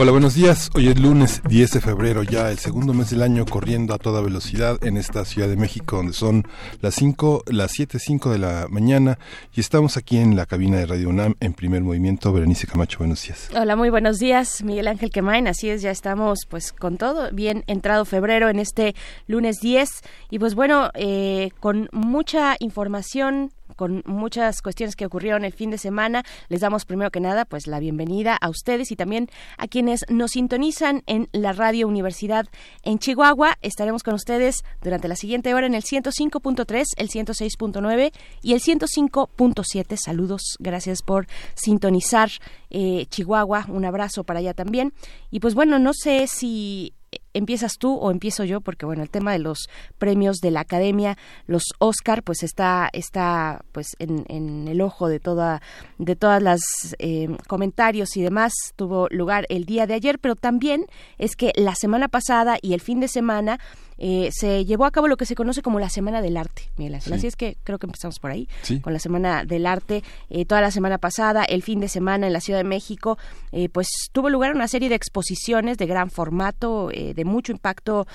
Hola, 0.00 0.12
buenos 0.12 0.36
días. 0.36 0.70
Hoy 0.76 0.86
es 0.86 1.00
lunes 1.00 1.42
10 1.48 1.72
de 1.72 1.80
febrero, 1.80 2.22
ya 2.22 2.52
el 2.52 2.58
segundo 2.60 2.94
mes 2.94 3.10
del 3.10 3.20
año 3.20 3.44
corriendo 3.44 3.94
a 3.94 3.98
toda 3.98 4.20
velocidad 4.20 4.78
en 4.84 4.96
esta 4.96 5.24
Ciudad 5.24 5.48
de 5.48 5.56
México, 5.56 5.96
donde 5.96 6.12
son 6.12 6.46
las 6.80 6.94
5, 6.94 7.42
las 7.48 7.72
7, 7.72 7.98
5 7.98 8.30
de 8.30 8.38
la 8.38 8.68
mañana 8.70 9.18
y 9.52 9.58
estamos 9.58 9.96
aquí 9.96 10.18
en 10.18 10.36
la 10.36 10.46
cabina 10.46 10.76
de 10.76 10.86
Radio 10.86 11.08
UNAM 11.08 11.34
en 11.40 11.52
primer 11.52 11.82
movimiento. 11.82 12.32
Berenice 12.32 12.68
Camacho, 12.68 12.98
buenos 12.98 13.24
días. 13.24 13.50
Hola, 13.56 13.74
muy 13.74 13.90
buenos 13.90 14.20
días, 14.20 14.62
Miguel 14.62 14.86
Ángel 14.86 15.10
Quemain. 15.10 15.48
Así 15.48 15.68
es, 15.68 15.82
ya 15.82 15.90
estamos 15.90 16.46
pues 16.48 16.72
con 16.72 16.96
todo 16.96 17.32
bien 17.32 17.64
entrado 17.66 18.04
febrero 18.04 18.50
en 18.50 18.60
este 18.60 18.94
lunes 19.26 19.56
10 19.60 19.88
y 20.30 20.38
pues 20.38 20.54
bueno, 20.54 20.92
eh, 20.94 21.50
con 21.58 21.88
mucha 21.90 22.54
información 22.60 23.50
con 23.78 24.02
muchas 24.06 24.60
cuestiones 24.60 24.96
que 24.96 25.06
ocurrieron 25.06 25.44
el 25.44 25.52
fin 25.52 25.70
de 25.70 25.78
semana. 25.78 26.24
Les 26.48 26.60
damos 26.60 26.84
primero 26.84 27.12
que 27.12 27.20
nada 27.20 27.44
pues 27.44 27.68
la 27.68 27.78
bienvenida 27.78 28.36
a 28.36 28.50
ustedes 28.50 28.90
y 28.90 28.96
también 28.96 29.30
a 29.56 29.68
quienes 29.68 30.04
nos 30.08 30.32
sintonizan 30.32 31.04
en 31.06 31.28
la 31.32 31.52
Radio 31.52 31.86
Universidad 31.86 32.46
en 32.82 32.98
Chihuahua. 32.98 33.56
Estaremos 33.62 34.02
con 34.02 34.14
ustedes 34.14 34.64
durante 34.82 35.06
la 35.06 35.14
siguiente 35.14 35.54
hora 35.54 35.66
en 35.66 35.74
el 35.74 35.84
105.3, 35.84 36.84
el 36.96 37.08
106.9 37.08 38.12
y 38.42 38.52
el 38.52 38.60
105.7. 38.60 39.96
Saludos, 39.96 40.56
gracias 40.58 41.02
por 41.02 41.28
sintonizar 41.54 42.30
eh, 42.70 43.06
Chihuahua. 43.10 43.66
Un 43.68 43.84
abrazo 43.84 44.24
para 44.24 44.40
allá 44.40 44.54
también. 44.54 44.92
Y 45.30 45.38
pues 45.38 45.54
bueno, 45.54 45.78
no 45.78 45.92
sé 45.94 46.26
si 46.26 46.94
empiezas 47.38 47.72
tú 47.78 47.94
o 47.94 48.10
empiezo 48.10 48.44
yo 48.44 48.60
porque 48.60 48.86
bueno 48.86 49.02
el 49.02 49.10
tema 49.10 49.32
de 49.32 49.38
los 49.38 49.68
premios 49.98 50.38
de 50.38 50.50
la 50.50 50.60
academia 50.60 51.16
los 51.46 51.64
Oscar 51.78 52.22
pues 52.22 52.42
está 52.42 52.88
está 52.92 53.64
pues 53.72 53.96
en, 53.98 54.24
en 54.28 54.68
el 54.68 54.80
ojo 54.80 55.08
de 55.08 55.20
toda 55.20 55.62
de 55.98 56.16
todas 56.16 56.42
las 56.42 56.60
eh, 56.98 57.28
comentarios 57.46 58.16
y 58.16 58.22
demás. 58.22 58.52
Tuvo 58.76 59.08
lugar 59.10 59.46
el 59.48 59.64
día 59.64 59.86
de 59.86 59.94
ayer 59.94 60.18
pero 60.18 60.36
también 60.36 60.86
es 61.18 61.36
que 61.36 61.52
la 61.56 61.74
semana 61.74 62.08
pasada 62.08 62.58
y 62.60 62.74
el 62.74 62.80
fin 62.80 63.00
de 63.00 63.08
semana 63.08 63.58
eh, 63.98 64.30
se 64.32 64.64
llevó 64.64 64.84
a 64.84 64.90
cabo 64.90 65.08
lo 65.08 65.16
que 65.16 65.26
se 65.26 65.34
conoce 65.34 65.62
como 65.62 65.80
la 65.80 65.90
Semana 65.90 66.22
del 66.22 66.36
Arte, 66.36 66.70
Miguel 66.76 66.94
Así 66.94 67.26
es 67.26 67.36
que 67.36 67.56
creo 67.64 67.78
que 67.78 67.86
empezamos 67.86 68.18
por 68.20 68.30
ahí, 68.30 68.48
con 68.82 68.92
la 68.92 68.98
Semana 68.98 69.44
del 69.44 69.66
Arte. 69.66 70.02
Eh, 70.30 70.44
toda 70.44 70.60
la 70.60 70.70
semana 70.70 70.98
pasada, 70.98 71.44
el 71.44 71.62
fin 71.62 71.80
de 71.80 71.88
semana 71.88 72.26
en 72.26 72.32
la 72.32 72.40
Ciudad 72.40 72.60
de 72.60 72.64
México, 72.64 73.18
eh, 73.52 73.68
pues 73.68 73.88
tuvo 74.12 74.30
lugar 74.30 74.54
una 74.54 74.68
serie 74.68 74.88
de 74.88 74.94
exposiciones 74.94 75.78
de 75.78 75.86
gran 75.86 76.10
formato, 76.10 76.88
de 76.88 77.24
mucho 77.24 77.52
impacto 77.52 78.06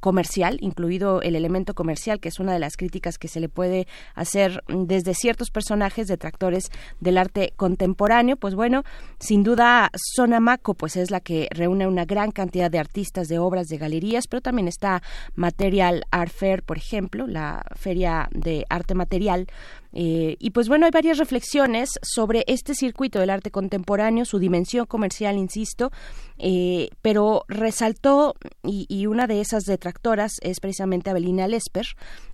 comercial, 0.00 0.58
incluido 0.60 1.22
el 1.22 1.36
elemento 1.36 1.74
comercial, 1.74 2.20
que 2.20 2.28
es 2.28 2.38
una 2.38 2.52
de 2.52 2.58
las 2.58 2.76
críticas 2.76 3.18
que 3.18 3.28
se 3.28 3.40
le 3.40 3.48
puede 3.48 3.86
hacer 4.14 4.62
desde 4.68 5.14
ciertos 5.14 5.50
personajes 5.50 6.06
detractores 6.06 6.70
del 7.00 7.18
arte 7.18 7.52
contemporáneo. 7.56 8.36
Pues 8.36 8.54
bueno, 8.54 8.84
sin 9.18 9.42
duda, 9.42 9.90
Sonamaco 9.94 10.74
pues 10.74 10.96
es 10.96 11.10
la 11.10 11.20
que 11.20 11.48
reúne 11.50 11.86
una 11.86 12.04
gran 12.04 12.30
cantidad 12.30 12.70
de 12.70 12.78
artistas, 12.78 13.28
de 13.28 13.38
obras, 13.38 13.68
de 13.68 13.78
galerías, 13.78 14.26
pero 14.26 14.40
también 14.40 14.68
está 14.68 14.97
Material 15.34 16.04
Art 16.10 16.32
Fair, 16.32 16.62
por 16.62 16.78
ejemplo, 16.78 17.26
la 17.26 17.64
feria 17.76 18.28
de 18.32 18.64
arte 18.68 18.94
material. 18.94 19.46
Eh, 19.92 20.36
y 20.38 20.50
pues 20.50 20.68
bueno, 20.68 20.84
hay 20.84 20.90
varias 20.90 21.18
reflexiones 21.18 21.90
sobre 22.02 22.44
este 22.46 22.74
circuito 22.74 23.18
del 23.18 23.30
arte 23.30 23.50
contemporáneo, 23.50 24.24
su 24.24 24.38
dimensión 24.38 24.86
comercial, 24.86 25.36
insisto, 25.38 25.90
eh, 26.38 26.90
pero 27.00 27.44
resaltó, 27.48 28.34
y, 28.62 29.06
una 29.06 29.26
de 29.26 29.40
esas 29.40 29.64
detractoras 29.64 30.32
es 30.42 30.60
precisamente 30.60 31.10
Abelina 31.10 31.48
Lesper, 31.48 31.86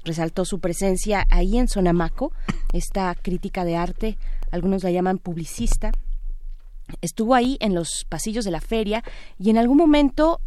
resaltó 0.05 0.44
su 0.44 0.59
presencia 0.59 1.25
ahí 1.31 1.56
en 1.56 1.69
Sonamaco, 1.69 2.33
esta 2.72 3.15
crítica 3.15 3.65
de 3.65 3.77
arte, 3.77 4.19
algunos 4.50 4.83
la 4.83 4.91
llaman 4.91 5.19
publicista, 5.19 5.93
estuvo 7.00 7.34
ahí 7.34 7.56
en 7.61 7.75
los 7.75 8.05
pasillos 8.09 8.44
de 8.44 8.50
la 8.50 8.61
feria 8.61 9.03
y 9.38 9.50
en 9.50 9.59
algún 9.59 9.77
momento 9.77 10.41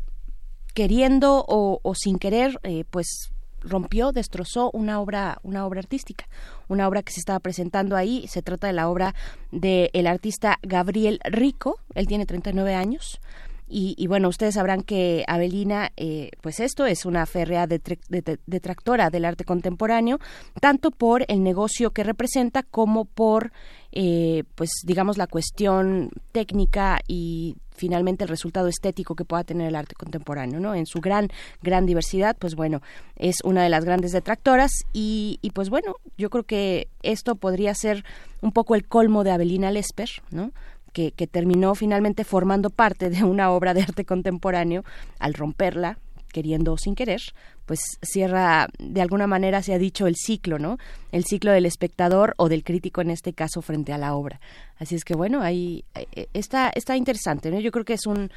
queriendo 0.77 1.43
o, 1.47 1.95
sin 1.95 2.19
querer, 2.19 2.59
eh, 2.61 2.83
pues 2.91 3.31
rompió, 3.61 4.11
destrozó 4.11 4.69
una 4.73 5.01
obra, 5.01 5.39
una 5.41 5.65
obra 5.65 5.79
artística, 5.79 6.27
una 6.67 6.87
obra 6.87 7.01
que 7.01 7.11
se 7.13 7.19
estaba 7.19 7.39
presentando 7.39 7.95
ahí. 7.95 8.27
Se 8.27 8.43
trata 8.43 8.67
de 8.67 8.73
la 8.73 8.87
obra 8.87 9.15
del 9.51 10.05
artista 10.05 10.59
Gabriel 10.61 11.19
Rico. 11.23 11.79
Él 11.95 12.05
tiene 12.05 12.27
39 12.27 12.75
años. 12.75 13.19
Y, 13.69 14.07
bueno, 14.07 14.29
ustedes 14.29 14.55
sabrán 14.55 14.81
que 14.81 15.25
Avelina, 15.27 15.91
eh, 15.97 16.31
pues 16.41 16.61
esto 16.61 16.85
es 16.85 17.05
una 17.05 17.25
férrea 17.25 17.67
detractora 17.67 19.09
del 19.09 19.25
arte 19.25 19.43
contemporáneo, 19.43 20.19
tanto 20.61 20.89
por 20.91 21.25
el 21.27 21.43
negocio 21.43 21.91
que 21.91 22.03
representa 22.03 22.63
como 22.63 23.03
por, 23.03 23.51
eh, 23.91 24.45
pues 24.55 24.69
digamos, 24.85 25.17
la 25.17 25.27
cuestión 25.27 26.11
técnica 26.31 26.99
y 27.07 27.57
finalmente 27.75 28.23
el 28.23 28.29
resultado 28.29 28.67
estético 28.67 29.15
que 29.15 29.25
pueda 29.25 29.43
tener 29.43 29.67
el 29.67 29.75
arte 29.75 29.95
contemporáneo, 29.95 30.59
¿no? 30.59 30.73
En 30.73 30.85
su 30.85 30.99
gran, 30.99 31.27
gran 31.61 31.85
diversidad, 31.85 32.35
pues 32.39 32.55
bueno, 32.55 32.81
es 33.17 33.37
una 33.43 33.63
de 33.63 33.69
las 33.69 33.83
grandes 33.83 34.13
detractoras 34.13 34.71
y, 34.93 35.39
y 35.41 35.51
pues 35.51 35.69
bueno, 35.69 35.95
yo 36.17 36.29
creo 36.29 36.43
que 36.43 36.87
esto 37.03 37.35
podría 37.35 37.75
ser 37.75 38.05
un 38.41 38.51
poco 38.51 38.75
el 38.75 38.87
colmo 38.87 39.23
de 39.23 39.31
Abelina 39.31 39.71
Lesper, 39.71 40.09
¿no? 40.31 40.51
Que, 40.97 41.27
terminó 41.27 41.75
finalmente 41.75 42.23
formando 42.23 42.71
parte 42.71 43.11
de 43.11 43.23
una 43.23 43.51
obra 43.51 43.75
de 43.75 43.83
arte 43.83 44.03
contemporáneo 44.03 44.83
al 45.19 45.35
romperla, 45.35 45.99
queriendo 46.33 46.73
o 46.73 46.77
sin 46.77 46.95
querer, 46.95 47.21
pues 47.67 47.79
cierra, 48.01 48.67
de 48.79 49.01
alguna 49.01 49.27
manera 49.27 49.61
se 49.61 49.75
ha 49.75 49.77
dicho 49.77 50.07
el 50.07 50.15
ciclo, 50.15 50.57
¿no? 50.57 50.79
El 51.11 51.23
ciclo 51.23 51.51
del 51.51 51.67
espectador 51.67 52.33
o 52.37 52.49
del 52.49 52.63
crítico 52.63 53.01
en 53.01 53.11
este 53.11 53.33
caso 53.33 53.61
frente 53.61 53.93
a 53.93 53.99
la 53.99 54.15
obra. 54.15 54.39
Así 54.79 54.95
es 54.95 55.03
que 55.03 55.15
bueno, 55.15 55.41
ahí 55.41 55.85
eh, 55.93 56.27
está, 56.33 56.71
está 56.73 56.97
interesante, 56.97 57.51
¿no? 57.51 57.59
Yo 57.59 57.71
creo 57.71 57.85
que 57.85 57.93
es 57.93 58.07
un, 58.07 58.31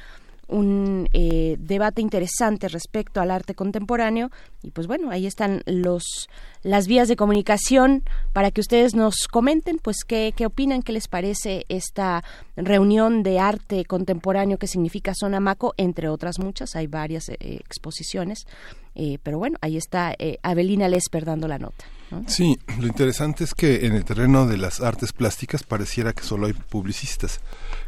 un 0.47 1.07
eh, 1.13 1.55
debate 1.59 2.01
interesante 2.01 2.67
respecto 2.67 3.21
al 3.21 3.31
arte 3.31 3.55
contemporáneo. 3.55 4.29
Y 4.61 4.71
pues 4.71 4.87
bueno 4.87 5.09
ahí 5.09 5.25
están 5.25 5.63
los 5.65 6.29
las 6.63 6.87
vías 6.87 7.07
de 7.07 7.15
comunicación 7.15 8.03
para 8.33 8.51
que 8.51 8.61
ustedes 8.61 8.93
nos 8.93 9.27
comenten 9.27 9.77
pues 9.79 10.03
qué, 10.05 10.33
qué 10.35 10.45
opinan 10.45 10.83
qué 10.83 10.91
les 10.91 11.07
parece 11.07 11.65
esta 11.69 12.23
reunión 12.55 13.23
de 13.23 13.39
arte 13.39 13.85
contemporáneo 13.85 14.57
que 14.57 14.67
significa 14.67 15.13
Sonamaco 15.15 15.73
entre 15.77 16.09
otras 16.09 16.39
muchas. 16.39 16.75
Hay 16.75 16.87
varias 16.87 17.29
eh, 17.29 17.37
exposiciones. 17.39 18.45
Eh, 18.93 19.19
pero 19.23 19.37
bueno 19.39 19.57
ahí 19.61 19.77
está 19.77 20.13
Avelina 20.43 20.89
Lesper 20.89 21.23
dando 21.23 21.47
la 21.47 21.57
nota 21.57 21.85
Sí, 22.27 22.59
lo 22.79 22.87
interesante 22.87 23.43
es 23.43 23.53
que 23.53 23.85
en 23.85 23.93
el 23.93 24.03
terreno 24.03 24.45
de 24.45 24.57
las 24.57 24.81
artes 24.81 25.13
plásticas 25.13 25.63
pareciera 25.63 26.11
que 26.13 26.23
solo 26.23 26.47
hay 26.47 26.53
publicistas. 26.53 27.39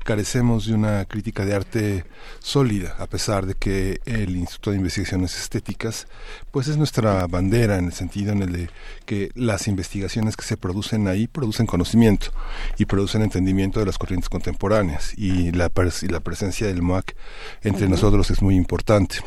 Carecemos 0.05 0.65
de 0.65 0.73
una 0.73 1.05
crítica 1.05 1.45
de 1.45 1.53
arte 1.53 2.05
sólida, 2.39 2.95
a 2.99 3.07
pesar 3.07 3.45
de 3.45 3.55
que 3.55 3.99
el 4.05 4.35
Instituto 4.35 4.71
de 4.71 4.77
Investigaciones 4.77 5.37
Estéticas, 5.37 6.07
pues 6.51 6.67
es 6.67 6.77
nuestra 6.77 7.27
bandera 7.27 7.77
en 7.77 7.85
el 7.85 7.93
sentido 7.93 8.31
en 8.31 8.43
el 8.43 8.51
de 8.53 8.69
que 9.05 9.29
las 9.35 9.67
investigaciones 9.67 10.37
que 10.37 10.45
se 10.45 10.57
producen 10.57 11.07
ahí 11.07 11.27
producen 11.27 11.65
conocimiento 11.65 12.27
y 12.77 12.85
producen 12.85 13.23
entendimiento 13.23 13.79
de 13.79 13.85
las 13.85 13.97
corrientes 13.97 14.29
contemporáneas 14.29 15.13
y 15.17 15.51
la, 15.51 15.69
y 16.01 16.07
la 16.07 16.19
presencia 16.21 16.67
del 16.67 16.81
MOAC 16.81 17.15
entre 17.63 17.89
nosotros 17.89 18.31
es 18.31 18.41
muy 18.41 18.55
importante. 18.55 19.17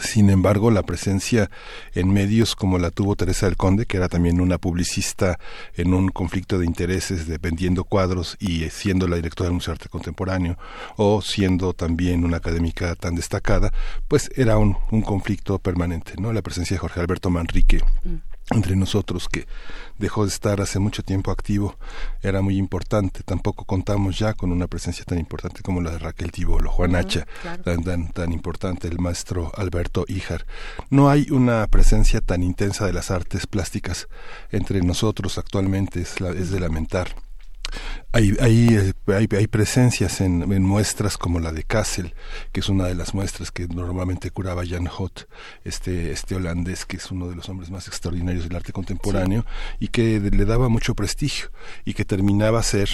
Sin 0.00 0.30
embargo, 0.30 0.70
la 0.70 0.82
presencia 0.82 1.50
en 1.94 2.12
medios 2.12 2.56
como 2.56 2.78
la 2.78 2.90
tuvo 2.90 3.16
Teresa 3.16 3.46
del 3.46 3.56
Conde, 3.56 3.86
que 3.86 3.96
era 3.96 4.08
también 4.08 4.40
una 4.40 4.58
publicista 4.58 5.38
en 5.74 5.94
un 5.94 6.08
conflicto 6.08 6.58
de 6.58 6.66
intereses 6.66 7.26
de 7.26 7.38
vendiendo 7.38 7.84
cuadros 7.84 8.36
y 8.40 8.68
siendo 8.70 9.08
la 9.08 9.16
directora 9.16 9.48
del 9.48 9.54
Museo 9.54 9.72
de 9.72 9.76
Arte 9.76 9.88
Contemporáneo, 9.88 10.58
o 10.96 11.22
siendo 11.22 11.72
también 11.72 12.24
una 12.24 12.38
académica 12.38 12.94
tan 12.94 13.14
destacada, 13.14 13.72
pues 14.08 14.30
era 14.36 14.58
un, 14.58 14.74
conflicto 15.04 15.58
permanente, 15.58 16.14
¿no? 16.18 16.32
La 16.32 16.42
presencia 16.42 16.74
de 16.74 16.78
Jorge 16.78 17.00
Alberto 17.00 17.30
Manrique. 17.30 17.80
Mm 18.04 18.33
entre 18.50 18.76
nosotros 18.76 19.28
que 19.28 19.46
dejó 19.98 20.24
de 20.24 20.28
estar 20.28 20.60
hace 20.60 20.78
mucho 20.78 21.02
tiempo 21.02 21.30
activo 21.30 21.76
era 22.22 22.42
muy 22.42 22.58
importante. 22.58 23.22
Tampoco 23.22 23.64
contamos 23.64 24.18
ya 24.18 24.34
con 24.34 24.52
una 24.52 24.66
presencia 24.66 25.04
tan 25.04 25.18
importante 25.18 25.62
como 25.62 25.80
la 25.80 25.92
de 25.92 25.98
Raquel 25.98 26.30
Tibolo, 26.30 26.70
Juan 26.70 26.94
Hacha, 26.94 27.26
tan, 27.64 28.12
tan, 28.12 28.32
importante, 28.32 28.88
el 28.88 28.98
maestro 28.98 29.52
Alberto 29.56 30.04
Ijar. 30.08 30.46
No 30.90 31.08
hay 31.08 31.28
una 31.30 31.66
presencia 31.68 32.20
tan 32.20 32.42
intensa 32.42 32.86
de 32.86 32.92
las 32.92 33.10
artes 33.10 33.46
plásticas 33.46 34.08
entre 34.50 34.80
nosotros 34.82 35.38
actualmente, 35.38 36.02
es, 36.02 36.20
es 36.20 36.50
de 36.50 36.60
lamentar. 36.60 37.14
Hay, 38.12 38.36
hay 38.40 38.92
hay, 39.06 39.28
hay 39.30 39.46
presencias 39.46 40.20
en, 40.20 40.62
muestras 40.62 41.18
como 41.18 41.40
la 41.40 41.52
de 41.52 41.64
Kassel, 41.64 42.14
que 42.52 42.60
es 42.60 42.68
una 42.68 42.86
de 42.86 42.94
las 42.94 43.14
muestras 43.14 43.50
que 43.50 43.66
normalmente 43.66 44.30
curaba 44.30 44.62
Jan 44.66 44.86
Hot, 44.86 45.28
este, 45.64 46.12
este 46.12 46.34
holandés 46.34 46.86
que 46.86 46.96
es 46.96 47.10
uno 47.10 47.28
de 47.28 47.36
los 47.36 47.48
hombres 47.48 47.70
más 47.70 47.88
extraordinarios 47.88 48.44
del 48.44 48.56
arte 48.56 48.72
contemporáneo 48.72 49.44
y 49.80 49.88
que 49.88 50.20
le 50.20 50.44
daba 50.44 50.68
mucho 50.68 50.94
prestigio 50.94 51.50
y 51.84 51.94
que 51.94 52.04
terminaba 52.04 52.62
ser 52.62 52.90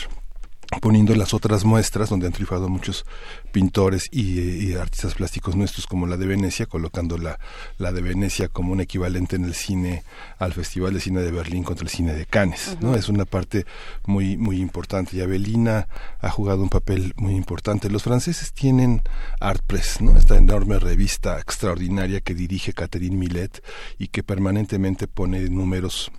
poniendo 0.81 1.15
las 1.17 1.35
otras 1.35 1.65
muestras 1.65 2.11
donde 2.11 2.27
han 2.27 2.33
triunfado 2.33 2.69
muchos 2.69 3.05
pintores 3.51 4.09
y, 4.13 4.75
artistas 4.75 5.15
plásticos 5.15 5.57
nuestros 5.57 5.87
como 5.87 6.07
la 6.07 6.17
de 6.17 6.27
Venecia, 6.27 6.67
colocando 6.67 7.19
la, 7.19 7.39
la 7.79 7.93
de 7.93 8.01
Venecia 8.01 8.49
como 8.49 8.73
un 8.73 8.81
equivalente 8.81 9.37
en 9.37 9.45
el 9.45 9.55
cine 9.55 10.05
al 10.39 10.53
Festival 10.53 10.95
de 10.95 11.01
Cine 11.01 11.21
de 11.23 11.33
Berlín 11.33 11.65
contra 11.65 11.85
el 11.85 11.91
cine 11.91 12.15
de 12.15 12.25
Cannes, 12.25 12.79
¿no? 12.81 12.95
Es 12.95 13.09
una 13.09 13.25
parte 13.25 13.67
muy 14.07 14.37
muy 14.37 14.61
importante 14.61 15.17
y 15.17 15.21
Avelina 15.21 15.89
ha 16.21 16.31
jugado 16.31 16.63
un 16.63 16.69
papel 16.69 17.15
muy 17.17 17.35
importante. 17.35 17.91
Los 17.91 18.05
franceses 18.05 18.53
tienen 18.53 19.03
Art 19.41 19.63
Press, 19.67 20.01
¿no? 20.01 20.17
Esta 20.17 20.37
enorme 20.37 20.79
revista 20.79 21.39
extraordinaria 21.41 22.21
que 22.21 22.35
dirige 22.35 22.73
Catherine 22.73 23.17
Millet 23.17 23.63
y 23.99 24.09
que 24.09 24.23
permanentemente 24.23 25.09
pone 25.09 25.49
números 25.49 26.11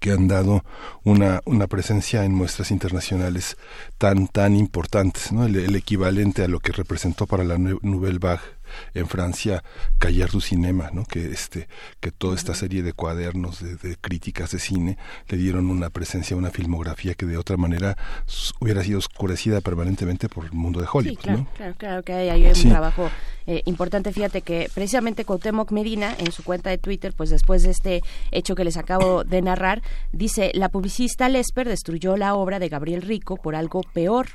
que 0.00 0.12
han 0.12 0.26
dado 0.26 0.64
una, 1.04 1.40
una 1.44 1.66
presencia 1.66 2.24
en 2.24 2.34
muestras 2.34 2.70
internacionales 2.70 3.56
tan, 3.98 4.26
tan 4.26 4.56
importantes, 4.56 5.30
¿no? 5.30 5.44
el, 5.44 5.76
equivalente 5.76 6.42
a 6.42 6.48
lo 6.48 6.58
que 6.58 6.72
representó 6.72 7.26
para 7.26 7.44
la 7.44 7.58
Nouvelle 7.58 8.18
Vague 8.18 8.59
en 8.94 9.06
Francia 9.06 9.62
Cahiers 9.98 10.32
du 10.32 10.40
Cinema, 10.40 10.90
¿no? 10.92 11.04
que 11.04 11.30
este 11.30 11.68
que 12.00 12.10
toda 12.10 12.36
esta 12.36 12.54
serie 12.54 12.82
de 12.82 12.92
cuadernos 12.92 13.60
de, 13.60 13.96
críticas 14.00 14.50
de 14.50 14.58
cine 14.58 14.98
le 15.28 15.36
dieron 15.36 15.70
una 15.70 15.90
presencia, 15.90 16.36
una 16.36 16.50
filmografía 16.50 17.14
que 17.14 17.26
de 17.26 17.36
otra 17.36 17.56
manera 17.56 17.96
hubiera 18.60 18.82
sido 18.82 18.98
oscurecida 18.98 19.60
permanentemente 19.60 20.28
por 20.28 20.44
el 20.44 20.52
mundo 20.52 20.80
de 20.80 20.86
Hollywood. 20.90 21.18
claro, 21.18 21.46
claro, 21.56 21.74
claro, 21.76 22.02
que 22.02 22.12
hay, 22.12 22.46
un 22.46 22.68
trabajo 22.68 23.10
eh, 23.46 23.62
importante. 23.64 24.12
Fíjate 24.12 24.42
que 24.42 24.70
precisamente 24.72 25.24
Cuauhtémoc 25.24 25.72
Medina 25.72 26.14
en 26.18 26.32
su 26.32 26.44
cuenta 26.44 26.70
de 26.70 26.78
Twitter, 26.78 27.12
pues 27.16 27.30
después 27.30 27.62
de 27.62 27.70
este 27.70 28.02
hecho 28.30 28.54
que 28.54 28.64
les 28.64 28.76
acabo 28.76 29.24
de 29.24 29.42
narrar, 29.42 29.82
dice 30.12 30.52
la 30.54 30.68
publicista 30.68 31.28
Lesper 31.28 31.68
destruyó 31.68 32.16
la 32.16 32.34
obra 32.34 32.58
de 32.58 32.68
Gabriel 32.68 33.02
Rico 33.02 33.36
por 33.36 33.54
algo 33.54 33.82
peor 33.92 34.28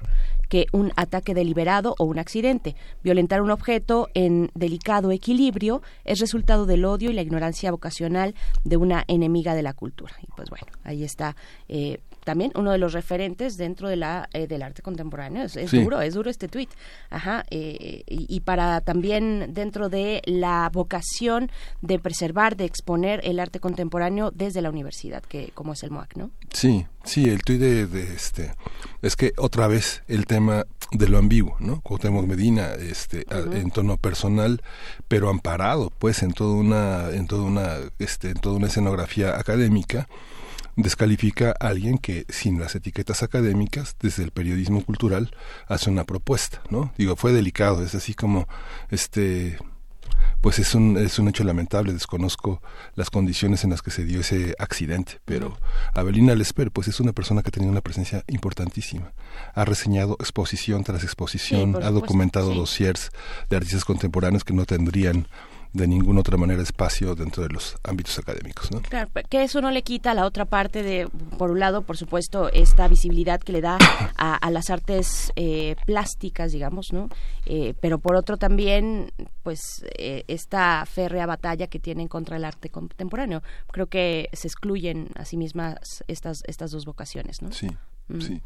que 0.50 0.68
un 0.72 0.92
ataque 0.96 1.34
deliberado 1.34 1.96
o 2.00 2.06
un 2.06 2.20
accidente. 2.20 2.76
Violentar 3.04 3.42
un 3.42 3.52
objeto 3.52 4.10
en 4.14 4.52
delicado 4.54 5.12
equilibrio 5.12 5.82
es 6.04 6.20
resultado 6.20 6.66
del 6.66 6.86
odio 6.86 7.12
y 7.12 7.14
la 7.14 7.22
ignorancia 7.22 7.72
vocacional 7.72 8.36
de 8.64 8.78
una 8.78 9.04
enemiga 9.08 9.56
de 9.56 9.64
la 9.64 9.74
cultura. 9.74 10.14
Y 10.22 10.28
pues 10.36 10.50
bueno, 10.50 10.68
ahí 10.84 11.04
está 11.04 11.36
eh, 11.68 12.00
también 12.26 12.52
uno 12.56 12.72
de 12.72 12.78
los 12.78 12.92
referentes 12.92 13.56
dentro 13.56 13.88
de 13.88 13.96
la 13.96 14.28
eh, 14.34 14.48
del 14.48 14.64
arte 14.64 14.82
contemporáneo. 14.82 15.44
Es, 15.44 15.72
duro, 15.72 16.02
es 16.02 16.16
duro 16.16 16.30
este 16.30 16.50
tuit. 16.50 16.70
Ajá. 17.10 17.46
Eh, 17.50 18.04
y, 18.08 18.40
para 18.42 18.82
también 18.82 19.54
dentro 19.54 19.88
de 19.88 20.22
la 20.26 20.70
vocación 20.74 21.52
de 21.82 22.00
preservar, 22.00 22.58
de 22.58 22.66
exponer 22.66 23.22
el 23.24 23.40
arte 23.40 23.60
contemporáneo 23.60 24.32
desde 24.32 24.62
la 24.62 24.70
universidad, 24.70 25.24
que 25.24 25.52
como 25.54 25.74
es 25.74 25.84
el 25.84 25.92
MOAC, 25.92 26.18
¿no? 26.18 26.32
Sí, 26.52 26.86
sí, 27.04 27.30
el 27.30 27.44
tuit 27.44 27.60
de, 27.60 28.14
este 28.14 28.54
es 29.02 29.16
que 29.16 29.34
otra 29.38 29.68
vez 29.68 30.04
el 30.08 30.26
tema 30.26 30.66
de 30.92 31.08
lo 31.08 31.18
ambiguo, 31.18 31.56
¿no? 31.60 31.82
Cuauhtémoc 31.82 32.26
Medina, 32.26 32.74
este, 32.74 33.26
en 33.30 33.70
tono 33.72 33.98
personal, 33.98 34.62
pero 35.08 35.30
amparado, 35.30 35.92
pues, 36.00 36.24
en 36.24 36.34
toda 36.34 36.56
una, 36.56 37.10
en 37.12 37.28
toda 37.28 37.44
una, 37.44 37.76
este, 38.00 38.30
en 38.30 38.38
toda 38.38 38.56
una 38.56 38.68
escenografía 38.68 39.38
académica 39.38 40.08
descalifica 40.76 41.56
a 41.60 41.68
alguien 41.68 41.98
que 41.98 42.26
sin 42.30 42.60
las 42.60 42.76
etiquetas 42.76 43.24
académicas 43.24 43.96
desde 44.00 44.24
el 44.24 44.32
periodismo 44.32 44.84
cultural 44.84 45.32
hace 45.68 45.90
una 45.90 46.04
propuesta, 46.04 46.62
¿no? 46.70 46.94
Digo, 46.98 47.16
fue 47.16 47.32
delicado, 47.32 47.84
es 47.84 47.96
así 47.96 48.14
como 48.14 48.48
este 48.90 49.58
pues 50.42 50.60
es 50.60 50.76
un, 50.76 50.96
es 50.98 51.18
un 51.18 51.28
hecho 51.28 51.44
lamentable, 51.44 51.92
desconozco 51.92 52.62
las 52.94 53.10
condiciones 53.10 53.64
en 53.64 53.72
las 53.72 53.82
que 53.82 53.90
se 53.90 54.06
dio 54.06 54.20
ese 54.20 54.54
accidente, 54.60 55.20
pero 55.26 55.58
Abelina 55.94 56.36
Lesper, 56.36 56.72
pues 56.72 56.88
es 56.88 57.00
una 57.00 57.14
persona 57.14 57.42
que 57.42 57.48
ha 57.48 57.52
tenido 57.52 57.72
una 57.72 57.82
presencia 57.82 58.24
importantísima. 58.28 59.14
Ha 59.56 59.66
reseñado 59.66 60.18
exposición 60.20 60.84
tras 60.84 61.04
exposición, 61.04 61.78
ha 61.82 61.90
documentado 61.90 62.54
dossiers 62.54 63.10
de 63.50 63.58
artistas 63.58 63.86
contemporáneos 63.86 64.44
que 64.44 64.54
no 64.54 64.66
tendrían 64.66 65.28
de 65.76 65.88
ninguna 65.88 66.22
otra 66.22 66.38
manera 66.38 66.64
espacio 66.64 67.16
dentro 67.16 67.44
de 67.44 67.50
los 67.50 67.76
ámbitos 67.84 68.18
académicos. 68.18 68.72
¿no? 68.72 68.82
Claro, 68.82 69.10
que 69.30 69.44
eso 69.44 69.60
no 69.60 69.72
le 69.72 69.84
quita 69.84 70.12
a 70.12 70.14
la 70.14 70.26
otra 70.26 70.46
parte 70.46 70.84
de, 70.84 71.10
por 71.38 71.52
un 71.52 71.60
lado, 71.60 71.82
por 71.82 71.98
supuesto, 71.98 72.50
esta 72.54 72.88
visibilidad 72.88 73.42
que 73.42 73.52
le 73.52 73.60
da 73.60 73.78
a, 74.16 74.52
las 74.52 74.70
artes 74.70 75.34
eh, 75.36 75.76
plásticas, 75.86 76.54
digamos, 76.54 76.94
¿no? 76.94 77.10
Eh, 77.46 77.74
pero 77.82 78.00
por 78.00 78.16
otro 78.16 78.38
también, 78.38 79.12
pues, 79.44 79.86
eh, 79.98 80.24
esta 80.30 80.86
férrea 80.86 81.26
batalla 81.26 81.68
que 81.68 81.80
tienen 81.80 82.08
contra 82.08 82.38
el 82.38 82.46
arte 82.46 82.70
contemporáneo. 82.70 83.44
Creo 83.70 83.88
que 83.88 84.30
se 84.32 84.48
excluyen 84.48 85.10
a 85.16 85.26
sí 85.26 85.36
mismas 85.36 86.06
estas, 86.08 86.42
estas 86.48 86.72
dos 86.72 86.86
vocaciones, 86.86 87.42
¿no? 87.42 87.52
Sí, 87.52 87.68
mm. 88.08 88.22
sí. 88.22 88.42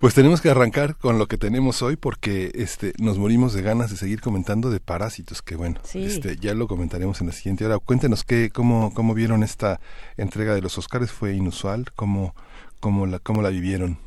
Pues 0.00 0.14
tenemos 0.14 0.40
que 0.40 0.48
arrancar 0.48 0.96
con 0.96 1.18
lo 1.18 1.26
que 1.26 1.36
tenemos 1.36 1.82
hoy 1.82 1.96
porque 1.96 2.52
este 2.54 2.94
nos 2.98 3.18
morimos 3.18 3.52
de 3.52 3.60
ganas 3.60 3.90
de 3.90 3.98
seguir 3.98 4.22
comentando 4.22 4.70
de 4.70 4.80
parásitos, 4.80 5.42
que 5.42 5.56
bueno, 5.56 5.78
este 5.92 6.36
ya 6.36 6.54
lo 6.54 6.68
comentaremos 6.68 7.20
en 7.20 7.26
la 7.26 7.34
siguiente 7.34 7.66
hora. 7.66 7.78
Cuéntenos 7.78 8.24
qué 8.24 8.48
cómo 8.50 8.94
cómo 8.94 9.12
vieron 9.12 9.42
esta 9.42 9.78
entrega 10.16 10.54
de 10.54 10.62
los 10.62 10.78
Oscars, 10.78 11.12
fue 11.12 11.34
inusual, 11.34 11.92
cómo 11.94 12.34
cómo 12.80 13.04
la 13.04 13.18
cómo 13.18 13.42
la 13.42 13.50
vivieron. 13.50 13.98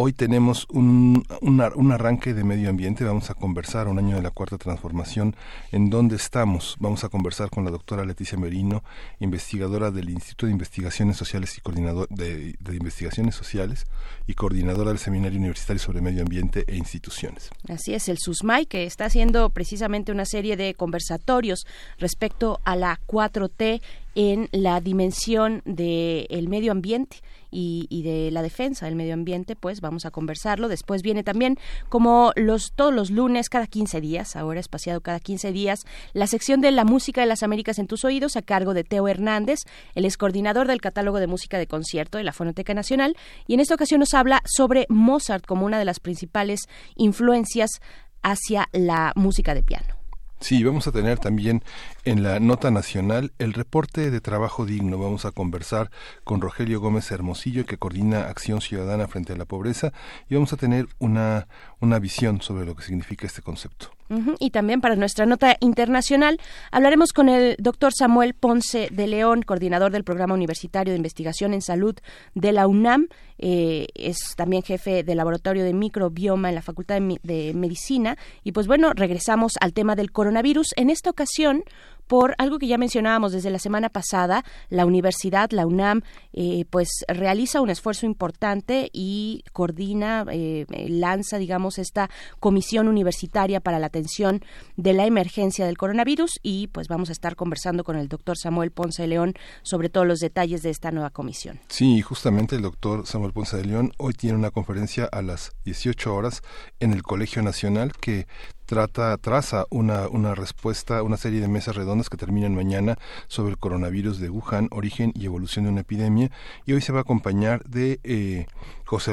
Hoy 0.00 0.12
tenemos 0.12 0.64
un, 0.70 1.24
un, 1.40 1.90
arranque 1.90 2.32
de 2.32 2.44
medio 2.44 2.70
ambiente, 2.70 3.02
vamos 3.02 3.30
a 3.30 3.34
conversar 3.34 3.88
un 3.88 3.98
año 3.98 4.14
de 4.14 4.22
la 4.22 4.30
cuarta 4.30 4.56
transformación, 4.56 5.34
en 5.72 5.90
dónde 5.90 6.14
estamos. 6.14 6.76
Vamos 6.78 7.02
a 7.02 7.08
conversar 7.08 7.50
con 7.50 7.64
la 7.64 7.72
doctora 7.72 8.04
Leticia 8.04 8.38
Merino, 8.38 8.84
investigadora 9.18 9.90
del 9.90 10.10
Instituto 10.10 10.46
de 10.46 10.52
Investigaciones 10.52 11.16
Sociales 11.16 11.58
y 11.58 11.62
coordinador 11.62 12.06
de, 12.10 12.54
de 12.60 12.76
Investigaciones 12.76 13.34
Sociales 13.34 13.86
y 14.28 14.34
coordinadora 14.34 14.90
del 14.90 15.00
Seminario 15.00 15.36
Universitario 15.36 15.82
sobre 15.82 16.00
Medio 16.00 16.22
Ambiente 16.22 16.62
e 16.68 16.76
Instituciones. 16.76 17.50
Así 17.68 17.92
es, 17.92 18.08
el 18.08 18.18
SUSMAI, 18.18 18.66
que 18.66 18.84
está 18.84 19.06
haciendo 19.06 19.50
precisamente 19.50 20.12
una 20.12 20.26
serie 20.26 20.56
de 20.56 20.74
conversatorios 20.74 21.66
respecto 21.98 22.60
a 22.62 22.76
la 22.76 23.00
4T 23.08 23.80
en 24.14 24.48
la 24.52 24.80
dimensión 24.80 25.60
del 25.64 26.48
medio 26.48 26.70
ambiente 26.70 27.16
y, 27.50 28.02
de 28.02 28.30
la 28.30 28.42
defensa 28.42 28.86
del 28.86 28.96
medio 28.96 29.14
ambiente, 29.14 29.56
pues 29.56 29.80
vamos 29.80 30.06
a 30.06 30.10
conversarlo. 30.10 30.68
Después 30.68 31.02
viene 31.02 31.22
también, 31.22 31.58
como 31.88 32.32
los 32.36 32.72
todos 32.72 32.92
los 32.92 33.10
lunes, 33.10 33.48
cada 33.48 33.66
15 33.66 34.00
días, 34.00 34.36
ahora 34.36 34.60
espaciado 34.60 35.00
cada 35.00 35.20
15 35.20 35.52
días, 35.52 35.84
la 36.12 36.26
sección 36.26 36.60
de 36.60 36.70
la 36.70 36.84
música 36.84 37.20
de 37.20 37.26
las 37.26 37.42
Américas 37.42 37.78
en 37.78 37.86
tus 37.86 38.04
oídos 38.04 38.36
a 38.36 38.42
cargo 38.42 38.74
de 38.74 38.84
Teo 38.84 39.08
Hernández, 39.08 39.60
el 39.94 40.04
es 40.04 40.16
coordinador 40.16 40.66
del 40.66 40.80
catálogo 40.80 41.20
de 41.20 41.26
música 41.26 41.58
de 41.58 41.66
concierto 41.66 42.18
de 42.18 42.24
la 42.24 42.32
Fonoteca 42.32 42.74
Nacional, 42.74 43.16
y 43.46 43.54
en 43.54 43.60
esta 43.60 43.74
ocasión 43.74 44.00
nos 44.00 44.14
habla 44.14 44.42
sobre 44.44 44.86
Mozart 44.88 45.46
como 45.46 45.66
una 45.66 45.78
de 45.78 45.84
las 45.84 46.00
principales 46.00 46.68
influencias 46.96 47.80
hacia 48.22 48.68
la 48.72 49.12
música 49.14 49.54
de 49.54 49.62
piano. 49.62 49.98
Sí, 50.40 50.62
vamos 50.62 50.86
a 50.86 50.92
tener 50.92 51.18
también 51.18 51.64
en 52.08 52.22
la 52.22 52.40
nota 52.40 52.70
nacional 52.70 53.32
el 53.38 53.52
reporte 53.52 54.10
de 54.10 54.20
trabajo 54.22 54.64
digno. 54.64 54.98
Vamos 54.98 55.26
a 55.26 55.30
conversar 55.30 55.90
con 56.24 56.40
Rogelio 56.40 56.80
Gómez 56.80 57.10
Hermosillo, 57.10 57.66
que 57.66 57.76
coordina 57.76 58.28
Acción 58.28 58.62
Ciudadana 58.62 59.08
frente 59.08 59.34
a 59.34 59.36
la 59.36 59.44
pobreza, 59.44 59.92
y 60.28 60.34
vamos 60.34 60.52
a 60.54 60.56
tener 60.56 60.86
una, 60.98 61.48
una 61.80 61.98
visión 61.98 62.40
sobre 62.40 62.64
lo 62.64 62.74
que 62.74 62.82
significa 62.82 63.26
este 63.26 63.42
concepto. 63.42 63.90
Y 64.38 64.50
también 64.50 64.80
para 64.80 64.96
nuestra 64.96 65.26
nota 65.26 65.58
internacional 65.60 66.40
hablaremos 66.70 67.12
con 67.12 67.28
el 67.28 67.56
doctor 67.58 67.92
Samuel 67.92 68.32
Ponce 68.32 68.88
de 68.90 69.06
León, 69.06 69.42
coordinador 69.42 69.92
del 69.92 70.02
Programa 70.02 70.32
Universitario 70.32 70.94
de 70.94 70.96
Investigación 70.96 71.52
en 71.52 71.60
Salud 71.60 71.94
de 72.34 72.52
la 72.52 72.66
UNAM. 72.66 73.08
Eh, 73.36 73.86
es 73.94 74.34
también 74.34 74.62
jefe 74.62 75.02
del 75.02 75.18
Laboratorio 75.18 75.62
de 75.62 75.74
Microbioma 75.74 76.48
en 76.48 76.54
la 76.54 76.62
Facultad 76.62 77.02
de 77.22 77.52
Medicina. 77.54 78.16
Y 78.44 78.52
pues 78.52 78.66
bueno, 78.66 78.94
regresamos 78.94 79.52
al 79.60 79.74
tema 79.74 79.94
del 79.94 80.10
coronavirus. 80.10 80.68
En 80.76 80.88
esta 80.88 81.10
ocasión, 81.10 81.62
por 82.08 82.34
algo 82.38 82.58
que 82.58 82.66
ya 82.66 82.78
mencionábamos 82.78 83.32
desde 83.32 83.50
la 83.50 83.58
semana 83.58 83.90
pasada, 83.90 84.44
la 84.70 84.86
universidad, 84.86 85.50
la 85.52 85.66
UNAM, 85.66 86.02
eh, 86.32 86.64
pues 86.70 87.04
realiza 87.06 87.60
un 87.60 87.70
esfuerzo 87.70 88.06
importante 88.06 88.90
y 88.92 89.44
coordina, 89.52 90.24
eh, 90.32 90.66
lanza, 90.88 91.38
digamos, 91.38 91.78
esta 91.78 92.10
comisión 92.40 92.88
universitaria 92.88 93.60
para 93.60 93.78
la 93.78 93.86
atención 93.86 94.42
de 94.76 94.94
la 94.94 95.06
emergencia 95.06 95.66
del 95.66 95.76
coronavirus 95.76 96.40
y 96.42 96.68
pues 96.68 96.88
vamos 96.88 97.10
a 97.10 97.12
estar 97.12 97.36
conversando 97.36 97.84
con 97.84 97.96
el 97.96 98.08
doctor 98.08 98.38
Samuel 98.38 98.70
Ponce 98.70 99.02
de 99.02 99.08
León 99.08 99.34
sobre 99.62 99.90
todos 99.90 100.06
los 100.06 100.20
detalles 100.20 100.62
de 100.62 100.70
esta 100.70 100.90
nueva 100.90 101.10
comisión. 101.10 101.60
Sí, 101.68 102.00
justamente 102.00 102.56
el 102.56 102.62
doctor 102.62 103.06
Samuel 103.06 103.32
Ponce 103.32 103.58
de 103.58 103.66
León 103.66 103.92
hoy 103.98 104.14
tiene 104.14 104.36
una 104.36 104.50
conferencia 104.50 105.04
a 105.04 105.22
las 105.22 105.52
18 105.64 106.14
horas 106.14 106.42
en 106.80 106.92
el 106.92 107.02
Colegio 107.02 107.42
Nacional 107.42 107.92
que 108.00 108.26
trata, 108.68 109.16
traza 109.16 109.64
una, 109.70 110.08
una 110.08 110.34
respuesta, 110.34 111.02
una 111.02 111.16
serie 111.16 111.40
de 111.40 111.48
mesas 111.48 111.74
redondas 111.74 112.10
que 112.10 112.18
terminan 112.18 112.54
mañana 112.54 112.98
sobre 113.26 113.52
el 113.52 113.58
coronavirus 113.58 114.20
de 114.20 114.28
Wuhan, 114.28 114.68
origen 114.72 115.10
y 115.14 115.24
evolución 115.24 115.64
de 115.64 115.70
una 115.70 115.80
epidemia, 115.80 116.30
y 116.66 116.74
hoy 116.74 116.82
se 116.82 116.92
va 116.92 116.98
a 116.98 117.02
acompañar 117.02 117.64
de 117.64 117.98
eh, 118.04 118.46
José, 118.88 119.12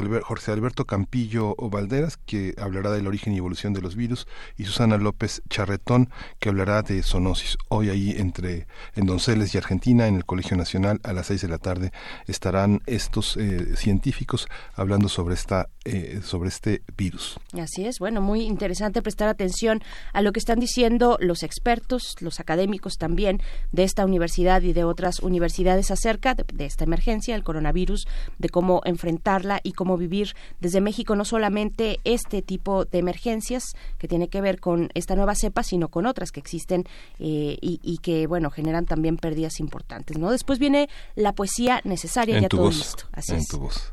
Alberto 0.52 0.86
Campillo 0.86 1.54
Valderas, 1.58 2.16
que 2.16 2.54
hablará 2.56 2.90
del 2.92 3.06
origen 3.06 3.34
y 3.34 3.36
evolución 3.36 3.74
de 3.74 3.82
los 3.82 3.94
virus, 3.94 4.26
y 4.56 4.64
Susana 4.64 4.96
López 4.96 5.42
Charretón, 5.50 6.08
que 6.40 6.48
hablará 6.48 6.80
de 6.80 7.02
zoonosis. 7.02 7.58
Hoy 7.68 7.90
ahí 7.90 8.14
entre 8.16 8.66
en 8.94 9.04
Donceles 9.04 9.54
y 9.54 9.58
Argentina, 9.58 10.08
en 10.08 10.16
el 10.16 10.24
Colegio 10.24 10.56
Nacional, 10.56 10.98
a 11.04 11.12
las 11.12 11.26
seis 11.26 11.42
de 11.42 11.48
la 11.48 11.58
tarde, 11.58 11.92
estarán 12.26 12.80
estos 12.86 13.36
eh, 13.36 13.76
científicos 13.76 14.48
hablando 14.76 15.10
sobre 15.10 15.34
esta 15.34 15.68
eh, 15.88 16.20
sobre 16.24 16.48
este 16.48 16.82
virus. 16.96 17.38
Así 17.52 17.84
es, 17.84 18.00
bueno, 18.00 18.20
muy 18.20 18.42
interesante 18.42 19.02
prestar 19.02 19.28
atención 19.28 19.82
a 20.12 20.20
lo 20.20 20.32
que 20.32 20.40
están 20.40 20.58
diciendo 20.58 21.16
los 21.20 21.44
expertos, 21.44 22.16
los 22.18 22.40
académicos 22.40 22.98
también 22.98 23.40
de 23.70 23.84
esta 23.84 24.04
universidad 24.04 24.62
y 24.62 24.72
de 24.72 24.82
otras 24.82 25.20
universidades 25.20 25.92
acerca 25.92 26.34
de, 26.34 26.64
esta 26.64 26.82
emergencia, 26.82 27.36
el 27.36 27.44
coronavirus, 27.44 28.08
de 28.38 28.48
cómo 28.48 28.80
enfrentarla 28.84 29.60
y 29.66 29.72
cómo 29.72 29.96
vivir 29.96 30.34
desde 30.60 30.80
México 30.80 31.16
no 31.16 31.24
solamente 31.24 31.98
este 32.04 32.40
tipo 32.40 32.84
de 32.84 32.98
emergencias 32.98 33.74
que 33.98 34.06
tiene 34.08 34.28
que 34.28 34.40
ver 34.40 34.60
con 34.60 34.90
esta 34.94 35.16
nueva 35.16 35.34
cepa, 35.34 35.62
sino 35.62 35.88
con 35.88 36.06
otras 36.06 36.30
que 36.30 36.40
existen 36.40 36.84
eh, 37.18 37.58
y, 37.60 37.98
que, 37.98 38.26
bueno, 38.26 38.50
generan 38.50 38.86
también 38.86 39.16
pérdidas 39.16 39.58
importantes, 39.58 40.18
¿no? 40.18 40.30
Después 40.30 40.58
viene 40.58 40.88
la 41.14 41.32
poesía 41.32 41.80
necesaria, 41.84 42.38
ya 42.38 42.48
todo 42.48 42.70
listo. 42.70 43.04
Así 43.12 43.34
en 43.34 43.44
Tu 43.44 43.58
voz. 43.58 43.90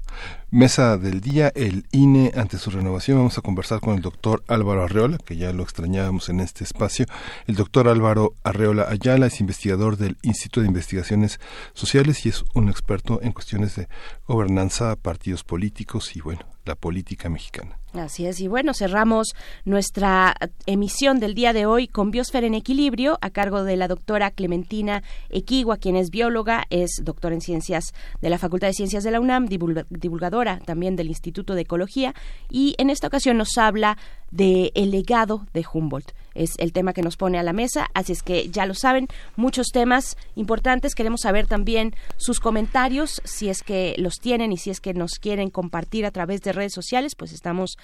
Mesa 0.53 1.00
del 1.00 1.19
día, 1.19 1.51
el 1.55 1.88
INE 1.91 2.31
ante 2.36 2.60
su 2.60 2.69
renovación. 2.69 3.17
Vamos 3.17 3.39
a 3.39 3.41
conversar 3.41 3.79
con 3.79 3.95
el 3.95 4.03
doctor 4.03 4.43
Álvaro 4.48 4.83
Arreola, 4.83 5.17
que 5.17 5.36
ya 5.36 5.51
lo 5.51 5.63
extrañábamos 5.63 6.29
en 6.29 6.41
este 6.41 6.63
espacio. 6.63 7.07
El 7.48 7.55
doctor 7.55 7.88
Álvaro 7.88 8.36
Arreola 8.43 8.86
Ayala 8.88 9.25
es 9.25 9.39
investigador 9.39 9.98
del 9.98 10.15
Instituto 10.22 10.62
de 10.62 10.67
Investigaciones 10.67 11.39
Sociales 11.74 12.24
y 12.27 12.29
es 12.29 12.45
un 12.53 12.69
experto 12.69 13.19
en 13.24 13.31
cuestiones 13.31 13.75
de 13.77 13.88
gobernanza, 14.27 14.95
partidos 14.95 15.43
políticos 15.43 16.15
y, 16.15 16.22
bueno, 16.22 16.45
la 16.65 16.75
política 16.75 17.29
mexicana. 17.29 17.77
Así 17.93 18.25
es, 18.25 18.41
y 18.41 18.48
bueno, 18.48 18.74
cerramos 18.74 19.36
nuestra 19.65 20.36
emisión 20.65 21.20
del 21.20 21.36
día 21.36 21.53
de 21.53 21.67
hoy 21.67 21.88
con 21.88 22.10
Biosfera 22.10 22.48
en 22.48 22.55
Equilibrio 22.55 23.20
a 23.22 23.29
cargo 23.29 23.63
de 23.63 23.77
la 23.77 23.88
doctora 23.88 24.32
Clementina 24.32 25.03
Equigua, 25.29 25.77
quien 25.77 25.96
es 25.96 26.10
bióloga, 26.10 26.65
es 26.72 27.01
doctora 27.03 27.36
en 27.36 27.41
ciencias 27.41 27.93
de 28.20 28.32
la 28.32 28.39
Facultad 28.39 28.67
de 28.67 28.74
Ciencias 28.74 29.03
de 29.03 29.12
la 29.12 29.20
UNAM, 29.20 29.48
divulgadora 29.48 30.60
también 30.65 30.96
del 30.96 31.10
Instituto 31.10 31.53
de 31.53 31.62
Ecología, 31.62 32.15
y 32.50 32.74
en 32.79 32.89
esta 32.89 33.08
ocasión 33.08 33.38
nos 33.38 33.60
habla 33.60 33.98
de 34.33 34.71
el 34.73 34.91
legado 34.91 35.45
de 35.53 35.63
Humboldt. 35.71 36.11
Es 36.33 36.53
el 36.57 36.73
tema 36.73 36.93
que 36.93 37.03
nos 37.03 37.15
pone 37.15 37.37
a 37.37 37.43
la 37.43 37.53
mesa, 37.53 37.87
así 37.93 38.11
es 38.11 38.23
que 38.23 38.49
ya 38.49 38.65
lo 38.65 38.73
saben, 38.73 39.07
muchos 39.35 39.67
temas 39.67 40.17
importantes, 40.35 40.95
queremos 40.95 41.21
saber 41.21 41.45
también 41.45 41.93
sus 42.17 42.39
comentarios, 42.39 43.21
si 43.23 43.49
es 43.49 43.61
que 43.61 43.93
los 43.99 44.15
tienen 44.15 44.51
y 44.51 44.57
si 44.57 44.71
es 44.71 44.81
que 44.81 44.95
nos 44.95 45.19
quieren 45.19 45.51
compartir 45.51 46.07
a 46.07 46.11
través 46.11 46.41
de 46.41 46.51
redes 46.51 46.73
sociales, 46.73 47.13
pues 47.15 47.31
estamos 47.33 47.77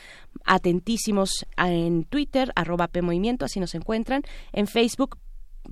atentísimos 0.46 1.46
en 1.58 2.06
Twitter, 2.06 2.51
arroba 2.56 2.88
PMovimiento, 2.88 3.46
así 3.46 3.60
nos 3.60 3.75
encuentran, 3.75 4.24
en 4.51 4.65
Facebook, 4.65 5.20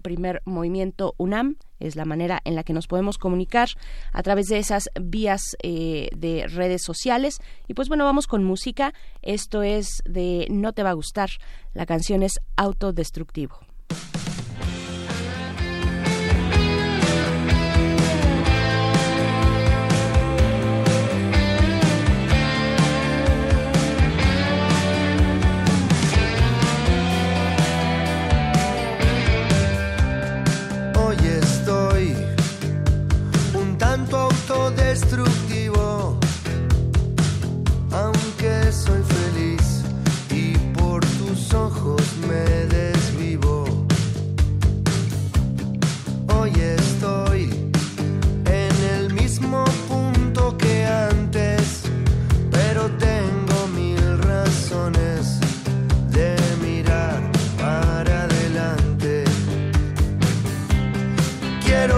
primer 0.01 0.41
movimiento 0.45 1.13
UNAM, 1.17 1.57
es 1.79 1.95
la 1.95 2.05
manera 2.05 2.41
en 2.43 2.55
la 2.55 2.63
que 2.63 2.73
nos 2.73 2.87
podemos 2.87 3.17
comunicar 3.17 3.69
a 4.11 4.23
través 4.23 4.47
de 4.47 4.57
esas 4.57 4.89
vías 4.99 5.55
eh, 5.61 6.09
de 6.15 6.47
redes 6.47 6.81
sociales. 6.83 7.39
Y 7.67 7.73
pues 7.73 7.87
bueno, 7.87 8.03
vamos 8.05 8.27
con 8.27 8.43
música. 8.43 8.93
Esto 9.21 9.61
es 9.61 10.01
de 10.05 10.47
No 10.49 10.73
te 10.73 10.83
va 10.83 10.91
a 10.91 10.93
gustar. 10.93 11.29
La 11.73 11.85
canción 11.85 12.23
es 12.23 12.39
Autodestructivo. 12.55 13.59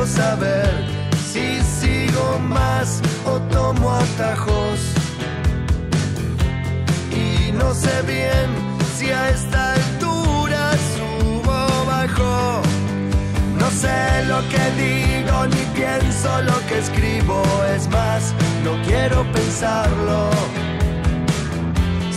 Saber 0.10 0.70
si 1.32 1.62
sigo 1.62 2.40
más 2.40 3.02
o 3.26 3.40
tomo 3.54 3.92
atajos. 3.92 4.80
Y 7.12 7.52
no 7.52 7.74
sé 7.74 7.96
bien 8.08 8.50
si 8.96 9.12
a 9.12 9.30
esta 9.30 9.74
altura 9.74 10.72
subo 10.94 11.58
o 11.78 11.86
bajo. 11.86 12.62
No 13.60 13.70
sé 13.70 14.26
lo 14.26 14.40
que 14.52 14.64
digo 14.84 15.46
ni 15.48 15.64
pienso 15.80 16.42
lo 16.42 16.58
que 16.68 16.80
escribo. 16.80 17.44
Es 17.76 17.88
más, 17.90 18.34
no 18.64 18.72
quiero 18.88 19.24
pensarlo. 19.32 20.32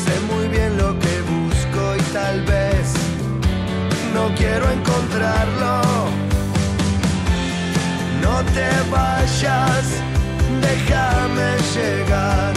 Sé 0.04 0.14
muy 0.32 0.48
bien 0.48 0.76
lo 0.78 0.98
que 0.98 1.14
busco 1.34 1.96
y 1.96 2.02
tal 2.12 2.40
vez 2.42 2.94
no 4.14 4.34
quiero 4.36 4.70
encontrarlo 4.70 6.31
no 8.22 8.42
te 8.56 8.70
vayas, 8.90 9.86
déjame 10.66 11.50
llegar. 11.74 12.52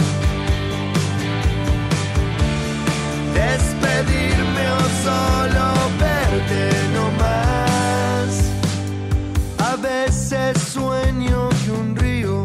Despedirme 3.34 4.64
o 4.80 4.84
solo 5.04 5.66
verte 6.04 6.62
no 6.94 7.04
más. 7.24 8.30
A 9.70 9.76
veces 9.76 10.52
sueño 10.74 11.48
que 11.64 11.70
un 11.82 11.96
río 11.96 12.44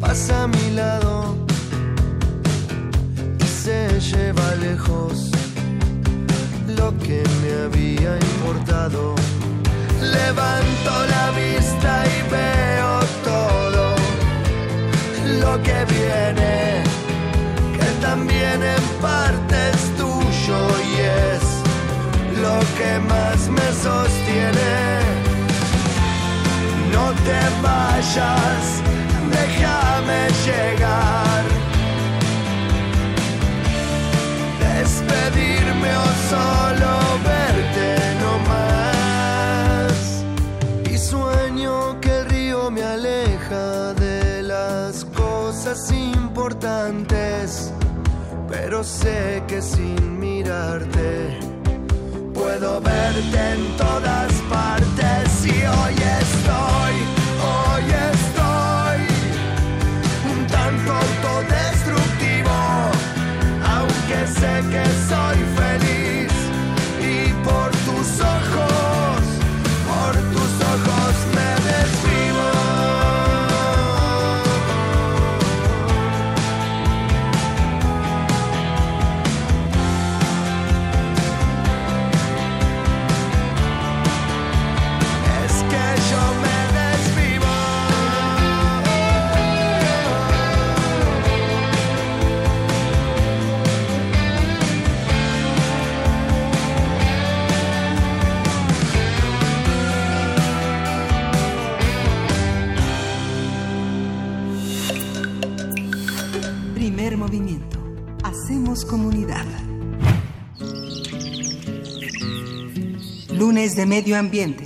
pasa 0.00 0.44
a 0.44 0.46
mi 0.46 0.70
lado 0.74 1.36
y 3.40 3.46
se 3.62 4.00
lleva 4.00 4.54
lejos 4.66 5.30
lo 6.78 6.96
que 6.98 7.22
me 7.40 7.50
había 7.64 8.12
importado. 8.32 9.14
Levanto 10.26 10.92
la 11.14 11.30
vista 11.32 11.92
y 12.06 12.18
veo 12.30 12.92
todo 13.22 13.94
lo 15.42 15.62
que 15.62 15.78
viene, 15.96 16.82
que 17.76 17.88
también 18.00 18.58
en 18.76 18.84
parte 19.02 19.54
es 19.74 19.82
tuyo 20.00 20.60
y 20.90 20.94
es 21.28 21.44
lo 22.40 22.58
que 22.78 22.92
más 23.12 23.38
me 23.56 23.68
sostiene. 23.86 24.74
No 26.94 27.06
te 27.26 27.40
vayas, 27.68 28.64
déjame 29.38 30.20
llegar. 30.46 31.44
Despedirme 34.64 35.90
o 35.96 36.08
solo 36.30 36.92
verte 37.24 37.43
importantes, 46.34 47.72
pero 48.50 48.82
sé 48.82 49.40
que 49.46 49.62
sin 49.62 50.18
mirarte 50.18 51.38
puedo 52.34 52.80
verte 52.80 53.52
en 53.52 53.76
todas 53.76 54.32
partes 54.50 55.46
y 55.46 55.64
hoy 55.64 55.94
estoy, 55.94 56.94
comunidad. 108.82 109.46
Lunes 113.30 113.76
de 113.76 113.86
Medio 113.86 114.18
Ambiente. 114.18 114.64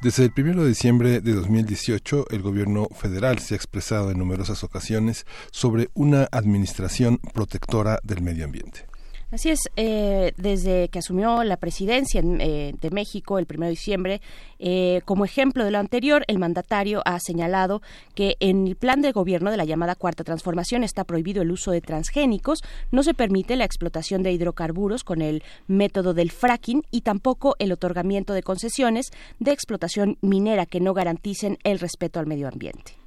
Desde 0.00 0.24
el 0.24 0.32
1 0.36 0.62
de 0.62 0.68
diciembre 0.68 1.20
de 1.20 1.32
2018, 1.32 2.26
el 2.30 2.42
gobierno 2.42 2.88
federal 2.88 3.38
se 3.38 3.54
ha 3.54 3.56
expresado 3.56 4.10
en 4.10 4.18
numerosas 4.18 4.64
ocasiones 4.64 5.26
sobre 5.52 5.90
una 5.94 6.28
administración 6.32 7.18
protectora 7.32 8.00
del 8.02 8.22
medio 8.22 8.46
ambiente. 8.46 8.87
Así 9.30 9.50
es, 9.50 9.68
eh, 9.76 10.32
desde 10.38 10.88
que 10.88 11.00
asumió 11.00 11.44
la 11.44 11.58
presidencia 11.58 12.22
eh, 12.24 12.72
de 12.80 12.90
México 12.90 13.38
el 13.38 13.46
1 13.46 13.66
de 13.66 13.70
diciembre, 13.70 14.20
eh, 14.58 15.02
como 15.04 15.26
ejemplo 15.26 15.66
de 15.66 15.70
lo 15.70 15.78
anterior, 15.78 16.24
el 16.28 16.38
mandatario 16.38 17.02
ha 17.04 17.20
señalado 17.20 17.82
que 18.14 18.36
en 18.40 18.66
el 18.66 18.76
plan 18.76 19.02
de 19.02 19.12
gobierno 19.12 19.50
de 19.50 19.58
la 19.58 19.66
llamada 19.66 19.96
Cuarta 19.96 20.24
Transformación 20.24 20.82
está 20.82 21.04
prohibido 21.04 21.42
el 21.42 21.50
uso 21.50 21.72
de 21.72 21.82
transgénicos, 21.82 22.62
no 22.90 23.02
se 23.02 23.12
permite 23.12 23.56
la 23.56 23.66
explotación 23.66 24.22
de 24.22 24.32
hidrocarburos 24.32 25.04
con 25.04 25.20
el 25.20 25.42
método 25.66 26.14
del 26.14 26.30
fracking 26.30 26.84
y 26.90 27.02
tampoco 27.02 27.54
el 27.58 27.72
otorgamiento 27.72 28.32
de 28.32 28.42
concesiones 28.42 29.10
de 29.40 29.52
explotación 29.52 30.16
minera 30.22 30.64
que 30.64 30.80
no 30.80 30.94
garanticen 30.94 31.58
el 31.64 31.80
respeto 31.80 32.18
al 32.18 32.26
medio 32.26 32.48
ambiente 32.48 32.97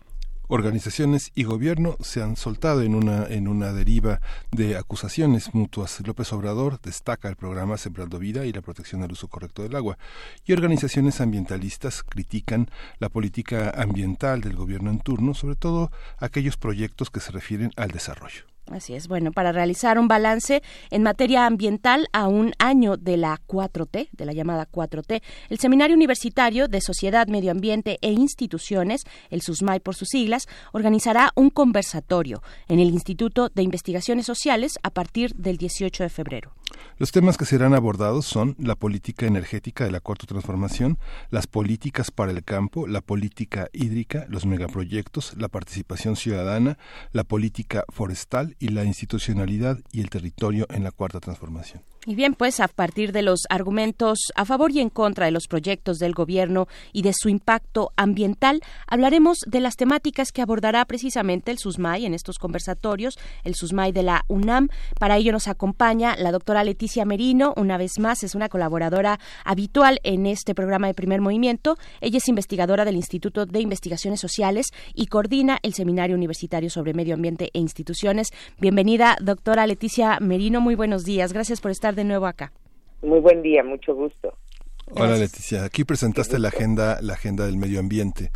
organizaciones 0.52 1.32
y 1.34 1.44
gobierno 1.44 1.96
se 2.02 2.22
han 2.22 2.36
soltado 2.36 2.82
en 2.82 2.94
una, 2.94 3.26
en 3.28 3.48
una 3.48 3.72
deriva 3.72 4.20
de 4.52 4.76
acusaciones 4.76 5.54
mutuas. 5.54 6.02
López 6.06 6.34
Obrador 6.34 6.82
destaca 6.82 7.30
el 7.30 7.38
programa 7.38 7.78
Sembrando 7.78 8.20
Vida 8.20 8.46
y 8.46 8.52
la 8.52 8.62
protección 8.62 9.02
al 9.02 9.14
uso 9.14 9.30
correcto 9.30 9.64
del 9.64 9.78
agua. 9.78 9.98
Y 10.46 10.52
organizaciones 10.52 11.22
ambientalistas 11.22 12.04
critican 12.04 12.70
la 13.00 13.08
política 13.08 13.70
ambiental 13.70 14.42
del 14.42 14.58
gobierno 14.58 14.92
en 14.92 15.00
turno, 15.00 15.34
sobre 15.34 15.56
todo 15.56 15.90
aquellos 16.18 16.58
proyectos 16.58 17.10
que 17.10 17.22
se 17.22 17.32
refieren 17.32 17.72
al 17.78 17.92
desarrollo. 17.92 18.51
Así 18.72 18.94
es, 18.94 19.08
bueno, 19.08 19.32
para 19.32 19.52
realizar 19.52 20.00
un 20.00 20.08
balance 20.08 20.64
en 20.90 21.04
materia 21.04 21.46
ambiental 21.46 22.08
a 22.14 22.28
un 22.28 22.54
año 22.58 22.96
de 22.96 23.18
la 23.18 23.40
4T, 23.48 24.10
de 24.12 24.26
la 24.26 24.34
llamada 24.34 24.68
4T, 24.72 25.22
el 25.50 25.60
Seminario 25.60 25.96
Universitario 25.96 26.68
de 26.68 26.80
Sociedad, 26.80 27.28
Medio 27.28 27.52
Ambiente 27.52 28.00
e 28.02 28.12
Instituciones, 28.12 29.04
el 29.30 29.42
SUSMAI 29.42 29.82
por 29.82 29.96
sus 29.96 30.08
siglas, 30.10 30.48
organizará 30.72 31.32
un 31.36 31.50
conversatorio 31.50 32.42
en 32.68 32.80
el 32.80 32.90
Instituto 32.90 33.50
de 33.50 33.64
Investigaciones 33.64 34.26
Sociales 34.26 34.74
a 34.84 34.90
partir 34.90 35.36
del 35.36 35.58
18 35.58 36.04
de 36.04 36.10
febrero. 36.10 36.54
Los 36.98 37.12
temas 37.12 37.38
que 37.38 37.46
serán 37.46 37.74
abordados 37.74 38.26
son 38.26 38.56
la 38.60 38.76
política 38.76 39.26
energética 39.26 39.86
de 39.86 39.92
la 39.92 40.00
cuarta 40.00 40.28
transformación, 40.28 40.98
las 41.30 41.48
políticas 41.48 42.12
para 42.12 42.32
el 42.32 42.44
campo, 42.44 42.88
la 42.88 43.02
política 43.02 43.70
hídrica, 43.74 44.26
los 44.30 44.46
megaproyectos, 44.46 45.36
la 45.38 45.48
participación 45.48 46.16
ciudadana, 46.16 46.78
la 47.12 47.24
política 47.24 47.84
forestal 47.90 48.56
y 48.62 48.70
la 48.70 48.86
institucionalidad 48.86 49.80
y 49.92 50.02
el 50.02 50.10
territorio 50.10 50.68
en 50.70 50.84
la 50.84 50.92
cuarta 50.92 51.20
transformación. 51.20 51.82
Y 52.08 52.16
bien, 52.16 52.34
pues 52.34 52.60
a 52.60 52.68
partir 52.68 53.12
de 53.12 53.22
los 53.22 53.42
argumentos 53.52 54.32
a 54.36 54.44
favor 54.44 54.72
y 54.72 54.80
en 54.80 54.90
contra 54.90 55.28
de 55.28 55.32
los 55.32 55.48
proyectos 55.48 56.00
del 56.00 56.14
gobierno 56.14 56.68
y 56.94 57.04
de 57.04 57.14
su 57.14 57.30
impacto 57.30 57.92
ambiental, 57.96 58.62
hablaremos 58.88 59.38
de 59.46 59.60
las 59.60 59.76
temáticas 59.76 60.32
que 60.32 60.42
abordará 60.42 60.84
precisamente 60.86 61.52
el 61.52 61.60
SUSMAI 61.60 62.08
en 62.08 62.16
estos 62.16 62.40
conversatorios, 62.40 63.20
el 63.44 63.54
SUSMAI 63.54 63.92
de 63.92 64.02
la 64.02 64.26
UNAM. 64.30 64.70
Para 65.00 65.18
ello 65.18 65.32
nos 65.32 65.48
acompaña 65.48 66.16
la 66.18 66.32
doctora 66.32 66.64
Leticia 66.64 67.06
Merino, 67.06 67.54
una 67.56 67.78
vez 67.78 68.00
más 68.00 68.24
es 68.24 68.34
una 68.34 68.50
colaboradora 68.50 69.20
habitual 69.46 70.00
en 70.02 70.26
este 70.26 70.56
programa 70.56 70.88
de 70.88 70.96
primer 70.96 71.22
movimiento. 71.22 71.78
Ella 72.00 72.18
es 72.18 72.28
investigadora 72.28 72.84
del 72.84 72.96
Instituto 72.96 73.46
de 73.46 73.60
Investigaciones 73.60 74.20
Sociales 74.20 74.70
y 74.96 75.06
coordina 75.06 75.60
el 75.62 75.76
Seminario 75.76 76.16
Universitario 76.16 76.72
sobre 76.72 76.96
Medio 76.96 77.14
Ambiente 77.14 77.52
e 77.54 77.60
Instituciones. 77.60 78.30
Bienvenida, 78.60 79.18
doctora 79.22 79.68
Leticia 79.68 80.18
Merino, 80.20 80.62
muy 80.62 80.74
buenos 80.74 81.04
días. 81.04 81.32
Gracias 81.32 81.62
por 81.62 81.70
estar 81.70 81.91
de 81.96 82.04
nuevo 82.04 82.26
acá. 82.26 82.52
Muy 83.02 83.20
buen 83.20 83.42
día, 83.42 83.64
mucho 83.64 83.96
gusto. 83.96 84.38
Hola 84.94 85.16
Leticia, 85.16 85.64
aquí 85.64 85.86
presentaste 85.86 86.38
la 86.38 86.50
agenda, 86.50 87.00
la 87.02 87.14
agenda 87.14 87.46
del 87.46 87.56
medio 87.56 87.80
ambiente 87.80 88.32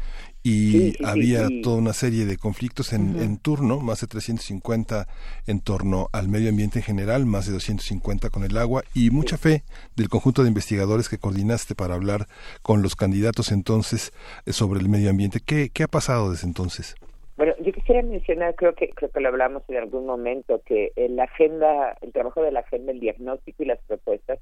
y 0.46 1.04
había 1.04 1.50
toda 1.64 1.78
una 1.78 1.92
serie 1.92 2.26
de 2.26 2.38
conflictos 2.38 2.94
en, 2.94 3.38
turno, 3.40 3.80
más 3.80 4.02
de 4.02 4.08
350 4.08 5.08
en 5.48 5.60
torno 5.60 6.08
al 6.14 6.30
medio 6.30 6.50
ambiente 6.50 6.80
en 6.80 6.86
general, 6.86 7.26
más 7.26 7.48
de 7.48 7.54
250 7.54 8.30
con 8.30 8.44
el 8.44 8.56
agua 8.58 8.84
y 8.94 9.10
mucha 9.10 9.38
fe 9.38 9.64
del 9.96 10.08
conjunto 10.08 10.44
de 10.44 10.50
investigadores 10.50 11.10
que 11.10 11.18
coordinaste 11.18 11.74
para 11.74 11.96
hablar 11.96 12.28
con 12.62 12.84
los 12.84 12.96
candidatos 12.96 13.52
entonces 13.52 14.14
eh, 14.46 14.54
sobre 14.54 14.80
el 14.80 14.88
medio 14.88 15.10
ambiente. 15.10 15.40
¿Qué, 15.44 15.72
qué 15.74 15.82
ha 15.82 15.88
pasado 15.88 16.30
desde 16.30 16.46
entonces? 16.46 16.96
Bueno, 17.38 17.54
yo 17.60 17.74
quisiera 17.74 18.02
mencionar, 18.02 18.56
creo 18.56 18.76
que 18.76 18.90
creo 18.90 19.12
que 19.12 19.20
lo 19.20 19.28
hablamos 19.28 19.64
en 19.68 19.78
algún 19.78 20.06
momento, 20.06 20.62
que 20.66 20.94
la 21.10 21.24
agenda, 21.24 21.98
el 22.02 22.14
trabajo 22.14 22.42
de 22.42 22.52
la 22.52 22.62
agenda, 22.62 22.94
el 22.94 23.02
diagnóstico 23.02 23.64
y 23.64 23.66
las 23.66 23.80
propuestas 23.88 24.40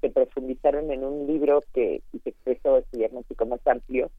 se 0.00 0.10
profundizaron 0.10 0.92
en 0.92 1.02
un 1.02 1.26
libro 1.26 1.64
que 1.74 2.00
se 2.22 2.30
expresó 2.30 2.78
este 2.78 2.98
diagnóstico 2.98 3.44
más 3.46 3.66
amplio, 3.66 4.10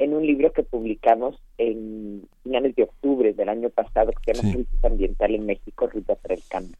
en 0.00 0.14
un 0.14 0.26
libro 0.26 0.52
que 0.52 0.64
publicamos 0.64 1.40
en 1.58 2.26
finales 2.42 2.74
de 2.74 2.84
octubre 2.84 3.32
del 3.34 3.48
año 3.48 3.70
pasado, 3.70 4.10
que 4.12 4.34
se 4.34 4.40
llama 4.40 4.54
Crisis 4.54 4.84
Ambiental 4.84 5.34
en 5.34 5.46
México, 5.46 5.86
Ruta 5.86 6.16
para 6.16 6.34
el 6.34 6.42
Cambio. 6.48 6.76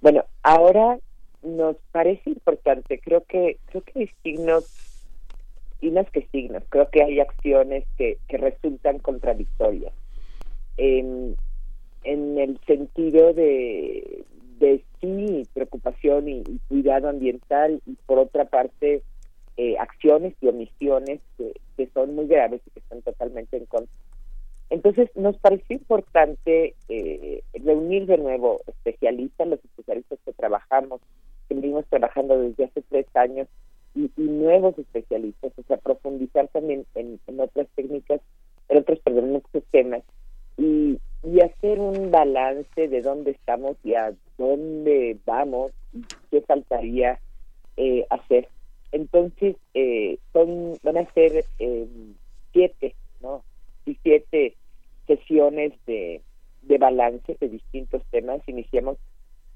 Bueno, 0.00 0.24
ahora 0.44 0.96
nos 1.42 1.76
parece 1.90 2.30
importante, 2.30 3.00
creo 3.00 3.24
que 3.24 3.58
creo 3.66 3.82
que 3.82 3.98
hay 3.98 4.10
signos 4.22 4.64
y 5.80 5.90
más 5.90 6.08
que 6.10 6.22
signos, 6.30 6.62
creo 6.68 6.88
que 6.90 7.02
hay 7.02 7.18
acciones 7.18 7.84
que, 7.98 8.18
que 8.28 8.36
resultan 8.36 9.00
contradictorias 9.00 9.92
en, 10.76 11.36
el 12.04 12.58
sentido 12.66 13.32
de, 13.32 14.24
de 14.58 14.84
sí 15.00 15.42
preocupación 15.52 16.28
y, 16.28 16.42
cuidado 16.68 17.08
ambiental 17.08 17.80
y 17.86 17.96
por 18.06 18.18
otra 18.18 18.44
parte 18.44 19.02
eh, 19.56 19.76
acciones 19.78 20.34
y 20.40 20.48
omisiones 20.48 21.20
que, 21.38 21.54
son 21.92 22.14
muy 22.14 22.26
graves 22.26 22.60
y 22.66 22.70
que 22.70 22.80
están 22.80 23.02
totalmente 23.02 23.56
en 23.56 23.66
contra. 23.66 23.94
Entonces 24.70 25.10
nos 25.14 25.36
pareció 25.36 25.76
importante 25.76 26.74
eh, 26.88 27.42
reunir 27.52 28.06
de 28.06 28.18
nuevo 28.18 28.62
especialistas, 28.66 29.46
los 29.46 29.64
especialistas 29.64 30.18
que 30.24 30.32
trabajamos, 30.32 31.00
que 31.48 31.54
venimos 31.54 31.84
trabajando 31.86 32.40
desde 32.40 32.64
hace 32.64 32.82
tres 32.88 33.06
años, 33.14 33.48
y, 33.94 34.10
nuevos 34.16 34.76
especialistas, 34.76 35.52
o 35.56 35.62
sea, 35.62 35.76
profundizar 35.76 36.48
también 36.48 36.84
en, 36.96 37.20
en 37.28 37.40
otras 37.40 37.68
técnicas, 37.76 38.20
en 38.68 38.78
otros, 38.78 38.98
perdón, 39.00 39.30
en 39.30 39.36
otros 39.36 39.62
temas 39.70 40.02
y, 40.56 40.98
y 41.22 41.40
hacer 41.40 41.78
un 41.80 42.10
balance 42.10 42.88
de 42.88 43.02
dónde 43.02 43.32
estamos 43.32 43.76
y 43.82 43.94
a 43.94 44.12
dónde 44.38 45.16
vamos 45.24 45.72
qué 46.30 46.40
faltaría 46.42 47.20
eh, 47.76 48.06
hacer. 48.10 48.48
Entonces, 48.92 49.56
eh, 49.74 50.18
son 50.32 50.78
van 50.82 50.98
a 50.98 51.12
ser 51.12 51.44
eh, 51.58 51.88
siete, 52.52 52.94
¿no? 53.20 53.42
Y 53.86 53.96
siete 54.02 54.54
sesiones 55.06 55.72
de, 55.86 56.20
de 56.62 56.78
balance 56.78 57.36
de 57.40 57.48
distintos 57.48 58.02
temas. 58.10 58.40
Iniciamos 58.46 58.98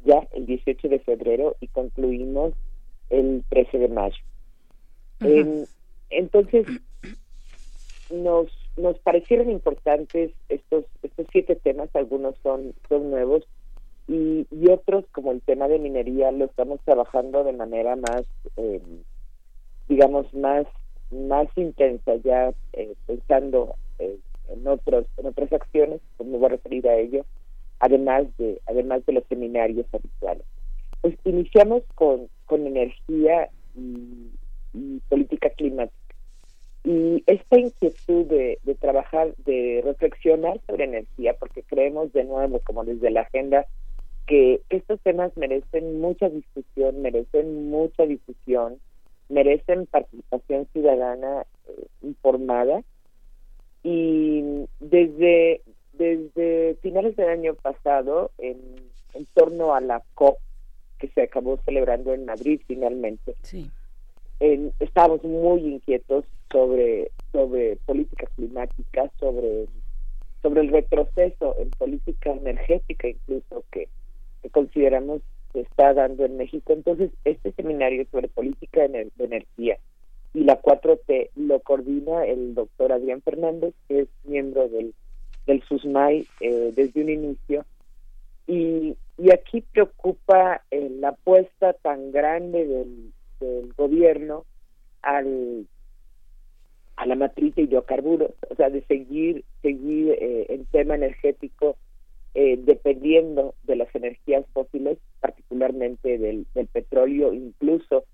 ya 0.05 0.27
el 0.33 0.47
18 0.47 0.89
de 0.89 0.99
febrero 1.01 1.57
y 1.61 1.69
concluimos 1.69 2.55
el 3.11 3.45
13 3.49 3.79
de 3.79 3.89
mayo. 3.89 4.23
entonces, 6.11 6.67
nos 8.11 8.51
nos 8.79 8.99
parecieron 9.01 9.51
importantes 9.51 10.31
estos 10.49 10.85
estos 11.03 11.27
siete 11.33 11.57
temas 11.57 11.95
algunos 11.95 12.37
son 12.43 12.75
son 12.89 13.11
nuevos 13.11 13.45
y, 14.07 14.47
otros 14.71 15.05
como 15.13 15.33
el 15.33 15.43
tema 15.43 15.69
de 15.69 15.79
minería 15.79 16.31
lo 16.31 16.47
estamos 16.47 16.81
trabajando 16.85 17.45
de 17.45 17.53
manera 17.53 17.97
más 17.97 18.23
eh, 18.57 18.81
digamos 19.89 20.33
más 20.35 20.67
más 21.11 21.47
intensa 21.57 22.17
ya 22.17 22.53
eh, 22.73 22.95
pensando 23.07 23.75
eh, 23.99 24.19
en 24.49 24.67
otros 24.67 25.07
en 25.17 25.27
otras 25.27 25.53
acciones 25.53 26.01
pues 26.17 26.29
me 26.29 26.39
voy 26.39 26.47
a 26.47 26.51
referir 26.51 26.89
a 26.89 26.97
ello 26.97 27.25
además 27.81 28.27
de 28.39 28.61
además 28.67 29.05
de 29.07 29.13
los 29.15 29.25
seminarios 29.29 29.87
habituales. 29.93 30.45
Pues 31.01 31.15
iniciamos 31.25 31.83
con 31.95 32.29
con 32.47 32.67
energía 32.67 33.49
y 33.75 35.01
política 35.09 35.51
climática 35.51 36.08
y 36.85 37.23
esta 37.27 37.59
inquietud 37.59 38.27
de, 38.27 38.59
trabajar, 38.81 39.35
de 39.45 39.83
reflexionar 39.85 40.61
sobre 40.67 40.85
energía, 40.85 41.35
porque 41.35 41.63
creemos 41.63 42.13
de 42.13 42.25
nuevo, 42.25 42.61
como 42.61 42.85
desde 42.85 43.11
la 43.11 43.23
agenda, 43.23 43.67
que 44.27 44.61
estos 44.71 45.01
temas 45.01 45.37
merecen 45.37 46.01
mucha 46.01 46.29
discusión, 46.29 47.03
merecen 47.03 47.71
mucha 47.71 48.07
difusión, 48.07 48.79
merecen 49.29 49.87
participación 49.87 50.67
ciudadana 50.73 51.45
eh, 51.69 51.87
informada. 52.03 52.83
Y 53.83 54.67
desde, 54.81 55.63
desde 55.95 56.77
finales 56.83 57.17
del 57.17 57.29
año 57.29 57.55
pasado, 57.55 58.31
en, 58.39 58.59
en 59.15 59.27
torno 59.35 59.75
a 59.75 59.81
la 59.81 60.03
COP, 60.15 60.39
que 60.99 61.09
se 61.09 61.23
acabó 61.23 61.59
celebrando 61.65 62.13
en 62.13 62.25
Madrid 62.25 62.61
finalmente, 62.67 63.35
sí 63.43 63.71
estábamos 64.41 65.23
muy 65.25 65.61
inquietos 65.63 66.25
sobre 66.51 67.11
sobre 67.33 67.77
política 67.87 68.27
climática, 68.37 69.11
sobre 69.19 69.67
sobre 70.43 70.61
el 70.63 70.69
retroceso 70.69 71.57
en 71.59 71.71
política 71.71 72.31
energética 72.31 73.09
incluso 73.09 73.65
que, 73.73 73.89
consideramos 74.53 75.21
se 75.53 75.61
está 75.61 75.93
dando 75.95 76.25
en 76.25 76.37
México. 76.37 76.73
Entonces, 76.73 77.11
este 77.25 77.53
seminario 77.53 78.07
sobre 78.11 78.29
política 78.29 78.87
de, 78.87 79.11
energía 79.19 79.79
y 80.35 80.45
la 80.45 80.61
4T 80.61 81.31
lo 81.37 81.61
coordina 81.61 82.25
el 82.25 82.55
doctor 82.55 82.93
Adrián 82.93 83.23
Fernández, 83.23 83.75
que 83.89 84.01
es 84.01 84.09
miembro 84.25 84.69
del, 84.69 84.95
del 85.47 85.63
SUSMAI 85.65 86.27
eh, 86.41 86.73
desde 86.77 87.03
un 87.03 87.11
inicio. 87.11 87.65
Y, 88.47 88.97
y 89.19 89.31
aquí 89.33 89.63
preocupa 89.73 90.63
eh, 90.71 90.89
la 91.01 91.09
apuesta 91.11 91.73
tan 91.75 92.13
grande 92.13 92.67
del, 92.67 93.13
del 93.41 93.73
gobierno 93.75 94.45
al 95.03 95.67
a 96.97 97.07
la 97.07 97.15
matriz 97.15 97.55
de 97.55 97.63
hidrocarburos, 97.63 98.33
o 98.51 98.55
sea, 98.57 98.71
de 98.71 98.83
seguir 98.87 99.45
seguir 99.63 100.17
eh, 100.19 100.47
el 100.49 100.67
tema 100.67 100.97
energético 100.97 101.77
eh, 102.41 102.57
dependiendo 102.63 103.55
de 103.65 103.77
las 103.77 103.93
energías 103.95 104.45
fósiles, 104.53 104.99
particularmente 105.19 106.19
del, 106.19 106.47
petróleo, 106.73 107.33
incluso 107.33 108.05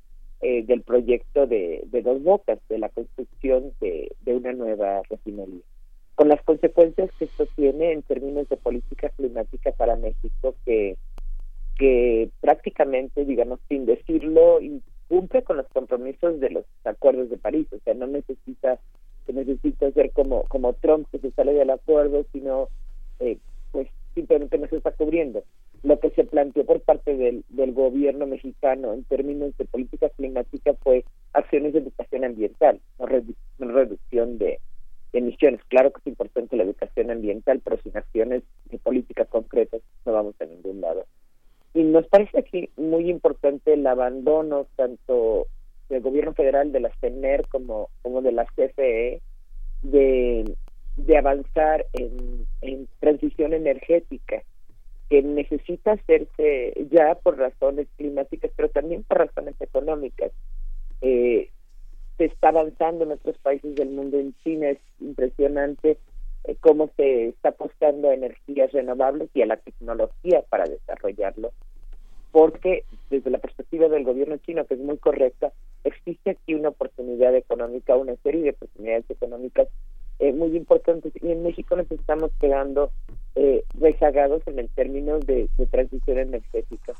eh, 0.40 0.62
del 0.64 0.82
proyecto 0.82 1.46
de, 1.46 1.86
dos 2.02 2.22
bocas, 2.22 2.58
de 2.68 2.78
la 2.78 2.88
construcción 2.88 3.72
de, 3.80 4.10
una 4.24 4.52
nueva 4.52 5.02
refinería. 5.10 5.60
Con 6.14 6.28
las 6.28 6.40
consecuencias 6.42 7.10
que 7.18 7.26
esto 7.26 7.46
tiene 7.56 7.92
en 7.92 8.02
términos 8.02 8.48
de 8.48 8.56
política 8.56 9.10
climática 9.10 9.72
para 9.72 9.96
México, 9.96 10.54
que, 10.64 10.96
que 11.76 12.30
prácticamente, 12.40 13.24
digamos, 13.24 13.60
sin 13.68 13.84
decirlo, 13.84 14.60
cumple 15.08 15.42
con 15.42 15.56
los 15.56 15.68
compromisos 15.68 16.40
de 16.40 16.50
los 16.50 16.64
acuerdos 16.84 17.30
de 17.30 17.38
París, 17.38 17.66
o 17.72 17.78
sea, 17.84 17.94
no 17.94 18.06
necesita 18.06 18.78
que 19.26 19.32
necesita 19.32 19.90
ser 19.92 20.10
como 20.12 20.44
como 20.44 20.74
Trump 20.74 21.08
que 21.10 21.18
se 21.18 21.30
sale 21.32 21.52
del 21.54 21.70
acuerdo, 21.70 22.26
sino 22.32 22.68
eh, 23.20 23.38
pues 23.72 23.88
simplemente 24.14 24.58
no 24.58 24.68
se 24.68 24.76
está 24.76 24.92
cubriendo. 24.92 25.42
Lo 25.82 25.98
que 25.98 26.10
se 26.10 26.24
planteó 26.24 26.64
por 26.64 26.80
parte 26.80 27.16
del, 27.16 27.44
del 27.48 27.72
gobierno 27.72 28.26
mexicano 28.26 28.94
en 28.94 29.04
términos 29.04 29.56
de 29.58 29.66
política 29.66 30.08
climática 30.10 30.72
fue 30.82 31.04
acciones 31.32 31.74
de 31.74 31.80
educación 31.80 32.24
ambiental, 32.24 32.80
no, 32.98 33.06
reducción 33.06 34.38
de, 34.38 34.60
emisiones. 35.14 35.60
Claro 35.68 35.92
que 35.92 36.00
es 36.00 36.06
importante 36.06 36.56
la 36.56 36.64
educación 36.64 37.10
ambiental, 37.10 37.60
pero 37.64 37.78
sin 37.82 37.96
acciones 37.96 38.42
de 38.66 38.78
políticas 38.78 39.28
concretas 39.28 39.80
no 40.04 40.12
vamos 40.12 40.34
a 40.40 40.44
ningún 40.44 40.80
lado. 40.80 41.06
Y 41.74 41.82
nos 41.82 42.06
parece 42.06 42.38
aquí 42.38 42.70
muy 42.76 43.10
importante 43.10 43.74
el 43.74 43.86
abandono 43.86 44.66
tanto 44.76 45.48
del 45.88 46.02
gobierno 46.02 46.32
federal, 46.32 46.72
de 46.72 46.80
la 46.80 46.92
CENER 47.00 47.46
como, 47.48 47.90
como 48.02 48.22
de 48.22 48.32
la 48.32 48.44
CFE, 48.44 49.20
de, 49.82 50.54
de 50.96 51.18
avanzar 51.18 51.84
en, 51.92 52.46
en 52.62 52.88
transición 53.00 53.52
energética, 53.52 54.42
que 55.10 55.22
necesita 55.22 55.92
hacerse 55.92 56.74
ya 56.90 57.16
por 57.16 57.38
razones 57.38 57.88
climáticas, 57.96 58.50
pero 58.56 58.68
también 58.70 59.02
por 59.02 59.18
razones 59.18 59.54
económicas. 59.60 60.32
Eh, 61.02 61.50
se 62.16 62.26
está 62.26 62.48
avanzando 62.48 63.04
en 63.04 63.12
otros 63.12 63.36
países 63.38 63.74
del 63.74 63.90
mundo, 63.90 64.18
en 64.18 64.34
China 64.44 64.70
es 64.70 64.78
impresionante 65.00 65.98
eh, 66.44 66.56
cómo 66.60 66.90
se 66.96 67.28
está 67.28 67.50
apostando 67.50 68.08
a 68.08 68.14
energías 68.14 68.72
renovables 68.72 69.28
y 69.34 69.42
a 69.42 69.46
la 69.46 69.56
tecnología 69.56 70.42
para 70.48 70.64
desarrollarlo, 70.64 71.52
porque 72.34 72.82
desde 73.10 73.30
la 73.30 73.38
perspectiva 73.38 73.86
del 73.86 74.02
gobierno 74.02 74.36
chino, 74.38 74.64
que 74.64 74.74
es 74.74 74.80
muy 74.80 74.98
correcta, 74.98 75.52
existe 75.84 76.30
aquí 76.30 76.54
una 76.54 76.70
oportunidad 76.70 77.32
económica, 77.36 77.94
una 77.94 78.16
serie 78.24 78.42
de 78.42 78.50
oportunidades 78.50 79.08
económicas 79.08 79.68
eh, 80.18 80.32
muy 80.32 80.56
importantes 80.56 81.12
y 81.22 81.30
en 81.30 81.44
México 81.44 81.76
nos 81.76 81.88
estamos 81.92 82.32
quedando 82.40 82.90
eh, 83.36 83.62
rezagados 83.78 84.42
en 84.48 84.58
el 84.58 84.68
término 84.70 85.20
de, 85.20 85.48
transición 85.70 86.18
energética. 86.18 86.94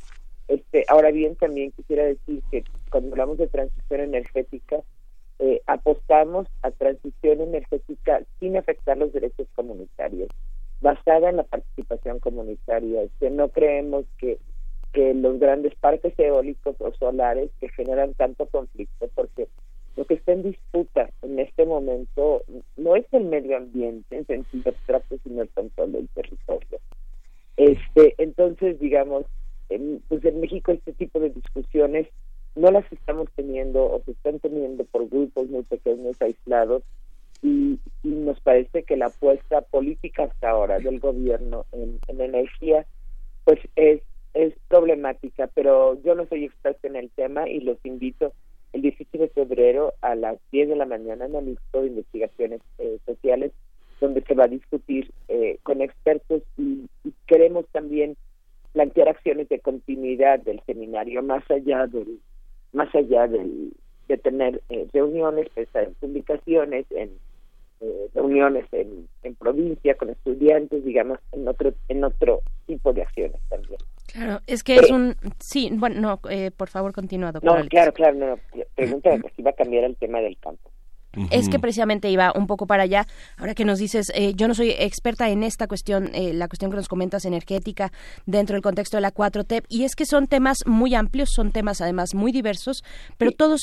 Este, 0.47 0.85
ahora 0.87 1.11
bien, 1.11 1.35
también 1.35 1.73
quisiera 1.73 2.05
decir 2.05 2.41
que 2.53 2.63
cuando 2.89 3.11
hablamos 3.11 3.39
de 3.39 3.49
transición 3.49 4.03
energética, 4.03 4.83
eh, 5.41 5.63
apostamos 5.67 6.47
a 6.63 6.71
transición 6.71 7.41
energética 7.41 8.23
sin 8.39 8.57
afectar 8.57 8.97
los 8.97 9.13
derechos 9.13 9.49
comunitarios, 9.57 10.29
basada 10.81 11.29
en 11.29 11.39
la 11.39 11.43
participación 11.43 12.21
comunitaria. 12.21 13.03
Este, 13.03 13.31
no 13.31 13.49
creemos 13.49 14.05
que, 14.19 14.39
que 14.95 15.13
los 15.13 15.39
grandes 15.41 15.75
parques 15.75 16.17
eólicos 16.19 16.77
o 16.79 16.93
solares 16.95 17.51
que 17.61 17.69
generan 17.71 18.15
tanto 18.15 18.47
conflicto, 18.47 19.11
porque 19.15 19.49
lo 19.97 20.05
que 20.07 20.15
está 20.15 20.33
en 20.33 20.45
disputa 20.45 21.11
en 21.23 21.41
este 21.41 21.67
momento 21.67 22.43
no 22.77 22.97
es 22.97 23.05
el 23.13 23.25
medio 23.25 23.57
ambiente 23.57 24.17
en 24.17 24.27
sentido 24.27 24.71
abstracto, 24.71 25.17
sino 25.25 25.43
el 25.43 25.49
control 25.51 25.93
del 25.93 26.09
territorio. 26.09 26.79
Este, 27.57 28.15
entonces, 28.19 28.79
digamos, 28.79 29.27
en, 29.69 30.01
pues 30.09 30.25
en 30.25 30.41
México 30.41 30.73
este 30.73 30.93
tipo 30.93 31.19
de 31.19 31.31
discusiones 31.31 32.07
no 32.55 32.71
las 32.71 32.91
estamos 32.93 33.29
teniendo 33.35 33.85
o 33.85 34.01
se 34.05 34.13
están 34.13 34.39
teniendo 34.39 34.85
por 34.85 35.09
grupos 35.09 35.49
muy 35.49 35.65
pequeños, 35.65 36.21
aislados, 36.23 36.83
y, 37.43 37.79
nos 38.05 38.41
parece 38.41 38.85
que 38.85 38.97
la 38.97 39.07
apuesta 39.07 39.61
política 39.61 40.25
hasta 40.25 40.51
ahora 40.51 40.79
del 40.79 41.01
gobierno 41.01 41.67
en, 41.73 41.99
en 42.09 42.21
energía, 42.21 42.87
pues 43.45 43.59
es, 43.77 44.01
es 44.01 44.04
problemática, 44.75 45.49
pero 45.55 46.03
yo 46.03 46.17
no 46.17 46.27
soy 46.27 46.47
experta 46.47 46.89
en 46.89 46.97
el 46.97 47.09
tema 47.11 47.49
y 47.49 47.61
los 47.61 47.79
invito 47.85 48.33
el 48.73 48.83
17 48.83 49.19
de 49.19 49.29
febrero 49.29 49.95
a 50.01 50.17
las 50.17 50.37
10 50.51 50.71
de 50.71 50.75
la 50.75 50.85
mañana 50.85 51.27
en 51.27 51.37
el 51.37 51.49
Instituto 51.51 51.83
de 51.83 51.89
Investigaciones 51.89 52.61
eh, 52.79 52.99
Sociales, 53.07 53.53
donde 54.01 54.23
se 54.23 54.35
va 54.35 54.47
a 54.47 54.49
discutir 54.49 55.13
eh, 55.29 55.59
con 55.63 55.81
expertos 55.81 56.43
y, 56.59 56.89
queremos 57.29 57.67
también 57.69 58.17
plantear 58.73 59.09
acciones 59.11 59.49
de 59.49 59.61
continuidad 59.61 60.41
del 60.41 60.61
seminario 60.67 61.23
más 61.23 61.49
allá 61.51 61.87
del 61.87 62.19
más 62.73 62.93
allá 62.97 63.29
del, 63.29 63.73
de 64.09 64.19
tener 64.19 64.61
eh, 64.71 64.89
reuniones, 64.93 65.49
pensar 65.51 65.85
en 65.85 65.95
publicaciones, 65.95 66.85
en 66.91 67.11
reuniones 68.15 68.67
en, 68.73 69.07
en 69.23 69.35
provincia 69.37 69.95
con 69.95 70.11
estudiantes, 70.11 70.85
digamos, 70.85 71.21
en 71.31 71.47
otro 71.47 71.75
en 71.89 72.03
otro 72.03 72.41
tipo 72.67 72.93
de 72.93 73.03
acciones 73.03 73.41
también. 73.49 73.79
Claro, 74.15 74.41
es 74.47 74.63
que 74.63 74.77
es 74.77 74.91
un... 74.93 75.17
Sí, 75.41 75.71
bueno, 75.73 76.01
no, 76.01 76.31
eh, 76.31 76.53
por 76.53 76.69
favor, 76.69 76.93
continúa, 76.93 77.33
doctor. 77.33 77.65
No, 77.65 77.69
claro, 77.69 77.93
claro, 77.93 78.17
no, 78.17 78.39
pregunta 78.77 79.11
si 79.35 79.43
va 79.43 79.51
a 79.51 79.55
cambiar 79.55 79.83
el 79.83 79.97
tema 79.97 80.21
del 80.21 80.39
campo. 80.39 80.71
Es 81.31 81.49
que 81.49 81.59
precisamente 81.59 82.11
iba 82.11 82.33
un 82.35 82.47
poco 82.47 82.67
para 82.67 82.85
allá. 82.85 83.07
Ahora 83.37 83.55
que 83.55 83.65
nos 83.65 83.79
dices, 83.79 84.11
eh, 84.15 84.35
yo 84.35 84.49
no 84.49 84.55
soy 84.55 84.71
experta 84.71 85.29
en 85.31 85.43
esta 85.43 85.67
cuestión, 85.67 86.11
eh, 86.13 86.33
la 86.33 86.49
cuestión 86.49 86.71
que 86.71 86.77
nos 86.77 86.89
comentas 86.89 87.25
energética 87.25 87.93
dentro 88.27 88.55
del 88.55 88.63
contexto 88.63 88.97
de 88.97 89.03
la 89.03 89.13
4T, 89.13 89.65
y 89.69 89.85
es 89.85 89.95
que 89.95 90.07
son 90.07 90.27
temas 90.27 90.59
muy 90.67 90.95
amplios, 90.95 91.31
son 91.33 91.53
temas 91.53 91.81
además 91.81 92.15
muy 92.15 92.33
diversos, 92.33 92.83
pero 93.17 93.31
todos 93.33 93.63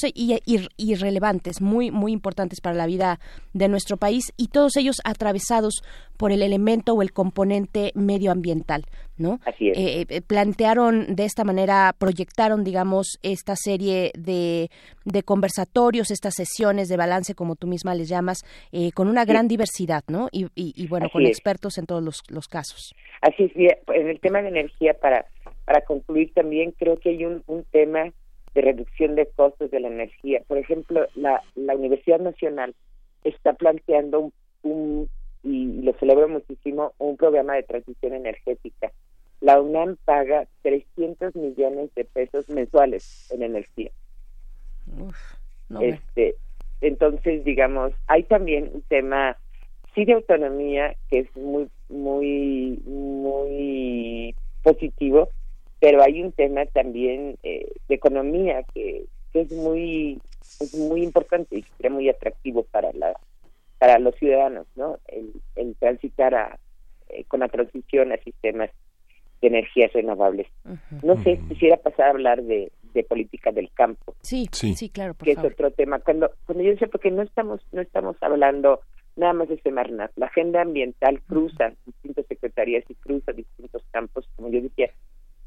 irrelevantes, 0.78 1.62
muy, 1.62 1.92
muy 1.92 2.12
importantes 2.14 2.62
para 2.62 2.76
la 2.76 2.86
vida 2.86 3.20
de 3.54 3.68
nuestro 3.68 3.98
país 3.98 4.32
y 4.38 4.48
todos 4.48 4.78
ellos 4.78 5.02
atravesados 5.04 5.82
por 6.18 6.32
el 6.32 6.44
elemento 6.44 6.94
o 6.94 7.02
el 7.02 7.12
componente 7.12 7.92
medioambiental. 7.96 8.86
¿No? 9.22 9.40
Así 9.46 9.70
es. 9.70 9.78
Eh, 9.78 10.06
eh, 10.10 10.22
plantearon 10.22 11.16
de 11.16 11.26
esta 11.26 11.44
manera, 11.44 11.94
proyectaron, 11.98 12.64
digamos, 12.64 13.20
esta 13.24 13.56
serie 13.56 14.12
de, 14.18 14.70
de, 15.06 15.24
conversatorios, 15.24 16.12
estas 16.12 16.34
sesiones 16.36 16.90
de 16.90 16.98
balance, 16.98 17.36
como 17.36 17.56
tú 17.56 17.68
misma 17.68 17.96
les 17.96 18.10
llamas, 18.10 18.40
eh, 18.72 18.92
con 18.92 19.08
una 19.08 19.24
gran 19.24 19.48
diversidad, 19.48 20.04
¿no? 20.08 20.28
Y, 20.32 20.48
y, 20.56 20.88
bueno, 20.88 21.10
con 21.12 21.26
expertos 21.26 21.78
en 21.78 21.86
todos 21.86 22.04
los, 22.04 22.22
los, 22.30 22.48
casos. 22.48 22.94
Así 23.22 23.44
es, 23.44 23.78
en 23.94 24.10
el 24.10 24.20
tema 24.20 24.42
de 24.42 24.50
energía, 24.50 24.94
para, 24.96 25.26
para 25.66 25.82
concluir 25.82 26.34
también, 26.34 26.72
creo 26.72 26.98
que 26.98 27.10
hay 27.10 27.26
un, 27.26 27.44
un 27.48 27.64
tema 27.66 28.12
de 28.54 28.62
reducción 28.62 29.16
de 29.16 29.28
costos 29.28 29.72
de 29.72 29.80
la 29.80 29.88
energía. 29.88 30.42
Por 30.48 30.58
ejemplo, 30.58 31.08
la, 31.16 31.42
la 31.56 31.76
Universidad 31.76 32.20
Nacional 32.20 32.76
está 33.24 33.54
planteando 33.54 34.20
un, 34.20 34.34
un 34.64 35.10
y 35.44 35.82
lo 35.82 35.94
celebro 35.94 36.28
muchísimo, 36.28 36.94
un 36.98 37.18
programa 37.18 37.56
de 37.56 37.64
transición 37.64 38.14
energética 38.14 38.92
la 39.42 39.60
UNAM 39.60 39.98
paga 40.06 40.48
300 40.62 41.36
millones 41.36 41.94
de 41.96 42.06
pesos 42.06 42.48
mensuales 42.50 43.30
en 43.32 43.44
energía. 43.44 43.92
este, 45.82 46.36
entonces, 46.80 47.44
digamos, 47.44 47.92
hay 48.08 48.24
también 48.24 48.70
un 48.74 48.82
tema 48.84 49.38
sí 49.94 50.06
de 50.06 50.14
autonomía 50.14 50.96
que 51.10 51.20
es 51.20 51.36
muy 51.36 51.70
muy 51.90 52.80
muy 52.86 54.36
positivo, 54.64 55.30
pero 55.80 56.02
hay 56.04 56.22
un 56.22 56.32
tema 56.32 56.66
también 56.68 57.38
eh, 57.44 57.74
de 57.90 57.96
economía 57.96 58.64
que, 58.74 59.06
es 59.34 59.52
muy 59.52 60.22
es 60.60 60.76
muy 60.76 61.04
importante 61.04 61.58
y 61.58 61.66
sería 61.78 61.90
muy 61.90 62.10
atractivo 62.10 62.64
para 62.64 62.92
la 62.94 63.14
para 63.80 63.98
los 63.98 64.14
ciudadanos, 64.16 64.68
¿no? 64.76 65.00
El, 65.08 65.34
el 65.56 65.76
transitar 65.78 66.36
a, 66.36 66.60
eh, 67.10 67.24
con 67.28 67.40
la 67.40 67.48
transición 67.48 68.12
a 68.12 68.18
sistemas 68.18 68.70
de 69.42 69.48
energías 69.48 69.92
renovables. 69.94 70.48
No 71.04 71.22
sé, 71.24 71.40
quisiera 71.50 71.78
pasar 71.78 72.08
a 72.08 72.10
hablar 72.12 72.44
de, 72.44 72.72
de 72.94 73.04
política 73.04 73.52
del 73.52 73.72
campo. 73.74 74.16
Sí, 74.22 74.48
sí, 74.52 74.90
claro, 74.90 75.16
que 75.16 75.32
es 75.32 75.40
otro 75.40 75.72
tema. 75.72 76.00
Cuando 76.00 76.32
cuando 76.46 76.64
yo 76.64 76.72
decía 76.72 76.88
porque 76.88 77.12
no 77.12 77.22
estamos 77.22 77.62
no 77.72 77.82
estamos 77.82 78.16
hablando 78.22 78.82
nada 79.16 79.34
más 79.34 79.50
es 79.50 79.62
Semarnat. 79.62 80.12
La 80.16 80.28
agenda 80.28 80.62
ambiental 80.62 81.22
cruza 81.22 81.74
distintas 81.86 82.26
secretarías 82.28 82.84
y 82.90 82.96
cruza 82.96 83.32
distintos 83.32 83.84
campos, 83.92 84.28
como 84.36 84.50
yo 84.50 84.62
decía, 84.62 84.90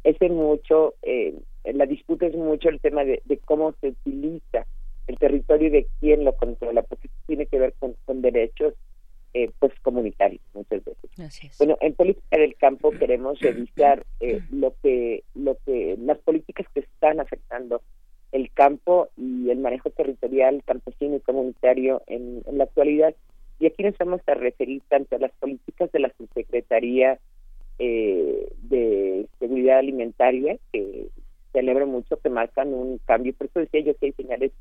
es 0.04 0.20
en 0.20 0.34
mucho, 0.34 0.94
eh, 1.02 1.34
la 1.64 1.86
disputa 1.86 2.26
es 2.26 2.34
mucho 2.34 2.68
el 2.68 2.80
tema 2.80 3.04
de, 3.04 3.22
cómo 3.44 3.72
se 3.80 3.88
utiliza 3.88 4.66
el 5.06 5.18
territorio 5.18 5.68
y 5.68 5.70
de 5.70 5.86
quién 6.00 6.24
lo 6.24 6.34
controla, 6.36 6.82
porque 6.82 7.08
tiene 7.26 7.46
que 7.46 7.58
ver 7.58 7.74
con, 7.78 8.22
derechos 8.22 8.74
eh, 9.34 9.50
pues 9.58 9.72
comunitarios 9.82 10.40
muchas 10.54 10.84
veces. 10.84 11.10
Bueno, 11.58 11.76
en 11.80 11.94
política 11.94 12.38
del 12.38 12.54
campo 12.54 12.92
queremos 12.92 13.40
revisar 13.40 14.06
eh, 14.20 14.40
lo 14.50 14.74
que 14.82 15.24
lo 15.34 15.56
que 15.66 15.96
las 15.98 16.18
políticas 16.18 16.66
que 16.72 16.80
están 16.80 17.20
afectando 17.20 17.82
el 18.32 18.50
campo 18.52 19.08
y 19.16 19.50
el 19.50 19.58
manejo 19.58 19.90
territorial 19.90 20.62
campesino 20.64 21.16
y 21.16 21.20
comunitario 21.20 22.02
en, 22.06 22.42
en 22.46 22.58
la 22.58 22.64
actualidad. 22.64 23.14
Y 23.60 23.66
aquí 23.66 23.82
nos 23.82 23.96
vamos 23.98 24.20
a 24.26 24.34
referir 24.34 24.82
tanto 24.88 25.16
a 25.16 25.20
las 25.20 25.32
políticas 25.32 25.90
de 25.92 26.00
la 26.00 26.12
subsecretaría 26.16 27.18
eh, 27.78 28.48
de 28.62 29.26
seguridad 29.40 29.78
alimentaria 29.78 30.56
que 30.72 31.08
celebro 31.52 31.88
mucho 31.88 32.20
que 32.20 32.28
marcan 32.28 32.72
un 32.72 32.98
cambio 32.98 33.34
por 33.34 33.48
eso 33.48 33.58
decía 33.58 33.80
yo 33.80 33.96
que 33.96 34.06
hay 34.06 34.12
señales 34.12 34.52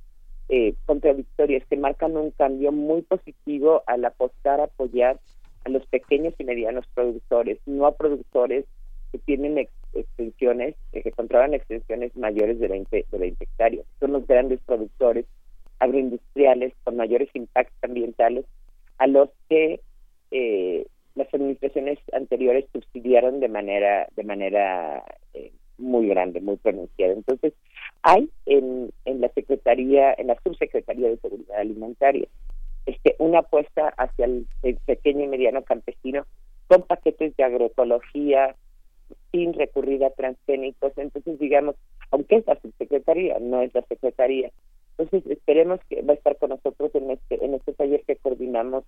eh, 0.56 0.76
contradictorias 0.86 1.66
que 1.68 1.78
marcan 1.78 2.16
un 2.16 2.30
cambio 2.30 2.72
muy 2.72 3.02
positivo 3.02 3.82
al 3.88 4.06
apostar 4.06 4.60
a 4.60 4.66
apoyar 4.66 5.20
a 5.66 5.70
los 5.70 5.84
pequeños 5.88 6.36
y 6.38 6.44
medianos 6.44 6.86
productores 6.94 7.58
no 7.66 7.88
a 7.88 7.98
productores 7.98 8.64
que 9.12 9.18
tienen 9.18 9.68
extensiones 9.94 10.76
que 10.92 11.12
controlan 11.12 11.56
extensiones 11.56 12.16
mayores 12.16 12.60
de 12.60 12.68
20 12.68 13.06
de 13.12 13.18
20 13.18 13.44
hectáreas. 13.44 13.88
Son 14.00 14.12
los 14.12 14.28
grandes 14.28 14.60
productores 14.64 15.26
agroindustriales 15.80 16.72
con 16.84 16.98
mayores 16.98 17.30
impactos 17.34 17.84
ambientales 17.84 18.46
a 19.00 19.08
los 19.08 19.30
que 19.50 19.82
eh, 20.30 20.86
las 21.16 21.34
administraciones 21.34 21.98
anteriores 22.12 22.66
subsidiaron 22.72 23.40
de 23.40 23.50
manera 23.50 24.08
de 24.16 24.24
manera 24.24 25.04
eh, 25.34 25.52
muy 25.78 26.08
grande, 26.08 26.42
muy 26.42 26.58
pronunciada. 26.58 27.14
Entonces, 27.14 27.54
hay 28.02 28.30
en, 28.46 28.92
en 29.06 29.22
la 29.22 29.30
Secretaría, 29.30 30.14
en 30.18 30.28
la 30.28 30.38
Subsecretaría 30.44 31.10
de 31.10 31.18
Seguridad 31.18 31.60
Alimentaria, 31.60 32.28
este, 32.86 33.16
una 33.20 33.40
apuesta 33.40 33.94
hacia 33.98 34.26
el, 34.26 34.48
pequeño 34.86 35.24
y 35.24 35.28
mediano 35.28 35.64
campesino 35.64 36.26
con 36.68 36.82
paquetes 36.84 37.36
de 37.38 37.44
agroecología 37.44 38.56
sin 39.32 39.54
recurrir 39.54 40.04
a 40.04 40.10
transgénicos. 40.10 40.92
Entonces, 40.98 41.40
digamos, 41.40 41.76
aunque 42.12 42.38
es 42.38 42.48
la 42.48 42.60
subsecretaría, 42.60 43.40
no 43.40 43.62
es 43.62 43.74
la 43.74 43.84
secretaría. 43.84 44.52
Entonces, 44.98 45.32
esperemos 45.32 45.80
que 45.90 46.02
va 46.02 46.14
a 46.14 46.16
estar 46.16 46.38
con 46.38 46.50
nosotros 46.50 46.94
en 46.94 47.12
este, 47.12 47.44
en 47.44 47.54
este 47.54 47.74
taller 47.74 48.04
que 48.06 48.16
coordinamos 48.18 48.84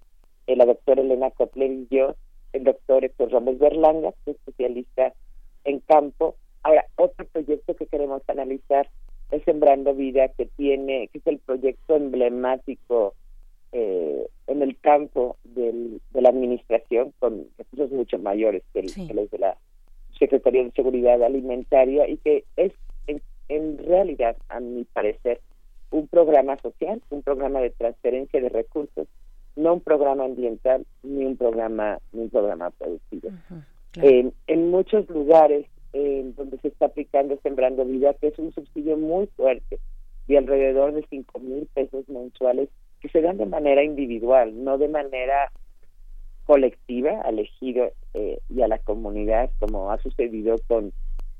la 0.47 0.65
doctora 0.65 1.01
Elena 1.01 1.31
Copler 1.31 1.71
y 1.71 1.87
yo, 1.89 2.15
el 2.53 2.63
doctor 2.63 3.03
Héctor 3.03 3.31
Ramos 3.31 3.57
Berlanga, 3.57 4.13
especialista 4.25 5.13
en 5.63 5.79
campo. 5.79 6.35
Ahora, 6.65 6.83
otro 6.95 7.27
proyecto 7.27 7.75
que 7.75 7.85
queremos 7.85 8.23
analizar 8.27 8.89
es 9.29 9.43
Sembrando 9.43 9.93
Vida, 9.93 10.29
que 10.29 10.47
tiene, 10.47 11.09
que 11.09 11.19
es 11.19 11.27
el 11.27 11.37
proyecto 11.37 11.95
emblemático 11.95 13.13
eh, 13.71 14.27
en 14.47 14.63
el 14.63 14.75
campo 14.79 15.37
del, 15.43 16.01
de 16.09 16.21
la 16.23 16.29
administración, 16.29 17.13
con 17.19 17.45
recursos 17.59 17.91
mucho 17.91 18.17
mayores 18.17 18.63
que, 18.73 18.81
los 18.81 19.29
de 19.29 19.37
la 19.37 19.57
Secretaría 20.17 20.63
de 20.63 20.71
Seguridad 20.71 21.21
Alimentaria, 21.21 22.09
y 22.09 22.17
que 22.17 22.45
es 22.55 22.73
en 23.47 23.77
realidad, 23.77 24.35
a 24.49 24.59
mi 24.59 24.85
parecer, 24.85 25.39
un 25.91 26.07
programa 26.07 26.57
social, 26.63 26.99
un 27.11 27.21
programa 27.21 27.61
de 27.61 27.69
transferencia 27.69 28.41
de 28.41 28.49
recursos 28.49 29.07
no 29.55 29.75
un 29.75 29.81
programa 29.81 30.25
ambiental 30.25 30.83
ni 31.03 31.23
un 31.25 31.37
programa 31.37 31.99
ni 32.11 32.23
un 32.23 32.29
programa 32.31 32.71
productivo. 32.71 33.29
en 34.01 34.71
muchos 34.71 35.07
lugares 35.09 35.67
en 35.95 36.35
donde 36.35 36.57
se 36.59 36.67
está 36.67 36.87
aplicando 36.87 37.39
Sembrando 37.41 37.85
Vida, 37.85 38.13
que 38.15 38.27
es 38.27 38.37
un 38.37 38.53
subsidio 38.53 38.97
muy 38.97 39.27
fuerte, 39.27 39.79
de 40.27 40.37
alrededor 40.37 40.93
de 40.93 41.05
cinco 41.09 41.39
mil 41.39 41.67
pesos 41.73 42.07
mensuales, 42.09 42.69
que 42.99 43.09
se 43.09 43.21
dan 43.21 43.37
de 43.37 43.45
manera 43.45 43.83
individual, 43.83 44.63
no 44.63 44.77
de 44.77 44.89
manera 44.89 45.51
colectiva 46.45 47.21
al 47.21 47.39
ejido 47.39 47.91
eh, 48.13 48.39
y 48.49 48.61
a 48.61 48.67
la 48.67 48.77
comunidad, 48.79 49.49
como 49.59 49.91
ha 49.91 49.97
sucedido 49.99 50.57
con, 50.67 50.91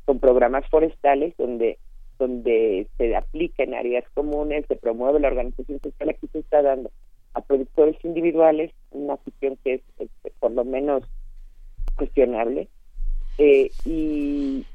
con 0.06 0.20
programas 0.20 0.68
forestales, 0.70 1.36
donde 1.38 1.78
donde 2.18 2.88
se 2.98 3.13
aplica 3.13 3.63
en 3.63 3.74
áreas 3.74 4.06
comunes, 4.13 4.65
se 4.68 4.78
promueve 4.78 5.20
la 5.20 5.28
organización 5.28 5.82
social, 5.82 6.10
aquí 6.10 6.28
se 6.32 6.39
está 6.39 6.62
dando 6.62 6.89
a 7.34 7.41
productores 7.41 7.98
individuales, 8.06 8.72
una 8.91 9.18
cuestión 9.18 9.58
que 9.63 9.74
es, 9.74 9.82
por 10.39 10.52
lo 10.52 10.63
menos 10.63 11.04
cuestionable. 11.98 12.70
Eh, 13.38 13.69
y 13.84 14.65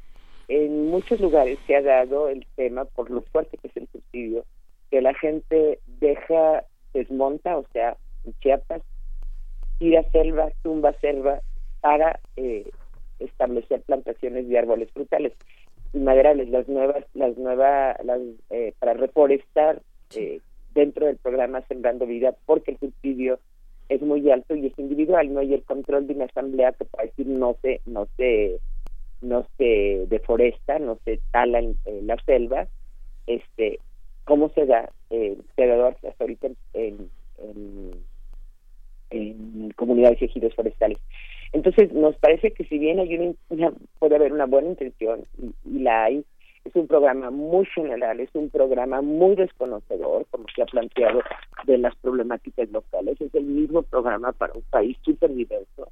en 0.47 0.87
muchos 0.87 1.19
lugares 1.19 1.57
se 1.65 1.75
ha 1.75 1.81
dado 1.81 2.29
el 2.29 2.45
tema, 2.55 2.85
por 2.85 3.09
lo 3.09 3.21
fuerte 3.21 3.57
que 3.57 3.67
es 3.67 3.77
el 3.77 3.87
subsidio, 3.87 4.45
que 4.89 5.01
la 5.01 5.13
gente 5.13 5.79
deja, 5.99 6.65
desmonta, 6.93 7.57
o 7.57 7.65
sea, 7.71 7.97
en 8.25 8.33
Chiapas, 8.39 8.81
tira 9.79 10.03
selva, 10.11 10.49
tumba 10.61 10.93
selva 10.99 11.41
para 11.79 12.19
eh, 12.35 12.69
establecer 13.19 13.81
plantaciones 13.81 14.47
de 14.47 14.59
árboles 14.59 14.91
frutales 14.91 15.33
y 15.93 15.99
maderables, 15.99 16.49
las 16.49 16.67
nuevas, 16.67 17.05
las 17.13 17.37
nuevas, 17.37 17.97
las, 18.03 18.19
eh, 18.49 18.73
para 18.79 18.93
reforestar 18.93 19.81
eh, 20.15 20.39
dentro 20.73 21.05
del 21.05 21.17
programa 21.17 21.61
Sembrando 21.67 22.05
Vida 22.05 22.35
porque 22.45 22.71
el 22.71 22.79
subsidio 22.79 23.39
es 23.89 24.01
muy 24.01 24.29
alto 24.31 24.55
y 24.55 24.67
es 24.67 24.79
individual, 24.79 25.33
no 25.33 25.39
hay 25.39 25.53
el 25.53 25.63
control 25.63 26.07
de 26.07 26.13
una 26.13 26.25
asamblea 26.25 26.71
que 26.73 26.85
para 26.85 27.05
decir 27.05 27.27
no 27.27 27.57
se, 27.61 27.81
no 27.85 28.07
se, 28.17 28.59
no 29.21 29.45
se 29.57 30.05
deforesta, 30.07 30.79
no 30.79 30.97
se 31.05 31.19
tala 31.31 31.59
en, 31.59 31.77
la 32.07 32.17
selva, 32.25 32.67
este, 33.27 33.79
cómo 34.23 34.49
se 34.49 34.65
da, 34.65 34.89
eh, 35.09 35.37
se 35.55 35.71
hasta 35.71 36.23
ahorita 36.23 36.47
en, 36.73 37.09
en, 37.37 37.91
en 39.09 39.71
comunidades 39.75 40.21
y 40.21 40.25
ejidos 40.25 40.55
forestales. 40.55 40.97
Entonces, 41.53 41.91
nos 41.91 42.15
parece 42.15 42.51
que 42.51 42.63
si 42.65 42.77
bien 42.77 42.99
hay 42.99 43.35
una, 43.49 43.73
puede 43.99 44.15
haber 44.15 44.31
una 44.31 44.45
buena 44.45 44.69
intención, 44.69 45.25
y 45.65 45.79
la 45.79 46.05
hay, 46.05 46.25
es 46.63 46.75
un 46.75 46.87
programa 46.87 47.31
muy 47.31 47.65
general, 47.65 48.19
es 48.19 48.29
un 48.33 48.49
programa 48.49 49.01
muy 49.01 49.35
desconocedor, 49.35 50.25
como 50.29 50.45
se 50.55 50.61
ha 50.61 50.65
planteado, 50.65 51.21
de 51.65 51.77
las 51.77 51.95
problemáticas 51.97 52.69
locales. 52.69 53.19
Es 53.19 53.33
el 53.33 53.45
mismo 53.45 53.81
programa 53.81 54.31
para 54.31 54.53
un 54.53 54.63
país 54.69 54.97
súper 55.01 55.33
diverso, 55.33 55.89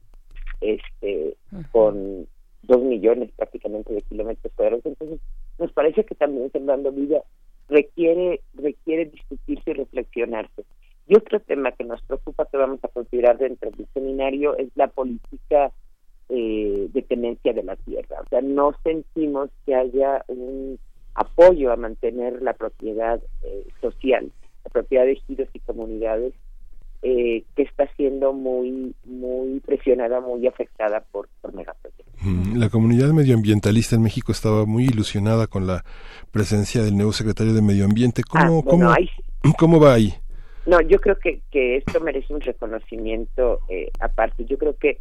este, 0.62 1.36
con 1.72 2.28
dos 2.64 2.82
millones 2.82 3.32
prácticamente 3.36 3.94
de 3.94 4.02
kilómetros 4.04 4.54
cuadrados. 4.56 4.86
Entonces, 4.86 5.20
nos 5.58 5.72
parece 5.72 6.04
que 6.04 6.16
también 6.16 6.52
Sembrando 6.52 6.92
Vida 6.92 7.24
requiere, 7.68 8.42
requiere 8.54 9.06
discutirse 9.06 9.72
y 9.72 9.74
reflexionarse. 9.74 10.66
Y 11.08 11.18
otro 11.18 11.40
tema 11.40 11.72
que 11.72 11.84
nos 11.84 12.02
preocupa 12.04 12.46
que 12.46 12.58
vamos 12.58 12.80
a 12.84 12.88
considerar 12.90 13.40
dentro 13.40 13.72
del 13.72 13.88
seminario 13.94 14.56
es 14.58 14.70
la 14.76 14.88
política 14.88 15.72
eh, 16.32 16.90
de 16.94 17.02
tenencia 17.02 17.54
de 17.54 17.64
la 17.64 17.76
tierra. 17.76 18.18
O 18.24 18.30
sea, 18.30 18.40
no 18.42 18.76
sentimos 18.84 19.50
que 19.66 19.74
haya 19.74 20.24
un 20.28 20.78
apoyo 21.16 21.72
a 21.72 21.76
mantener 21.76 22.44
la 22.44 22.54
propiedad 22.54 23.20
eh, 23.42 23.66
social, 23.82 24.32
la 24.64 24.70
propiedad 24.70 25.06
de 25.06 25.14
ejidos 25.14 25.50
y 25.54 25.60
comunidades 25.62 26.36
eh, 27.02 27.46
que 27.56 27.64
está 27.64 27.88
siendo 27.96 28.32
muy 28.32 28.94
muy 29.06 29.60
presionada, 29.62 30.22
muy 30.22 30.46
afectada 30.46 31.04
por, 31.12 31.30
por 31.42 31.56
megaproyectos. 31.56 32.06
Mm, 32.22 32.60
la 32.60 32.70
comunidad 32.70 33.10
medioambientalista 33.10 33.96
en 33.96 34.04
México 34.04 34.32
estaba 34.32 34.68
muy 34.68 34.84
ilusionada 34.84 35.48
con 35.48 35.66
la 35.66 35.84
presencia 36.32 36.84
del 36.84 36.96
nuevo 36.96 37.12
secretario 37.12 37.56
de 37.56 37.64
Medio 37.64 37.86
Ambiente. 37.86 38.22
¿Cómo, 38.22 38.60
ah, 38.60 38.70
cómo, 38.70 38.94
¿cómo 39.58 39.80
va 39.80 39.96
ahí? 39.96 40.14
No, 40.68 40.80
yo 40.82 41.00
creo 41.00 41.18
que, 41.18 41.42
que 41.50 41.78
esto 41.78 42.00
merece 42.02 42.32
un 42.36 42.42
reconocimiento 42.42 43.62
aparte. 44.00 44.46
Yo 44.46 44.60
creo 44.60 44.78
que 44.78 45.00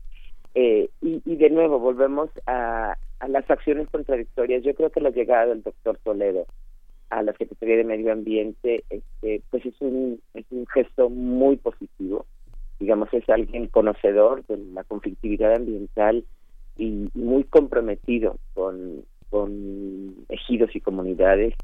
eh, 0.61 0.91
y, 1.01 1.37
de 1.37 1.51
nuevo, 1.51 1.79
volvemos 1.79 2.31
a, 2.49 2.97
las 3.29 3.49
acciones 3.49 3.89
contradictorias. 3.91 4.65
Yo 4.65 4.75
creo 4.75 4.91
que 4.91 5.01
la 5.01 5.11
llegada 5.11 5.47
del 5.47 5.63
doctor 5.63 5.99
Toledo 6.03 6.47
a 7.11 7.23
la 7.23 7.33
Secretaría 7.35 7.77
de 7.77 7.85
Medio 7.85 8.11
Ambiente, 8.11 8.83
este, 8.91 9.41
pues 9.51 9.65
es 9.65 9.81
un, 9.81 10.21
es 10.35 10.45
un 10.51 10.67
gesto 10.67 11.11
muy 11.11 11.59
positivo. 11.59 12.27
Digamos, 12.81 13.09
es 13.13 13.29
alguien 13.29 13.69
conocedor 13.69 14.45
de 14.47 14.57
la 14.75 14.83
conflictividad 14.83 15.55
ambiental 15.55 16.25
y, 16.77 17.09
muy 17.15 17.45
comprometido 17.45 18.37
con, 18.55 19.05
con 19.31 20.17
ejidos 20.29 20.75
y 20.75 20.81
comunidades, 20.81 21.55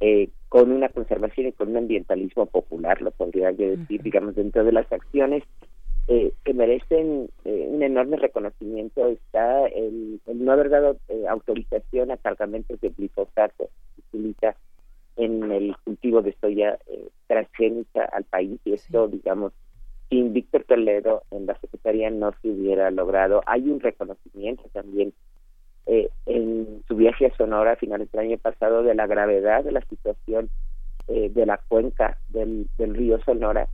eh, 0.00 0.30
con 0.48 0.72
una 0.72 0.88
conservación 0.88 1.46
y 1.46 1.52
con 1.52 1.68
un 1.68 1.76
ambientalismo 1.76 2.46
popular, 2.46 3.00
lo 3.02 3.12
podría 3.12 3.52
yo 3.52 3.70
decir, 3.76 4.02
digamos, 4.02 4.34
dentro 4.34 4.64
de 4.64 4.72
las 4.72 4.90
acciones 4.90 5.44
eh, 6.08 6.32
que 6.44 6.54
merecen 6.54 7.28
eh, 7.44 7.68
un 7.68 7.82
enorme 7.82 8.16
reconocimiento 8.16 9.06
está 9.08 9.66
el, 9.66 10.20
no 10.26 10.52
haber 10.52 10.70
dado 10.70 10.98
eh, 11.08 11.24
autorización 11.28 12.10
a 12.10 12.16
cargamentos 12.16 12.80
de 12.80 12.90
glifosato 12.90 13.68
que 13.96 14.02
se 14.02 14.16
utiliza 14.16 14.56
en 15.16 15.50
el 15.50 15.76
cultivo 15.84 16.22
de 16.22 16.36
soya 16.40 16.78
transgénica 17.26 18.04
al 18.04 18.24
país 18.24 18.60
y 18.64 18.74
esto 18.74 19.08
digamos 19.08 19.52
sin 20.10 20.32
Víctor 20.32 20.64
Toledo 20.64 21.22
en 21.30 21.46
la 21.46 21.58
Secretaría 21.58 22.10
no 22.10 22.32
se 22.40 22.50
hubiera 22.50 22.90
logrado. 22.90 23.42
Hay 23.46 23.68
un 23.68 23.80
reconocimiento 23.80 24.62
también 24.72 25.12
eh, 25.86 26.10
en 26.26 26.82
su 26.88 26.96
viaje 26.96 27.26
a 27.26 27.36
Sonora 27.36 27.72
a 27.72 27.76
finales 27.76 28.10
del 28.12 28.20
año 28.20 28.38
pasado 28.38 28.82
de 28.82 28.94
la 28.94 29.06
gravedad 29.06 29.64
de 29.64 29.72
la 29.72 29.80
situación 29.82 30.50
eh, 31.08 31.30
de 31.30 31.46
la 31.46 31.58
cuenca 31.68 32.18
del, 32.28 32.68
río 32.78 33.20
Sonora. 33.24 33.68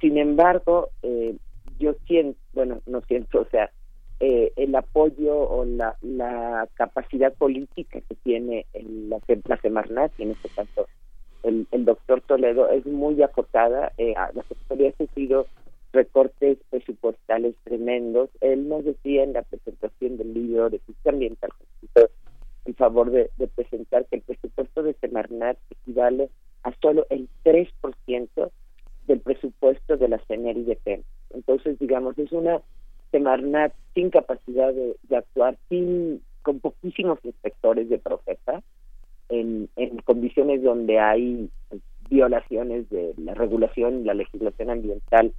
Sin 0.00 0.16
embargo, 0.16 0.88
eh, 1.02 1.36
yo 1.80 1.94
siento, 2.06 2.38
bueno, 2.52 2.80
no 2.86 3.00
siento, 3.02 3.40
o 3.40 3.46
sea, 3.46 3.70
el 4.20 4.74
apoyo 4.76 5.34
o 5.34 5.64
la, 5.64 5.96
la 6.02 6.68
capacidad 6.74 7.32
política 7.32 8.00
que 8.02 8.14
tiene 8.16 8.66
la, 8.74 9.18
la 9.46 9.56
Semarnat, 9.56 10.12
y 10.18 10.24
en 10.24 10.30
este 10.32 10.50
caso 10.50 10.86
el, 11.42 11.66
el 11.72 11.84
doctor 11.84 12.20
Toledo, 12.20 12.68
es 12.68 12.84
muy 12.86 13.20
acotada. 13.22 13.92
la 13.98 14.42
Secretaría 14.46 14.90
ha 14.90 15.04
sufrido 15.04 15.46
recortes 15.92 16.58
presupuestales 16.68 17.54
tremendos. 17.64 18.30
Él 18.40 18.68
nos 18.68 18.84
decía 18.84 19.24
en 19.24 19.32
la 19.32 19.42
presentación 19.42 20.18
del 20.18 20.34
libro 20.34 20.70
de 20.70 20.78
justicia 20.78 21.12
ambiental 21.12 21.50
en 22.64 22.74
favor 22.74 23.10
de, 23.10 23.30
presentar 23.54 24.06
que 24.06 24.16
el 24.16 24.22
presupuesto 24.22 24.82
de 24.82 24.94
Semarnat 24.94 25.58
equivale 25.70 26.30
a 26.62 26.72
solo 26.80 27.06
el 27.10 27.28
3% 27.44 28.50
del 29.06 29.20
presupuesto 29.20 29.96
de 29.96 30.08
la 30.08 30.18
CENER 30.26 30.56
y 30.56 30.64
de 30.64 30.76
PEN. 30.76 31.04
Entonces, 31.34 31.78
digamos, 31.78 32.18
es 32.18 32.32
una 32.32 32.60
Semarnat 33.10 33.72
sin 33.94 34.10
capacidad 34.10 34.72
de, 34.72 34.96
actuar, 35.16 35.56
sin 35.68 36.22
con 36.42 36.60
poquísimos 36.60 37.18
inspectores 37.24 37.88
de 37.88 37.98
profeta, 37.98 38.62
en, 39.28 39.68
en 39.76 39.98
condiciones 39.98 40.62
donde 40.62 40.98
hay 40.98 41.50
violaciones 42.08 42.88
de 42.90 43.14
la 43.18 43.34
regulación 43.34 44.00
y 44.00 44.04
la 44.04 44.14
legislación 44.14 44.70
ambiental 44.70 45.32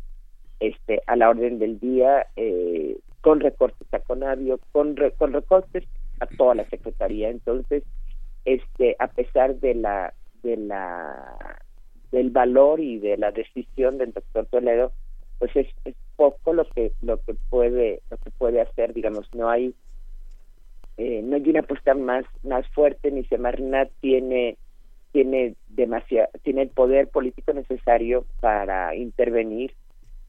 este, 0.62 1.02
a 1.08 1.16
la 1.16 1.30
orden 1.30 1.60
del 1.60 1.80
día, 1.80 2.28
eh, 2.36 2.98
con 3.22 3.40
recortes 3.40 3.88
a 3.94 4.00
Conavio, 4.00 4.60
con, 4.72 4.96
con 5.18 5.34
recortes 5.34 5.84
a 6.20 6.28
toda 6.28 6.56
la 6.56 6.70
Secretaría. 6.70 7.30
Entonces, 7.30 7.84
este, 8.46 8.96
a 9.00 9.08
pesar 9.08 9.56
de 9.56 9.76
la, 9.76 10.14
de 10.44 10.58
la, 10.58 11.60
del 12.12 12.30
valor 12.30 12.80
y 12.80 13.00
de 13.00 13.18
la 13.18 13.32
decisión 13.32 13.98
del 13.98 14.14
doctor 14.14 14.46
Toledo, 14.46 14.94
pues 15.42 15.56
es, 15.56 15.96
poco 16.16 16.54
lo 16.54 16.66
que, 16.66 16.92
lo 17.02 17.18
que 17.18 17.34
puede, 17.50 18.04
lo 18.12 18.18
que 18.18 18.30
puede 18.30 18.62
hacer, 18.62 18.94
digamos, 18.94 19.28
no 19.34 19.50
hay, 19.50 19.74
eh, 20.98 21.22
no 21.24 21.36
hay 21.36 21.50
una 21.50 21.62
apuesta 21.62 21.96
más, 21.96 22.26
más 22.44 22.68
fuerte, 22.68 23.10
ni 23.10 23.24
Semarnat 23.26 23.90
tiene 24.02 24.56
tiene 25.12 25.56
demasiado, 25.70 26.30
tiene 26.44 26.62
el 26.62 26.70
poder 26.70 27.08
político 27.08 27.54
necesario 27.54 28.24
para 28.40 28.96
intervenir 28.96 29.74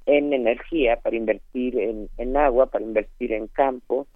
en 0.06 0.32
energía, 0.32 0.96
para 0.96 1.14
invertir 1.14 1.78
en, 2.16 2.36
agua, 2.38 2.66
para 2.66 2.82
invertir 2.82 3.32
en 3.32 3.48
campo, 3.48 4.06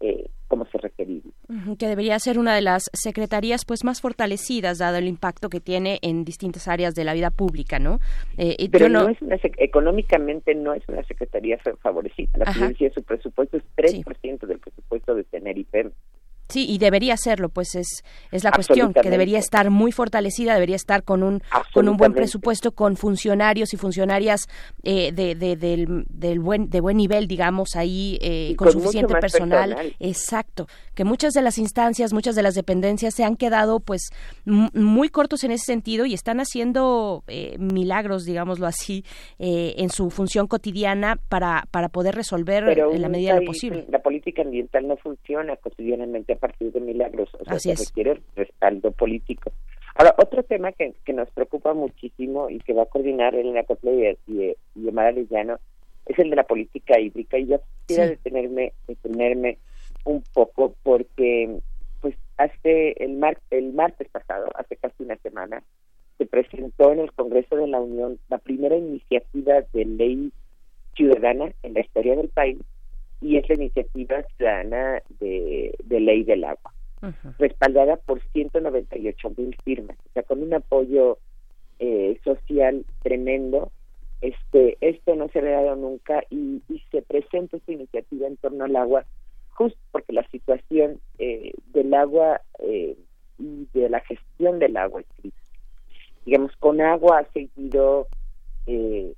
eh, 0.00 0.30
como 0.48 0.66
se 0.66 0.78
requería. 0.78 1.22
Que 1.78 1.86
debería 1.86 2.18
ser 2.18 2.38
una 2.38 2.54
de 2.54 2.60
las 2.60 2.90
secretarías 2.92 3.64
pues 3.64 3.84
más 3.84 4.00
fortalecidas, 4.00 4.78
dado 4.78 4.96
el 4.96 5.06
impacto 5.06 5.48
que 5.48 5.60
tiene 5.60 5.98
en 6.02 6.24
distintas 6.24 6.66
áreas 6.68 6.94
de 6.94 7.04
la 7.04 7.14
vida 7.14 7.30
pública, 7.30 7.78
¿no? 7.78 8.00
Eh, 8.36 8.68
Pero 8.70 8.88
no, 8.88 9.08
es 9.08 9.18
económicamente 9.58 10.54
no 10.54 10.74
es 10.74 10.82
una 10.88 11.04
secretaría 11.04 11.58
favorecida. 11.80 12.30
La 12.38 12.52
de 12.52 12.92
su 12.92 13.02
presupuesto 13.02 13.58
es 13.58 13.64
3% 13.76 14.46
del 14.46 14.58
presupuesto 14.58 15.14
de 15.14 15.24
Tenerife. 15.24 15.90
Sí, 16.50 16.66
y 16.68 16.78
debería 16.78 17.16
serlo, 17.16 17.48
pues 17.48 17.74
es, 17.76 18.02
es 18.32 18.44
la 18.44 18.50
cuestión, 18.50 18.92
que 18.92 19.08
debería 19.08 19.38
estar 19.38 19.70
muy 19.70 19.92
fortalecida, 19.92 20.54
debería 20.54 20.76
estar 20.76 21.04
con 21.04 21.22
un, 21.22 21.42
con 21.72 21.88
un 21.88 21.96
buen 21.96 22.12
presupuesto, 22.12 22.72
con 22.72 22.96
funcionarios 22.96 23.72
y 23.72 23.76
funcionarias 23.76 24.48
eh, 24.82 25.12
de, 25.12 25.36
de, 25.36 25.56
del, 25.56 26.04
del, 26.08 26.40
buen, 26.40 26.68
de 26.68 26.80
buen 26.80 26.96
nivel, 26.96 27.28
digamos, 27.28 27.76
ahí, 27.76 28.18
eh, 28.20 28.54
con, 28.56 28.72
suficiente 28.72 29.14
personal. 29.14 29.94
Exacto, 30.00 30.66
que 30.94 31.04
muchas 31.04 31.34
de 31.34 31.42
las 31.42 31.58
instancias, 31.58 32.12
muchas 32.12 32.34
de 32.34 32.42
las 32.42 32.54
dependencias 32.54 33.14
se 33.14 33.24
han 33.24 33.36
quedado 33.36 33.80
pues 33.80 34.10
muy 34.44 35.08
cortos 35.08 35.44
en 35.44 35.52
ese 35.52 35.66
sentido 35.66 36.04
y 36.06 36.14
están 36.14 36.40
haciendo 36.40 37.22
eh, 37.28 37.56
milagros, 37.58 38.24
digámoslo 38.24 38.66
así, 38.66 39.04
en 39.38 39.90
su 39.90 40.10
función 40.10 40.48
cotidiana 40.48 41.16
para, 41.28 41.66
para 41.70 41.88
poder 41.88 42.14
resolver 42.14 42.78
en 42.78 43.02
la 43.02 43.08
medida 43.08 43.34
de 43.34 43.40
lo 43.40 43.46
posible. 43.46 43.84
La 43.88 44.00
política 44.00 44.42
ambiental 44.42 44.88
no 44.88 44.96
funciona 44.96 45.56
cotidianamente 45.56 46.36
partir 46.40 46.72
de 46.72 46.80
milagros, 46.80 47.28
o 47.38 47.44
sea, 47.44 47.58
se 47.58 47.74
requiere 47.74 48.20
respaldo 48.34 48.90
político. 48.90 49.52
Ahora, 49.94 50.14
otro 50.18 50.42
tema 50.42 50.72
que, 50.72 50.94
que 51.04 51.12
nos 51.12 51.30
preocupa 51.30 51.74
muchísimo 51.74 52.48
y 52.48 52.58
que 52.60 52.72
va 52.72 52.84
a 52.84 52.86
coordinar 52.86 53.34
Elena 53.34 53.64
Cotle 53.64 54.18
y, 54.26 54.32
y, 54.32 54.56
y 54.74 54.88
Omar 54.88 55.14
es 55.18 56.18
el 56.18 56.30
de 56.30 56.36
la 56.36 56.44
política 56.44 56.98
hídrica. 56.98 57.38
Y 57.38 57.46
yo 57.46 57.60
quisiera 57.86 58.08
detenerme, 58.08 58.72
detenerme 58.88 59.58
un 60.04 60.22
poco 60.32 60.74
porque 60.82 61.60
pues 62.00 62.14
hace 62.38 62.92
el, 63.04 63.18
mar, 63.18 63.38
el 63.50 63.72
martes 63.72 64.08
pasado, 64.08 64.48
hace 64.54 64.76
casi 64.76 65.02
una 65.02 65.16
semana, 65.16 65.62
se 66.18 66.26
presentó 66.26 66.92
en 66.92 67.00
el 67.00 67.12
Congreso 67.12 67.56
de 67.56 67.66
la 67.66 67.80
Unión 67.80 68.18
la 68.28 68.38
primera 68.38 68.76
iniciativa 68.76 69.62
de 69.72 69.84
ley 69.84 70.32
ciudadana 70.94 71.52
en 71.62 71.74
la 71.74 71.80
historia 71.80 72.16
del 72.16 72.28
país 72.28 72.58
y 73.20 73.36
es 73.36 73.48
la 73.48 73.54
iniciativa 73.56 74.22
ciudadana 74.36 75.02
de, 75.18 75.74
ley 75.88 76.24
del 76.24 76.44
agua, 76.44 76.72
respaldada 77.38 77.96
por 77.96 78.20
198 78.32 79.32
mil 79.36 79.56
firmas, 79.64 79.96
o 79.98 80.12
sea, 80.12 80.22
con 80.22 80.42
un 80.42 80.54
apoyo 80.54 81.18
eh, 81.78 82.18
social 82.24 82.84
tremendo. 83.02 83.70
Este, 84.20 84.76
esto 84.82 85.14
no 85.16 85.28
se 85.28 85.38
ha 85.38 85.62
dado 85.62 85.76
nunca 85.76 86.22
y, 86.28 86.62
se 86.90 87.02
presenta 87.02 87.56
esta 87.56 87.72
iniciativa 87.72 88.26
en 88.26 88.36
torno 88.36 88.64
al 88.64 88.76
agua 88.76 89.04
justo 89.60 89.78
porque 89.92 90.12
la 90.12 90.26
situación 90.28 91.00
eh, 91.18 91.52
del 91.72 91.92
agua 91.94 92.40
eh, 92.58 92.96
y 93.38 93.68
de 93.72 93.88
la 93.88 94.00
gestión 94.00 94.58
del 94.58 94.76
agua 94.76 95.00
es 95.00 95.06
crítica. 95.20 95.40
Digamos, 96.24 96.56
con 96.56 96.80
agua 96.80 97.20
ha 97.20 97.32
seguido 97.32 98.06
eh, 98.66 99.14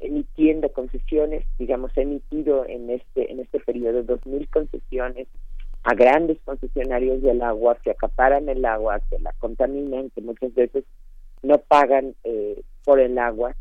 emitiendo 0.00 0.70
concesiones, 0.72 1.44
digamos, 1.58 1.92
ha 1.96 2.02
emitido 2.02 2.66
en 2.66 2.90
este 2.90 3.30
en 3.30 3.40
este 3.40 3.60
periodo 3.60 4.02
dos 4.02 4.24
mil 4.26 4.48
concesiones 4.48 5.28
a 5.84 5.94
grandes 5.94 6.38
concesionarios 6.44 7.22
del 7.22 7.42
agua 7.42 7.78
que 7.82 7.92
acaparan 7.92 8.48
el 8.48 8.64
agua, 8.64 9.00
que 9.08 9.18
la 9.20 9.32
contaminan, 9.38 10.10
que 10.10 10.20
muchas 10.20 10.52
veces 10.54 10.84
no 11.42 11.58
pagan 11.58 12.14
eh, 12.24 12.60
por 12.84 12.98
el 12.98 13.18
agua. 13.18 13.54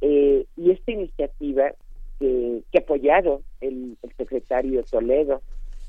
Eh, 0.00 0.46
y 0.56 0.70
esta 0.70 0.92
iniciativa 0.92 1.72
que, 2.18 2.62
que 2.70 2.78
ha 2.78 2.80
apoyado 2.80 3.42
el, 3.60 3.98
secretario 4.16 4.82
Toledo, 4.84 5.42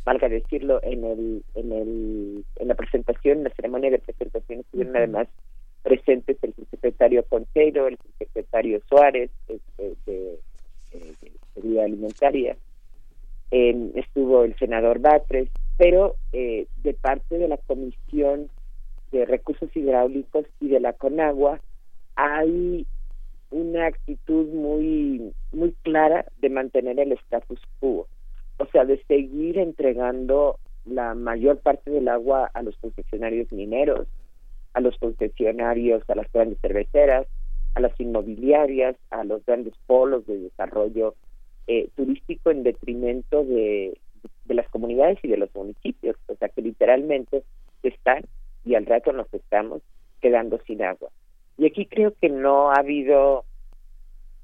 valga 0.04 0.28
decirlo, 0.28 0.82
en 0.84 1.06
el, 1.06 1.44
en 1.56 1.72
el 1.72 2.46
en 2.58 2.68
la 2.68 2.76
presentación, 2.76 3.40
en 3.40 3.44
la 3.46 3.50
ceremonia 3.52 3.90
de 3.90 4.00
presentación 4.00 4.60
estuvieron 4.60 4.98
además 4.98 5.28
presentes 5.88 6.38
el 6.42 6.54
secretario 6.70 7.24
Conceiro, 7.24 7.88
el 7.88 7.98
secretario 8.18 8.82
Suárez 8.90 9.32
este, 9.48 9.96
de, 10.06 10.40
de, 11.56 11.82
Alimentaria, 11.82 12.58
estuvo 13.52 14.44
el 14.44 14.54
senador 14.58 15.00
Batres, 15.00 15.50
pero 15.78 16.16
eh, 16.34 16.68
de 16.84 16.94
parte 16.94 17.38
de 17.38 17.48
la 17.48 17.56
Comisión 17.56 18.50
de 19.12 19.26
Recursos 19.26 19.70
Hidráulicos 19.74 20.46
y 20.60 20.68
de 20.68 20.82
la 20.82 20.92
Conagua 20.92 21.62
hay 22.16 22.86
una 23.50 23.86
actitud 23.86 24.48
muy 24.48 25.34
muy 25.54 25.74
clara 25.84 26.26
de 26.42 26.50
mantener 26.50 27.00
el 27.00 27.14
status 27.14 27.62
quo, 27.80 28.08
o 28.58 28.66
sea, 28.74 28.84
de 28.84 29.02
seguir 29.08 29.58
entregando 29.58 30.60
la 30.86 31.16
mayor 31.16 31.60
parte 31.60 31.92
del 31.92 32.10
agua 32.10 32.52
a 32.54 32.62
los 32.62 32.76
concesionarios 32.78 33.50
mineros, 33.54 34.08
a 34.78 34.80
los 34.80 34.96
concesionarios, 35.00 36.08
a 36.08 36.14
las 36.14 36.32
grandes 36.32 36.60
cerveceras, 36.62 37.26
a 37.74 37.80
las 37.80 38.00
inmobiliarias, 38.00 38.96
a 39.10 39.24
los 39.24 39.44
grandes 39.44 39.74
polos 39.88 40.28
de 40.28 40.38
desarrollo 40.38 41.16
eh, 41.66 41.90
turístico 41.96 42.52
en 42.52 42.62
detrimento 42.62 43.44
de, 43.44 43.98
las 44.46 44.70
comunidades 44.70 45.18
y 45.24 45.30
de 45.30 45.38
los 45.38 45.54
municipios, 45.56 46.16
o 46.28 46.36
sea 46.36 46.50
que 46.50 46.62
literalmente 46.62 47.44
están 47.82 48.24
y 48.66 48.76
al 48.76 48.86
rato 48.86 49.12
nos 49.14 49.34
estamos 49.34 49.82
quedando 50.22 50.60
sin 50.68 50.84
agua. 50.84 51.10
Y 51.58 51.66
aquí 51.66 51.88
creo 51.88 52.14
que 52.22 52.30
no 52.30 52.70
ha 52.70 52.76
habido, 52.76 53.46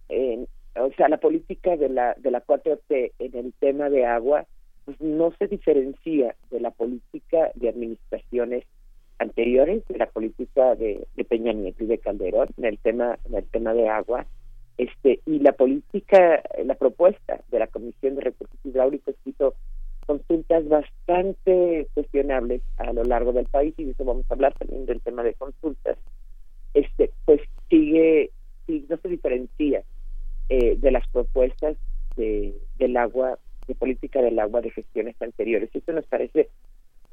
eh, 0.09 0.47
o 0.75 0.91
sea, 0.97 1.09
la 1.09 1.17
política 1.17 1.77
de 1.77 1.89
la 1.89 2.15
de 2.17 2.31
la 2.31 2.43
4T 2.43 3.11
en 3.19 3.35
el 3.35 3.53
tema 3.59 3.91
de 3.91 4.07
agua 4.07 4.47
pues 4.85 4.99
no 4.99 5.31
se 5.37 5.47
diferencia 5.47 6.35
de 6.49 6.59
la 6.59 6.71
política 6.71 7.51
de 7.53 7.69
administraciones 7.69 8.65
anteriores 9.23 9.83
de 9.87 9.97
la 9.97 10.05
política 10.07 10.75
de, 10.75 11.07
Peña 11.27 11.53
Nieto 11.53 11.83
y 11.83 11.87
de 11.87 11.97
Calderón 11.97 12.49
en 12.57 12.65
el 12.65 12.77
tema 12.77 13.17
en 13.25 13.35
el 13.35 13.45
tema 13.45 13.73
de 13.73 13.89
agua 13.89 14.25
este 14.77 15.19
y 15.25 15.39
la 15.39 15.53
política 15.53 16.43
la 16.63 16.75
propuesta 16.75 17.41
de 17.49 17.59
la 17.59 17.67
Comisión 17.67 18.15
de 18.15 18.21
Recursos 18.21 18.59
Hidráulicos 18.63 19.15
hizo 19.25 19.55
consultas 20.05 20.67
bastante 20.67 21.87
cuestionables 21.93 22.61
a 22.77 22.93
lo 22.93 23.03
largo 23.03 23.31
del 23.31 23.45
país 23.45 23.73
y 23.77 23.85
de 23.85 23.91
eso 23.91 24.05
vamos 24.05 24.25
a 24.29 24.33
hablar 24.33 24.53
también 24.53 24.85
del 24.85 25.01
tema 25.01 25.23
de 25.23 25.33
consultas 25.33 25.97
este 26.73 27.11
pues 27.25 27.41
sigue, 27.69 28.31
no 28.67 28.97
se 28.97 29.09
diferencia 29.09 29.83
eh, 30.49 30.75
de 30.77 30.91
las 30.91 31.07
propuestas 31.09 31.77
de, 32.15 32.53
del 32.77 32.97
agua, 32.97 33.37
de 33.67 33.75
política 33.75 34.21
del 34.21 34.39
agua 34.39 34.61
de 34.61 34.71
gestiones 34.71 35.19
anteriores. 35.21 35.69
Esto 35.73 35.93
nos 35.93 36.05
parece 36.05 36.49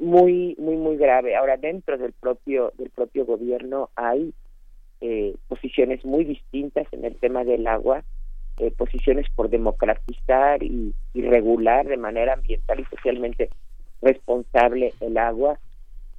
muy, 0.00 0.56
muy, 0.58 0.76
muy 0.76 0.96
grave. 0.96 1.36
Ahora, 1.36 1.56
dentro 1.56 1.98
del 1.98 2.12
propio, 2.12 2.72
del 2.78 2.90
propio 2.90 3.24
gobierno 3.26 3.90
hay 3.94 4.34
eh, 5.00 5.34
posiciones 5.48 6.04
muy 6.04 6.24
distintas 6.24 6.86
en 6.92 7.04
el 7.04 7.16
tema 7.16 7.44
del 7.44 7.66
agua, 7.66 8.02
eh, 8.58 8.70
posiciones 8.70 9.26
por 9.34 9.48
democratizar 9.48 10.62
y, 10.62 10.94
regular 11.14 11.86
de 11.86 11.96
manera 11.96 12.34
ambiental 12.34 12.80
y 12.80 12.84
socialmente 12.84 13.50
responsable 14.00 14.92
el 15.00 15.18
agua, 15.18 15.58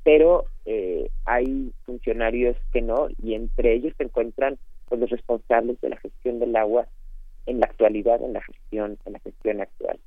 pero 0.03 0.45
eh, 0.65 1.09
hay 1.25 1.71
funcionarios 1.85 2.57
que 2.71 2.81
no, 2.81 3.07
y 3.21 3.33
entre 3.33 3.73
ellos 3.73 3.93
se 3.97 4.03
encuentran 4.03 4.57
pues, 4.87 5.01
los 5.01 5.09
responsables 5.09 5.79
de 5.81 5.89
la 5.89 5.97
gestión 5.97 6.39
del 6.39 6.55
agua 6.55 6.87
en 7.45 7.59
la 7.59 7.65
actualidad, 7.65 8.21
en 8.21 8.33
la 8.33 8.41
gestión, 8.41 8.97
en 9.05 9.13
la 9.13 9.19
gestión 9.19 9.61
actual. 9.61 9.99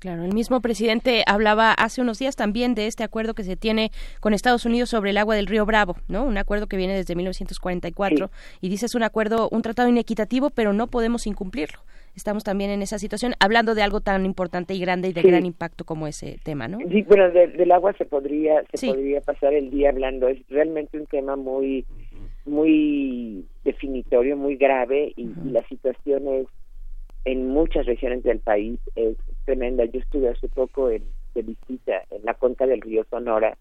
claro, 0.00 0.24
el 0.24 0.32
mismo 0.32 0.60
presidente 0.60 1.22
hablaba 1.26 1.72
hace 1.72 2.00
unos 2.00 2.18
días 2.18 2.36
también 2.36 2.74
de 2.74 2.86
este 2.86 3.04
acuerdo 3.04 3.34
que 3.34 3.44
se 3.44 3.56
tiene 3.56 3.90
con 4.20 4.32
Estados 4.32 4.64
Unidos 4.64 4.90
sobre 4.90 5.10
el 5.10 5.18
agua 5.18 5.36
del 5.36 5.46
río 5.46 5.66
Bravo, 5.66 5.96
¿no? 6.08 6.24
Un 6.24 6.38
acuerdo 6.38 6.66
que 6.66 6.76
viene 6.76 6.94
desde 6.94 7.14
1944 7.14 8.30
y 8.60 8.68
dice 8.68 8.86
es 8.86 8.94
un 8.94 9.02
acuerdo, 9.02 9.48
un 9.50 9.62
tratado 9.62 9.88
inequitativo, 9.88 10.50
pero 10.50 10.72
no 10.72 10.86
podemos 10.86 11.26
incumplirlo. 11.26 11.80
Estamos 12.16 12.42
también 12.42 12.70
en 12.70 12.82
esa 12.82 12.98
situación, 12.98 13.34
hablando 13.38 13.74
de 13.74 13.82
algo 13.82 14.00
tan 14.00 14.26
importante 14.26 14.74
y 14.74 14.80
grande 14.80 15.08
y 15.08 15.12
de 15.12 15.22
gran 15.22 15.46
impacto 15.46 15.84
como 15.84 16.06
ese 16.06 16.38
tema, 16.42 16.66
¿no? 16.66 16.78
Sí, 16.90 17.02
bueno, 17.02 17.30
del 17.30 17.70
agua 17.70 17.92
se 17.96 18.04
podría 18.04 18.62
se 18.72 18.88
podría 18.88 19.20
pasar 19.20 19.54
el 19.54 19.70
día 19.70 19.90
hablando. 19.90 20.28
Es 20.28 20.38
realmente 20.48 20.98
un 20.98 21.06
tema 21.06 21.36
muy 21.36 21.86
muy 22.46 23.44
definitorio, 23.64 24.36
muy 24.36 24.56
grave 24.56 25.12
y 25.16 25.30
la 25.44 25.62
situación 25.68 26.26
es 26.28 26.46
en 27.24 27.48
muchas 27.48 27.86
regiones 27.86 28.22
del 28.22 28.40
país 28.40 28.78
es 28.94 29.16
tremenda. 29.44 29.84
Yo 29.84 30.00
estuve 30.00 30.28
hace 30.28 30.48
poco 30.48 30.90
en, 30.90 31.04
de 31.34 31.42
visita 31.42 32.04
en 32.10 32.24
la 32.24 32.34
cuenca 32.34 32.66
del 32.66 32.80
río 32.80 33.04
Sonora, 33.10 33.56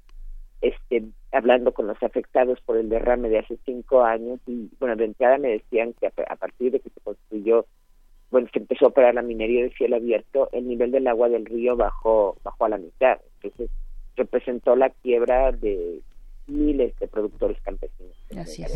este, 0.61 1.03
hablando 1.31 1.71
con 1.73 1.87
los 1.87 2.01
afectados 2.03 2.59
por 2.61 2.77
el 2.77 2.89
derrame 2.89 3.29
de 3.29 3.39
hace 3.39 3.57
cinco 3.65 4.03
años 4.03 4.39
y 4.45 4.69
bueno, 4.79 4.95
de 4.95 5.05
entrada 5.05 5.37
me 5.37 5.49
decían 5.49 5.93
que 5.93 6.07
a, 6.07 6.35
partir 6.35 6.71
de 6.71 6.79
que 6.79 6.89
se 6.89 6.99
construyó, 7.01 7.65
bueno, 8.29 8.47
se 8.51 8.59
empezó 8.59 8.85
a 8.85 8.89
operar 8.89 9.15
la 9.15 9.21
minería 9.21 9.63
de 9.63 9.71
cielo 9.71 9.95
abierto, 9.95 10.49
el 10.51 10.67
nivel 10.67 10.91
del 10.91 11.07
agua 11.07 11.29
del 11.29 11.45
río 11.45 11.75
bajó, 11.75 12.37
bajó 12.43 12.65
a 12.65 12.69
la 12.69 12.77
mitad. 12.77 13.19
Entonces 13.41 13.69
representó 14.15 14.75
la 14.75 14.89
quiebra 14.89 15.51
de 15.53 16.01
miles 16.49 16.97
de 16.99 17.07
productores 17.07 17.59
campesinos. 17.61 18.15
Así 18.37 18.63
es. 18.63 18.73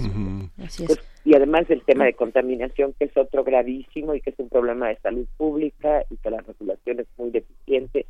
Pues, 0.57 0.99
y 1.25 1.35
además 1.35 1.67
del 1.67 1.81
tema 1.83 2.05
de 2.05 2.13
contaminación, 2.13 2.93
que 2.93 3.05
es 3.05 3.17
otro 3.17 3.43
gravísimo 3.43 4.15
y 4.15 4.21
que 4.21 4.31
es 4.31 4.39
un 4.39 4.49
problema 4.49 4.89
de 4.89 4.97
salud 4.97 5.27
pública 5.37 6.03
y 6.09 6.17
que 6.17 6.29
la 6.29 6.41
regulación 6.41 6.99
es 6.99 7.07
muy 7.17 7.31
deficiente, 7.31 8.05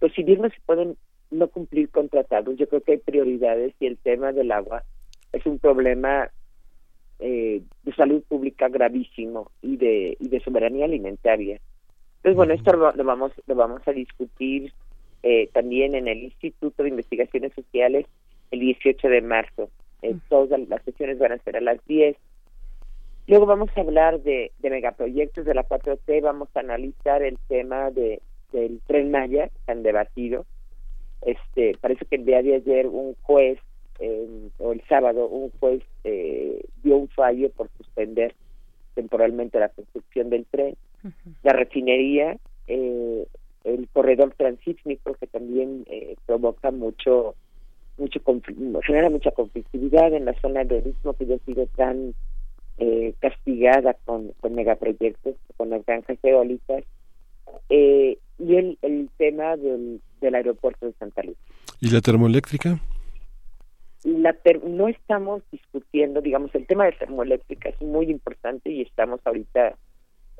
pues 0.00 0.12
si 0.14 0.22
bien 0.22 0.42
no 0.42 0.48
se 0.48 0.60
pueden 0.66 0.96
no 1.30 1.48
cumplir 1.48 1.90
con 1.90 2.08
tratados, 2.08 2.56
yo 2.56 2.68
creo 2.68 2.82
que 2.82 2.92
hay 2.92 2.98
prioridades 2.98 3.74
y 3.80 3.86
el 3.86 3.98
tema 3.98 4.32
del 4.32 4.50
agua 4.52 4.82
es 5.32 5.44
un 5.46 5.58
problema 5.58 6.30
eh, 7.18 7.62
de 7.82 7.94
salud 7.94 8.22
pública 8.28 8.68
gravísimo 8.68 9.50
y 9.60 9.76
de 9.76 10.16
y 10.20 10.28
de 10.28 10.40
soberanía 10.40 10.84
alimentaria. 10.84 11.60
Entonces, 12.18 12.36
bueno, 12.36 12.54
esto 12.54 12.72
lo, 12.72 13.04
vamos 13.04 13.32
lo 13.46 13.54
vamos 13.54 13.82
a 13.86 13.92
discutir 13.92 14.72
eh, 15.22 15.48
también 15.52 15.94
en 15.94 16.08
el 16.08 16.18
Instituto 16.18 16.82
de 16.82 16.90
Investigaciones 16.90 17.52
Sociales 17.54 18.06
el 18.50 18.60
18 18.60 19.08
de 19.08 19.20
marzo. 19.22 19.70
Eh, 20.02 20.16
todas 20.28 20.60
las 20.68 20.82
sesiones 20.84 21.18
van 21.18 21.32
a 21.32 21.38
ser 21.38 21.56
a 21.56 21.60
las 21.60 21.84
10. 21.86 22.16
Luego 23.26 23.46
vamos 23.46 23.70
a 23.76 23.80
hablar 23.80 24.20
de, 24.22 24.52
de 24.58 24.70
megaproyectos 24.70 25.44
de 25.44 25.54
la 25.54 25.66
4T, 25.68 26.22
vamos 26.22 26.48
a 26.54 26.60
analizar 26.60 27.22
el 27.22 27.38
tema 27.48 27.90
de 27.90 28.22
del 28.52 28.80
Tren 28.86 29.10
Maya, 29.10 29.50
tan 29.66 29.82
debatido. 29.82 30.46
Este, 31.22 31.76
parece 31.80 32.04
que 32.06 32.16
el 32.16 32.24
día 32.24 32.42
de 32.42 32.54
ayer 32.56 32.86
un 32.86 33.14
juez, 33.22 33.58
o 34.58 34.72
el 34.72 34.82
sábado, 34.88 35.26
un 35.26 35.50
juez 35.58 35.82
eh, 36.04 36.64
dio 36.82 36.96
un 36.96 37.08
fallo 37.08 37.50
por 37.50 37.68
suspender 37.76 38.34
temporalmente 38.94 39.58
la 39.58 39.68
construcción 39.68 40.30
del 40.30 40.46
tren, 40.46 40.76
la 41.42 41.52
refinería, 41.52 42.36
eh, 42.68 43.26
el 43.64 43.88
corredor 43.92 44.34
transísmico 44.36 45.14
que 45.14 45.26
también 45.26 45.84
eh, 45.90 46.16
provoca 46.26 46.70
mucho 46.70 47.34
mucho 47.98 48.20
genera 48.82 49.10
mucha 49.10 49.30
conflictividad 49.30 50.12
en 50.14 50.24
la 50.24 50.34
zona 50.40 50.64
del 50.64 50.86
istmo 50.86 51.14
que 51.14 51.26
ya 51.26 51.34
ha 51.34 51.38
sido 51.38 51.66
tan 51.76 52.14
eh, 52.78 53.14
castigada 53.20 53.94
con, 54.04 54.32
con 54.40 54.54
megaproyectos, 54.54 55.34
con 55.56 55.70
las 55.70 55.84
granjas 55.84 56.18
eólicas, 56.22 56.84
eh, 57.68 58.18
y 58.38 58.54
el, 58.54 58.78
el 58.82 59.10
tema 59.16 59.56
del, 59.56 60.00
del 60.20 60.34
aeropuerto 60.34 60.86
de 60.86 60.92
Santa 60.92 61.22
Lucía. 61.22 61.42
¿Y 61.80 61.90
la 61.90 62.00
termoeléctrica? 62.00 62.80
La 64.04 64.34
no 64.64 64.88
estamos 64.88 65.42
discutiendo, 65.50 66.20
digamos, 66.20 66.54
el 66.54 66.66
tema 66.66 66.84
de 66.86 66.92
termoeléctrica 66.92 67.68
es 67.68 67.80
muy 67.82 68.10
importante 68.10 68.70
y 68.70 68.82
estamos 68.82 69.20
ahorita 69.24 69.76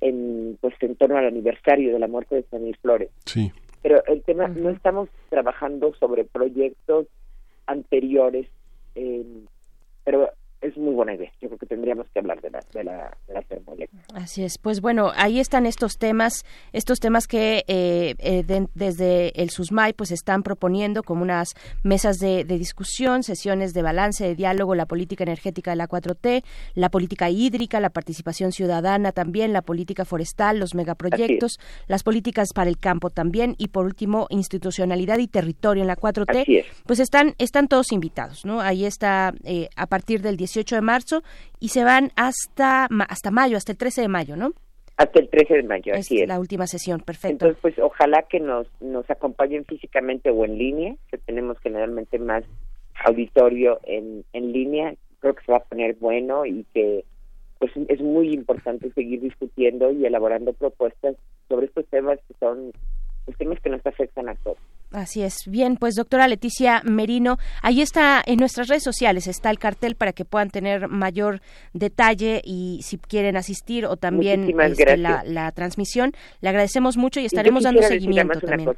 en 0.00 0.56
pues 0.61 0.74
en 0.80 0.94
torno 0.94 1.16
al 1.16 1.26
aniversario 1.26 1.92
de 1.92 1.98
la 1.98 2.06
muerte 2.06 2.36
de 2.36 2.44
San 2.44 2.62
Flores. 2.80 3.11
Sí. 3.24 3.50
Pero 3.82 4.02
el 4.06 4.22
tema, 4.22 4.46
no 4.48 4.70
estamos 4.70 5.09
trabajando 5.28 5.92
sobre 5.94 6.24
proyectos 6.24 7.06
anteriores, 7.69 8.49
eh, 8.95 9.25
pero 10.05 10.33
es 10.61 10.76
muy 10.76 10.94
buena 10.94 11.14
idea. 11.14 11.30
Yo 11.40 11.48
creo 11.48 11.59
que 11.59 11.66
tendríamos 11.66 12.06
que 12.12 12.18
hablar 12.18 12.40
de 12.40 12.50
la, 12.50 12.61
de 12.74 12.84
la, 12.84 13.42
termoeléctrica. 13.48 14.04
Así 14.14 14.42
es. 14.42 14.59
Pues 14.59 14.80
bueno, 14.80 15.12
ahí 15.14 15.38
están 15.38 15.66
estos 15.66 15.98
temas, 15.98 16.44
estos 16.72 16.98
temas 16.98 17.26
que 17.26 17.64
eh, 17.68 18.14
eh, 18.18 18.66
desde 18.74 19.40
el 19.40 19.50
SUSMAI 19.50 19.92
pues 19.92 20.11
están 20.11 20.42
proponiendo 20.42 21.02
como 21.02 21.22
unas 21.22 21.54
mesas 21.82 22.18
de, 22.18 22.44
discusión, 22.44 23.22
sesiones 23.22 23.72
de 23.72 23.82
balance, 23.82 24.24
de 24.24 24.34
diálogo, 24.34 24.74
la 24.74 24.86
política 24.86 25.24
energética 25.24 25.70
de 25.70 25.76
la 25.76 25.88
4T, 25.88 26.42
la 26.74 26.88
política 26.90 27.30
hídrica, 27.30 27.78
la 27.78 27.90
participación 27.90 28.52
ciudadana 28.52 29.12
también, 29.12 29.52
la 29.52 29.62
política 29.62 30.04
forestal, 30.04 30.59
los 30.59 30.74
megaproyectos, 30.74 31.59
las 31.86 32.02
políticas 32.02 32.48
para 32.52 32.68
el 32.68 32.78
campo 32.78 33.11
también 33.11 33.54
y 33.59 33.68
por 33.68 33.84
último 33.84 34.26
institucionalidad 34.30 35.18
y 35.18 35.28
territorio 35.28 35.82
en 35.82 35.86
la 35.86 35.96
4T. 35.96 36.64
Pues 36.86 36.98
están 36.98 37.34
están 37.38 37.68
todos 37.68 37.92
invitados, 37.92 38.44
¿no? 38.44 38.61
Ahí 38.61 38.84
está 38.84 39.32
eh, 39.44 39.68
a 39.76 39.86
partir 39.86 40.22
del 40.22 40.36
18 40.49 40.76
de 40.76 40.82
marzo 40.82 41.22
y 41.61 41.68
se 41.68 41.84
van 41.84 42.11
hasta 42.16 42.88
hasta 43.09 43.30
mayo, 43.30 43.57
hasta 43.57 43.72
el 43.72 43.78
13 43.78 44.03
de 44.03 44.09
mayo, 44.09 44.36
¿no? 44.36 44.53
Hasta 44.96 45.20
el 45.20 45.28
13 45.28 45.55
de 45.55 45.62
mayo, 45.62 45.94
así 45.94 46.20
es. 46.20 46.28
La 46.28 46.40
última 46.40 46.66
sesión, 46.66 47.01
perfecto. 47.01 47.46
Entonces, 47.46 47.59
pues 47.62 47.78
ojalá 47.78 48.24
que 48.28 48.40
nos, 48.40 48.66
nos 48.80 49.09
acompañen 49.09 49.64
físicamente 49.64 50.30
o 50.30 50.44
en 50.44 50.59
línea, 50.59 50.96
que 51.11 51.18
tenemos 51.18 51.57
generalmente 51.61 52.18
más 52.18 52.42
auditorio 53.05 53.78
en, 53.84 54.24
en 54.32 54.53
línea. 54.53 54.94
Creo 55.20 55.34
que 55.34 55.44
se 55.44 55.53
va 55.53 55.59
a 55.59 55.64
poner 55.64 55.94
bueno 56.01 56.44
y 56.46 56.64
que 56.74 57.05
pues 57.61 57.72
es 57.88 58.01
muy 58.01 58.32
importante 58.32 58.90
seguir 58.92 59.20
discutiendo 59.20 59.90
y 59.92 60.05
elaborando 60.05 60.53
propuestas 60.53 61.16
sobre 61.49 61.66
estos 61.66 61.86
temas 61.86 62.18
que 62.26 62.34
son 62.40 62.72
los 63.26 63.36
temas 63.36 63.61
que 63.61 63.70
nos 63.70 63.84
afectan 63.86 64.28
a 64.28 64.34
todos. 64.36 64.59
Así 64.93 65.22
es. 65.22 65.47
Bien, 65.47 65.76
pues 65.76 65.97
doctora 65.97 66.28
Leticia 66.28 66.80
Merino, 66.84 67.36
ahí 67.62 67.82
está 67.82 68.22
en 68.24 68.39
nuestras 68.39 68.68
redes 68.68 68.82
sociales, 68.82 69.26
está 69.26 69.51
el 69.51 69.59
cartel 69.59 69.97
para 69.97 70.14
que 70.14 70.24
puedan 70.24 70.49
tener 70.49 70.89
mayor 70.89 71.43
detalle 71.74 72.41
y 72.43 72.80
si 72.82 72.97
quieren 72.97 73.36
asistir 73.36 73.84
o 73.84 73.97
también 73.97 74.59
este, 74.59 74.97
la, 74.97 75.53
transmisión. 75.53 76.12
Le 76.41 76.49
agradecemos 76.49 76.97
mucho 76.97 77.20
y 77.20 77.26
estaremos 77.26 77.64
dando 77.64 77.82
seguimiento 77.82 78.41
también. 78.41 78.70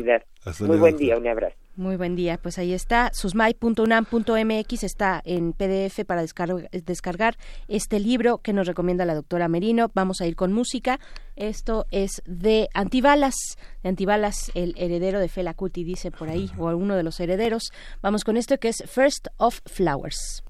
Muy 0.61 0.77
buen 0.79 0.97
día, 0.97 1.17
un 1.17 1.27
abrazo. 1.27 1.57
Muy 1.77 1.97
buen 1.97 2.15
día. 2.15 2.39
Pues 2.39 2.59
ahí 2.59 2.73
está, 2.73 3.11
susmai.unam.mx 3.13 4.83
está 4.85 5.21
en 5.25 5.53
PDF 5.53 6.05
para 6.07 6.23
descargar, 6.23 7.37
este 7.69 7.99
libro 7.99 8.39
que 8.39 8.53
nos 8.53 8.67
recomienda 8.67 9.05
la 9.05 9.15
doctora 9.15 9.49
Merino. 9.49 9.91
Vamos 9.95 10.21
a 10.21 10.27
ir 10.27 10.37
con 10.37 10.53
música. 10.53 11.01
Esto 11.37 11.87
es 11.91 12.23
de 12.27 12.69
Antibalas, 12.75 13.35
de 13.83 13.89
Antibalas, 13.89 14.53
el 14.55 14.75
heredero 14.77 15.19
de 15.19 15.29
Fela 15.29 15.55
Kuti, 15.55 15.83
dice 15.83 16.11
por 16.11 16.29
ahí, 16.29 16.51
o 16.59 16.69
uno 16.69 16.95
de 16.97 17.03
los 17.03 17.19
herederos. 17.19 17.73
Vamos 18.03 18.25
con 18.25 18.37
esto 18.37 18.59
que 18.59 18.69
es 18.69 18.85
First 18.87 19.29
of 19.39 19.61
Flowers. 19.67 20.45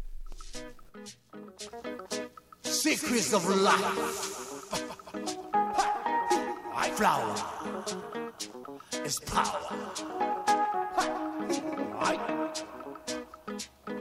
Secrets 2.63 3.33
of 3.33 3.49
Life. 3.49 4.44
Flower 6.95 7.35
is 9.05 9.19
power. 9.21 9.61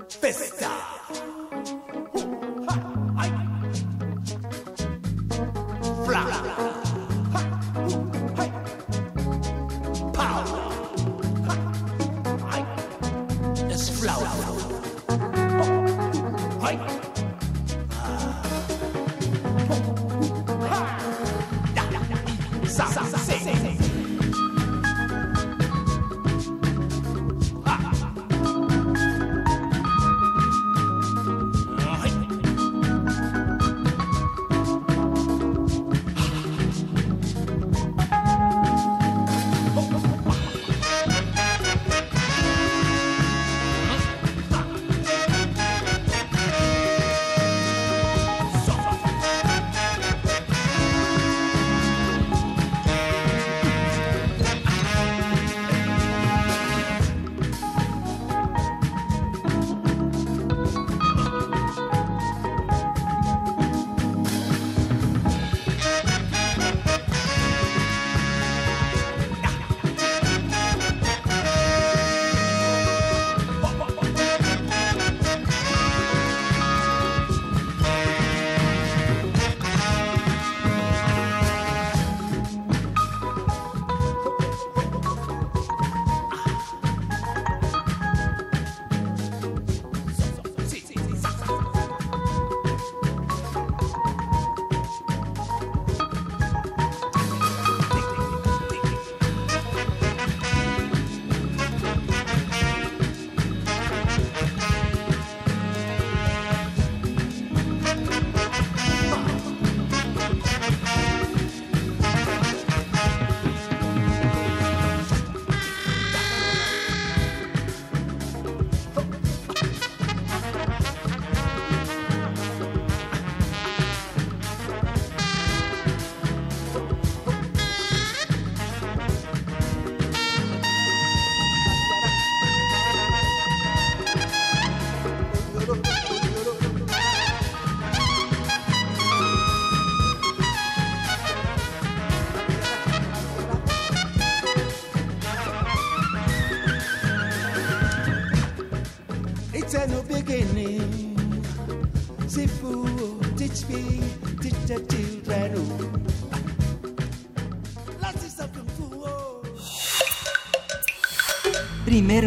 Festa. 0.10 0.70
Flower. 6.06 6.42
Power 10.14 10.48
is 13.72 13.90
flower. 13.90 14.54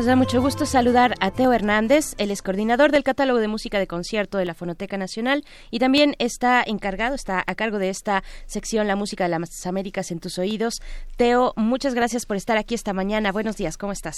Y 0.00 0.02
nos 0.02 0.06
da 0.06 0.16
mucho 0.16 0.40
gusto 0.40 0.64
saludar 0.64 1.12
a 1.20 1.30
Teo 1.30 1.52
Hernández, 1.52 2.14
el 2.16 2.30
es 2.30 2.40
coordinador 2.40 2.90
del 2.90 3.02
catálogo 3.02 3.38
de 3.38 3.48
música 3.48 3.78
de 3.78 3.86
concierto 3.86 4.38
de 4.38 4.46
la 4.46 4.54
Fonoteca 4.54 4.96
Nacional 4.96 5.42
y 5.70 5.78
también 5.78 6.14
está 6.18 6.62
encargado, 6.66 7.14
está 7.14 7.44
a 7.46 7.54
cargo 7.54 7.78
de 7.78 7.90
esta 7.90 8.22
sección 8.46 8.86
La 8.86 8.96
música 8.96 9.24
de 9.24 9.30
las 9.30 9.66
Américas 9.66 10.10
en 10.10 10.18
tus 10.18 10.38
oídos. 10.38 10.80
Teo, 11.18 11.52
muchas 11.56 11.94
gracias 11.94 12.24
por 12.24 12.38
estar 12.38 12.56
aquí 12.56 12.74
esta 12.74 12.94
mañana. 12.94 13.30
Buenos 13.30 13.58
días, 13.58 13.76
¿cómo 13.76 13.92
estás? 13.92 14.16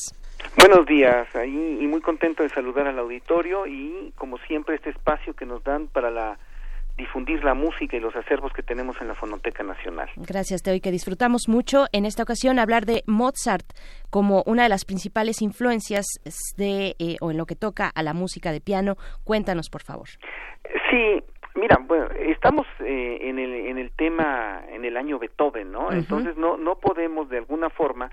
Buenos 0.57 0.87
días, 0.87 1.27
y 1.45 1.87
muy 1.89 2.01
contento 2.01 2.45
de 2.45 2.51
saludar 2.51 2.87
al 2.87 3.01
auditorio 3.01 3.67
y 3.67 4.13
como 4.17 4.39
siempre 4.47 4.77
este 4.77 4.91
espacio 4.91 5.35
que 5.35 5.47
nos 5.47 5.65
dan 5.65 5.89
para 5.89 6.13
la 6.13 6.39
difundir 6.97 7.43
la 7.45 7.55
música 7.55 7.97
y 7.97 8.01
los 8.01 8.15
acervos 8.15 8.53
que 8.53 8.63
tenemos 8.63 9.01
en 9.01 9.09
la 9.09 9.15
Fonoteca 9.15 9.63
Nacional. 9.63 10.09
Gracias, 10.17 10.63
Teo, 10.63 10.75
y 10.75 10.81
que 10.81 10.91
disfrutamos 10.91 11.49
mucho 11.49 11.87
en 11.93 12.05
esta 12.05 12.23
ocasión 12.23 12.59
hablar 12.59 12.85
de 12.85 13.03
Mozart 13.07 13.67
como 14.11 14.43
una 14.47 14.65
de 14.65 14.69
las 14.69 14.85
principales 14.85 15.43
influencias 15.43 16.07
de 16.57 16.95
eh, 16.99 17.17
o 17.21 17.31
en 17.31 17.39
lo 17.39 17.47
que 17.47 17.57
toca 17.57 17.91
a 17.95 18.03
la 18.03 18.15
música 18.15 18.53
de 18.53 18.61
piano. 18.61 18.97
Cuéntanos, 19.25 19.71
por 19.71 19.83
favor. 19.83 20.09
Sí, 20.91 21.23
mira, 21.55 21.79
bueno, 21.87 22.09
estamos 22.11 22.67
eh, 22.81 23.19
en 23.23 23.39
el 23.39 23.53
en 23.67 23.79
el 23.79 23.91
tema 23.93 24.63
en 24.69 24.85
el 24.85 24.97
año 24.97 25.19
Beethoven, 25.19 25.73
¿no? 25.73 25.91
Entonces 25.93 26.37
no 26.37 26.57
no 26.57 26.77
podemos 26.77 27.29
de 27.31 27.39
alguna 27.39 27.71
forma 27.71 28.11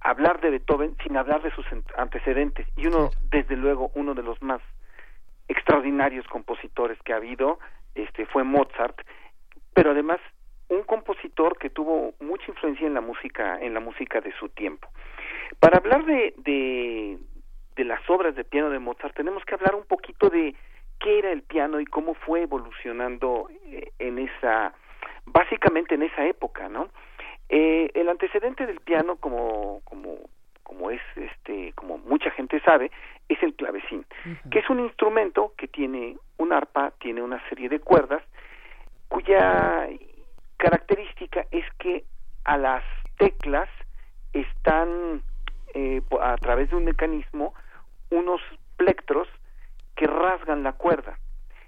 hablar 0.00 0.40
de 0.40 0.50
Beethoven 0.50 0.96
sin 1.02 1.16
hablar 1.16 1.42
de 1.42 1.50
sus 1.52 1.64
antecedentes 1.96 2.66
y 2.76 2.86
uno 2.86 3.10
desde 3.30 3.56
luego 3.56 3.90
uno 3.94 4.14
de 4.14 4.22
los 4.22 4.40
más 4.42 4.60
extraordinarios 5.48 6.26
compositores 6.28 6.98
que 7.02 7.12
ha 7.12 7.16
habido 7.16 7.58
este 7.94 8.26
fue 8.26 8.44
Mozart, 8.44 9.00
pero 9.74 9.90
además 9.90 10.18
un 10.68 10.82
compositor 10.84 11.58
que 11.58 11.68
tuvo 11.68 12.14
mucha 12.20 12.44
influencia 12.48 12.86
en 12.86 12.94
la 12.94 13.00
música 13.00 13.58
en 13.60 13.74
la 13.74 13.80
música 13.80 14.20
de 14.20 14.32
su 14.32 14.48
tiempo. 14.48 14.88
Para 15.60 15.78
hablar 15.78 16.06
de, 16.06 16.34
de, 16.38 17.18
de 17.76 17.84
las 17.84 18.08
obras 18.08 18.34
de 18.34 18.44
piano 18.44 18.70
de 18.70 18.78
Mozart 18.78 19.14
tenemos 19.14 19.44
que 19.44 19.54
hablar 19.54 19.74
un 19.74 19.84
poquito 19.84 20.30
de 20.30 20.54
qué 20.98 21.18
era 21.18 21.32
el 21.32 21.42
piano 21.42 21.80
y 21.80 21.84
cómo 21.84 22.14
fue 22.14 22.42
evolucionando 22.42 23.48
eh, 23.66 23.90
en 23.98 24.18
esa 24.18 24.72
básicamente 25.26 25.94
en 25.94 26.02
esa 26.02 26.26
época, 26.26 26.68
¿no? 26.68 26.88
Eh, 27.48 27.90
el 27.94 28.08
antecedente 28.08 28.66
del 28.66 28.80
piano, 28.80 29.16
como, 29.16 29.82
como, 29.84 30.16
como 30.72 30.90
es, 30.90 31.02
este, 31.16 31.72
como 31.74 31.98
mucha 31.98 32.30
gente 32.30 32.58
sabe, 32.60 32.90
es 33.28 33.42
el 33.42 33.54
clavecín, 33.54 34.06
que 34.50 34.60
es 34.60 34.70
un 34.70 34.80
instrumento 34.80 35.52
que 35.58 35.68
tiene 35.68 36.16
un 36.38 36.52
arpa, 36.52 36.92
tiene 36.98 37.20
una 37.20 37.46
serie 37.50 37.68
de 37.68 37.78
cuerdas, 37.78 38.22
cuya 39.08 39.86
característica 40.56 41.44
es 41.50 41.66
que 41.78 42.04
a 42.44 42.56
las 42.56 42.82
teclas 43.18 43.68
están 44.32 45.22
eh, 45.74 46.00
a 46.22 46.36
través 46.38 46.70
de 46.70 46.76
un 46.76 46.84
mecanismo 46.84 47.52
unos 48.10 48.40
plectros 48.78 49.28
que 49.94 50.06
rasgan 50.06 50.62
la 50.62 50.72
cuerda. 50.72 51.18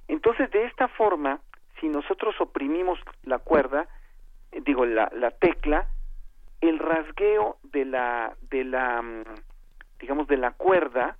Entonces, 0.09 0.51
de 0.51 0.65
esta 0.65 0.89
forma, 0.89 1.41
si 1.79 1.89
nosotros 1.89 2.35
oprimimos 2.41 2.99
la 3.23 3.39
cuerda, 3.39 3.87
eh, 4.53 4.63
digo 4.65 4.87
la, 4.87 5.11
la 5.15 5.31
tecla, 5.31 5.89
el 6.69 6.79
rasgueo 6.79 7.57
de 7.63 7.85
la 7.85 8.35
de 8.51 8.65
la 8.65 9.03
mm, 9.03 9.25
digamos 9.99 10.27
de 10.29 10.37
la 10.37 10.53
cuerda 10.53 11.17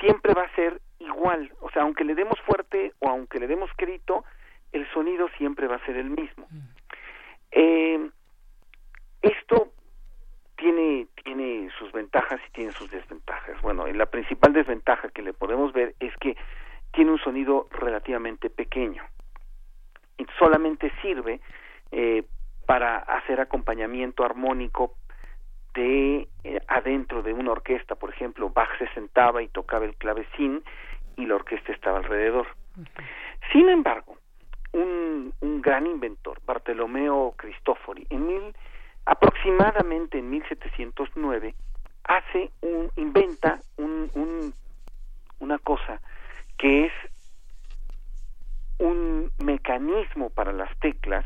siempre 0.00 0.32
va 0.34 0.42
a 0.42 0.54
ser 0.54 0.80
igual, 0.98 1.52
o 1.60 1.70
sea, 1.70 1.82
aunque 1.82 2.04
le 2.04 2.14
demos 2.14 2.40
fuerte 2.40 2.92
o 3.00 3.08
aunque 3.08 3.38
le 3.38 3.46
demos 3.46 3.70
crédito, 3.76 4.24
el 4.72 4.90
sonido 4.92 5.28
siempre 5.36 5.66
va 5.66 5.76
a 5.76 5.86
ser 5.86 5.96
el 5.96 6.10
mismo. 6.10 6.46
Mm. 6.50 6.58
Eh, 7.52 8.10
esto 9.22 9.72
tiene, 10.56 11.06
tiene 11.22 11.70
sus 11.78 11.92
ventajas 11.92 12.40
y 12.48 12.52
tiene 12.52 12.72
sus 12.72 12.90
desventajas. 12.90 13.60
Bueno, 13.62 13.86
la 13.86 14.06
principal 14.06 14.52
desventaja 14.52 15.08
que 15.10 15.22
le 15.22 15.32
podemos 15.32 15.72
ver 15.72 15.94
es 16.00 16.14
que 16.18 16.36
tiene 16.92 17.10
un 17.10 17.18
sonido 17.18 17.68
relativamente 17.70 18.50
pequeño. 18.50 19.02
Y 20.18 20.26
solamente 20.38 20.92
sirve 21.02 21.40
eh, 21.90 22.24
para 22.66 22.98
hacer 22.98 23.40
acompañamiento 23.40 24.24
armónico 24.24 24.94
de 25.74 26.28
eh, 26.44 26.60
adentro 26.68 27.22
de 27.22 27.32
una 27.32 27.52
orquesta, 27.52 27.94
por 27.94 28.10
ejemplo, 28.10 28.50
Bach 28.50 28.70
se 28.78 28.88
sentaba 28.94 29.42
y 29.42 29.48
tocaba 29.48 29.84
el 29.84 29.96
clavecín 29.96 30.62
y 31.16 31.26
la 31.26 31.36
orquesta 31.36 31.72
estaba 31.72 31.98
alrededor. 31.98 32.46
Sin 33.52 33.68
embargo, 33.68 34.16
un, 34.72 35.32
un 35.40 35.62
gran 35.62 35.86
inventor, 35.86 36.40
Bartolomeo 36.44 37.34
Cristofori, 37.36 38.06
en 38.10 38.26
mil, 38.26 38.56
aproximadamente 39.06 40.18
en 40.18 40.30
1709, 40.30 41.54
hace 42.04 42.50
un, 42.60 42.90
inventa 42.96 43.60
un, 43.76 44.10
un, 44.14 44.54
una 45.40 45.58
cosa 45.58 46.00
que 46.58 46.86
es 46.86 46.92
un 48.78 49.30
mecanismo 49.38 50.30
para 50.30 50.52
las 50.52 50.76
teclas 50.78 51.24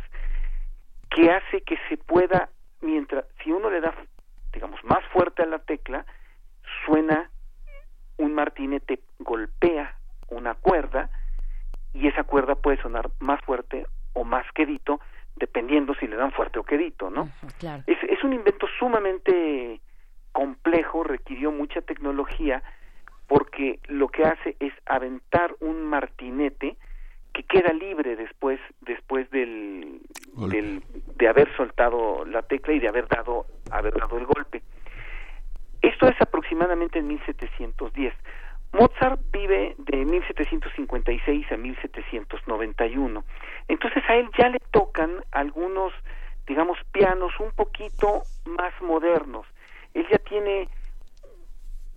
que 1.10 1.30
hace 1.30 1.62
que 1.62 1.78
se 1.88 1.96
pueda, 1.96 2.48
mientras, 2.80 3.24
si 3.42 3.50
uno 3.50 3.70
le 3.70 3.80
da, 3.80 3.94
digamos, 4.52 4.82
más 4.84 5.04
fuerte 5.12 5.42
a 5.42 5.46
la 5.46 5.58
tecla, 5.58 6.04
suena 6.84 7.30
un 8.18 8.34
martinete, 8.34 9.00
golpea 9.18 9.96
una 10.28 10.54
cuerda 10.54 11.10
y 11.94 12.08
esa 12.08 12.24
cuerda 12.24 12.54
puede 12.54 12.80
sonar 12.82 13.10
más 13.20 13.40
fuerte 13.42 13.86
o 14.12 14.24
más 14.24 14.44
quedito, 14.52 15.00
dependiendo 15.36 15.94
si 15.94 16.06
le 16.06 16.16
dan 16.16 16.32
fuerte 16.32 16.58
o 16.58 16.64
quedito, 16.64 17.10
¿no? 17.10 17.30
es, 17.86 17.98
es 18.02 18.24
un 18.24 18.32
invento 18.32 18.66
sumamente 18.78 19.80
complejo, 20.32 21.04
requirió 21.04 21.50
mucha 21.50 21.80
tecnología, 21.80 22.62
porque 23.26 23.78
lo 23.88 24.08
que 24.08 24.24
hace 24.24 24.56
es 24.60 24.72
aventar 24.86 25.54
un 25.60 25.84
martinete 25.84 26.76
que 27.38 27.44
queda 27.44 27.72
libre 27.72 28.16
después 28.16 28.58
después 28.80 29.30
del, 29.30 30.00
del, 30.50 30.82
de 31.14 31.28
haber 31.28 31.48
soltado 31.56 32.24
la 32.24 32.42
tecla 32.42 32.74
y 32.74 32.80
de 32.80 32.88
haber 32.88 33.06
dado 33.06 33.46
haber 33.70 33.94
dado 33.94 34.18
el 34.18 34.26
golpe. 34.26 34.60
Esto 35.80 36.08
es 36.08 36.20
aproximadamente 36.20 36.98
en 36.98 37.06
1710. 37.06 38.12
Mozart 38.72 39.20
vive 39.30 39.76
de 39.78 40.04
1756 40.04 41.52
a 41.52 41.56
1791. 41.56 43.24
Entonces 43.68 44.02
a 44.08 44.16
él 44.16 44.28
ya 44.36 44.48
le 44.48 44.58
tocan 44.72 45.22
algunos, 45.30 45.92
digamos, 46.48 46.76
pianos 46.90 47.32
un 47.38 47.52
poquito 47.52 48.22
más 48.46 48.72
modernos. 48.82 49.46
Él 49.94 50.06
ya 50.10 50.18
tiene 50.18 50.68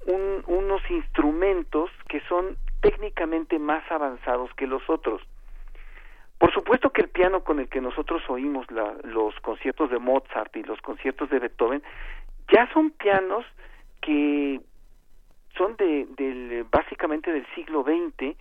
unos 0.06 0.82
instrumentos 0.92 1.90
que 2.08 2.22
son 2.30 2.58
técnicamente 2.82 3.60
más 3.60 3.90
avanzados 3.92 4.54
que 4.56 4.68
los 4.68 4.88
otros. 4.90 5.22
Por 6.38 6.52
supuesto 6.54 6.90
que 6.90 7.02
el 7.02 7.10
piano 7.10 7.44
con 7.44 7.60
el 7.60 7.70
que 7.70 7.82
nosotros 7.82 8.24
oímos 8.28 8.66
los 9.04 9.40
conciertos 9.42 9.92
de 9.92 10.00
Mozart 10.00 10.56
y 10.56 10.64
los 10.64 10.82
conciertos 10.82 11.30
de 11.30 11.40
Beethoven 11.40 11.84
ya 12.52 12.68
son 12.74 12.90
pianos 12.92 13.46
que 14.02 14.60
son 15.56 15.76
de, 15.78 16.08
del, 16.18 16.66
básicamente 16.72 17.32
del 17.32 17.46
siglo 17.54 17.84
XX, 17.84 18.36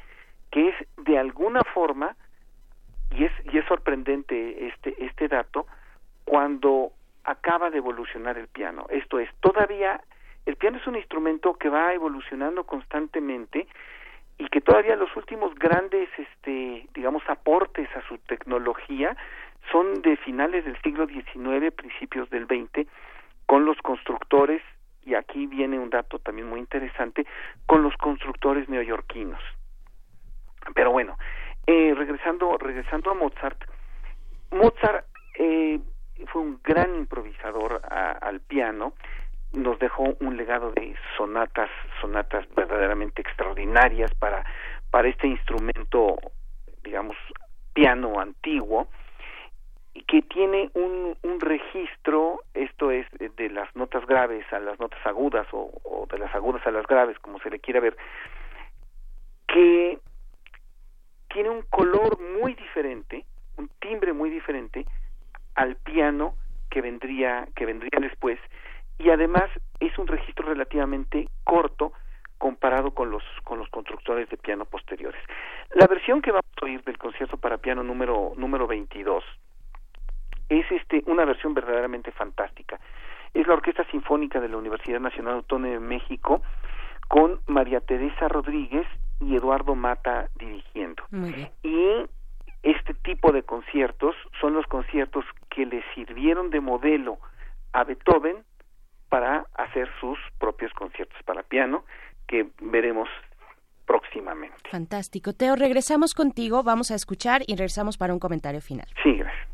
que 0.51 0.69
es 0.69 0.75
de 1.05 1.19
alguna 1.19 1.61
forma, 1.75 2.17
y 3.15 3.25
es, 3.25 3.33
y 3.53 3.59
es 3.59 3.67
sorprendente 3.67 4.69
este, 4.69 5.05
este 5.05 5.29
dato, 5.29 5.67
cuando 6.25 6.93
acaba 7.25 7.71
de 7.71 7.79
evolucionar 7.79 8.39
el 8.39 8.49
piano. 8.49 8.87
Esto 8.89 9.19
es, 9.19 9.29
todavía 9.41 10.01
el 10.47 10.57
piano 10.57 10.79
es 10.79 10.87
un 10.87 10.97
instrumento 10.97 11.55
que 11.55 11.69
va 11.69 11.93
evolucionando 11.93 12.65
constantemente 12.65 13.67
y 14.41 14.49
que 14.49 14.63
todavía 14.63 14.97
los 14.97 15.15
últimos 15.17 15.55
grandes, 15.55 16.09
este, 16.17 16.87
digamos, 16.95 17.23
aportes 17.29 17.89
a 17.95 18.01
su 18.09 18.17
tecnología 18.19 19.15
son 19.71 20.01
de 20.01 20.17
finales 20.17 20.65
del 20.65 20.81
siglo 20.81 21.07
XIX, 21.07 21.71
principios 21.77 22.31
del 22.31 22.47
XX, 22.47 22.89
con 23.45 23.67
los 23.67 23.77
constructores 23.79 24.63
y 25.05 25.15
aquí 25.15 25.47
viene 25.47 25.79
un 25.79 25.91
dato 25.91 26.19
también 26.19 26.49
muy 26.49 26.59
interesante, 26.59 27.27
con 27.67 27.83
los 27.83 27.95
constructores 27.99 28.69
neoyorquinos. 28.69 29.41
Pero 30.75 30.91
bueno, 30.91 31.19
eh, 31.67 31.93
regresando, 31.95 32.57
regresando 32.57 33.11
a 33.11 33.15
Mozart, 33.15 33.63
Mozart 34.53 35.05
eh, 35.39 35.81
fue 36.29 36.43
un 36.43 36.61
gran 36.65 36.95
improvisador 36.97 37.83
al 37.91 38.41
piano, 38.41 38.95
nos 39.53 39.79
dejó 39.79 40.15
un 40.21 40.37
legado 40.37 40.73
de 40.73 40.95
sonatas, 41.17 41.71
sonatas 42.01 42.47
verdaderamente 42.55 43.23
extraordinarias 43.23 44.15
para, 44.15 44.45
para 44.91 45.09
este 45.09 45.27
instrumento, 45.27 46.19
digamos, 46.83 47.17
piano 47.73 48.21
antiguo, 48.21 48.89
y 49.93 50.03
que 50.03 50.23
tiene 50.23 50.71
un, 50.75 51.17
un 51.23 51.41
registro, 51.41 52.43
esto 52.55 52.91
es 52.91 53.07
de 53.37 53.51
las 53.51 53.75
notas 53.75 54.07
graves 54.07 54.45
a 54.53 54.61
las 54.61 54.79
notas 54.79 55.05
agudas 55.05 55.47
o, 55.53 56.07
de 56.11 56.19
las 56.19 56.35
agudas 56.35 56.65
a 56.67 56.71
las 56.71 56.87
graves, 56.87 57.19
como 57.19 57.41
se 57.41 57.51
le 57.51 57.59
quiera 57.59 57.81
ver, 57.81 57.97
que 59.49 59.99
tiene 61.33 61.51
un 61.51 61.63
color 61.63 62.21
muy 62.41 62.55
diferente, 62.55 63.25
un 63.57 63.69
timbre 63.81 64.13
muy 64.13 64.31
diferente 64.31 64.87
al 65.57 65.77
piano 65.77 66.35
que 66.71 66.81
vendría 66.81 67.49
que 67.57 67.67
vendría 67.67 67.99
después 68.01 68.39
y 69.01 69.11
además 69.11 69.51
es 69.81 69.97
un 69.99 70.07
registro 70.07 70.47
relativamente 70.47 71.29
corto 71.45 71.93
comparado 72.39 72.93
con 72.93 73.11
los 73.11 73.23
con 73.45 73.59
los 73.59 73.69
constructores 73.69 74.29
de 74.31 74.37
piano 74.37 74.65
posteriores. 74.65 75.21
La 75.75 75.87
versión 75.87 76.23
que 76.23 76.31
vamos 76.31 76.51
a 76.61 76.65
oír 76.65 76.83
del 76.85 76.99
concierto 76.99 77.37
para 77.37 77.59
piano 77.59 77.83
número 77.83 78.33
número 78.37 78.67
22 78.67 79.25
es 80.49 80.71
este 80.71 81.03
una 81.07 81.25
versión 81.25 81.55
verdaderamente 81.55 82.13
fantástica. 82.13 82.79
Es 83.33 83.47
la 83.47 83.55
Orquesta 83.55 83.85
Sinfónica 83.91 84.41
de 84.41 84.49
la 84.49 84.57
Universidad 84.57 85.01
Nacional 85.01 85.35
Autónoma 85.35 85.73
de 85.73 85.81
México 85.81 86.43
con 87.09 87.41
María 87.47 87.81
Teresa 87.81 88.29
Rodríguez 88.29 88.87
y 89.21 89.37
Eduardo 89.37 89.75
Mata 89.75 90.29
dirigiendo. 90.37 91.05
Y 91.63 92.07
este 92.63 92.95
tipo 92.95 93.33
de 93.33 93.43
conciertos 93.43 94.15
son 94.41 94.55
los 94.55 94.67
conciertos 94.67 95.25
que 95.49 95.67
le 95.67 95.83
sirvieron 95.95 96.51
de 96.51 96.61
modelo 96.61 97.19
a 97.73 97.85
Beethoven 97.85 98.45
para 99.11 99.45
hacer 99.55 99.91
sus 100.01 100.19
propios 100.39 100.73
conciertos 100.73 101.23
para 101.25 101.43
piano 101.43 101.85
que 102.27 102.47
veremos 102.61 103.09
próximamente. 103.87 104.57
Fantástico. 104.71 105.33
Teo, 105.33 105.57
regresamos 105.57 106.15
contigo, 106.15 106.63
vamos 106.63 106.91
a 106.93 106.95
escuchar 106.95 107.43
y 107.47 107.57
regresamos 107.57 107.99
para 107.99 108.15
un 108.15 108.21
comentario 108.21 108.61
final. 108.61 108.87
Sí, 109.03 109.15
gracias. 109.15 109.50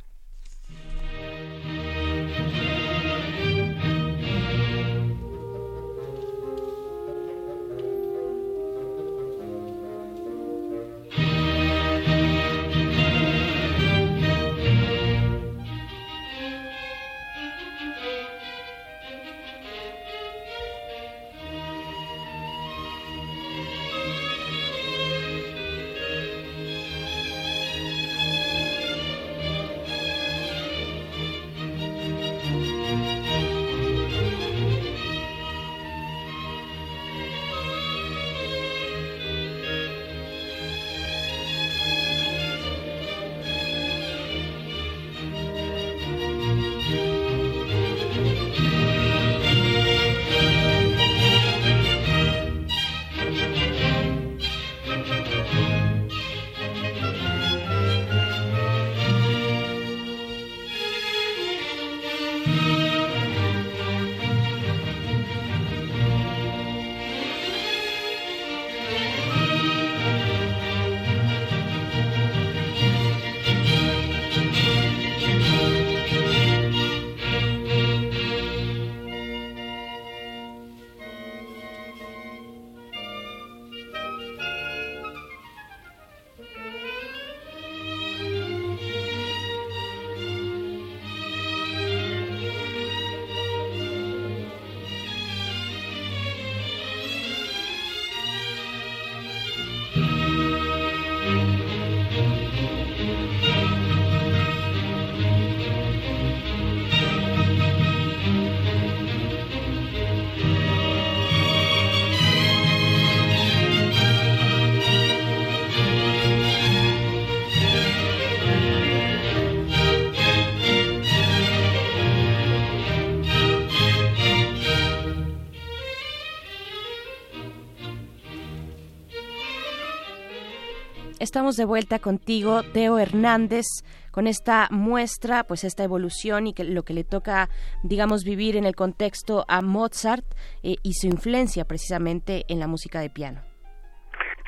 Estamos 131.37 131.57
de 131.57 131.67
vuelta 131.67 131.99
contigo, 131.99 132.63
Teo 132.73 132.99
Hernández, 132.99 133.67
con 134.11 134.27
esta 134.27 134.69
muestra, 134.71 135.45
pues 135.45 135.65
esta 135.65 135.85
evolución 135.85 136.47
y 136.47 136.55
que 136.55 136.65
lo 136.65 136.83
que 136.83 136.95
le 136.95 137.05
toca, 137.05 137.51
digamos, 137.85 138.25
vivir 138.25 138.57
en 138.57 138.65
el 138.65 138.75
contexto 138.75 139.45
a 139.47 139.61
Mozart 139.61 140.25
eh, 140.63 140.77
y 140.83 140.95
su 140.95 141.09
influencia 141.09 141.67
precisamente 141.67 142.45
en 142.49 142.59
la 142.59 142.67
música 142.67 143.01
de 143.01 143.11
piano. 143.11 143.43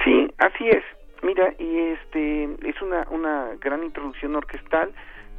Sí, 0.02 0.32
así 0.38 0.66
es. 0.66 0.82
Mira, 1.22 1.52
y 1.58 1.78
este 1.78 2.44
es 2.66 2.80
una 2.80 3.06
una 3.10 3.50
gran 3.60 3.84
introducción 3.84 4.34
orquestal. 4.34 4.90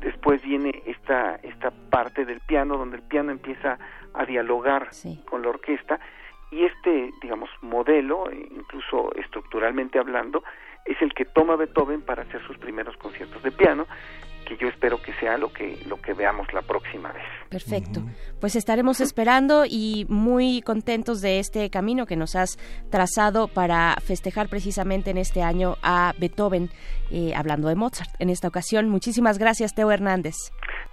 Después 0.01 0.43
viene 0.43 0.83
esta 0.85 1.39
esta 1.41 1.71
parte 1.89 2.25
del 2.25 2.41
piano 2.41 2.77
donde 2.77 2.97
el 2.97 3.03
piano 3.03 3.31
empieza 3.31 3.79
a 4.13 4.23
dialogar 4.23 4.89
con 5.25 5.41
la 5.41 5.49
orquesta 5.49 5.99
y 6.51 6.65
este, 6.65 7.13
digamos, 7.21 7.49
modelo, 7.61 8.29
eh, 8.29 8.47
incluso 8.51 9.13
estructuralmente 9.15 9.99
hablando, 9.99 10.43
es 10.85 11.01
el 11.01 11.13
que 11.13 11.25
toma 11.25 11.55
Beethoven 11.55 12.01
para 12.01 12.23
hacer 12.23 12.41
sus 12.45 12.57
primeros 12.57 12.97
conciertos 12.97 13.43
de 13.43 13.51
piano 13.51 13.85
que 14.45 14.57
yo 14.57 14.67
espero 14.67 14.99
que 15.01 15.13
sea 15.13 15.37
lo 15.37 15.53
que 15.53 15.77
lo 15.85 16.01
que 16.01 16.13
veamos 16.13 16.51
la 16.53 16.63
próxima 16.63 17.11
vez. 17.11 17.23
Perfecto. 17.49 18.01
Pues 18.39 18.55
estaremos 18.55 19.01
esperando 19.01 19.63
y 19.67 20.05
muy 20.07 20.61
contentos 20.61 21.21
de 21.21 21.39
este 21.39 21.69
camino 21.69 22.05
que 22.05 22.15
nos 22.15 22.35
has 22.35 22.57
trazado 22.91 23.47
para 23.47 23.95
festejar 24.05 24.49
precisamente 24.49 25.09
en 25.09 25.17
este 25.17 25.41
año 25.41 25.75
a 25.81 26.13
Beethoven, 26.19 26.69
eh, 27.11 27.33
hablando 27.35 27.67
de 27.67 27.75
Mozart 27.75 28.11
en 28.19 28.29
esta 28.29 28.47
ocasión. 28.47 28.89
Muchísimas 28.89 29.39
gracias, 29.39 29.73
Teo 29.73 29.91
Hernández. 29.91 30.35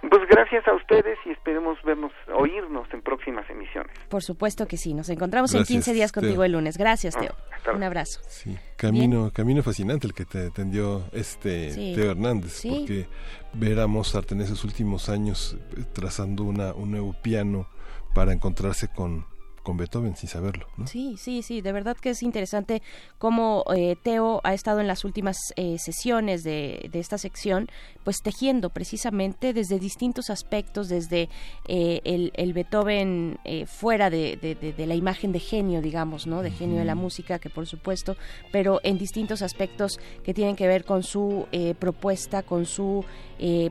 Pues 0.01 0.27
gracias 0.29 0.67
a 0.67 0.73
ustedes 0.73 1.17
y 1.25 1.31
esperemos 1.31 1.77
vernos, 1.83 2.11
oírnos 2.33 2.87
en 2.93 3.01
próximas 3.01 3.49
emisiones. 3.49 3.91
Por 4.09 4.23
supuesto 4.23 4.67
que 4.67 4.77
sí. 4.77 4.93
Nos 4.93 5.09
encontramos 5.09 5.53
en 5.53 5.63
15 5.63 5.93
días 5.93 6.11
contigo 6.11 6.43
el 6.43 6.53
lunes. 6.53 6.77
Gracias, 6.77 7.15
Teo. 7.17 7.35
Un 7.73 7.83
abrazo. 7.83 8.21
Sí, 8.27 8.57
camino, 8.77 9.31
camino 9.33 9.61
fascinante 9.63 10.07
el 10.07 10.13
que 10.13 10.25
te 10.25 10.47
atendió 10.47 11.03
este 11.11 11.71
Teo 11.95 12.11
Hernández, 12.11 12.63
porque 12.67 13.07
ver 13.53 13.79
a 13.79 13.87
Mozart 13.87 14.31
en 14.31 14.41
esos 14.41 14.63
últimos 14.63 15.09
años 15.09 15.57
eh, 15.75 15.83
trazando 15.93 16.43
una, 16.47 16.73
un 16.73 16.91
nuevo 16.91 17.13
piano 17.21 17.67
para 18.13 18.33
encontrarse 18.33 18.87
con, 18.87 19.25
con 19.67 19.75
Beethoven 19.75 20.15
sin 20.15 20.29
saberlo. 20.29 20.65
Sí, 20.85 21.17
sí, 21.17 21.41
sí, 21.41 21.59
de 21.59 21.73
verdad 21.73 21.97
que 21.97 22.11
es 22.11 22.23
interesante 22.23 22.81
cómo 23.17 23.65
eh, 23.75 23.97
Teo 24.01 24.39
ha 24.45 24.53
estado 24.53 24.79
en 24.79 24.87
las 24.87 25.03
últimas 25.03 25.35
eh, 25.57 25.75
sesiones 25.77 26.45
de, 26.45 26.87
de, 26.89 26.99
esta 26.99 27.17
sección, 27.17 27.67
pues 28.05 28.21
tejiendo 28.23 28.69
precisamente 28.69 29.51
desde 29.51 29.77
distintos 29.77 30.29
aspectos, 30.29 30.87
desde 30.87 31.27
eh, 31.67 31.99
el, 32.05 32.31
el, 32.35 32.53
Beethoven 32.53 33.39
fuera 33.65 34.09
de, 34.09 34.37
de, 34.37 34.87
la 34.87 34.95
imagen 34.95 35.33
de 35.33 35.41
genio, 35.41 35.81
digamos, 35.81 36.27
¿no? 36.27 36.43
De 36.43 36.51
genio 36.51 36.79
de 36.79 36.85
la 36.85 36.95
música, 36.95 37.37
que 37.37 37.49
por 37.49 37.67
supuesto, 37.67 38.15
pero 38.53 38.79
en 38.83 38.97
distintos 38.97 39.41
aspectos 39.41 39.99
que 40.23 40.33
tienen 40.33 40.55
que 40.55 40.65
ver 40.65 40.85
con 40.85 41.03
su 41.03 41.45
propuesta, 41.77 42.41
con 42.41 42.65
su 42.65 43.03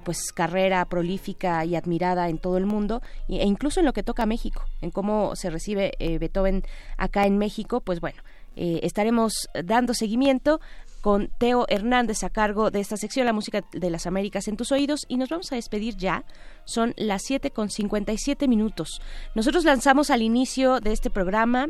pues 0.04 0.30
carrera 0.34 0.84
prolífica 0.84 1.64
y 1.64 1.74
admirada 1.74 2.28
en 2.28 2.36
todo 2.36 2.58
el 2.58 2.66
mundo, 2.66 3.00
e 3.28 3.46
incluso 3.46 3.80
en 3.80 3.86
lo 3.86 3.94
que 3.94 4.02
toca 4.02 4.24
a 4.24 4.26
México, 4.26 4.62
en 4.82 4.90
cómo 4.90 5.34
se 5.36 5.48
recibe 5.48 5.85
eh, 5.98 6.18
Beethoven 6.18 6.62
acá 6.96 7.26
en 7.26 7.38
México, 7.38 7.80
pues 7.80 8.00
bueno, 8.00 8.22
eh, 8.56 8.80
estaremos 8.82 9.48
dando 9.64 9.94
seguimiento 9.94 10.60
con 11.06 11.28
Teo 11.38 11.66
Hernández 11.68 12.24
a 12.24 12.30
cargo 12.30 12.70
de 12.70 12.80
esta 12.80 12.96
sección, 12.96 13.26
la 13.26 13.32
música 13.32 13.64
de 13.72 13.90
las 13.90 14.06
Américas 14.06 14.48
en 14.48 14.56
tus 14.56 14.72
oídos, 14.72 15.04
y 15.08 15.18
nos 15.18 15.28
vamos 15.28 15.52
a 15.52 15.54
despedir 15.54 15.96
ya. 15.96 16.24
Son 16.64 16.94
las 16.96 17.22
7 17.26 17.52
con 17.52 17.70
57 17.70 18.48
minutos. 18.48 19.00
Nosotros 19.34 19.64
lanzamos 19.64 20.10
al 20.10 20.22
inicio 20.22 20.80
de 20.80 20.90
este 20.90 21.10
programa 21.10 21.68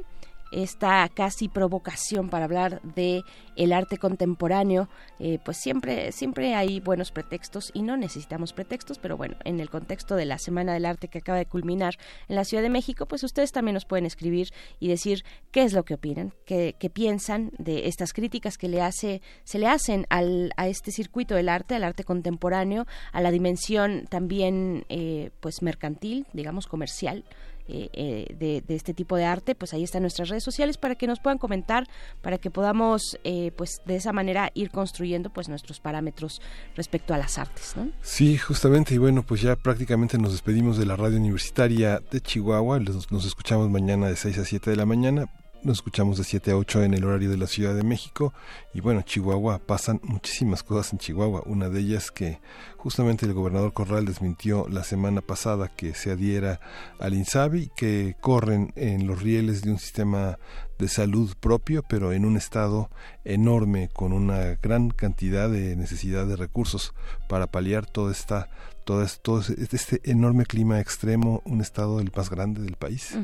esta 0.52 1.08
casi 1.08 1.48
provocación 1.48 2.28
para 2.28 2.44
hablar 2.44 2.80
de 2.82 3.22
el 3.56 3.72
arte 3.72 3.98
contemporáneo, 3.98 4.88
eh, 5.18 5.38
pues 5.44 5.56
siempre, 5.56 6.12
siempre 6.12 6.54
hay 6.54 6.80
buenos 6.80 7.10
pretextos 7.10 7.70
y 7.74 7.82
no 7.82 7.96
necesitamos 7.96 8.52
pretextos, 8.52 8.98
pero 8.98 9.16
bueno, 9.16 9.36
en 9.44 9.60
el 9.60 9.70
contexto 9.70 10.14
de 10.14 10.26
la 10.26 10.38
Semana 10.38 10.74
del 10.74 10.84
Arte 10.84 11.08
que 11.08 11.18
acaba 11.18 11.38
de 11.38 11.46
culminar 11.46 11.94
en 12.28 12.36
la 12.36 12.44
Ciudad 12.44 12.62
de 12.62 12.70
México, 12.70 13.06
pues 13.06 13.22
ustedes 13.24 13.52
también 13.52 13.74
nos 13.74 13.84
pueden 13.84 14.06
escribir 14.06 14.48
y 14.78 14.88
decir 14.88 15.24
qué 15.50 15.62
es 15.62 15.72
lo 15.72 15.84
que 15.84 15.94
opinan, 15.94 16.32
qué, 16.44 16.74
piensan 16.92 17.50
de 17.58 17.88
estas 17.88 18.12
críticas 18.12 18.56
que 18.58 18.68
le 18.68 18.80
hace, 18.80 19.20
se 19.44 19.58
le 19.58 19.66
hacen 19.66 20.06
al, 20.08 20.52
a 20.56 20.68
este 20.68 20.92
circuito 20.92 21.34
del 21.34 21.48
arte, 21.48 21.74
al 21.74 21.84
arte 21.84 22.04
contemporáneo, 22.04 22.86
a 23.12 23.20
la 23.20 23.30
dimensión 23.30 24.06
también 24.08 24.84
eh, 24.88 25.30
pues 25.40 25.62
mercantil, 25.62 26.26
digamos 26.32 26.66
comercial 26.66 27.24
eh, 27.68 27.88
eh, 27.92 28.62
de, 28.66 28.74
este 28.74 28.94
tipo 28.94 29.16
de 29.16 29.24
arte, 29.24 29.54
pues 29.54 29.74
ahí 29.74 29.82
están 29.82 30.02
nuestras 30.02 30.28
redes 30.28 30.44
sociales 30.44 30.76
para 30.76 30.94
que 30.94 31.06
nos 31.06 31.20
puedan 31.20 31.38
comentar, 31.38 31.88
para 32.22 32.38
que 32.38 32.50
podamos, 32.50 33.18
eh, 33.24 33.52
pues 33.56 33.80
de 33.84 33.96
esa 33.96 34.12
manera 34.12 34.50
ir 34.54 34.70
construyendo, 34.70 35.30
pues 35.30 35.48
nuestros 35.48 35.80
parámetros 35.80 36.40
respecto 36.76 37.14
a 37.14 37.18
las 37.18 37.38
artes, 37.38 37.74
¿no? 37.76 37.90
Sí, 38.02 38.38
justamente 38.38 38.94
y 38.94 38.98
bueno, 38.98 39.22
pues 39.22 39.40
ya 39.40 39.56
prácticamente 39.56 40.18
nos 40.18 40.32
despedimos 40.32 40.78
de 40.78 40.86
la 40.86 40.96
radio 40.96 41.18
universitaria 41.18 42.00
de 42.10 42.20
Chihuahua. 42.20 42.78
Nos, 42.80 43.10
nos 43.10 43.24
escuchamos 43.24 43.70
mañana 43.70 44.08
de 44.08 44.16
6 44.16 44.38
a 44.38 44.44
7 44.44 44.70
de 44.70 44.76
la 44.76 44.86
mañana. 44.86 45.28
Nos 45.66 45.78
escuchamos 45.78 46.16
de 46.16 46.22
7 46.22 46.52
a 46.52 46.56
8 46.56 46.84
en 46.84 46.94
el 46.94 47.04
horario 47.04 47.28
de 47.28 47.36
la 47.36 47.48
Ciudad 47.48 47.74
de 47.74 47.82
México. 47.82 48.32
Y 48.72 48.80
bueno, 48.80 49.02
Chihuahua, 49.02 49.58
pasan 49.58 50.00
muchísimas 50.04 50.62
cosas 50.62 50.92
en 50.92 51.00
Chihuahua. 51.00 51.42
Una 51.44 51.68
de 51.68 51.80
ellas 51.80 52.12
que 52.12 52.38
justamente 52.76 53.26
el 53.26 53.32
gobernador 53.32 53.72
Corral 53.72 54.04
desmintió 54.04 54.68
la 54.68 54.84
semana 54.84 55.22
pasada 55.22 55.66
que 55.66 55.92
se 55.94 56.12
adhiera 56.12 56.60
al 57.00 57.14
INSABI, 57.14 57.72
que 57.74 58.14
corren 58.20 58.72
en 58.76 59.08
los 59.08 59.20
rieles 59.20 59.62
de 59.62 59.72
un 59.72 59.80
sistema 59.80 60.38
de 60.78 60.86
salud 60.86 61.34
propio, 61.40 61.82
pero 61.82 62.12
en 62.12 62.24
un 62.26 62.36
estado 62.36 62.88
enorme, 63.24 63.88
con 63.92 64.12
una 64.12 64.54
gran 64.62 64.90
cantidad 64.90 65.50
de 65.50 65.74
necesidad 65.74 66.28
de 66.28 66.36
recursos 66.36 66.94
para 67.28 67.48
paliar 67.48 67.86
toda 67.86 68.12
esta 68.12 68.50
todo, 68.86 69.04
todo 69.20 69.40
este 69.40 70.00
enorme 70.08 70.46
clima 70.46 70.78
extremo, 70.80 71.42
un 71.44 71.60
estado 71.60 71.98
el 71.98 72.12
más 72.16 72.30
grande 72.30 72.62
del 72.62 72.76
país, 72.76 73.18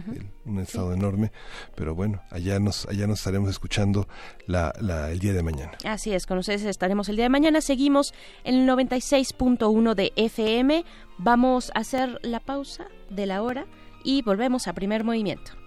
un 0.45 0.59
estado 0.59 0.93
enorme, 0.93 1.31
pero 1.77 1.95
bueno, 1.95 2.21
allá 2.31 2.59
nos, 2.59 2.85
allá 2.87 3.07
nos 3.07 3.21
estaremos 3.21 3.49
escuchando 3.49 4.09
la, 4.47 4.73
la, 4.81 5.13
el 5.13 5.21
día 5.21 5.33
de 5.33 5.45
mañana. 5.45 5.71
Así 5.85 6.13
es, 6.13 6.27
con 6.27 6.39
ustedes 6.39 6.65
estaremos 6.65 7.09
el 7.09 7.15
día 7.15 7.27
de 7.27 7.29
mañana, 7.29 7.61
seguimos 7.61 8.13
en 8.43 8.57
el 8.57 8.69
96.1 8.69 9.95
de 9.95 10.13
FM, 10.17 10.85
vamos 11.19 11.71
a 11.77 11.79
hacer 11.79 12.19
la 12.23 12.41
pausa 12.41 12.89
de 13.09 13.27
la 13.27 13.41
hora 13.41 13.67
y 14.03 14.23
volvemos 14.23 14.67
a 14.67 14.73
primer 14.73 15.05
movimiento. 15.05 15.62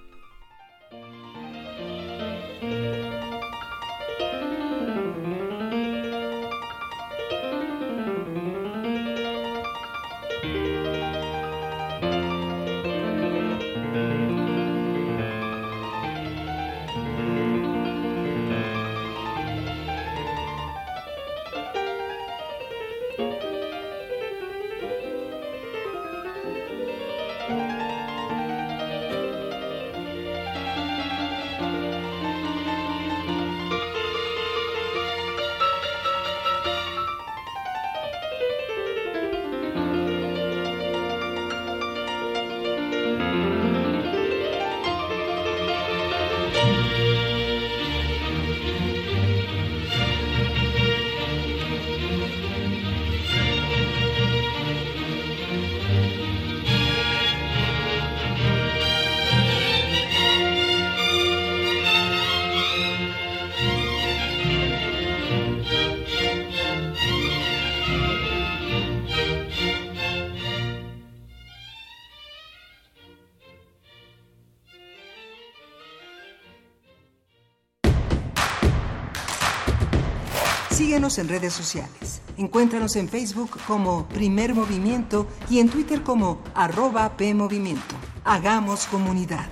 En 81.06 81.30
redes 81.30 81.54
sociales. 81.54 82.22
Encuéntranos 82.36 82.96
en 82.96 83.08
Facebook 83.08 83.60
como 83.68 84.08
Primer 84.08 84.56
Movimiento 84.56 85.28
y 85.52 85.60
en 85.60 85.70
Twitter 85.70 86.02
como 86.02 86.42
arroba 86.56 87.16
PMovimiento. 87.16 87.96
Hagamos 88.24 88.88
comunidad. 88.88 89.48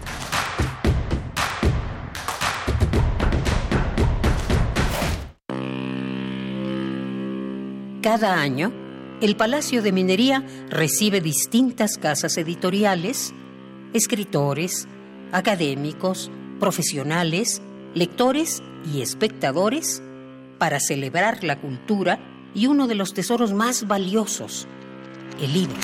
Cada 8.01 8.41
año, 8.41 8.73
el 9.21 9.35
Palacio 9.35 9.83
de 9.83 9.91
Minería 9.91 10.43
recibe 10.71 11.21
distintas 11.21 11.99
casas 11.99 12.35
editoriales, 12.37 13.31
escritores, 13.93 14.87
académicos, 15.31 16.31
profesionales, 16.59 17.61
lectores 17.93 18.63
y 18.91 19.03
espectadores 19.03 20.01
para 20.63 20.79
celebrar 20.79 21.43
la 21.43 21.59
cultura 21.59 22.19
y 22.55 22.67
uno 22.67 22.87
de 22.87 22.95
los 22.95 23.13
tesoros 23.13 23.51
más 23.51 23.85
valiosos, 23.85 24.65
el 25.41 25.51
libro. 25.51 25.75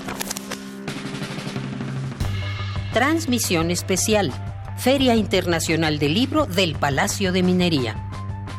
Transmisión 2.93 3.71
especial, 3.71 4.31
Feria 4.77 5.17
Internacional 5.17 5.99
del 5.99 6.13
Libro 6.13 6.45
del 6.45 6.75
Palacio 6.75 7.33
de 7.33 7.43
Minería. 7.43 8.09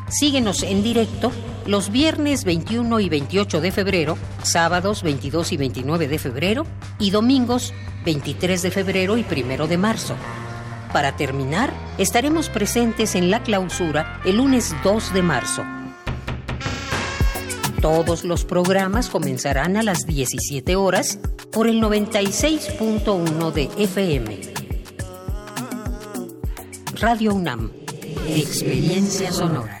Síguenos 0.09 0.61
en 0.61 0.83
directo 0.83 1.31
los 1.65 1.89
viernes 1.89 2.43
21 2.43 2.99
y 2.99 3.09
28 3.09 3.59
de 3.59 3.71
febrero, 3.71 4.15
sábados 4.43 5.01
22 5.01 5.53
y 5.53 5.57
29 5.57 6.07
de 6.07 6.19
febrero 6.19 6.67
y 6.99 7.09
domingos 7.09 7.73
23 8.05 8.61
de 8.61 8.69
febrero 8.69 9.17
y 9.17 9.25
1 9.27 9.65
de 9.65 9.77
marzo. 9.79 10.15
Para 10.93 11.15
terminar, 11.15 11.73
estaremos 11.97 12.49
presentes 12.49 13.15
en 13.15 13.31
la 13.31 13.41
clausura 13.41 14.21
el 14.23 14.37
lunes 14.37 14.75
2 14.83 15.15
de 15.15 15.23
marzo. 15.23 15.65
Todos 17.81 18.23
los 18.23 18.45
programas 18.45 19.09
comenzarán 19.09 19.75
a 19.75 19.81
las 19.81 20.05
17 20.05 20.75
horas 20.75 21.17
por 21.51 21.67
el 21.67 21.81
96.1 21.81 23.51
de 23.51 23.69
FM. 23.75 24.39
Radio 26.99 27.33
UNAM. 27.33 27.71
Experiencia 28.27 29.31
sonora. 29.31 29.80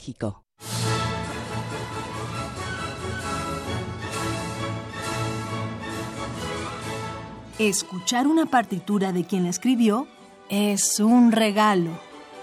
Escuchar 7.59 8.25
una 8.25 8.47
partitura 8.47 9.11
de 9.11 9.25
quien 9.25 9.43
la 9.43 9.49
escribió 9.49 10.07
es 10.49 10.99
un 10.99 11.31
regalo. 11.31 11.91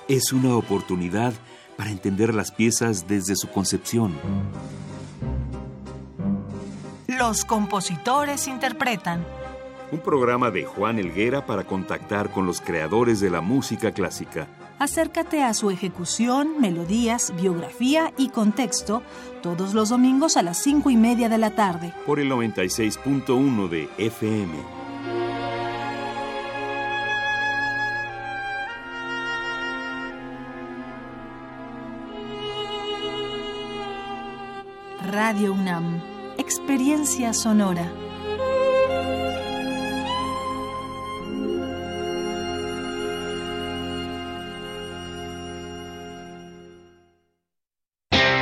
Es 0.07 0.33
una 0.33 0.55
oportunidad 0.55 1.35
para 1.77 1.91
entender 1.91 2.33
las 2.33 2.53
piezas 2.53 3.09
desde 3.09 3.35
su 3.35 3.49
concepción. 3.49 4.15
Los 7.09 7.45
compositores 7.45 8.47
interpretan. 8.47 9.25
Un 9.91 9.99
programa 9.99 10.53
de 10.53 10.65
Juan 10.65 11.01
Elguera 11.01 11.45
para 11.45 11.65
contactar 11.65 12.31
con 12.31 12.47
los 12.47 12.61
creadores 12.61 13.19
de 13.19 13.31
la 13.31 13.41
música 13.41 13.91
clásica. 13.91 14.47
Acércate 14.79 15.43
a 15.43 15.55
su 15.55 15.71
ejecución, 15.71 16.61
melodías, 16.61 17.35
biografía 17.35 18.13
y 18.17 18.29
contexto 18.29 19.03
todos 19.43 19.75
los 19.75 19.89
domingos 19.89 20.37
a 20.37 20.43
las 20.43 20.59
5 20.63 20.91
y 20.91 20.97
media 20.97 21.29
de 21.29 21.39
la 21.39 21.51
tarde. 21.51 21.93
Por 22.07 22.21
el 22.21 22.31
96.1 22.31 23.69
de 23.69 23.89
FM. 23.99 24.55
Radio 35.11 35.55
UNAM. 35.55 36.01
Experiencia 36.37 37.33
sonora. 37.33 37.91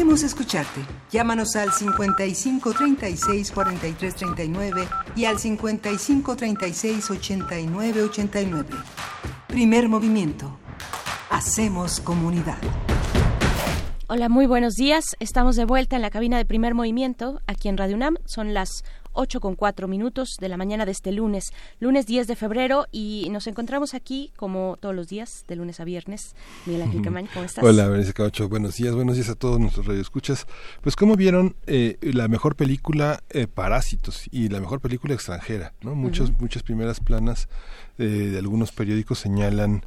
Queremos 0.00 0.22
escucharte. 0.22 0.80
Llámanos 1.12 1.56
al 1.56 1.72
55 1.72 2.72
36 2.72 3.50
43 3.52 4.14
39 4.14 4.88
y 5.14 5.26
al 5.26 5.38
55 5.38 6.36
36 6.36 7.10
89 7.10 8.04
89. 8.04 8.68
Primer 9.46 9.90
movimiento. 9.90 10.58
Hacemos 11.28 12.00
comunidad. 12.00 12.56
Hola, 14.08 14.30
muy 14.30 14.46
buenos 14.46 14.74
días. 14.74 15.04
Estamos 15.20 15.54
de 15.56 15.66
vuelta 15.66 15.96
en 15.96 16.02
la 16.02 16.08
cabina 16.08 16.38
de 16.38 16.46
primer 16.46 16.74
movimiento 16.74 17.42
aquí 17.46 17.68
en 17.68 17.76
Radio 17.76 17.96
UNAM. 17.96 18.16
Son 18.24 18.54
las 18.54 18.84
8 19.12 19.40
con 19.40 19.54
4 19.54 19.88
minutos 19.88 20.36
de 20.40 20.48
la 20.48 20.56
mañana 20.56 20.86
de 20.86 20.92
este 20.92 21.12
lunes, 21.12 21.52
lunes 21.78 22.06
10 22.06 22.26
de 22.26 22.36
febrero, 22.36 22.86
y 22.92 23.28
nos 23.30 23.46
encontramos 23.46 23.94
aquí 23.94 24.32
como 24.36 24.76
todos 24.80 24.94
los 24.94 25.08
días, 25.08 25.44
de 25.48 25.56
lunes 25.56 25.80
a 25.80 25.84
viernes. 25.84 26.34
Miguel 26.66 26.82
Ángel 26.82 27.02
Camaño, 27.04 27.28
¿cómo 27.32 27.44
estás? 27.44 27.64
Hola, 27.64 27.86
Berenice 27.86 28.12
Camacho, 28.12 28.48
buenos 28.48 28.76
días, 28.76 28.94
buenos 28.94 29.16
días 29.16 29.28
a 29.28 29.34
todos 29.34 29.58
nuestros 29.58 29.86
radioescuchas. 29.86 30.46
Pues, 30.82 30.96
¿cómo 30.96 31.16
vieron 31.16 31.56
eh, 31.66 31.98
la 32.00 32.28
mejor 32.28 32.56
película 32.56 33.22
eh, 33.30 33.46
Parásitos 33.46 34.24
y 34.30 34.48
la 34.48 34.60
mejor 34.60 34.80
película 34.80 35.14
extranjera? 35.14 35.74
¿no? 35.82 35.94
Muchos, 35.94 36.32
Muchas 36.40 36.62
primeras 36.62 37.00
planas 37.00 37.48
eh, 37.98 38.04
de 38.04 38.38
algunos 38.38 38.72
periódicos 38.72 39.18
señalan 39.18 39.84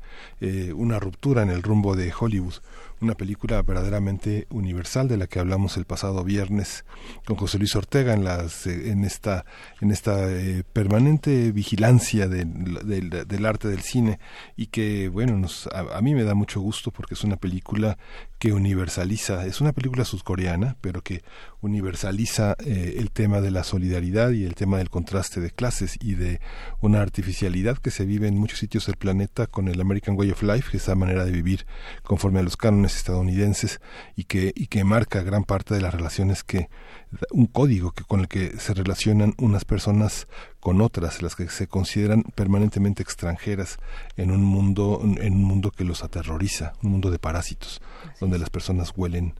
una 0.75 0.99
ruptura 0.99 1.41
en 1.41 1.49
el 1.49 1.63
rumbo 1.63 1.95
de 1.95 2.11
Hollywood 2.17 2.55
una 3.03 3.15
película 3.15 3.61
verdaderamente 3.61 4.47
universal 4.49 5.07
de 5.07 5.17
la 5.17 5.27
que 5.27 5.39
hablamos 5.39 5.77
el 5.77 5.85
pasado 5.85 6.23
viernes 6.23 6.85
con 7.25 7.35
José 7.35 7.59
Luis 7.59 7.75
Ortega 7.75 8.13
en 8.13 8.23
las 8.23 8.65
en 8.65 9.03
esta 9.03 9.45
en 9.81 9.91
esta 9.91 10.31
eh, 10.31 10.63
permanente 10.71 11.51
vigilancia 11.51 12.27
del 12.27 13.45
arte 13.45 13.67
del 13.67 13.81
cine. 13.81 14.19
Y 14.55 14.67
que 14.67 15.09
bueno 15.09 15.37
nos 15.37 15.67
a, 15.67 16.01
mí 16.01 16.15
me 16.15 16.23
da 16.23 16.33
mucho 16.33 16.61
gusto 16.61 16.91
porque 16.91 17.13
es 17.13 17.23
una 17.23 17.37
película 17.37 17.97
que 18.43 18.51
universaliza 18.51 19.45
es 19.45 19.61
una 19.61 19.71
película 19.71 20.03
sudcoreana 20.03 20.75
pero 20.81 21.01
que 21.01 21.23
universaliza 21.61 22.57
eh, 22.59 22.95
el 22.97 23.09
tema 23.09 23.39
de 23.39 23.51
la 23.51 23.63
solidaridad 23.63 24.31
y 24.31 24.43
el 24.43 24.53
tema 24.53 24.79
del 24.79 24.89
contraste 24.89 25.39
de 25.39 25.49
clases 25.49 25.97
y 26.01 26.15
de 26.15 26.41
una 26.81 27.01
artificialidad 27.01 27.77
que 27.77 27.89
se 27.89 28.03
vive 28.03 28.27
en 28.27 28.37
muchos 28.37 28.59
sitios 28.59 28.87
del 28.87 28.97
planeta 28.97 29.47
con 29.47 29.69
el 29.69 29.79
American 29.79 30.17
Way 30.17 30.31
of 30.31 30.43
Life, 30.43 30.75
esa 30.75 30.93
manera 30.93 31.23
de 31.23 31.31
vivir 31.31 31.65
conforme 32.03 32.41
a 32.41 32.43
los 32.43 32.57
cánones 32.57 32.97
estadounidenses 32.97 33.79
y 34.17 34.25
que, 34.25 34.51
y 34.53 34.67
que 34.67 34.83
marca 34.83 35.23
gran 35.23 35.45
parte 35.45 35.73
de 35.73 35.79
las 35.79 35.93
relaciones 35.93 36.43
que, 36.43 36.67
un 37.31 37.47
código 37.47 37.91
que, 37.91 38.03
con 38.03 38.21
el 38.21 38.27
que 38.27 38.57
se 38.59 38.73
relacionan 38.73 39.33
unas 39.37 39.65
personas 39.65 40.27
con 40.59 40.81
otras, 40.81 41.21
las 41.21 41.35
que 41.35 41.49
se 41.49 41.67
consideran 41.67 42.23
permanentemente 42.35 43.03
extranjeras 43.03 43.77
en 44.17 44.31
un 44.31 44.43
mundo, 44.43 45.01
en 45.03 45.33
un 45.33 45.43
mundo 45.43 45.71
que 45.71 45.83
los 45.83 46.03
aterroriza, 46.03 46.73
un 46.83 46.91
mundo 46.91 47.11
de 47.11 47.19
parásitos, 47.19 47.81
donde 48.19 48.39
las 48.39 48.49
personas 48.49 48.93
huelen, 48.95 49.33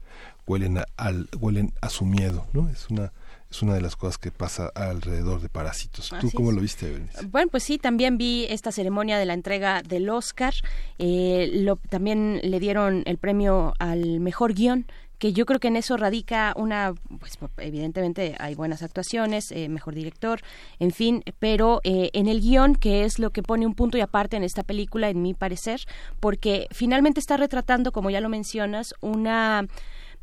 huelen 0.46 0.78
a, 0.78 0.84
al, 0.96 1.28
huelen 1.38 1.72
a 1.80 1.88
su 1.88 2.04
miedo, 2.04 2.46
¿no? 2.52 2.68
Es 2.68 2.90
una 2.90 3.12
es 3.54 3.62
una 3.62 3.74
de 3.74 3.80
las 3.80 3.94
cosas 3.94 4.18
que 4.18 4.32
pasa 4.32 4.68
alrededor 4.74 5.40
de 5.40 5.48
Parásitos. 5.48 6.10
¿Tú 6.20 6.28
cómo 6.34 6.50
lo 6.50 6.60
viste, 6.60 7.06
Bueno, 7.30 7.48
pues 7.52 7.62
sí, 7.62 7.78
también 7.78 8.18
vi 8.18 8.46
esta 8.50 8.72
ceremonia 8.72 9.16
de 9.16 9.26
la 9.26 9.34
entrega 9.34 9.80
del 9.82 10.10
Oscar. 10.10 10.54
Eh, 10.98 11.50
lo, 11.52 11.76
también 11.76 12.40
le 12.42 12.58
dieron 12.58 13.04
el 13.06 13.16
premio 13.16 13.74
al 13.78 14.18
mejor 14.18 14.54
guion 14.54 14.86
que 15.18 15.32
yo 15.32 15.46
creo 15.46 15.60
que 15.60 15.68
en 15.68 15.76
eso 15.76 15.96
radica 15.96 16.52
una, 16.56 16.94
pues 17.18 17.38
evidentemente 17.58 18.34
hay 18.38 18.54
buenas 18.54 18.82
actuaciones, 18.82 19.50
eh, 19.52 19.68
mejor 19.68 19.94
director, 19.94 20.40
en 20.78 20.90
fin, 20.90 21.22
pero 21.38 21.80
eh, 21.84 22.10
en 22.12 22.28
el 22.28 22.40
guion, 22.40 22.74
que 22.74 23.04
es 23.04 23.18
lo 23.18 23.30
que 23.30 23.42
pone 23.42 23.66
un 23.66 23.74
punto 23.74 23.98
y 23.98 24.00
aparte 24.00 24.36
en 24.36 24.44
esta 24.44 24.62
película, 24.62 25.08
en 25.08 25.22
mi 25.22 25.34
parecer, 25.34 25.80
porque 26.20 26.66
finalmente 26.70 27.20
está 27.20 27.36
retratando, 27.36 27.92
como 27.92 28.10
ya 28.10 28.20
lo 28.20 28.28
mencionas, 28.28 28.94
una 29.00 29.66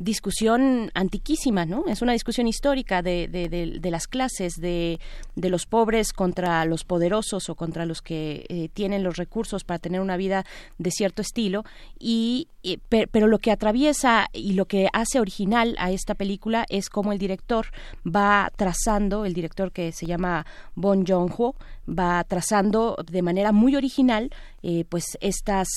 discusión 0.02 0.89
antiquísima, 0.95 1.66
¿no? 1.66 1.86
Es 1.88 2.02
una 2.02 2.14
discusión 2.14 2.47
histórica 2.47 3.04
de, 3.04 3.28
de, 3.28 3.47
de, 3.47 3.91
las 3.91 4.08
clases, 4.08 4.56
de, 4.56 4.99
de, 5.36 5.49
los 5.49 5.68
pobres 5.68 6.12
contra 6.12 6.66
los 6.66 6.84
poderosos 6.84 7.49
o 7.49 7.56
contra 7.56 7.86
los 7.86 8.02
que 8.02 8.45
eh, 8.49 8.70
tienen 8.74 9.04
los 9.04 9.18
recursos 9.18 9.64
para 9.64 9.78
tener 9.78 10.02
una 10.02 10.18
vida 10.18 10.43
de 10.80 10.89
cierto 10.89 11.22
estilo. 11.22 11.66
Y, 11.99 12.47
pero 12.89 13.28
lo 13.28 13.38
que 13.39 13.52
atraviesa 13.52 14.28
y 14.34 14.54
lo 14.54 14.66
que 14.66 14.88
hace 14.91 15.20
original 15.20 15.76
a 15.78 15.91
esta 15.91 16.16
película 16.16 16.66
es 16.70 16.89
cómo 16.89 17.12
el 17.12 17.20
director 17.20 17.68
va 18.06 18.52
trazando, 18.56 19.26
el 19.26 19.34
director 19.34 19.72
que 19.72 19.91
se 19.91 20.08
llama 20.08 20.45
Bon 20.76 21.06
Joon-ho, 21.06 21.56
va 21.88 22.24
trazando 22.24 22.97
de 23.12 23.22
manera 23.22 23.52
muy 23.52 23.76
original 23.76 24.32
eh, 24.64 24.86
pues 24.88 25.18
estas 25.22 25.68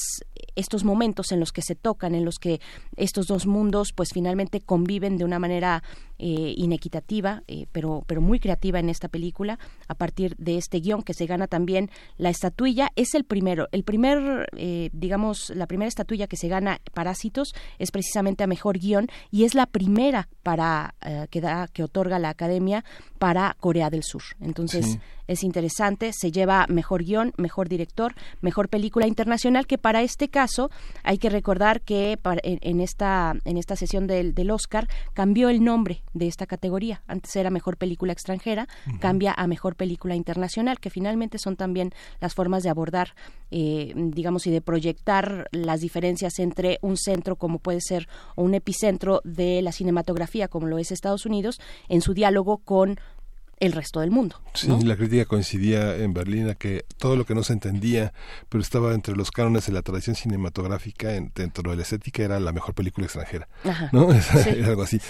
estos 0.56 0.84
momentos 0.84 1.32
en 1.32 1.40
los 1.40 1.52
que 1.52 1.62
se 1.62 1.74
tocan 1.74 2.14
en 2.14 2.24
los 2.24 2.38
que 2.38 2.60
estos 2.96 3.26
dos 3.26 3.46
mundos 3.46 3.92
pues 3.92 4.10
finalmente 4.12 4.60
conviven 4.60 5.16
de 5.16 5.24
una 5.24 5.38
manera 5.38 5.82
eh, 6.18 6.54
inequitativa, 6.56 7.42
eh, 7.48 7.66
pero, 7.72 8.04
pero 8.06 8.20
muy 8.20 8.38
creativa 8.38 8.78
en 8.78 8.88
esta 8.88 9.08
película, 9.08 9.58
a 9.88 9.94
partir 9.94 10.36
de 10.36 10.56
este 10.56 10.78
guion 10.78 11.02
que 11.02 11.12
se 11.12 11.26
gana 11.26 11.48
también 11.48 11.90
la 12.18 12.30
estatuilla. 12.30 12.92
Es 12.94 13.14
el 13.14 13.24
primero, 13.24 13.68
el 13.72 13.82
primer, 13.82 14.48
eh, 14.56 14.90
digamos, 14.92 15.50
la 15.50 15.66
primera 15.66 15.88
estatuilla 15.88 16.28
que 16.28 16.36
se 16.36 16.48
gana 16.48 16.80
Parásitos 16.92 17.54
es 17.80 17.90
precisamente 17.90 18.44
a 18.44 18.46
mejor 18.46 18.78
guion 18.78 19.08
y 19.32 19.44
es 19.44 19.54
la 19.54 19.66
primera 19.66 20.28
para 20.42 20.94
que, 21.30 21.40
da, 21.40 21.68
que 21.68 21.82
otorga 21.82 22.18
la 22.18 22.28
Academia 22.28 22.84
para 23.18 23.56
Corea 23.58 23.90
del 23.90 24.02
Sur. 24.02 24.22
Entonces, 24.40 24.98
es 25.26 25.42
interesante, 25.42 26.12
se 26.12 26.30
lleva 26.30 26.66
mejor 26.68 27.02
guion, 27.02 27.32
mejor 27.36 27.68
director, 27.68 28.14
mejor 28.42 28.68
película 28.68 29.06
internacional, 29.06 29.66
que 29.66 29.78
para 29.78 30.02
este 30.02 30.28
caso 30.28 30.70
hay 31.02 31.18
que 31.18 31.30
recordar 31.30 31.80
que 31.80 32.18
en, 32.42 32.80
esta, 32.80 33.34
en 33.44 33.56
esta 33.56 33.76
sesión 33.76 34.06
del, 34.06 34.34
del 34.34 34.50
Oscar 34.50 34.88
cambió 35.14 35.48
el 35.48 35.64
nombre 35.64 36.02
de 36.14 36.28
esta 36.28 36.46
categoría. 36.46 37.02
Antes 37.06 37.36
era 37.36 37.50
mejor 37.50 37.76
película 37.76 38.12
extranjera, 38.12 38.68
cambia 39.00 39.34
a 39.36 39.46
mejor 39.46 39.76
película 39.76 40.14
internacional, 40.14 40.80
que 40.80 40.90
finalmente 40.90 41.38
son 41.38 41.56
también 41.56 41.92
las 42.20 42.34
formas 42.34 42.62
de 42.62 42.70
abordar, 42.70 43.14
eh, 43.50 43.92
digamos, 43.94 44.46
y 44.46 44.50
de 44.50 44.60
proyectar 44.60 45.48
las 45.52 45.80
diferencias 45.80 46.38
entre 46.38 46.78
un 46.80 46.96
centro 46.96 47.36
como 47.36 47.58
puede 47.58 47.80
ser 47.80 48.08
o 48.36 48.42
un 48.42 48.54
epicentro 48.54 49.20
de 49.24 49.60
la 49.62 49.72
cinematografía 49.72 50.48
como 50.48 50.66
lo 50.66 50.78
es 50.78 50.92
Estados 50.92 51.26
Unidos 51.26 51.60
en 51.88 52.00
su 52.00 52.14
diálogo 52.14 52.58
con 52.58 52.98
el 53.60 53.72
resto 53.72 54.00
del 54.00 54.10
mundo. 54.10 54.40
Sí, 54.54 54.68
la 54.84 54.96
crítica 54.96 55.24
coincidía 55.24 55.96
en 55.96 56.12
Berlín 56.12 56.48
a 56.48 56.54
que 56.54 56.84
todo 56.98 57.16
lo 57.16 57.24
que 57.24 57.34
no 57.34 57.42
se 57.42 57.52
entendía, 57.52 58.12
pero 58.48 58.62
estaba 58.62 58.94
entre 58.94 59.16
los 59.16 59.30
cánones 59.30 59.66
de 59.66 59.72
la 59.72 59.82
tradición 59.82 60.16
cinematográfica, 60.16 61.08
dentro 61.34 61.70
de 61.70 61.76
la 61.76 61.82
estética, 61.82 62.22
era 62.22 62.40
la 62.40 62.52
mejor 62.52 62.74
película 62.74 63.06
extranjera. 63.06 63.48
¿no? 63.92 64.08
Era 64.46 64.68
algo 64.68 64.82
así. 64.82 65.00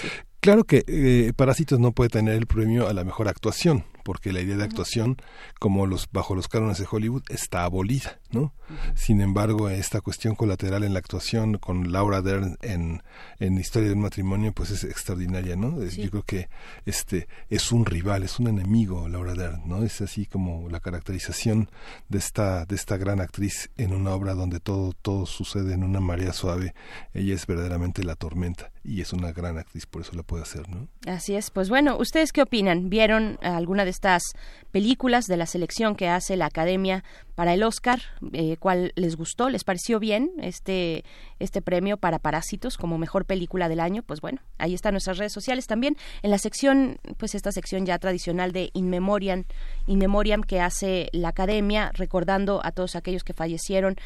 Claro 0.44 0.64
que 0.64 0.84
eh, 0.88 1.32
Parásitos 1.34 1.80
no 1.80 1.92
puede 1.92 2.10
tener 2.10 2.34
el 2.34 2.46
premio 2.46 2.86
a 2.86 2.92
la 2.92 3.02
mejor 3.02 3.28
actuación, 3.28 3.86
porque 4.04 4.30
la 4.30 4.42
idea 4.42 4.58
de 4.58 4.64
actuación, 4.64 5.16
como 5.58 5.86
los 5.86 6.06
bajo 6.12 6.34
los 6.34 6.48
cánones 6.48 6.76
de 6.76 6.86
Hollywood, 6.90 7.22
está 7.30 7.64
abolida, 7.64 8.20
¿no? 8.34 8.52
Sin 8.94 9.20
embargo, 9.20 9.68
esta 9.68 10.00
cuestión 10.00 10.34
colateral 10.34 10.84
en 10.84 10.92
la 10.92 10.98
actuación 10.98 11.58
con 11.58 11.92
Laura 11.92 12.22
Dern 12.22 12.56
en, 12.62 13.02
en 13.38 13.58
Historia 13.58 13.88
de 13.88 13.94
un 13.94 14.02
matrimonio, 14.02 14.52
pues 14.52 14.70
es 14.70 14.84
extraordinaria, 14.84 15.56
¿no? 15.56 15.82
Yo 15.84 16.10
creo 16.10 16.22
que 16.22 16.48
este 16.86 17.28
es 17.50 17.72
un 17.72 17.86
rival, 17.86 18.22
es 18.22 18.38
un 18.38 18.48
enemigo 18.48 19.08
Laura 19.08 19.34
Dern, 19.34 19.62
¿no? 19.66 19.84
Es 19.84 20.00
así 20.00 20.26
como 20.26 20.68
la 20.68 20.80
caracterización 20.80 21.68
de 22.08 22.18
esta 22.18 22.64
de 22.66 22.74
esta 22.74 22.96
gran 22.96 23.20
actriz 23.20 23.70
en 23.76 23.92
una 23.92 24.12
obra 24.12 24.34
donde 24.34 24.60
todo 24.60 24.92
todo 24.92 25.26
sucede 25.26 25.74
en 25.74 25.84
una 25.84 26.00
marea 26.00 26.32
suave. 26.32 26.74
Ella 27.12 27.34
es 27.34 27.46
verdaderamente 27.46 28.02
la 28.02 28.16
tormenta 28.16 28.70
y 28.82 29.00
es 29.00 29.12
una 29.12 29.32
gran 29.32 29.58
actriz, 29.58 29.86
por 29.86 30.02
eso 30.02 30.12
la 30.14 30.22
puede 30.22 30.42
hacer, 30.42 30.68
¿no? 30.68 30.88
Así 31.06 31.34
es. 31.34 31.50
Pues 31.50 31.68
bueno, 31.68 31.96
¿ustedes 31.98 32.32
qué 32.32 32.42
opinan? 32.42 32.90
¿Vieron 32.90 33.38
alguna 33.42 33.84
de 33.84 33.90
estas 33.90 34.22
películas 34.70 35.24
de 35.26 35.36
la 35.36 35.46
selección 35.46 35.96
que 35.96 36.08
hace 36.08 36.36
la 36.36 36.46
Academia 36.46 37.02
para 37.34 37.54
el 37.54 37.62
Oscar? 37.62 38.02
Eh, 38.32 38.56
¿Cuál 38.58 38.92
les 38.96 39.16
gustó? 39.16 39.48
¿Les 39.48 39.64
pareció 39.64 39.98
bien 40.00 40.32
este, 40.40 41.04
este 41.38 41.62
premio 41.62 41.96
para 41.96 42.18
Parásitos 42.18 42.76
como 42.76 42.98
mejor 42.98 43.24
película 43.24 43.68
del 43.68 43.80
año? 43.80 44.02
Pues 44.02 44.20
bueno, 44.20 44.40
ahí 44.58 44.74
están 44.74 44.94
nuestras 44.94 45.18
redes 45.18 45.32
sociales 45.32 45.66
también. 45.66 45.96
En 46.22 46.30
la 46.30 46.38
sección, 46.38 46.98
pues 47.18 47.34
esta 47.34 47.52
sección 47.52 47.86
ya 47.86 47.98
tradicional 47.98 48.52
de 48.52 48.70
In 48.74 48.88
Memoriam, 48.88 49.44
In 49.86 49.98
Memoriam 49.98 50.42
que 50.42 50.60
hace 50.60 51.08
la 51.12 51.28
Academia, 51.28 51.90
recordando 51.94 52.60
a 52.64 52.72
todos 52.72 52.96
aquellos 52.96 53.24
que 53.24 53.32
fallecieron 53.32 53.96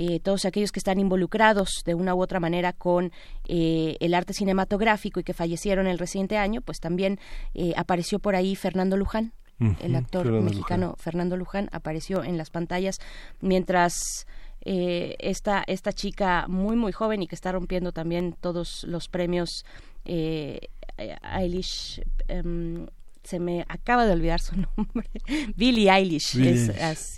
eh, 0.00 0.20
todos 0.20 0.44
aquellos 0.44 0.70
que 0.70 0.78
están 0.78 1.00
involucrados 1.00 1.82
de 1.84 1.94
una 1.94 2.14
u 2.14 2.22
otra 2.22 2.38
manera 2.38 2.72
con 2.72 3.10
eh, 3.48 3.96
el 3.98 4.14
arte 4.14 4.32
cinematográfico 4.32 5.18
y 5.18 5.24
que 5.24 5.34
fallecieron 5.34 5.88
el 5.88 5.98
reciente 5.98 6.36
año, 6.36 6.60
pues 6.60 6.78
también 6.78 7.18
eh, 7.54 7.72
apareció 7.76 8.20
por 8.20 8.36
ahí 8.36 8.54
Fernando 8.54 8.96
Luján, 8.96 9.32
el 9.58 9.96
actor 9.96 10.30
mexicano 10.42 10.94
Fernando 10.98 11.36
Luján 11.36 11.68
apareció 11.72 12.22
en 12.24 12.36
las 12.38 12.50
pantallas 12.50 13.00
mientras 13.40 14.26
esta 14.60 15.64
esta 15.66 15.92
chica 15.92 16.46
muy 16.48 16.76
muy 16.76 16.92
joven 16.92 17.22
y 17.22 17.26
que 17.26 17.34
está 17.34 17.52
rompiendo 17.52 17.92
también 17.92 18.34
todos 18.40 18.84
los 18.84 19.08
premios 19.08 19.64
Eilish 20.04 22.02
em, 22.28 22.86
se 23.28 23.38
me 23.38 23.66
acaba 23.68 24.06
de 24.06 24.12
olvidar 24.12 24.40
su 24.40 24.56
nombre, 24.76 25.10
Billie 25.54 25.90
Eilish, 25.90 26.38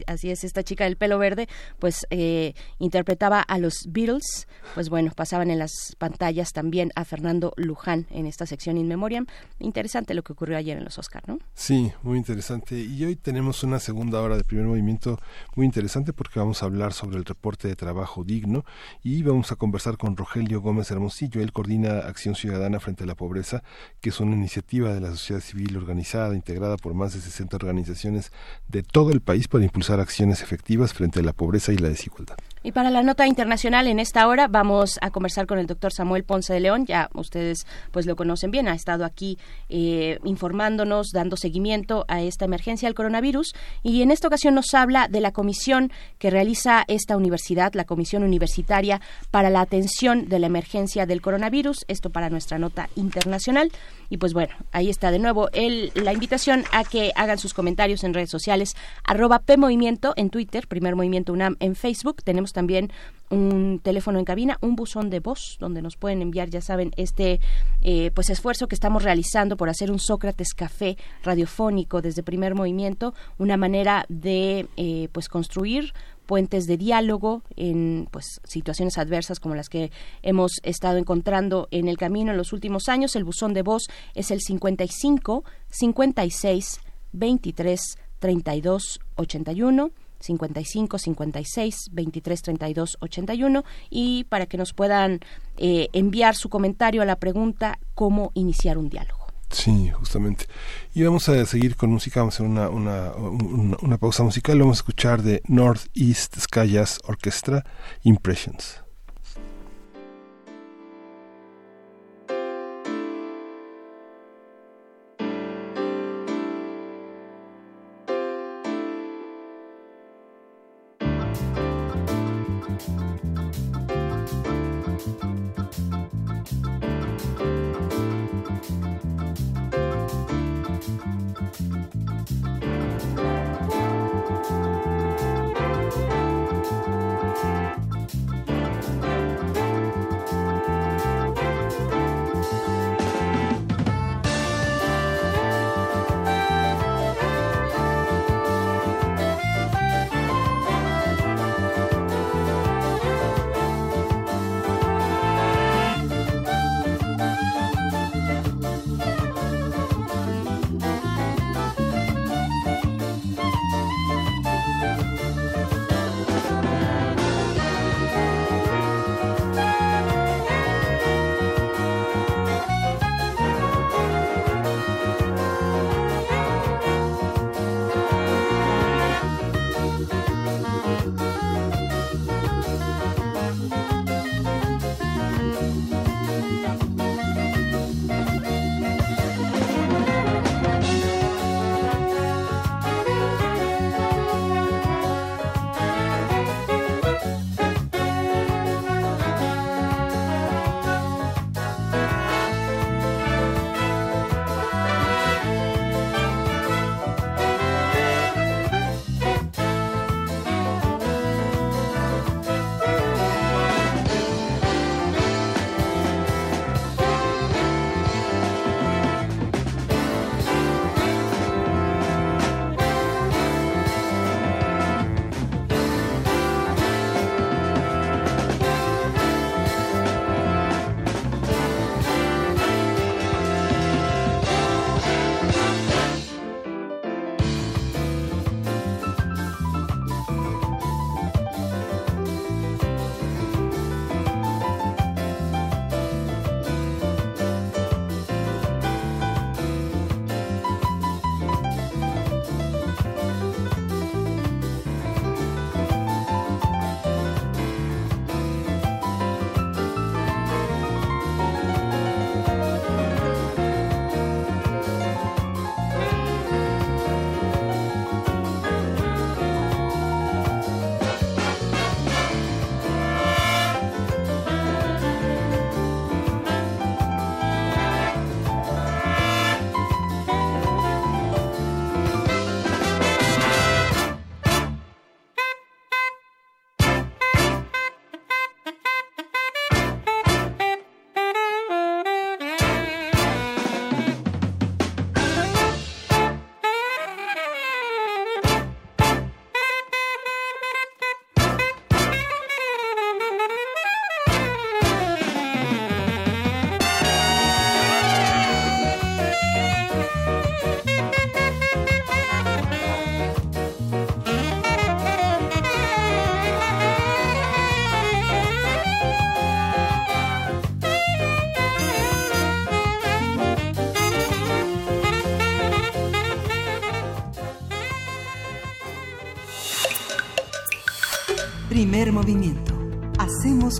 así, 0.06 0.30
es, 0.30 0.44
esta 0.44 0.64
chica 0.64 0.84
del 0.84 0.96
pelo 0.96 1.18
verde, 1.18 1.48
pues 1.78 2.04
eh, 2.10 2.54
interpretaba 2.80 3.40
a 3.40 3.58
los 3.58 3.84
Beatles, 3.88 4.48
pues 4.74 4.88
bueno, 4.88 5.12
pasaban 5.14 5.50
en 5.50 5.60
las 5.60 5.94
pantallas 5.98 6.52
también 6.52 6.90
a 6.96 7.04
Fernando 7.04 7.52
Luján 7.56 8.06
en 8.10 8.26
esta 8.26 8.44
sección 8.46 8.76
In 8.76 8.88
Memoriam. 8.88 9.26
Interesante 9.60 10.14
lo 10.14 10.24
que 10.24 10.32
ocurrió 10.32 10.56
ayer 10.56 10.78
en 10.78 10.84
los 10.84 10.98
Oscar, 10.98 11.22
¿no? 11.28 11.38
Sí, 11.54 11.92
muy 12.02 12.18
interesante. 12.18 12.76
Y 12.80 13.04
hoy 13.04 13.14
tenemos 13.14 13.62
una 13.62 13.78
segunda 13.78 14.20
hora 14.20 14.36
de 14.36 14.42
primer 14.42 14.66
movimiento 14.66 15.20
muy 15.54 15.64
interesante 15.64 16.12
porque 16.12 16.40
vamos 16.40 16.62
a 16.62 16.66
hablar 16.66 16.92
sobre 16.92 17.18
el 17.18 17.24
reporte 17.24 17.68
de 17.68 17.76
trabajo 17.76 18.24
digno 18.24 18.64
y 19.04 19.22
vamos 19.22 19.52
a 19.52 19.56
conversar 19.56 19.96
con 19.96 20.16
Rogelio 20.16 20.60
Gómez 20.60 20.90
Hermosillo. 20.90 21.40
Él 21.40 21.52
coordina 21.52 22.00
Acción 22.00 22.34
Ciudadana 22.34 22.80
frente 22.80 23.04
a 23.04 23.06
la 23.06 23.14
Pobreza, 23.14 23.62
que 24.00 24.08
es 24.08 24.18
una 24.18 24.34
iniciativa 24.34 24.92
de 24.92 25.00
la 25.00 25.10
sociedad 25.10 25.40
civil 25.40 25.76
organizada 25.76 25.99
integrada 26.34 26.76
por 26.76 26.94
más 26.94 27.14
de 27.14 27.20
60 27.20 27.56
organizaciones 27.56 28.32
de 28.68 28.82
todo 28.82 29.10
el 29.10 29.20
país 29.20 29.48
para 29.48 29.64
impulsar 29.64 30.00
acciones 30.00 30.42
efectivas 30.42 30.92
frente 30.92 31.20
a 31.20 31.22
la 31.22 31.32
pobreza 31.32 31.72
y 31.72 31.76
la 31.76 31.88
desigualdad. 31.88 32.36
Y 32.62 32.72
para 32.72 32.90
la 32.90 33.02
nota 33.02 33.26
internacional 33.26 33.86
en 33.86 33.98
esta 33.98 34.28
hora 34.28 34.46
vamos 34.46 34.98
a 35.00 35.10
conversar 35.10 35.46
con 35.46 35.58
el 35.58 35.66
doctor 35.66 35.94
Samuel 35.94 36.24
Ponce 36.24 36.52
de 36.52 36.60
León. 36.60 36.84
Ya 36.84 37.08
ustedes 37.14 37.66
pues 37.90 38.04
lo 38.04 38.16
conocen 38.16 38.50
bien, 38.50 38.68
ha 38.68 38.74
estado 38.74 39.06
aquí 39.06 39.38
eh, 39.70 40.18
informándonos, 40.24 41.08
dando 41.10 41.38
seguimiento 41.38 42.04
a 42.06 42.20
esta 42.20 42.44
emergencia 42.44 42.86
del 42.86 42.94
coronavirus. 42.94 43.54
Y 43.82 44.02
en 44.02 44.10
esta 44.10 44.28
ocasión 44.28 44.54
nos 44.54 44.74
habla 44.74 45.08
de 45.08 45.22
la 45.22 45.32
comisión 45.32 45.90
que 46.18 46.28
realiza 46.28 46.84
esta 46.86 47.16
universidad, 47.16 47.72
la 47.72 47.84
Comisión 47.84 48.24
Universitaria 48.24 49.00
para 49.30 49.48
la 49.48 49.62
Atención 49.62 50.28
de 50.28 50.38
la 50.38 50.46
Emergencia 50.46 51.06
del 51.06 51.22
Coronavirus. 51.22 51.86
Esto 51.88 52.10
para 52.10 52.28
nuestra 52.28 52.58
nota 52.58 52.90
internacional. 52.94 53.72
Y 54.10 54.18
pues 54.18 54.34
bueno, 54.34 54.54
ahí 54.72 54.90
está 54.90 55.10
de 55.10 55.18
nuevo 55.18 55.48
el, 55.52 55.92
la 55.94 56.12
invitación 56.12 56.64
a 56.72 56.84
que 56.84 57.12
hagan 57.14 57.38
sus 57.38 57.54
comentarios 57.54 58.04
en 58.04 58.12
redes 58.12 58.30
sociales, 58.30 58.76
arroba 59.04 59.38
PMovimiento 59.38 60.12
en 60.16 60.28
Twitter, 60.28 60.68
Primer 60.68 60.94
Movimiento 60.94 61.32
UNAM 61.32 61.56
en 61.60 61.74
Facebook. 61.74 62.22
Tenemos 62.22 62.49
también 62.52 62.90
un 63.30 63.80
teléfono 63.82 64.18
en 64.18 64.24
cabina, 64.24 64.58
un 64.60 64.74
buzón 64.74 65.08
de 65.08 65.20
voz 65.20 65.56
donde 65.60 65.82
nos 65.82 65.96
pueden 65.96 66.20
enviar, 66.20 66.50
ya 66.50 66.60
saben, 66.60 66.90
este 66.96 67.40
eh, 67.80 68.10
pues 68.12 68.28
esfuerzo 68.28 68.66
que 68.66 68.74
estamos 68.74 69.04
realizando 69.04 69.56
por 69.56 69.68
hacer 69.68 69.90
un 69.90 70.00
Sócrates 70.00 70.52
Café 70.54 70.96
radiofónico 71.22 72.02
desde 72.02 72.22
primer 72.22 72.54
movimiento, 72.54 73.14
una 73.38 73.56
manera 73.56 74.04
de 74.08 74.66
eh, 74.76 75.08
pues 75.12 75.28
construir 75.28 75.92
puentes 76.26 76.66
de 76.66 76.76
diálogo 76.76 77.42
en 77.56 78.08
pues 78.10 78.40
situaciones 78.44 78.98
adversas 78.98 79.40
como 79.40 79.56
las 79.56 79.68
que 79.68 79.90
hemos 80.22 80.52
estado 80.62 80.96
encontrando 80.96 81.66
en 81.72 81.88
el 81.88 81.98
camino 81.98 82.30
en 82.30 82.36
los 82.36 82.52
últimos 82.52 82.88
años. 82.88 83.16
El 83.16 83.24
buzón 83.24 83.52
de 83.52 83.62
voz 83.62 83.88
es 84.14 84.30
el 84.30 84.40
55 84.40 85.44
56 85.70 86.80
23 87.12 87.80
32 88.20 89.00
81 89.16 89.90
55 90.20 90.98
56 90.98 91.90
23 91.92 92.42
32 92.42 92.98
81 93.00 93.64
y 93.88 94.24
para 94.24 94.46
que 94.46 94.56
nos 94.56 94.72
puedan 94.72 95.20
eh, 95.56 95.88
enviar 95.92 96.36
su 96.36 96.48
comentario 96.48 97.02
a 97.02 97.04
la 97.04 97.16
pregunta 97.16 97.78
cómo 97.94 98.30
iniciar 98.34 98.78
un 98.78 98.88
diálogo. 98.88 99.20
Sí, 99.50 99.90
justamente. 99.90 100.46
Y 100.94 101.02
vamos 101.02 101.28
a 101.28 101.44
seguir 101.44 101.76
con 101.76 101.90
música, 101.90 102.20
vamos 102.20 102.34
a 102.34 102.36
hacer 102.36 102.46
una, 102.46 102.68
una, 102.68 103.12
una, 103.12 103.98
pausa 103.98 104.22
musical, 104.22 104.60
vamos 104.60 104.78
a 104.78 104.80
escuchar 104.80 105.22
de 105.22 105.42
Northeast 105.48 106.38
Sky 106.38 106.70
Jazz 106.70 107.00
Orchestra 107.04 107.64
Impressions. 108.04 108.80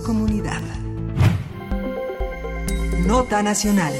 Comunidad. 0.03 0.61
Nota 3.05 3.43
Nacional. 3.43 3.93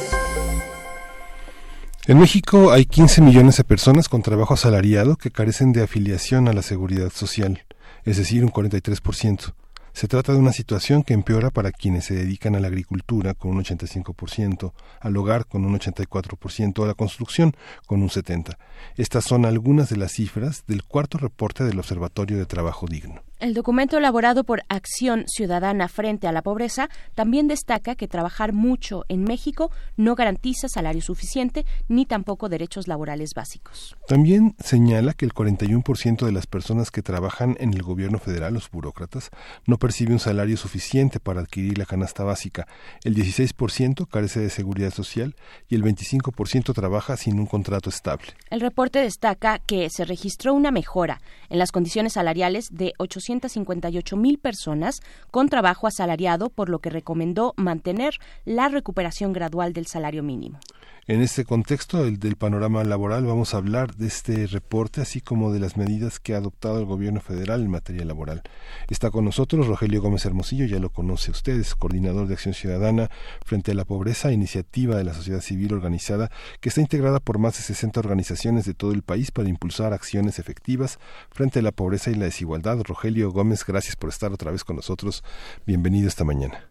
En 2.07 2.19
México 2.19 2.71
hay 2.71 2.85
15 2.85 3.21
millones 3.21 3.57
de 3.57 3.63
personas 3.63 4.09
con 4.09 4.23
trabajo 4.23 4.55
asalariado 4.55 5.15
que 5.15 5.31
carecen 5.31 5.73
de 5.73 5.83
afiliación 5.83 6.47
a 6.47 6.53
la 6.53 6.63
seguridad 6.63 7.11
social, 7.11 7.63
es 8.03 8.17
decir, 8.17 8.43
un 8.43 8.51
43%. 8.51 9.53
Se 9.93 10.07
trata 10.07 10.33
de 10.33 10.39
una 10.39 10.53
situación 10.53 11.03
que 11.03 11.13
empeora 11.13 11.51
para 11.51 11.71
quienes 11.71 12.05
se 12.05 12.15
dedican 12.15 12.55
a 12.55 12.59
la 12.59 12.67
agricultura 12.67 13.33
con 13.33 13.51
un 13.51 13.63
85%, 13.63 14.73
al 14.99 15.17
hogar 15.17 15.45
con 15.45 15.65
un 15.65 15.77
84%, 15.77 16.83
a 16.83 16.87
la 16.87 16.93
construcción 16.93 17.53
con 17.85 18.01
un 18.01 18.09
70%. 18.09 18.57
Estas 18.95 19.25
son 19.25 19.45
algunas 19.45 19.89
de 19.89 19.97
las 19.97 20.13
cifras 20.13 20.63
del 20.65 20.83
cuarto 20.83 21.17
reporte 21.17 21.63
del 21.63 21.77
Observatorio 21.77 22.37
de 22.37 22.45
Trabajo 22.45 22.87
Digno. 22.87 23.21
El 23.41 23.55
documento 23.55 23.97
elaborado 23.97 24.43
por 24.43 24.61
Acción 24.69 25.25
Ciudadana 25.27 25.87
frente 25.87 26.27
a 26.27 26.31
la 26.31 26.43
pobreza 26.43 26.89
también 27.15 27.47
destaca 27.47 27.95
que 27.95 28.07
trabajar 28.07 28.53
mucho 28.53 29.03
en 29.09 29.23
México 29.23 29.71
no 29.97 30.13
garantiza 30.13 30.67
salario 30.69 31.01
suficiente 31.01 31.65
ni 31.87 32.05
tampoco 32.05 32.49
derechos 32.49 32.87
laborales 32.87 33.31
básicos. 33.35 33.97
También 34.07 34.53
señala 34.63 35.15
que 35.15 35.25
el 35.25 35.33
41% 35.33 36.23
de 36.23 36.31
las 36.31 36.45
personas 36.45 36.91
que 36.91 37.01
trabajan 37.01 37.57
en 37.59 37.73
el 37.73 37.81
gobierno 37.81 38.19
federal, 38.19 38.53
los 38.53 38.69
burócratas, 38.69 39.31
no 39.65 39.79
percibe 39.79 40.13
un 40.13 40.19
salario 40.19 40.55
suficiente 40.55 41.19
para 41.19 41.41
adquirir 41.41 41.79
la 41.79 41.87
canasta 41.87 42.23
básica. 42.23 42.67
El 43.03 43.15
16% 43.15 44.07
carece 44.07 44.39
de 44.39 44.51
seguridad 44.51 44.91
social 44.91 45.35
y 45.67 45.73
el 45.73 45.83
25% 45.83 46.75
trabaja 46.75 47.17
sin 47.17 47.39
un 47.39 47.47
contrato 47.47 47.89
estable. 47.89 48.27
El 48.51 48.61
reporte 48.61 48.99
destaca 48.99 49.57
que 49.57 49.89
se 49.89 50.05
registró 50.05 50.53
una 50.53 50.69
mejora 50.69 51.21
en 51.49 51.57
las 51.57 51.71
condiciones 51.71 52.13
salariales 52.13 52.67
de 52.69 52.93
800 52.99 53.30
258 53.39 54.17
mil 54.17 54.37
personas 54.37 55.01
con 55.31 55.49
trabajo 55.49 55.87
asalariado, 55.87 56.49
por 56.49 56.69
lo 56.69 56.79
que 56.79 56.89
recomendó 56.89 57.53
mantener 57.57 58.15
la 58.45 58.67
recuperación 58.67 59.33
gradual 59.33 59.73
del 59.73 59.87
salario 59.87 60.23
mínimo. 60.23 60.59
En 61.07 61.23
este 61.23 61.45
contexto 61.45 62.05
el 62.05 62.19
del 62.19 62.35
panorama 62.35 62.83
laboral 62.83 63.25
vamos 63.25 63.55
a 63.55 63.57
hablar 63.57 63.95
de 63.95 64.05
este 64.05 64.45
reporte 64.45 65.01
así 65.01 65.19
como 65.19 65.51
de 65.51 65.59
las 65.59 65.75
medidas 65.75 66.19
que 66.19 66.35
ha 66.35 66.37
adoptado 66.37 66.77
el 66.77 66.85
gobierno 66.85 67.21
federal 67.21 67.61
en 67.61 67.71
materia 67.71 68.05
laboral. 68.05 68.43
Está 68.87 69.09
con 69.09 69.25
nosotros 69.25 69.65
Rogelio 69.65 69.99
Gómez 69.99 70.25
Hermosillo, 70.25 70.67
ya 70.67 70.77
lo 70.77 70.91
conoce 70.91 71.31
ustedes, 71.31 71.73
coordinador 71.73 72.27
de 72.27 72.35
Acción 72.35 72.53
Ciudadana 72.53 73.09
frente 73.43 73.71
a 73.71 73.73
la 73.73 73.83
pobreza, 73.83 74.31
iniciativa 74.31 74.95
de 74.95 75.03
la 75.03 75.15
sociedad 75.15 75.41
civil 75.41 75.73
organizada 75.73 76.29
que 76.59 76.69
está 76.69 76.81
integrada 76.81 77.19
por 77.19 77.39
más 77.39 77.57
de 77.57 77.63
60 77.63 77.99
organizaciones 77.99 78.65
de 78.65 78.75
todo 78.75 78.91
el 78.91 79.01
país 79.01 79.31
para 79.31 79.49
impulsar 79.49 79.93
acciones 79.93 80.37
efectivas 80.37 80.99
frente 81.31 81.59
a 81.59 81.63
la 81.63 81.71
pobreza 81.71 82.11
y 82.11 82.15
la 82.15 82.25
desigualdad. 82.25 82.79
Rogelio 82.83 83.31
Gómez, 83.31 83.65
gracias 83.65 83.95
por 83.95 84.11
estar 84.11 84.31
otra 84.31 84.51
vez 84.51 84.63
con 84.63 84.75
nosotros. 84.75 85.23
Bienvenido 85.65 86.07
esta 86.07 86.25
mañana. 86.25 86.70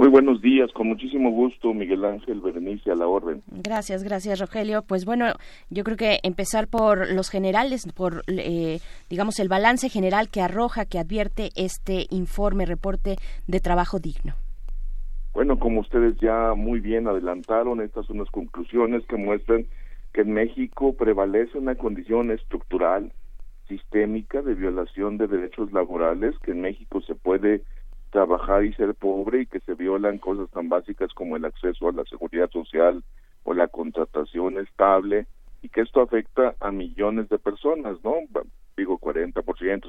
Muy 0.00 0.10
buenos 0.10 0.40
días, 0.40 0.70
con 0.74 0.86
muchísimo 0.86 1.32
gusto, 1.32 1.74
Miguel 1.74 2.04
Ángel 2.04 2.40
Berenice, 2.40 2.92
a 2.92 2.94
la 2.94 3.08
orden. 3.08 3.42
Gracias, 3.48 4.04
gracias, 4.04 4.38
Rogelio. 4.38 4.82
Pues 4.82 5.04
bueno, 5.04 5.24
yo 5.70 5.82
creo 5.82 5.96
que 5.96 6.20
empezar 6.22 6.68
por 6.68 7.12
los 7.12 7.30
generales, 7.30 7.84
por, 7.96 8.22
eh, 8.28 8.78
digamos, 9.10 9.40
el 9.40 9.48
balance 9.48 9.88
general 9.88 10.28
que 10.28 10.40
arroja, 10.40 10.84
que 10.84 11.00
advierte 11.00 11.48
este 11.56 12.06
informe, 12.10 12.64
reporte 12.64 13.16
de 13.48 13.58
trabajo 13.58 13.98
digno. 13.98 14.34
Bueno, 15.34 15.58
como 15.58 15.80
ustedes 15.80 16.16
ya 16.20 16.54
muy 16.54 16.78
bien 16.78 17.08
adelantaron, 17.08 17.80
estas 17.80 18.06
son 18.06 18.18
las 18.18 18.30
conclusiones 18.30 19.04
que 19.08 19.16
muestran 19.16 19.66
que 20.12 20.20
en 20.20 20.32
México 20.32 20.92
prevalece 20.92 21.58
una 21.58 21.74
condición 21.74 22.30
estructural, 22.30 23.12
sistémica 23.66 24.42
de 24.42 24.54
violación 24.54 25.18
de 25.18 25.26
derechos 25.26 25.72
laborales, 25.72 26.38
que 26.44 26.52
en 26.52 26.60
México 26.60 27.00
se 27.00 27.16
puede 27.16 27.62
trabajar 28.10 28.64
y 28.64 28.74
ser 28.74 28.94
pobre 28.94 29.42
y 29.42 29.46
que 29.46 29.60
se 29.60 29.74
violan 29.74 30.18
cosas 30.18 30.50
tan 30.50 30.68
básicas 30.68 31.12
como 31.14 31.36
el 31.36 31.44
acceso 31.44 31.88
a 31.88 31.92
la 31.92 32.04
seguridad 32.04 32.50
social 32.50 33.02
o 33.44 33.54
la 33.54 33.68
contratación 33.68 34.58
estable 34.58 35.26
y 35.62 35.68
que 35.68 35.80
esto 35.80 36.00
afecta 36.00 36.54
a 36.60 36.70
millones 36.70 37.28
de 37.28 37.38
personas, 37.38 37.96
¿no? 38.04 38.14
Digo 38.76 38.98
40%, 39.00 39.34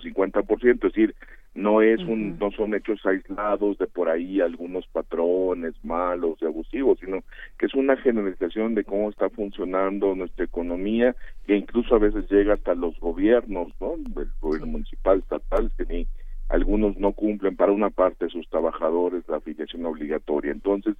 50%, 0.01 0.73
es 0.73 0.79
decir, 0.79 1.15
no 1.53 1.81
es 1.81 1.99
un 1.99 2.39
no 2.39 2.49
son 2.51 2.73
hechos 2.73 3.05
aislados 3.05 3.77
de 3.77 3.85
por 3.85 4.09
ahí 4.09 4.41
algunos 4.41 4.87
patrones 4.87 5.73
malos 5.83 6.39
y 6.41 6.45
abusivos, 6.45 6.97
sino 6.99 7.19
que 7.59 7.67
es 7.67 7.75
una 7.75 7.97
generalización 7.97 8.73
de 8.73 8.83
cómo 8.83 9.09
está 9.09 9.29
funcionando 9.29 10.15
nuestra 10.15 10.45
economía 10.45 11.15
que 11.45 11.55
incluso 11.55 11.95
a 11.95 11.99
veces 11.99 12.29
llega 12.31 12.55
hasta 12.55 12.73
los 12.73 12.99
gobiernos, 12.99 13.69
¿no? 13.79 13.93
El 13.93 14.29
gobierno 14.41 14.67
municipal, 14.67 15.19
estatal, 15.19 15.71
que 15.77 15.85
ni 15.85 16.07
algunos 16.49 16.97
no 16.97 17.13
cumplen 17.13 17.55
para 17.55 17.71
una 17.71 17.89
parte 17.89 18.25
de 18.25 18.31
sus 18.31 18.49
trabajadores 18.49 19.23
la 19.27 19.37
afiliación 19.37 19.85
obligatoria, 19.85 20.51
entonces 20.51 20.95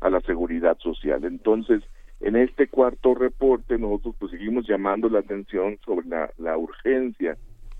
a 0.00 0.10
la 0.10 0.20
seguridad 0.20 0.78
social. 0.78 1.24
Entonces, 1.24 1.82
en 2.20 2.36
este 2.36 2.68
cuarto 2.68 3.14
reporte 3.14 3.78
nosotros 3.78 4.14
pues 4.18 4.30
seguimos 4.32 4.66
llamando 4.66 5.08
la 5.08 5.20
atención 5.20 5.78
sobre 5.84 6.06
la, 6.06 6.30
la 6.38 6.56
urgencia 6.56 7.36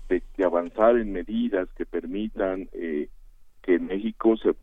de, 0.09 0.23
avanzar 0.43 0.97
en 0.97 1.13
medidas 1.13 1.69
que 1.77 1.85
permitan 1.85 2.67
eh, 2.73 3.07
que 3.61 3.75
en 3.75 3.85
México 3.85 4.35
se, 4.37 4.53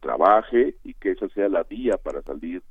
trabaje 0.00 0.76
y 0.82 0.94
que 0.94 1.10
esa 1.10 1.28
sea 1.28 1.48
la 1.48 1.62
vía 1.62 1.98
para 1.98 2.22
salir 2.22 2.62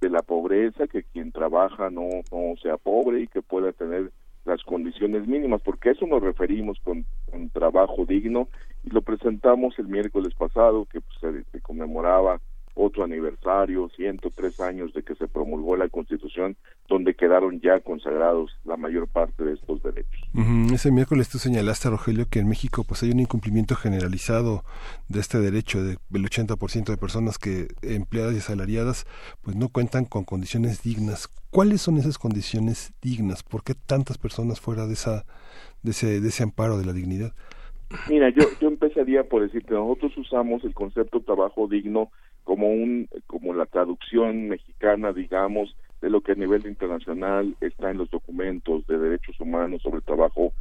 de 0.00 0.10
la 0.10 0.22
pobreza, 0.22 0.88
que 0.88 1.04
quien 1.04 1.30
trabaja 1.30 1.90
no, 1.90 2.08
no 2.32 2.56
sea 2.60 2.76
pobre 2.76 3.20
y 3.20 3.28
que 3.28 3.40
pueda 3.40 3.72
tener 3.72 4.10
las 4.44 4.62
condiciones 4.64 5.26
mínimas, 5.28 5.62
porque 5.62 5.90
a 5.90 5.92
eso 5.92 6.06
nos 6.06 6.22
referimos 6.22 6.78
con, 6.80 7.04
un 7.32 7.50
trabajo 7.50 8.04
digno 8.04 8.48
y 8.86 8.90
lo 8.90 9.02
presentamos 9.02 9.78
el 9.78 9.88
miércoles 9.88 10.32
pasado 10.34 10.86
que 10.86 11.00
pues, 11.00 11.44
se, 11.52 11.60
conmemoraba 11.60 12.40
otro 12.78 13.04
aniversario, 13.04 13.88
103 13.96 14.60
años 14.60 14.92
de 14.92 15.02
que 15.02 15.14
se 15.14 15.26
promulgó 15.26 15.76
la 15.76 15.88
Constitución, 15.88 16.56
donde 16.88 17.14
quedaron 17.14 17.58
ya 17.60 17.80
consagrados 17.80 18.52
la 18.64 18.76
mayor 18.76 19.08
parte 19.08 19.44
de 19.44 19.54
estos 19.54 19.82
derechos. 19.82 20.20
Ese 20.72 20.92
miércoles 20.92 21.30
tú 21.30 21.38
señalaste, 21.38 21.88
Rogelio, 21.88 22.28
que 22.28 22.38
en 22.38 22.48
México 22.48 22.84
pues 22.86 23.02
hay 23.02 23.10
un 23.12 23.20
incumplimiento 23.20 23.76
generalizado 23.76 24.62
de 25.08 25.20
este 25.20 25.38
derecho, 25.40 25.82
del 25.82 25.98
80% 26.10 26.84
de 26.84 26.96
personas 26.98 27.38
que 27.38 27.68
empleadas 27.80 28.34
y 28.34 28.38
asalariadas 28.38 29.06
pues 29.40 29.56
no 29.56 29.70
cuentan 29.70 30.04
con 30.04 30.24
condiciones 30.24 30.82
dignas. 30.82 31.28
¿Cuáles 31.48 31.80
son 31.80 31.96
esas 31.96 32.18
condiciones 32.18 32.92
dignas? 33.00 33.42
¿Por 33.42 33.64
qué 33.64 33.74
tantas 33.74 34.18
personas 34.18 34.60
fuera 34.60 34.86
de 34.86 34.92
esa 34.92 35.24
de 35.82 35.92
ese, 35.92 36.20
de 36.20 36.28
ese 36.28 36.42
amparo 36.42 36.76
de 36.76 36.84
la 36.84 36.92
dignidad? 36.92 37.32
Mira, 38.08 38.30
yo, 38.30 38.44
yo 38.60 38.68
empezaría 38.68 39.24
por 39.24 39.42
decir 39.42 39.64
que 39.64 39.74
nosotros 39.74 40.16
usamos 40.18 40.64
el 40.64 40.74
concepto 40.74 41.20
trabajo 41.20 41.68
digno 41.68 42.10
como 42.44 42.68
un 42.68 43.08
como 43.26 43.54
la 43.54 43.66
traducción 43.66 44.48
mexicana, 44.48 45.12
digamos, 45.12 45.76
de 46.00 46.10
lo 46.10 46.20
que 46.20 46.32
a 46.32 46.36
nivel 46.36 46.66
internacional 46.66 47.56
está 47.60 47.90
en 47.90 47.98
los 47.98 48.10
documentos 48.10 48.86
de 48.86 48.98
derechos 48.98 49.38
humanos 49.40 49.82
sobre 49.82 50.00
trabajo 50.00 50.52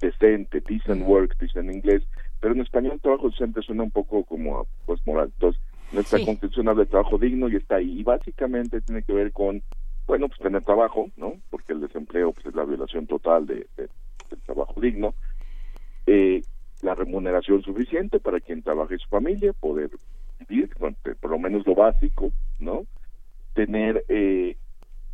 decente, 0.00 0.60
decent 0.60 1.06
work, 1.06 1.36
dice 1.40 1.60
en 1.60 1.72
inglés, 1.72 2.02
pero 2.40 2.54
en 2.54 2.60
español 2.60 3.00
trabajo 3.00 3.30
decente 3.30 3.62
suena 3.62 3.82
un 3.82 3.90
poco 3.90 4.24
como 4.24 4.66
pues 4.86 5.04
moral. 5.06 5.30
Entonces, 5.34 5.60
nuestra 5.92 6.24
constitución 6.24 6.68
habla 6.68 6.84
de 6.84 6.90
trabajo 6.90 7.18
digno 7.18 7.48
y 7.48 7.56
está 7.56 7.76
ahí. 7.76 8.00
Y 8.00 8.02
básicamente 8.02 8.80
tiene 8.80 9.02
que 9.02 9.12
ver 9.12 9.32
con 9.32 9.62
bueno, 10.06 10.28
pues 10.28 10.40
tener 10.40 10.64
trabajo, 10.64 11.10
¿no? 11.16 11.34
Porque 11.50 11.74
el 11.74 11.82
desempleo 11.82 12.32
pues, 12.32 12.46
es 12.46 12.54
la 12.54 12.64
violación 12.64 13.06
total 13.06 13.46
de, 13.46 13.66
del 13.76 14.40
trabajo 14.46 14.80
digno. 14.80 15.14
Eh, 16.10 16.40
la 16.80 16.94
remuneración 16.94 17.60
suficiente 17.62 18.18
para 18.18 18.40
quien 18.40 18.62
trabaje 18.62 18.94
y 18.94 18.98
su 18.98 19.08
familia, 19.08 19.52
poder 19.52 19.90
vivir, 20.38 20.70
por 21.20 21.30
lo 21.30 21.38
menos 21.38 21.66
lo 21.66 21.74
básico, 21.74 22.32
¿no? 22.58 22.86
Tener 23.52 24.06
eh, 24.08 24.56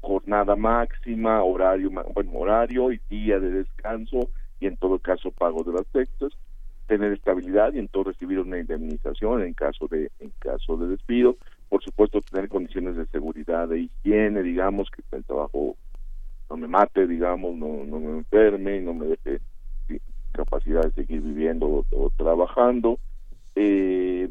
jornada 0.00 0.54
máxima, 0.54 1.42
horario, 1.42 1.90
bueno, 2.14 2.30
horario 2.34 2.92
y 2.92 3.00
día 3.10 3.40
de 3.40 3.50
descanso 3.50 4.30
y 4.60 4.66
en 4.66 4.76
todo 4.76 5.00
caso 5.00 5.32
pago 5.32 5.64
de 5.64 5.72
las 5.72 5.86
textos, 5.86 6.38
tener 6.86 7.12
estabilidad 7.12 7.72
y 7.72 7.80
en 7.80 7.88
todo 7.88 8.04
recibir 8.04 8.38
una 8.38 8.60
indemnización 8.60 9.42
en 9.42 9.54
caso 9.54 9.88
de 9.88 10.12
en 10.20 10.30
caso 10.38 10.76
de 10.76 10.86
despido, 10.86 11.38
por 11.70 11.82
supuesto 11.82 12.20
tener 12.20 12.48
condiciones 12.48 12.94
de 12.94 13.06
seguridad, 13.06 13.66
de 13.66 13.80
higiene, 13.80 14.44
digamos, 14.44 14.90
que 14.90 15.02
el 15.16 15.24
trabajo 15.24 15.76
no 16.48 16.56
me 16.56 16.68
mate, 16.68 17.08
digamos, 17.08 17.56
no, 17.56 17.84
no 17.84 17.98
me 17.98 18.18
enferme, 18.18 18.80
no 18.80 18.94
me 18.94 19.06
deje 19.06 19.40
capacidad 20.34 20.82
de 20.82 20.90
seguir 20.92 21.22
viviendo 21.22 21.84
o, 21.90 22.10
trabajando. 22.16 22.98
Eh, 23.54 24.28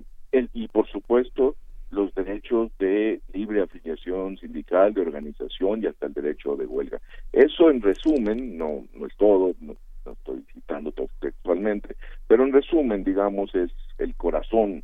y 0.53 0.67
por 0.67 0.87
supuesto 0.87 1.55
los 1.91 2.13
derechos 2.15 2.71
de 2.79 3.21
libre 3.33 3.61
afiliación 3.61 4.37
sindical, 4.37 4.93
de 4.93 5.01
organización 5.01 5.83
y 5.83 5.87
hasta 5.87 6.07
el 6.07 6.13
derecho 6.13 6.55
de 6.55 6.65
huelga. 6.65 6.99
Eso 7.31 7.69
en 7.69 7.81
resumen, 7.81 8.57
no, 8.57 8.85
no 8.93 9.05
es 9.05 9.15
todo, 9.15 9.53
no, 9.61 9.75
estoy 10.11 10.43
citando 10.53 10.91
textualmente, 11.21 11.95
pero 12.27 12.43
en 12.43 12.51
resumen, 12.51 13.03
digamos, 13.03 13.53
es 13.55 13.71
el 13.99 14.15
corazón 14.15 14.83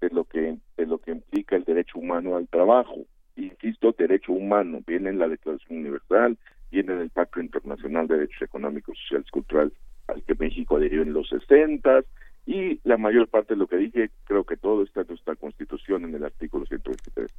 de 0.00 0.10
lo 0.10 0.24
que 0.24 0.56
de 0.76 0.86
lo 0.86 0.98
que 0.98 1.12
implica 1.12 1.56
el 1.56 1.64
derecho 1.64 1.98
humano 1.98 2.36
al 2.36 2.46
trabajo. 2.48 2.96
Insisto, 3.36 3.94
derecho 3.96 4.32
humano 4.32 4.80
viene 4.86 5.10
en 5.10 5.18
la 5.18 5.28
Declaración 5.28 5.78
Universal, 5.78 6.36
viene 6.70 6.92
en 6.92 7.00
el 7.00 7.10
Pacto 7.10 7.40
Internacional 7.40 8.06
de 8.06 8.16
Derechos 8.16 8.42
Económicos, 8.42 8.98
Sociales 8.98 9.26
y 9.28 9.30
Culturales 9.30 9.72
al 10.10 10.22
que 10.22 10.34
México 10.34 10.76
adhirió 10.76 11.02
en 11.02 11.12
los 11.12 11.28
60 11.28 12.02
y 12.46 12.80
la 12.84 12.96
mayor 12.96 13.28
parte 13.28 13.54
de 13.54 13.58
lo 13.58 13.66
que 13.66 13.76
dije, 13.76 14.10
creo 14.24 14.44
que 14.44 14.56
todo 14.56 14.82
está 14.82 15.02
en 15.02 15.08
nuestra 15.08 15.36
Constitución 15.36 16.04
en 16.04 16.14
el 16.14 16.24
artículo 16.24 16.66
123. 16.66 17.32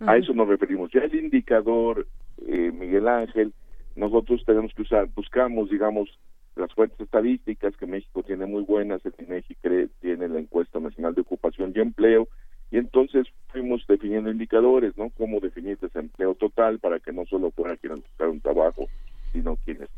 A 0.00 0.16
eso 0.16 0.32
nos 0.32 0.48
referimos. 0.48 0.90
Ya 0.92 1.00
el 1.00 1.14
indicador, 1.14 2.06
eh, 2.46 2.72
Miguel 2.72 3.06
Ángel, 3.08 3.52
nosotros 3.96 4.42
tenemos 4.46 4.72
que 4.74 4.82
usar, 4.82 5.08
buscamos, 5.14 5.70
digamos, 5.70 6.08
las 6.56 6.72
fuentes 6.74 7.00
estadísticas 7.00 7.76
que 7.76 7.86
México 7.86 8.22
tiene 8.22 8.46
muy 8.46 8.62
buenas, 8.62 9.04
el 9.04 9.14
INEGI 9.18 9.56
tiene 10.00 10.28
la 10.28 10.40
encuesta 10.40 10.80
nacional 10.80 11.14
de 11.14 11.20
ocupación 11.20 11.72
y 11.74 11.80
empleo, 11.80 12.28
y 12.70 12.78
entonces 12.78 13.26
fuimos 13.48 13.84
definiendo 13.86 14.30
indicadores, 14.30 14.96
¿no? 14.96 15.10
Cómo 15.10 15.40
definir 15.40 15.78
desempleo 15.78 16.34
total 16.34 16.78
para 16.78 17.00
que 17.00 17.12
no 17.12 17.26
solo 17.26 17.50
fuera 17.50 17.76
quienes 17.76 18.02
buscar 18.02 18.28
un 18.28 18.40
trabajo, 18.40 18.86
sino 19.32 19.56
quienes 19.64 19.88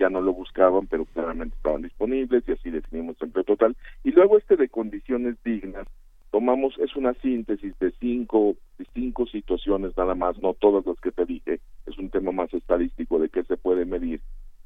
ya 0.00 0.08
no 0.08 0.22
lo 0.22 0.32
buscaban, 0.32 0.86
pero 0.86 1.04
claramente 1.04 1.54
estaban 1.54 1.82
disponibles 1.82 2.42
y 2.48 2.52
así 2.52 2.70
definimos 2.70 3.20
empleo 3.20 3.44
total. 3.44 3.76
Y 4.02 4.12
luego 4.12 4.38
este 4.38 4.56
de 4.56 4.68
condiciones 4.68 5.36
dignas, 5.44 5.86
tomamos, 6.30 6.76
es 6.78 6.96
una 6.96 7.12
síntesis 7.14 7.78
de 7.78 7.92
cinco, 8.00 8.56
de 8.78 8.86
cinco 8.94 9.26
situaciones 9.26 9.96
nada 9.96 10.14
más, 10.14 10.38
no 10.38 10.54
todas 10.54 10.86
las 10.86 10.98
que 11.00 11.12
te 11.12 11.26
dije, 11.26 11.60
es 11.86 11.98
un 11.98 12.08
tema 12.08 12.32
más 12.32 12.52
estadístico 12.54 13.18
de 13.18 13.28
qué 13.28 13.44
se 13.44 13.58
puede 13.58 13.84
medir. 13.84 14.22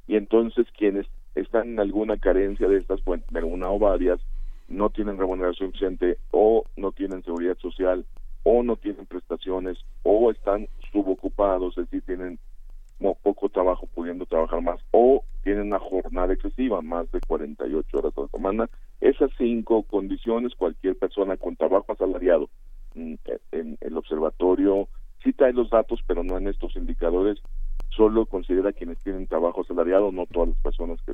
Y 0.06 0.16
entonces 0.16 0.66
quienes 0.78 1.06
están 1.34 1.70
en 1.70 1.80
alguna 1.80 2.16
carencia 2.16 2.68
de 2.68 2.78
estas, 2.78 3.00
pueden 3.00 3.24
tener 3.24 3.44
una 3.44 3.70
o 3.70 3.78
varias, 3.78 4.20
no 4.68 4.90
tienen 4.90 5.18
remuneración 5.18 5.70
suficiente 5.72 6.18
o 6.30 6.64
no 6.76 6.92
tienen 6.92 7.24
seguridad 7.24 7.56
social 7.58 8.06
o 8.44 8.62
no 8.62 8.76
tienen 8.76 9.06
prestaciones 9.06 9.78
o 10.04 10.30
están 10.30 10.68
subocupados, 10.92 11.76
es 11.76 11.90
decir, 11.90 12.02
tienen 12.02 12.38
poco 13.12 13.50
trabajo 13.50 13.86
pudiendo 13.94 14.24
trabajar 14.24 14.62
más 14.62 14.80
o 14.92 15.22
tienen 15.42 15.66
una 15.66 15.78
jornada 15.78 16.32
excesiva, 16.32 16.80
más 16.80 17.10
de 17.12 17.20
48 17.20 17.98
horas 17.98 18.14
a 18.16 18.22
la 18.22 18.28
semana. 18.28 18.70
Esas 19.02 19.30
cinco 19.36 19.82
condiciones, 19.82 20.54
cualquier 20.54 20.96
persona 20.96 21.36
con 21.36 21.54
trabajo 21.56 21.92
asalariado 21.92 22.48
mm, 22.94 23.14
en 23.52 23.76
el 23.82 23.96
observatorio 23.98 24.88
sí 25.22 25.34
trae 25.34 25.52
los 25.52 25.68
datos, 25.68 26.00
pero 26.06 26.24
no 26.24 26.38
en 26.38 26.48
estos 26.48 26.74
indicadores, 26.76 27.38
solo 27.90 28.26
considera 28.26 28.72
quienes 28.72 28.98
tienen 28.98 29.26
trabajo 29.26 29.60
asalariado, 29.60 30.10
no 30.10 30.26
todas 30.26 30.50
las 30.50 30.58
personas 30.58 30.98
que, 31.02 31.12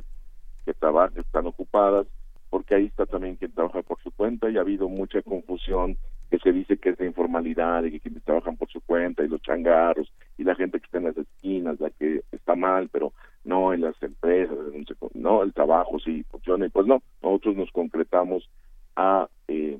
que 0.65 0.73
trabajan, 0.73 1.19
están 1.19 1.47
ocupadas, 1.47 2.07
porque 2.49 2.75
ahí 2.75 2.85
está 2.85 3.05
también 3.05 3.35
quien 3.35 3.53
trabaja 3.53 3.81
por 3.81 4.01
su 4.01 4.11
cuenta 4.11 4.49
y 4.49 4.57
ha 4.57 4.61
habido 4.61 4.89
mucha 4.89 5.21
confusión 5.21 5.97
que 6.31 6.39
se 6.39 6.53
dice 6.53 6.77
que 6.77 6.91
es 6.91 6.97
de 6.97 7.05
informalidad 7.05 7.83
y 7.83 7.91
que 7.91 7.99
quienes 7.99 8.23
trabajan 8.23 8.55
por 8.55 8.69
su 8.71 8.79
cuenta 8.79 9.21
y 9.21 9.27
los 9.27 9.41
changarros 9.41 10.11
y 10.37 10.45
la 10.45 10.55
gente 10.55 10.79
que 10.79 10.85
está 10.85 10.97
en 10.99 11.03
las 11.03 11.17
esquinas, 11.17 11.77
la 11.81 11.89
que 11.89 12.21
está 12.31 12.55
mal, 12.55 12.87
pero 12.89 13.11
no 13.43 13.73
en 13.73 13.81
las 13.81 14.01
empresas, 14.01 14.57
no, 15.13 15.43
el 15.43 15.51
trabajo 15.51 15.99
sí 15.99 16.23
funciona 16.31 16.65
y 16.65 16.69
pues 16.69 16.87
no, 16.87 17.03
nosotros 17.21 17.57
nos 17.57 17.69
concretamos 17.71 18.49
a, 18.95 19.27
eh, 19.49 19.77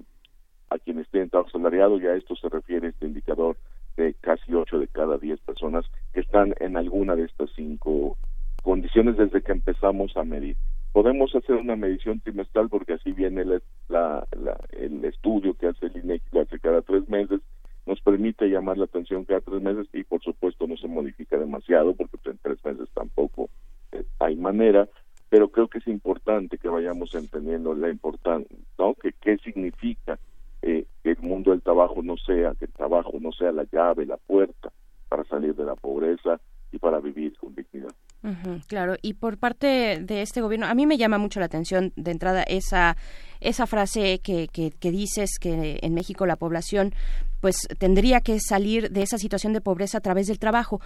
a 0.70 0.78
quienes 0.78 1.08
tienen 1.10 1.30
trabajo 1.30 1.52
salariado 1.52 1.98
y 2.02 2.08
a 2.08 2.16
esto 2.16 2.36
se 2.36 2.50
refiere 2.50 2.90
este 2.90 3.08
indicador 3.08 3.56
de 3.96 4.14
casi 4.16 4.54
8 4.54 4.78
de 4.80 4.88
cada 4.90 5.18
10 5.18 5.40
personas 5.42 5.86
que 6.14 6.20
están 6.20 6.54
en 6.60 6.76
alguna 6.76 7.16
de 7.16 7.24
estas 7.24 7.50
cinco 7.56 8.18
condiciones 8.62 9.16
desde 9.16 9.42
que 9.42 9.54
empezamos 9.54 10.18
a 10.18 10.26
medir. 10.26 10.58
Podemos 10.92 11.34
hacer 11.34 11.56
una 11.56 11.78
medición 11.78 12.20
trimestral 12.20 12.68
porque 12.68 12.94
así 12.94 13.14
viene 13.14 13.46
la, 13.88 14.28
el 14.72 15.06
estudio 15.06 15.54
que 15.54 15.68
hace 15.68 15.86
el 15.86 15.98
INEGI, 15.98 16.40
hace 16.40 16.60
cada 16.60 16.82
tres 16.82 17.08
meses, 17.08 17.40
nos 17.86 18.02
permite 18.02 18.48
llamar 18.48 18.78
la 18.78 18.86
atención 18.86 19.24
cada 19.24 19.40
tres 19.40 19.62
meses 19.62 19.88
y 19.94 20.04
por 20.04 20.22
supuesto 20.22 20.68
no 20.68 20.76
se 20.76 20.88
modifica 20.88 21.38
demasiado 21.38 21.94
porque 21.94 22.18
en 22.26 22.38
tres 22.40 22.64
meses 22.66 22.90
tampoco 22.94 23.50
eh, 23.94 24.04
hay 24.20 24.36
manera, 24.36 24.90
pero 25.30 25.50
creo 25.50 25.70
que 25.70 25.80
es 25.80 25.88
importante 25.88 26.58
que 26.58 26.68
vayamos 26.68 27.16
entendiendo 27.16 27.74
la 27.74 27.90
importancia, 27.90 28.56
¿no? 28.78 28.94
Que 28.96 29.14
qué 29.14 29.38
significa 29.38 30.20
eh, 30.62 30.86
que 31.04 31.12
el 31.12 31.20
mundo 31.20 31.52
del 31.52 31.62
trabajo 31.62 32.04
no 32.04 32.18
sea, 32.18 32.54
que 32.56 32.66
el 32.66 32.72
trabajo 32.74 33.14
no 33.20 33.32
sea 33.32 33.54
la 33.54 33.66
llave, 33.72 34.06
la 34.06 34.18
puerta 34.18 34.72
para 35.08 35.24
salir 35.24 35.56
de 35.56 35.64
la 35.64 35.76
pobreza 35.76 36.40
y 36.72 36.80
para 36.80 37.00
vivir 37.00 37.38
con 37.38 37.56
dignidad 37.56 37.94
claro, 38.68 38.96
y 39.02 39.16
por 39.16 39.38
parte 39.38 40.00
de 40.02 40.22
este 40.22 40.42
gobierno, 40.42 40.68
a 40.68 40.74
mí 40.76 40.86
me 40.86 40.98
llama 40.98 41.18
mucho 41.18 41.40
la 41.40 41.48
atención 41.48 41.92
de 41.96 42.12
entrada 42.12 42.44
esa, 42.44 42.96
esa 43.40 43.66
frase 43.66 44.20
que, 44.20 44.48
que, 44.48 44.72
que 44.72 44.92
dices 44.92 45.40
que 45.40 45.80
en 45.82 45.94
México 45.94 46.26
la 46.26 46.36
población 46.36 46.94
pues 47.40 47.68
tendría 47.80 48.22
que 48.22 48.40
salir 48.40 48.92
de 48.92 49.02
esa 49.02 49.18
situación 49.18 49.54
de 49.54 49.62
pobreza 49.62 49.98
a 49.98 50.02
través 50.02 50.28
del 50.28 50.38
trabajo 50.38 50.82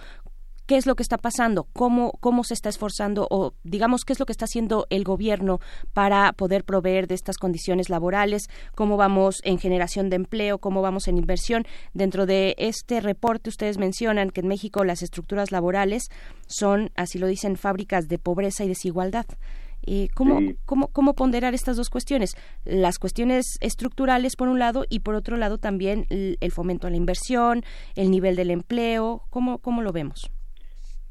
qué 0.66 0.76
es 0.76 0.86
lo 0.86 0.96
que 0.96 1.02
está 1.02 1.18
pasando, 1.18 1.68
cómo, 1.72 2.12
cómo 2.20 2.44
se 2.44 2.54
está 2.54 2.68
esforzando 2.68 3.26
o 3.30 3.54
digamos 3.64 4.04
qué 4.04 4.12
es 4.12 4.20
lo 4.20 4.26
que 4.26 4.32
está 4.32 4.44
haciendo 4.44 4.86
el 4.90 5.04
gobierno 5.04 5.60
para 5.92 6.32
poder 6.32 6.64
proveer 6.64 7.06
de 7.06 7.14
estas 7.14 7.38
condiciones 7.38 7.88
laborales, 7.88 8.48
cómo 8.74 8.96
vamos 8.96 9.40
en 9.44 9.58
generación 9.58 10.10
de 10.10 10.16
empleo, 10.16 10.58
cómo 10.58 10.82
vamos 10.82 11.08
en 11.08 11.18
inversión. 11.18 11.64
Dentro 11.94 12.26
de 12.26 12.54
este 12.58 13.00
reporte 13.00 13.48
ustedes 13.48 13.78
mencionan 13.78 14.30
que 14.30 14.40
en 14.40 14.48
México 14.48 14.84
las 14.84 15.02
estructuras 15.02 15.52
laborales 15.52 16.08
son, 16.46 16.90
así 16.96 17.18
lo 17.18 17.26
dicen, 17.26 17.56
fábricas 17.56 18.08
de 18.08 18.18
pobreza 18.18 18.64
y 18.64 18.68
desigualdad. 18.68 19.26
Eh, 19.88 20.08
¿cómo, 20.14 20.40
cómo, 20.64 20.88
¿Cómo 20.88 21.14
ponderar 21.14 21.54
estas 21.54 21.76
dos 21.76 21.90
cuestiones? 21.90 22.34
Las 22.64 22.98
cuestiones 22.98 23.56
estructurales, 23.60 24.34
por 24.34 24.48
un 24.48 24.58
lado, 24.58 24.84
y 24.88 25.00
por 25.00 25.14
otro 25.14 25.36
lado 25.36 25.58
también 25.58 26.06
el, 26.10 26.38
el 26.40 26.50
fomento 26.50 26.88
a 26.88 26.90
la 26.90 26.96
inversión, 26.96 27.62
el 27.94 28.10
nivel 28.10 28.34
del 28.34 28.50
empleo. 28.50 29.22
¿Cómo, 29.30 29.58
cómo 29.58 29.82
lo 29.82 29.92
vemos? 29.92 30.30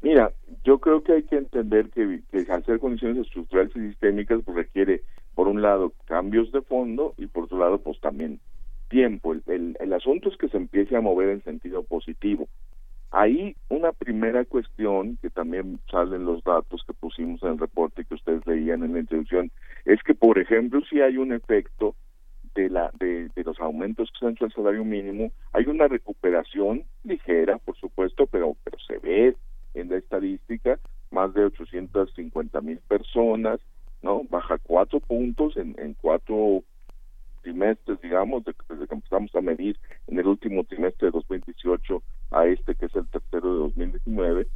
Mira, 0.06 0.30
yo 0.62 0.78
creo 0.78 1.02
que 1.02 1.14
hay 1.14 1.24
que 1.24 1.34
entender 1.34 1.90
que, 1.90 2.20
que 2.30 2.52
al 2.52 2.78
condiciones 2.78 3.26
estructurales 3.26 3.74
y 3.74 3.88
sistémicas, 3.88 4.40
pues 4.44 4.56
requiere, 4.56 5.02
por 5.34 5.48
un 5.48 5.62
lado, 5.62 5.94
cambios 6.04 6.52
de 6.52 6.62
fondo 6.62 7.14
y 7.18 7.26
por 7.26 7.42
otro 7.42 7.58
lado, 7.58 7.78
pues 7.78 7.98
también 8.00 8.38
tiempo. 8.88 9.34
El, 9.34 9.76
el, 9.80 9.92
asunto 9.92 10.28
es 10.28 10.36
que 10.36 10.48
se 10.48 10.58
empiece 10.58 10.94
a 10.94 11.00
mover 11.00 11.30
en 11.30 11.42
sentido 11.42 11.82
positivo. 11.82 12.46
Ahí 13.10 13.56
una 13.68 13.90
primera 13.90 14.44
cuestión 14.44 15.18
que 15.20 15.28
también 15.28 15.80
salen 15.90 16.24
los 16.24 16.44
datos 16.44 16.84
que 16.86 16.94
pusimos 16.94 17.42
en 17.42 17.54
el 17.54 17.58
reporte 17.58 18.04
que 18.04 18.14
ustedes 18.14 18.46
leían 18.46 18.84
en 18.84 18.92
la 18.92 19.00
introducción 19.00 19.50
es 19.86 20.00
que, 20.04 20.14
por 20.14 20.38
ejemplo, 20.38 20.82
si 20.88 21.00
hay 21.00 21.16
un 21.16 21.32
efecto 21.32 21.96
de, 22.54 22.70
la, 22.70 22.92
de, 23.00 23.28
de 23.34 23.42
los 23.42 23.58
aumentos 23.58 24.08
que 24.12 24.20
se 24.20 24.26
han 24.26 24.32
hecho 24.34 24.44
al 24.44 24.52
salario 24.52 24.84
mínimo, 24.84 25.32
hay 25.52 25.64
una 25.64 25.88
recuperación 25.88 26.84
ligera, 27.02 27.58
por 27.58 27.76
supuesto, 27.76 28.28
pero 28.28 28.56
se 28.86 28.98
ve 28.98 29.34
en 29.76 29.90
la 29.90 29.98
estadística, 29.98 30.78
más 31.10 31.32
de 31.34 31.44
850 31.44 32.60
mil 32.60 32.78
personas, 32.88 33.60
¿no? 34.02 34.22
Baja 34.28 34.58
cuatro 34.58 35.00
puntos 35.00 35.56
en, 35.56 35.76
en 35.78 35.94
cuatro 35.94 36.62
trimestres, 37.42 38.00
digamos, 38.00 38.44
desde 38.44 38.88
que 38.88 38.94
empezamos 38.94 39.34
a 39.36 39.40
medir 39.40 39.78
en 40.08 40.18
el 40.18 40.26
último 40.26 40.64
trimestre 40.64 41.06
de 41.06 41.12
2018 41.12 42.02
a 42.32 42.46
este 42.46 42.74
que 42.74 42.86
es 42.86 42.96
el 42.96 43.06
tercero 43.06 43.52
de 43.52 43.58
2019, 43.60 44.48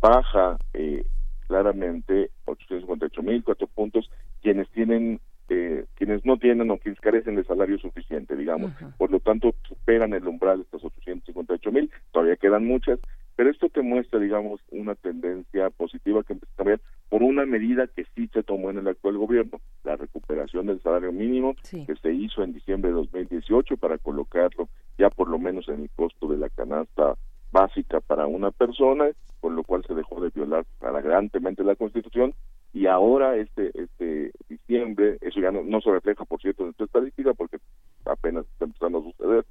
baja 0.00 0.56
eh, 0.72 1.04
claramente 1.48 2.30
858 2.44 3.22
mil, 3.22 3.42
cuatro 3.42 3.66
puntos, 3.66 4.08
quienes 4.42 4.68
tienen 4.70 5.20
eh, 5.48 5.86
quienes 5.94 6.24
no 6.24 6.38
tienen 6.38 6.70
o 6.70 6.78
quienes 6.78 7.00
carecen 7.00 7.36
de 7.36 7.44
salario 7.44 7.78
suficiente, 7.78 8.34
digamos. 8.36 8.72
Por 8.98 9.12
lo 9.12 9.20
tanto, 9.20 9.54
superan 9.68 10.12
el 10.12 10.26
umbral 10.26 10.58
de 10.58 10.62
estos 10.64 10.84
858 10.84 11.72
mil, 11.72 11.90
todavía 12.12 12.36
quedan 12.36 12.64
muchas, 12.64 12.98
pero 13.36 13.50
esto 13.50 13.68
te 13.68 13.82
muestra, 13.82 14.18
digamos, 14.18 14.60
una 14.70 14.94
tendencia 14.94 15.68
positiva 15.70 16.24
que 16.24 16.32
empieza 16.32 16.62
a 16.62 16.64
ver 16.64 16.80
por 17.10 17.22
una 17.22 17.44
medida 17.44 17.86
que 17.86 18.06
sí 18.14 18.28
se 18.32 18.42
tomó 18.42 18.70
en 18.70 18.78
el 18.78 18.88
actual 18.88 19.18
gobierno, 19.18 19.60
la 19.84 19.96
recuperación 19.96 20.66
del 20.66 20.80
salario 20.80 21.12
mínimo 21.12 21.54
que 21.70 21.94
se 22.02 22.12
hizo 22.12 22.42
en 22.42 22.54
diciembre 22.54 22.90
de 22.90 22.96
2018 22.96 23.76
para 23.76 23.98
colocarlo 23.98 24.68
ya 24.98 25.10
por 25.10 25.28
lo 25.28 25.38
menos 25.38 25.68
en 25.68 25.82
el 25.82 25.90
costo 25.90 26.26
de 26.28 26.38
la 26.38 26.48
canasta 26.48 27.16
básica 27.52 28.00
para 28.00 28.26
una 28.26 28.50
persona, 28.50 29.06
con 29.40 29.54
lo 29.54 29.62
cual 29.62 29.84
se 29.86 29.94
dejó 29.94 30.20
de 30.20 30.30
violar 30.30 30.64
flagrantemente 30.78 31.62
la 31.62 31.76
Constitución. 31.76 32.34
Y 32.72 32.86
ahora 32.86 33.36
este 33.36 33.70
este 33.80 34.32
diciembre, 34.48 35.18
eso 35.20 35.40
ya 35.40 35.50
no, 35.50 35.62
no 35.62 35.80
se 35.80 35.90
refleja 35.90 36.24
por 36.24 36.40
cierto 36.40 36.64
en 36.64 36.70
esta 36.70 36.84
estadística 36.84 37.32
porque 37.34 37.58
apenas 38.04 38.46
está 38.46 38.64
empezando 38.64 38.98
a 38.98 39.02
suceder, 39.02 39.46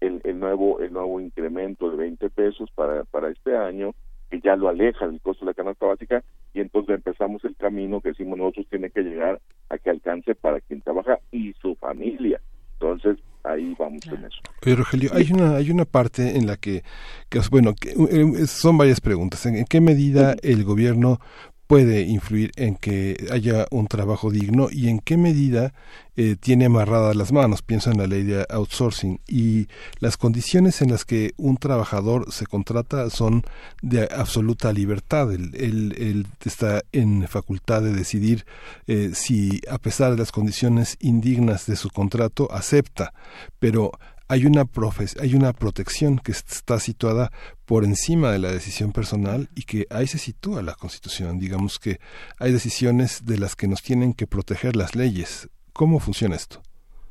el, 0.00 0.20
el 0.24 0.38
nuevo 0.38 0.80
el 0.80 0.92
nuevo 0.92 1.20
incremento 1.20 1.90
de 1.90 1.96
20 1.96 2.30
pesos 2.30 2.70
para 2.74 3.04
para 3.04 3.30
este 3.30 3.56
año 3.56 3.94
que 4.30 4.40
ya 4.40 4.56
lo 4.56 4.68
aleja 4.68 5.06
del 5.06 5.20
costo 5.20 5.44
de 5.44 5.50
la 5.50 5.54
canasta 5.54 5.86
básica 5.86 6.22
y 6.54 6.60
entonces 6.60 6.96
empezamos 6.96 7.44
el 7.44 7.56
camino 7.56 8.00
que 8.00 8.10
decimos 8.10 8.38
nosotros 8.38 8.66
tiene 8.68 8.90
que 8.90 9.02
llegar 9.02 9.40
a 9.70 9.78
que 9.78 9.90
alcance 9.90 10.34
para 10.34 10.60
quien 10.60 10.80
trabaja 10.80 11.18
y 11.32 11.52
su 11.54 11.74
familia 11.76 12.40
entonces 12.80 13.18
ahí 13.42 13.74
vamos 13.78 14.06
en 14.06 14.24
eso. 14.24 14.40
Oye, 14.64 14.76
Rogelio, 14.76 15.10
hay 15.12 15.32
una, 15.32 15.56
hay 15.56 15.70
una 15.70 15.84
parte 15.84 16.36
en 16.36 16.46
la 16.46 16.56
que, 16.56 16.82
que 17.28 17.40
bueno, 17.50 17.74
que, 17.74 17.90
eh, 17.90 18.46
son 18.46 18.78
varias 18.78 19.00
preguntas. 19.00 19.44
¿En, 19.46 19.64
qué 19.64 19.80
medida 19.80 20.36
el 20.42 20.64
gobierno 20.64 21.18
puede 21.68 22.00
influir 22.00 22.50
en 22.56 22.76
que 22.76 23.28
haya 23.30 23.66
un 23.70 23.86
trabajo 23.88 24.30
digno 24.30 24.68
y 24.72 24.88
en 24.88 25.00
qué 25.00 25.18
medida 25.18 25.74
eh, 26.16 26.34
tiene 26.40 26.64
amarradas 26.64 27.14
las 27.14 27.30
manos. 27.30 27.60
Pienso 27.60 27.90
en 27.90 27.98
la 27.98 28.06
ley 28.06 28.24
de 28.24 28.46
outsourcing 28.48 29.20
y 29.28 29.68
las 30.00 30.16
condiciones 30.16 30.80
en 30.80 30.90
las 30.90 31.04
que 31.04 31.34
un 31.36 31.58
trabajador 31.58 32.32
se 32.32 32.46
contrata 32.46 33.10
son 33.10 33.44
de 33.82 34.08
absoluta 34.10 34.72
libertad. 34.72 35.30
Él, 35.30 36.26
está 36.42 36.82
en 36.92 37.28
facultad 37.28 37.82
de 37.82 37.92
decidir 37.92 38.46
eh, 38.86 39.10
si, 39.12 39.60
a 39.70 39.76
pesar 39.76 40.12
de 40.12 40.16
las 40.16 40.32
condiciones 40.32 40.96
indignas 41.00 41.66
de 41.66 41.76
su 41.76 41.90
contrato, 41.90 42.50
acepta. 42.50 43.12
Pero 43.58 43.92
hay 44.28 44.44
una, 44.44 44.64
hay 45.20 45.34
una 45.34 45.52
protección 45.52 46.18
que 46.18 46.32
está 46.32 46.78
situada 46.78 47.30
por 47.66 47.84
encima 47.84 48.30
de 48.30 48.38
la 48.38 48.52
decisión 48.52 48.92
personal 48.92 49.48
y 49.56 49.62
que 49.62 49.86
ahí 49.90 50.06
se 50.06 50.18
sitúa 50.18 50.62
la 50.62 50.74
Constitución. 50.74 51.38
Digamos 51.38 51.78
que 51.78 51.98
hay 52.38 52.52
decisiones 52.52 53.24
de 53.24 53.38
las 53.38 53.56
que 53.56 53.68
nos 53.68 53.82
tienen 53.82 54.12
que 54.12 54.26
proteger 54.26 54.76
las 54.76 54.94
leyes. 54.94 55.48
¿Cómo 55.72 55.98
funciona 55.98 56.36
esto? 56.36 56.60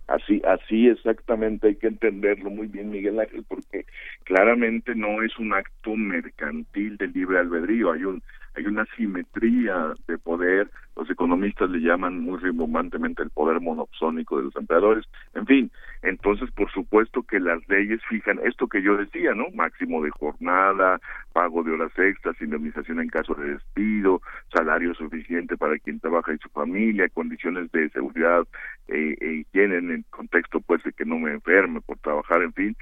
Así, 0.08 0.42
así 0.48 0.88
exactamente 0.88 1.68
hay 1.68 1.76
que 1.76 1.88
entenderlo 1.88 2.50
muy 2.50 2.68
bien, 2.68 2.92
Miguel 2.92 3.20
Ángel, 3.20 3.44
porque 3.46 3.86
claramente 4.24 4.96
no 4.96 5.22
es 5.22 5.38
un 5.38 5.54
acto 5.54 5.96
mercantil 5.98 6.96
de 6.96 7.08
libre 7.08 7.40
albedrío. 7.40 7.92
Hay 7.92 8.06
un, 8.06 8.24
hay 8.58 8.66
una 8.66 8.86
simetría 8.98 9.94
de 10.08 10.18
poder, 10.18 10.70
los 10.96 11.08
economistas 11.12 11.70
le 11.70 11.80
llaman 11.80 12.20
muy 12.22 12.40
rimbombantemente 12.40 13.22
el 13.22 13.30
poder 13.30 13.62
monopsónico 13.62 14.38
de 14.38 14.46
los 14.46 14.56
empleadores, 14.56 15.06
en 15.36 15.46
fin, 15.46 15.72
entonces 16.02 16.50
por 16.52 16.72
supuesto 16.72 17.22
que 17.22 17.40
las 17.40 17.60
leyes 17.70 18.02
fijan 18.10 18.40
esto 18.44 18.68
que 18.68 18.82
yo 18.82 18.98
decía, 18.98 19.36
¿no? 19.36 19.46
Máximo 19.54 20.04
de 20.04 20.10
jornada, 20.10 21.00
pago 21.34 21.62
de 21.62 21.72
horas 21.72 21.92
extras, 22.00 22.42
indemnización 22.42 23.00
en 23.00 23.10
caso 23.10 23.36
de 23.36 23.54
despido, 23.54 24.22
salario 24.52 24.96
suficiente 24.96 25.56
para 25.56 25.78
quien 25.78 26.00
trabaja 26.00 26.34
y 26.34 26.38
su 26.40 26.50
familia, 26.50 27.08
condiciones 27.10 27.72
de 27.72 27.90
seguridad 27.90 28.48
eh, 28.88 29.16
e 29.22 29.34
higiene 29.34 29.78
en 29.78 29.92
el 29.92 30.06
contexto 30.10 30.62
pues 30.62 30.84
de 30.84 30.94
que 30.94 31.06
no 31.06 31.20
me 31.20 31.32
enferme 31.32 31.80
por 31.82 32.00
trabajar, 32.00 32.42
en 32.42 32.54
fin, 32.54 32.76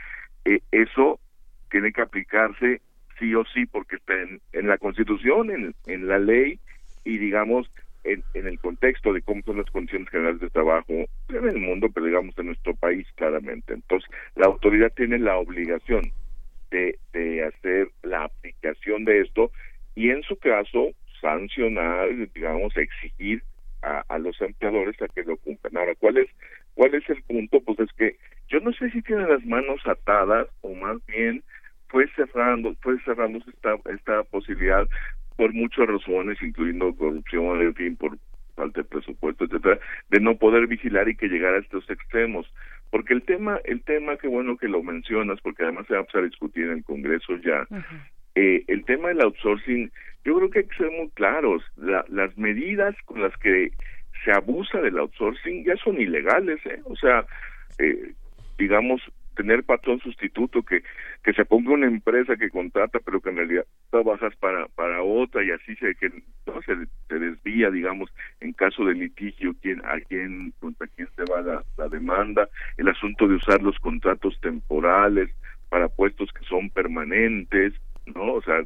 eh, 0.45 0.61
eso 0.72 1.19
tiene 1.69 1.91
que 1.91 2.02
aplicarse 2.02 2.81
sí 3.19 3.33
o 3.35 3.43
sí 3.53 3.65
porque 3.65 3.95
está 3.97 4.13
en, 4.13 4.41
en 4.53 4.67
la 4.67 4.77
Constitución, 4.77 5.51
en, 5.51 5.75
en 5.87 6.07
la 6.07 6.19
ley 6.19 6.59
y 7.03 7.17
digamos 7.17 7.69
en, 8.03 8.23
en, 8.33 8.47
el 8.47 8.59
contexto 8.59 9.13
de 9.13 9.21
cómo 9.21 9.41
son 9.43 9.57
las 9.57 9.69
condiciones 9.71 10.09
generales 10.09 10.39
de 10.39 10.49
trabajo 10.49 10.93
en 10.93 11.49
el 11.49 11.57
mundo, 11.57 11.89
pero 11.93 12.05
digamos 12.05 12.37
en 12.37 12.47
nuestro 12.47 12.75
país 12.75 13.07
claramente. 13.15 13.73
Entonces, 13.73 14.09
la 14.35 14.45
autoridad 14.45 14.91
tiene 14.95 15.17
la 15.17 15.37
obligación 15.37 16.11
de, 16.71 16.97
de 17.13 17.43
hacer 17.43 17.89
la 18.03 18.25
aplicación 18.25 19.05
de 19.05 19.21
esto 19.21 19.51
y 19.95 20.09
en 20.09 20.21
su 20.23 20.37
caso 20.37 20.91
sancionar, 21.21 22.09
digamos, 22.33 22.75
exigir 22.77 23.41
a, 23.81 24.03
a 24.07 24.19
los 24.19 24.39
empleadores 24.41 25.01
a 25.01 25.07
que 25.07 25.23
lo 25.23 25.37
cumplan. 25.37 25.77
Ahora, 25.77 25.95
¿cuál 25.95 26.17
es, 26.17 26.27
¿cuál 26.73 26.93
es 26.93 27.09
el 27.09 27.21
punto? 27.23 27.61
Pues 27.61 27.79
es 27.79 27.91
que 27.93 28.17
yo 28.49 28.59
no 28.59 28.71
sé 28.73 28.91
si 28.91 29.01
tienen 29.01 29.29
las 29.29 29.43
manos 29.45 29.81
atadas 29.85 30.47
o 30.61 30.73
más 30.75 31.03
bien 31.07 31.43
fue 31.88 32.07
cerrando, 32.16 32.76
fue 32.82 32.99
cerrándose 33.02 33.49
esta, 33.49 33.76
esta 33.94 34.24
posibilidad 34.24 34.88
por 35.36 35.53
muchas 35.53 35.88
razones, 35.88 36.41
incluyendo 36.41 36.95
corrupción, 36.95 37.62
en 37.62 37.76
fin, 37.76 37.95
por 37.95 38.18
falta 38.56 38.82
de 38.82 38.88
presupuesto, 38.88 39.45
etcétera, 39.45 39.80
de 40.10 40.20
no 40.20 40.38
poder 40.38 40.68
vigilar 40.68 41.10
y 41.10 41.16
que 41.16 41.28
llegara 41.28 41.57
a 41.57 41.62
estos 41.62 41.90
extremos. 41.90 42.52
Porque 42.90 43.14
el 43.14 43.24
tema, 43.24 43.60
el 43.66 43.82
tema, 43.84 44.18
qué 44.18 44.28
bueno 44.28 44.57
que 44.57 44.68
lo 44.68 44.82
mencionas, 44.82 45.40
porque 45.41 45.64
además 45.64 45.88
se 45.88 45.94
va 45.94 45.99
a 45.99 46.02
empezar 46.02 46.22
a 46.22 46.28
discutir 46.28 46.66
en 46.66 46.78
el 46.78 46.84
Congreso 46.84 47.36
ya. 47.38 47.68
eh, 48.36 48.64
el 48.68 48.86
tema 48.86 49.10
del 49.10 49.22
outsourcing, 49.22 49.91
yo 50.24 50.38
creo 50.38 50.49
que 50.49 50.60
hay 50.60 50.66
que 50.66 50.78
ser 50.78 50.91
muy 50.91 51.10
claros. 51.10 51.64
La, 51.76 52.06
las 52.10 52.38
medidas 52.38 52.95
con 53.06 53.22
las 53.22 53.36
que 53.38 53.72
se 54.24 54.32
abusa 54.32 54.80
del 54.82 54.98
outsourcing 54.98 55.66
ya 55.66 55.76
son 55.78 55.99
ilegales, 55.99 56.66
¿eh? 56.66 56.80
O 56.86 56.95
sea, 56.95 57.26
eh, 57.80 58.14
digamos, 58.57 59.02
tener 59.36 59.64
patrón 59.64 59.99
sustituto 59.99 60.64
que 60.64 60.84
que 61.24 61.34
se 61.34 61.45
ponga 61.45 61.72
una 61.72 61.88
empresa 61.88 62.36
que 62.36 62.49
contrata 62.49 62.99
pero 62.99 63.22
que 63.22 63.30
en 63.30 63.38
realidad 63.38 63.66
trabajas 63.91 64.36
para 64.38 64.68
para 64.70 65.03
otra 65.03 65.44
y 65.44 65.52
así 65.52 65.76
se 65.76 65.95
que 65.95 66.10
no 66.45 66.62
se, 66.64 66.76
se 67.07 67.20
desvía 67.20 67.70
digamos 67.70 68.10
en 68.40 68.53
caso 68.53 68.86
de 68.86 68.94
litigio 68.94 69.53
quién 69.62 69.82
a 69.86 69.99
quién 70.07 70.53
contra 70.60 70.88
quién 70.88 71.07
se 71.16 71.24
va 71.32 71.41
la, 71.41 71.90
demanda 71.90 72.49
el 72.78 72.88
asunto 72.88 73.28
de 73.28 73.36
usar 73.36 73.62
los 73.62 73.78
contratos 73.80 74.40
temporales 74.41 75.30
para 75.70 75.90
puestos 75.90 76.32
que 76.32 76.45
son 76.45 76.70
permanentes 76.70 77.74
no 78.07 78.34
o 78.34 78.41
sea 78.41 78.62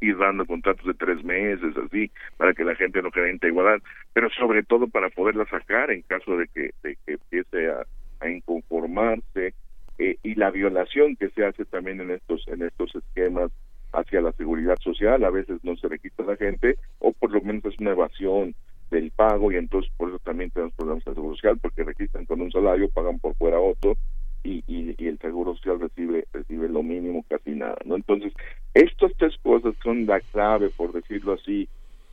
ir 0.00 0.18
dando 0.18 0.44
contratos 0.44 0.84
de 0.84 0.94
tres 0.94 1.24
meses 1.24 1.74
así 1.76 2.10
para 2.36 2.52
que 2.52 2.64
la 2.64 2.74
gente 2.74 3.00
no 3.00 3.10
quede 3.10 3.30
en 3.30 3.40
igualdad 3.42 3.82
pero 4.12 4.28
sobre 4.30 4.62
todo 4.62 4.88
para 4.88 5.08
poderla 5.10 5.46
sacar 5.46 5.90
en 5.90 6.02
caso 6.02 6.36
de 6.36 6.48
que 6.48 6.70
de 6.82 6.96
que 7.06 7.12
empiece 7.14 7.68
a 7.68 7.84
a 8.24 8.30
inconformarse 8.30 9.54
eh, 9.98 10.16
y 10.22 10.34
la 10.34 10.50
violación 10.50 11.16
que 11.16 11.30
se 11.30 11.44
hace 11.44 11.64
también 11.64 12.00
en 12.00 12.10
estos 12.10 12.46
en 12.48 12.62
estos 12.62 12.94
esquemas 12.94 13.50
hacia 13.92 14.20
la 14.20 14.32
seguridad 14.32 14.76
social 14.82 15.24
a 15.24 15.30
veces 15.30 15.60
no 15.62 15.76
se 15.76 15.88
le 15.88 16.00
la 16.26 16.36
gente 16.36 16.76
o 16.98 17.12
por 17.12 17.30
lo 17.30 17.40
menos 17.40 17.64
es 17.66 17.78
una 17.78 17.92
evasión 17.92 18.54
del 18.90 19.10
pago 19.12 19.52
y 19.52 19.56
entonces 19.56 19.92
por 19.96 20.08
eso 20.08 20.18
también 20.18 20.50
tenemos 20.50 20.74
problemas 20.74 21.04
de 21.04 21.14
seguro 21.14 21.36
social 21.36 21.58
porque 21.60 21.84
registran 21.84 22.26
con 22.26 22.40
un 22.40 22.50
salario 22.50 22.88
pagan 22.88 23.18
por 23.20 23.34
fuera 23.36 23.60
otro 23.60 23.96
y, 24.42 24.62
el 24.98 25.18
seguro 25.18 25.54
social 25.54 25.80
recibe 25.80 26.26
recibe 26.32 26.68
lo 26.68 26.82
mínimo 26.82 27.24
casi 27.28 27.50
nada 27.52 27.76
no 27.84 27.94
entonces 27.94 28.32
estas 28.74 29.12
tres 29.16 29.36
cosas 29.42 29.74
son 29.82 30.06
la 30.06 30.20
clave 30.20 30.70
por 30.70 30.92
decirlo 30.92 31.34
así 31.34 31.68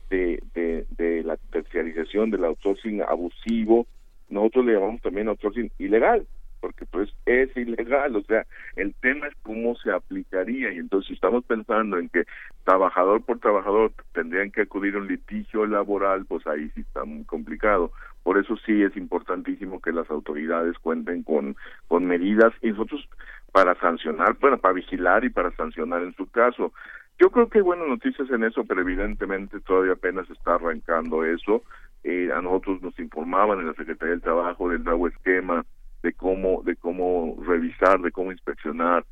de, 0.08 0.42
de, 0.54 0.86
de 0.96 1.22
la 1.24 1.36
terciarización 1.50 2.30
del 2.30 2.44
outsourcing 2.44 3.02
abusivo 3.02 3.86
nosotros 4.32 4.64
le 4.64 4.74
llamamos 4.74 5.00
también 5.02 5.28
outsourcing 5.28 5.70
ilegal, 5.78 6.26
porque 6.60 6.86
pues 6.86 7.12
es 7.26 7.54
ilegal, 7.56 8.16
o 8.16 8.22
sea, 8.22 8.46
el 8.76 8.94
tema 8.94 9.26
es 9.26 9.34
cómo 9.42 9.74
se 9.76 9.90
aplicaría 9.90 10.72
y 10.72 10.78
entonces 10.78 11.08
si 11.08 11.14
estamos 11.14 11.44
pensando 11.44 11.98
en 11.98 12.08
que 12.08 12.24
trabajador 12.64 13.22
por 13.24 13.40
trabajador 13.40 13.92
tendrían 14.12 14.50
que 14.50 14.62
acudir 14.62 14.94
a 14.94 14.98
un 14.98 15.08
litigio 15.08 15.66
laboral, 15.66 16.24
pues 16.24 16.46
ahí 16.46 16.70
sí 16.74 16.80
está 16.82 17.04
muy 17.04 17.24
complicado. 17.24 17.92
Por 18.22 18.38
eso 18.38 18.56
sí 18.64 18.82
es 18.82 18.96
importantísimo 18.96 19.80
que 19.80 19.92
las 19.92 20.08
autoridades 20.08 20.78
cuenten 20.78 21.24
con, 21.24 21.56
con 21.88 22.04
medidas 22.06 22.52
y 22.62 22.70
nosotros 22.70 23.08
para 23.50 23.74
sancionar, 23.80 24.36
bueno, 24.40 24.58
para 24.58 24.74
vigilar 24.74 25.24
y 25.24 25.30
para 25.30 25.50
sancionar 25.56 26.02
en 26.02 26.14
su 26.14 26.30
caso. 26.30 26.72
Yo 27.18 27.30
creo 27.30 27.48
que 27.48 27.58
hay 27.58 27.64
buenas 27.64 27.88
noticias 27.88 28.30
en 28.30 28.44
eso, 28.44 28.64
pero 28.64 28.80
evidentemente 28.80 29.60
todavía 29.60 29.92
apenas 29.92 30.30
está 30.30 30.54
arrancando 30.54 31.24
eso 31.24 31.62
eh, 32.04 32.30
a 32.34 32.40
nosotros 32.40 32.82
nos 32.82 32.98
informaban 32.98 33.60
en 33.60 33.68
la 33.68 33.74
Secretaría 33.74 34.12
del 34.12 34.22
Trabajo 34.22 34.68
del 34.68 34.82
nuevo 34.82 35.08
esquema 35.08 35.64
de 36.02 36.12
cómo 36.14 36.62
de 36.64 36.76
cómo 36.76 37.38
revisar, 37.46 38.00
de 38.00 38.10
cómo 38.10 38.32
inspeccionar 38.32 39.04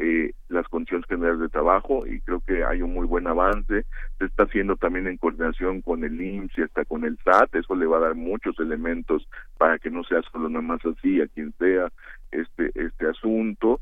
eh, 0.00 0.32
las 0.48 0.66
condiciones 0.68 1.06
generales 1.08 1.40
de 1.40 1.48
trabajo 1.48 2.06
y 2.06 2.20
creo 2.20 2.40
que 2.46 2.64
hay 2.64 2.82
un 2.82 2.94
muy 2.94 3.04
buen 3.06 3.26
avance. 3.26 3.84
Se 4.18 4.24
está 4.24 4.44
haciendo 4.44 4.76
también 4.76 5.08
en 5.08 5.16
coordinación 5.16 5.82
con 5.82 6.04
el 6.04 6.20
IMSS 6.20 6.58
y 6.58 6.62
hasta 6.62 6.84
con 6.84 7.04
el 7.04 7.18
SAT. 7.24 7.56
Eso 7.56 7.74
le 7.74 7.86
va 7.86 7.96
a 7.98 8.02
dar 8.02 8.14
muchos 8.14 8.58
elementos 8.60 9.28
para 9.58 9.78
que 9.78 9.90
no 9.90 10.04
sea 10.04 10.22
solo 10.30 10.48
nada 10.48 10.62
más 10.62 10.80
así 10.86 11.20
a 11.20 11.26
quien 11.26 11.52
sea 11.58 11.90
este 12.30 12.70
este 12.76 13.08
asunto. 13.08 13.80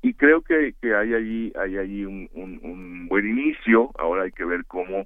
Y 0.00 0.14
creo 0.14 0.40
que, 0.40 0.74
que 0.80 0.94
hay 0.94 1.12
allí 1.12 1.52
hay 1.60 1.76
allí 1.76 2.04
un, 2.06 2.30
un, 2.32 2.58
un 2.62 3.08
buen 3.08 3.28
inicio. 3.28 3.90
Ahora 3.98 4.22
hay 4.22 4.32
que 4.32 4.46
ver 4.46 4.64
cómo 4.64 5.04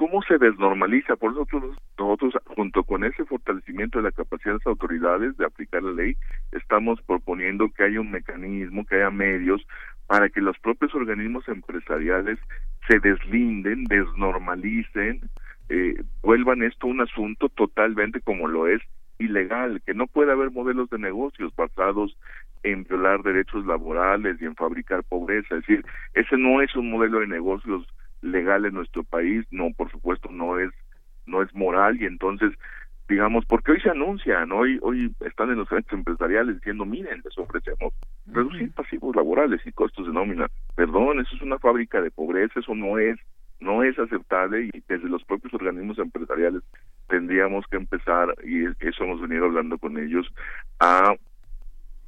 cómo 0.00 0.22
se 0.22 0.38
desnormaliza. 0.38 1.14
Por 1.16 1.32
eso 1.32 1.40
nosotros, 1.40 1.76
nosotros, 1.98 2.34
junto 2.56 2.84
con 2.84 3.04
ese 3.04 3.22
fortalecimiento 3.26 3.98
de 3.98 4.04
la 4.04 4.12
capacidad 4.12 4.54
de 4.54 4.58
las 4.58 4.66
autoridades 4.66 5.36
de 5.36 5.44
aplicar 5.44 5.82
la 5.82 5.92
ley, 5.92 6.16
estamos 6.52 7.02
proponiendo 7.02 7.68
que 7.68 7.84
haya 7.84 8.00
un 8.00 8.10
mecanismo, 8.10 8.86
que 8.86 8.94
haya 8.94 9.10
medios 9.10 9.60
para 10.06 10.30
que 10.30 10.40
los 10.40 10.58
propios 10.60 10.94
organismos 10.94 11.46
empresariales 11.48 12.38
se 12.88 12.98
deslinden, 12.98 13.84
desnormalicen, 13.84 15.20
eh, 15.68 16.02
vuelvan 16.22 16.62
esto 16.62 16.86
un 16.86 17.02
asunto 17.02 17.50
totalmente 17.50 18.22
como 18.22 18.48
lo 18.48 18.68
es 18.68 18.80
ilegal, 19.18 19.82
que 19.84 19.92
no 19.92 20.06
puede 20.06 20.32
haber 20.32 20.50
modelos 20.50 20.88
de 20.88 20.98
negocios 20.98 21.54
basados 21.54 22.16
en 22.62 22.84
violar 22.84 23.22
derechos 23.22 23.66
laborales 23.66 24.40
y 24.40 24.46
en 24.46 24.56
fabricar 24.56 25.04
pobreza. 25.04 25.56
Es 25.56 25.66
decir, 25.66 25.84
ese 26.14 26.38
no 26.38 26.62
es 26.62 26.74
un 26.74 26.90
modelo 26.90 27.20
de 27.20 27.26
negocios 27.26 27.86
legal 28.22 28.64
en 28.64 28.74
nuestro 28.74 29.04
país, 29.04 29.46
no, 29.50 29.70
por 29.76 29.90
supuesto, 29.90 30.30
no 30.30 30.58
es 30.58 30.70
no 31.26 31.42
es 31.42 31.54
moral 31.54 32.00
y 32.00 32.06
entonces 32.06 32.52
digamos 33.08 33.44
porque 33.44 33.72
hoy 33.72 33.80
se 33.80 33.90
anuncian 33.90 34.50
hoy 34.52 34.78
hoy 34.82 35.14
están 35.20 35.50
en 35.50 35.58
los 35.58 35.70
eventos 35.70 35.92
empresariales 35.92 36.56
diciendo 36.56 36.84
miren 36.84 37.20
les 37.24 37.38
ofrecemos 37.38 37.92
reducir 38.26 38.72
pasivos 38.72 39.14
laborales 39.14 39.60
y 39.64 39.72
costos 39.72 40.06
de 40.06 40.12
nómina 40.12 40.48
perdón 40.74 41.20
eso 41.20 41.36
es 41.36 41.42
una 41.42 41.58
fábrica 41.58 42.00
de 42.00 42.10
pobreza 42.10 42.58
eso 42.58 42.74
no 42.74 42.98
es 42.98 43.18
no 43.60 43.82
es 43.82 43.98
aceptable 43.98 44.70
y 44.72 44.82
desde 44.88 45.08
los 45.08 45.22
propios 45.24 45.52
organismos 45.54 45.98
empresariales 45.98 46.62
tendríamos 47.08 47.66
que 47.66 47.76
empezar 47.76 48.34
y 48.44 48.64
eso 48.64 49.04
hemos 49.04 49.20
venido 49.20 49.44
hablando 49.44 49.78
con 49.78 49.98
ellos 49.98 50.26
a 50.80 51.14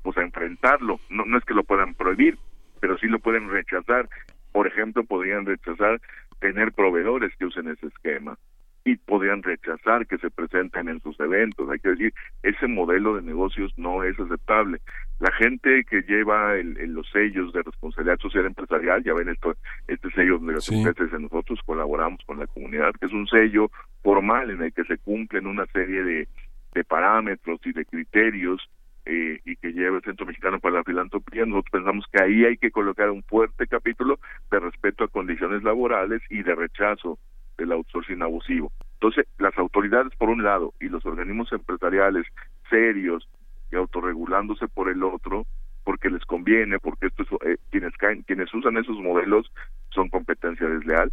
pues 0.02 0.16
a 0.16 0.22
enfrentarlo. 0.22 0.98
No 1.10 1.24
no 1.26 1.39
es 1.39 1.44
que 1.44 1.55
lo 1.55 1.62
puedan 1.64 1.94
prohibir 1.94 2.39
pero 2.80 2.98
sí 2.98 3.06
lo 3.06 3.18
pueden 3.20 3.48
rechazar 3.48 4.09
por 4.52 4.66
ejemplo, 4.66 5.04
podrían 5.04 5.46
rechazar 5.46 6.00
tener 6.40 6.72
proveedores 6.72 7.34
que 7.36 7.46
usen 7.46 7.68
ese 7.68 7.86
esquema 7.86 8.36
y 8.84 8.96
podrían 8.96 9.42
rechazar 9.42 10.06
que 10.06 10.18
se 10.18 10.30
presenten 10.30 10.88
en 10.88 11.00
sus 11.00 11.18
eventos. 11.20 11.70
Hay 11.70 11.78
que 11.78 11.90
decir, 11.90 12.14
ese 12.42 12.66
modelo 12.66 13.14
de 13.14 13.22
negocios 13.22 13.72
no 13.76 14.02
es 14.02 14.18
aceptable. 14.18 14.80
La 15.20 15.30
gente 15.32 15.84
que 15.84 16.02
lleva 16.02 16.56
el, 16.56 16.74
los 16.92 17.08
sellos 17.10 17.52
de 17.52 17.62
responsabilidad 17.62 18.18
social 18.18 18.46
empresarial, 18.46 19.04
ya 19.04 19.14
ven 19.14 19.28
esto, 19.28 19.54
este 19.86 20.10
sello 20.10 20.38
de 20.38 20.54
las 20.54 20.68
empresas, 20.68 21.20
nosotros 21.20 21.60
colaboramos 21.64 22.20
con 22.26 22.40
la 22.40 22.46
comunidad, 22.48 22.92
que 22.98 23.06
es 23.06 23.12
un 23.12 23.28
sello 23.28 23.70
formal 24.02 24.50
en 24.50 24.62
el 24.62 24.72
que 24.72 24.84
se 24.84 24.98
cumplen 24.98 25.46
una 25.46 25.66
serie 25.66 26.02
de, 26.02 26.28
de 26.74 26.84
parámetros 26.84 27.60
y 27.64 27.72
de 27.72 27.84
criterios 27.84 28.68
eh, 29.04 29.40
y 29.44 29.56
que 29.56 29.72
lleva 29.72 29.96
el 29.96 30.02
Centro 30.02 30.26
Mexicano 30.26 30.60
para 30.60 30.76
la 30.76 30.84
Filantropía, 30.84 31.44
nosotros 31.44 31.72
pensamos 31.72 32.06
que 32.12 32.22
ahí 32.22 32.44
hay 32.44 32.56
que 32.56 32.70
colocar 32.70 33.10
un 33.10 33.22
fuerte 33.24 33.66
capítulo 33.66 34.18
de 34.50 34.60
respeto 34.60 35.04
a 35.04 35.08
condiciones 35.08 35.62
laborales 35.62 36.22
y 36.30 36.42
de 36.42 36.54
rechazo 36.54 37.18
del 37.58 37.72
outsourcing 37.72 38.22
abusivo. 38.22 38.70
Entonces, 38.94 39.26
las 39.38 39.56
autoridades 39.58 40.14
por 40.16 40.28
un 40.28 40.42
lado 40.42 40.74
y 40.80 40.88
los 40.88 41.04
organismos 41.04 41.52
empresariales 41.52 42.26
serios 42.70 43.28
y 43.72 43.76
autorregulándose 43.76 44.68
por 44.68 44.88
el 44.88 45.02
otro, 45.02 45.46
porque 45.84 46.10
les 46.10 46.24
conviene, 46.24 46.78
porque 46.78 47.06
esto 47.06 47.24
es, 47.24 47.28
eh, 47.46 47.56
quienes 47.70 47.96
caen, 47.96 48.22
quienes 48.22 48.52
usan 48.54 48.76
esos 48.76 48.98
modelos 48.98 49.50
son 49.90 50.08
competencia 50.08 50.68
desleal, 50.68 51.12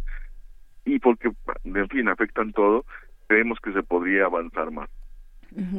y 0.84 0.98
porque, 0.98 1.30
en 1.64 1.88
fin, 1.88 2.08
afectan 2.08 2.52
todo, 2.52 2.84
creemos 3.26 3.58
que 3.60 3.72
se 3.72 3.82
podría 3.82 4.26
avanzar 4.26 4.70
más. 4.70 4.88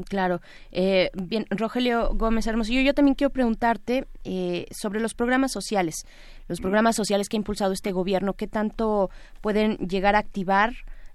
Claro. 0.09 0.41
Eh, 0.71 1.09
bien, 1.13 1.45
Rogelio 1.49 2.13
Gómez 2.13 2.47
Hermosillo, 2.47 2.81
yo 2.81 2.93
también 2.93 3.15
quiero 3.15 3.31
preguntarte 3.31 4.05
eh, 4.23 4.65
sobre 4.71 4.99
los 4.99 5.13
programas 5.13 5.51
sociales, 5.51 6.05
los 6.47 6.59
programas 6.61 6.95
sociales 6.95 7.29
que 7.29 7.37
ha 7.37 7.39
impulsado 7.39 7.73
este 7.73 7.91
gobierno, 7.91 8.33
¿qué 8.33 8.47
tanto 8.47 9.09
pueden 9.41 9.77
llegar 9.77 10.15
a 10.15 10.19
activar 10.19 10.73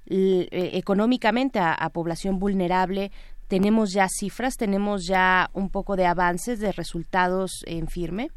eh, 0.08 0.48
económicamente 0.74 1.58
a, 1.58 1.72
a, 1.72 1.90
población 1.90 2.38
vulnerable? 2.38 3.10
¿Tenemos 3.48 3.92
ya 3.92 4.08
cifras? 4.08 4.56
¿Tenemos 4.56 5.06
ya 5.06 5.50
un 5.52 5.70
poco 5.70 5.96
de 5.96 6.06
avances, 6.06 6.58
de 6.58 6.72
resultados 6.72 7.62
en 7.66 7.88
firme? 7.88 8.30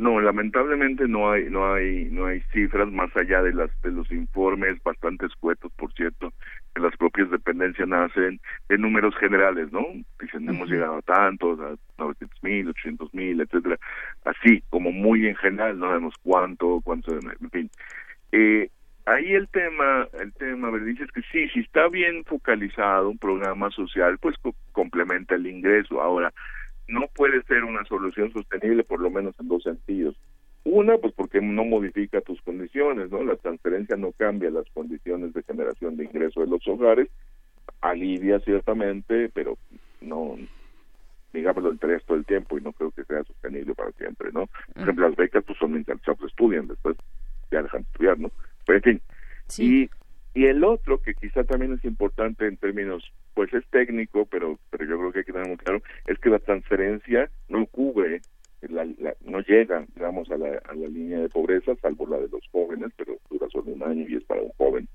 No, 0.00 0.18
lamentablemente 0.18 1.06
no 1.06 1.30
hay 1.30 1.50
no 1.50 1.74
hay 1.74 2.08
no 2.10 2.24
hay 2.24 2.40
cifras 2.54 2.90
más 2.90 3.14
allá 3.14 3.42
de 3.42 3.52
las 3.52 3.70
de 3.82 3.90
los 3.90 4.10
informes 4.10 4.82
bastante 4.82 5.26
escuetos, 5.26 5.70
por 5.76 5.92
cierto, 5.92 6.32
que 6.74 6.80
las 6.80 6.96
propias 6.96 7.30
dependencias 7.30 7.88
nacen 7.88 8.40
de 8.68 8.78
números 8.78 9.14
generales, 9.16 9.72
¿no? 9.72 9.84
Dicen 10.20 10.48
hemos 10.48 10.68
llegado 10.68 10.96
a 10.96 11.02
tantos, 11.02 11.58
a 11.60 11.74
900 11.98 12.42
mil, 12.42 12.68
800 12.68 13.14
mil, 13.14 13.40
etcétera, 13.40 13.78
así 14.24 14.62
como 14.70 14.92
muy 14.92 15.26
en 15.26 15.36
general, 15.36 15.78
no 15.78 15.86
sabemos 15.86 16.14
cuánto, 16.22 16.80
cuánto, 16.82 17.12
en 17.12 17.50
fin. 17.50 17.70
Eh, 18.32 18.70
ahí 19.06 19.32
el 19.32 19.48
tema, 19.48 20.06
el 20.20 20.32
tema, 20.34 20.70
dice 20.78 21.04
es 21.04 21.12
que 21.12 21.22
sí, 21.32 21.48
si 21.48 21.60
está 21.60 21.88
bien 21.88 22.24
focalizado 22.24 23.10
un 23.10 23.18
programa 23.18 23.70
social, 23.70 24.18
pues 24.18 24.36
complementa 24.72 25.34
el 25.34 25.46
ingreso. 25.46 26.00
Ahora, 26.00 26.32
no 26.88 27.06
puede 27.14 27.42
ser 27.44 27.64
una 27.64 27.84
solución 27.84 28.32
sostenible 28.32 28.84
por 28.84 29.00
lo 29.00 29.10
menos 29.10 29.34
en 29.40 29.48
dos 29.48 29.62
sentidos. 29.62 30.16
Una, 30.64 30.98
pues 30.98 31.14
porque 31.14 31.40
no 31.40 31.64
modifica 31.64 32.20
tus 32.20 32.40
condiciones, 32.42 33.10
¿no? 33.10 33.24
La 33.24 33.36
transferencia 33.36 33.96
no 33.96 34.12
cambia 34.12 34.50
las 34.50 34.68
condiciones 34.70 35.32
de 35.32 35.42
generación 35.42 35.96
de 35.96 36.04
ingreso 36.04 36.40
de 36.40 36.48
los 36.48 36.66
hogares, 36.68 37.08
alivia 37.80 38.40
ciertamente, 38.40 39.30
pero 39.32 39.56
no, 40.00 40.36
digámoslo, 41.32 41.70
el 41.70 41.80
resto 41.80 42.14
del 42.14 42.26
tiempo 42.26 42.58
y 42.58 42.60
no 42.60 42.72
creo 42.72 42.90
que 42.90 43.04
sea 43.04 43.24
sostenible 43.24 43.74
para 43.74 43.92
siempre, 43.92 44.30
¿no? 44.32 44.48
Por 44.74 44.82
ejemplo, 44.82 45.08
las 45.08 45.16
becas 45.16 45.44
pues 45.44 45.58
son 45.58 45.72
mientras 45.72 45.98
estudian, 46.26 46.68
después 46.68 46.96
ya 47.50 47.62
dejan 47.62 47.82
de 47.82 47.88
estudiar, 47.92 48.18
¿no? 48.18 48.30
Pero 48.66 48.76
en 48.78 48.82
fin, 48.82 49.00
y 49.58 49.90
y 50.32 50.46
el 50.46 50.62
otro 50.62 51.02
que 51.02 51.14
quizá 51.14 51.42
también 51.42 51.72
es 51.72 51.84
importante 51.84 52.46
en 52.46 52.56
términos, 52.56 53.02
pues 53.34 53.52
es 53.52 53.66
técnico, 53.70 54.26
pero 54.26 54.58
pero 54.70 54.84
yo 54.84 54.98
creo 54.98 55.12
que 55.12 55.18
hay 55.20 55.24
que 55.24 55.32
tener 55.32 55.48
muy 55.48 55.56
claro, 55.56 55.82
es 56.06 56.18
que 56.18 56.30
la 56.30 56.38
transferencia 56.38 57.30
no 57.48 57.66
cubre, 57.66 58.20
la, 58.68 58.86
no 59.24 59.40
llega, 59.40 59.86
digamos, 59.94 60.30
a 60.30 60.36
la, 60.36 60.60
a 60.68 60.74
la 60.74 60.88
línea 60.88 61.20
de 61.20 61.28
pobreza, 61.28 61.74
salvo 61.76 62.06
la 62.06 62.18
de 62.18 62.28
los 62.28 62.46
jóvenes, 62.52 62.92
pero 62.96 63.16
dura 63.30 63.48
solo 63.50 63.72
un 63.72 63.82
año 63.82 64.06
y 64.08 64.16
es 64.16 64.24
para 64.24 64.42
un 64.42 64.50
joven, 64.50 64.88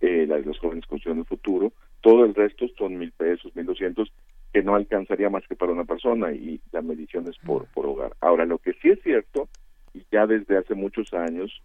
eh, 0.00 0.26
la 0.26 0.36
de 0.36 0.42
los 0.42 0.58
jóvenes 0.58 0.86
construyendo 0.86 1.22
el 1.22 1.28
futuro. 1.28 1.72
Todo 2.00 2.24
el 2.24 2.34
resto 2.34 2.66
son 2.76 2.98
mil 2.98 3.12
pesos, 3.12 3.54
mil 3.54 3.66
doscientos, 3.66 4.12
que 4.52 4.62
no 4.62 4.74
alcanzaría 4.74 5.30
más 5.30 5.46
que 5.46 5.56
para 5.56 5.72
una 5.72 5.84
persona 5.84 6.32
y 6.32 6.60
la 6.72 6.82
medición 6.82 7.28
es 7.28 7.38
por, 7.38 7.66
por 7.66 7.86
hogar. 7.86 8.14
Ahora, 8.20 8.44
lo 8.46 8.58
que 8.58 8.72
sí 8.74 8.90
es 8.90 9.00
cierto, 9.02 9.48
y 9.92 10.02
ya 10.10 10.26
desde 10.26 10.56
hace 10.56 10.74
muchos 10.74 11.12
años, 11.14 11.62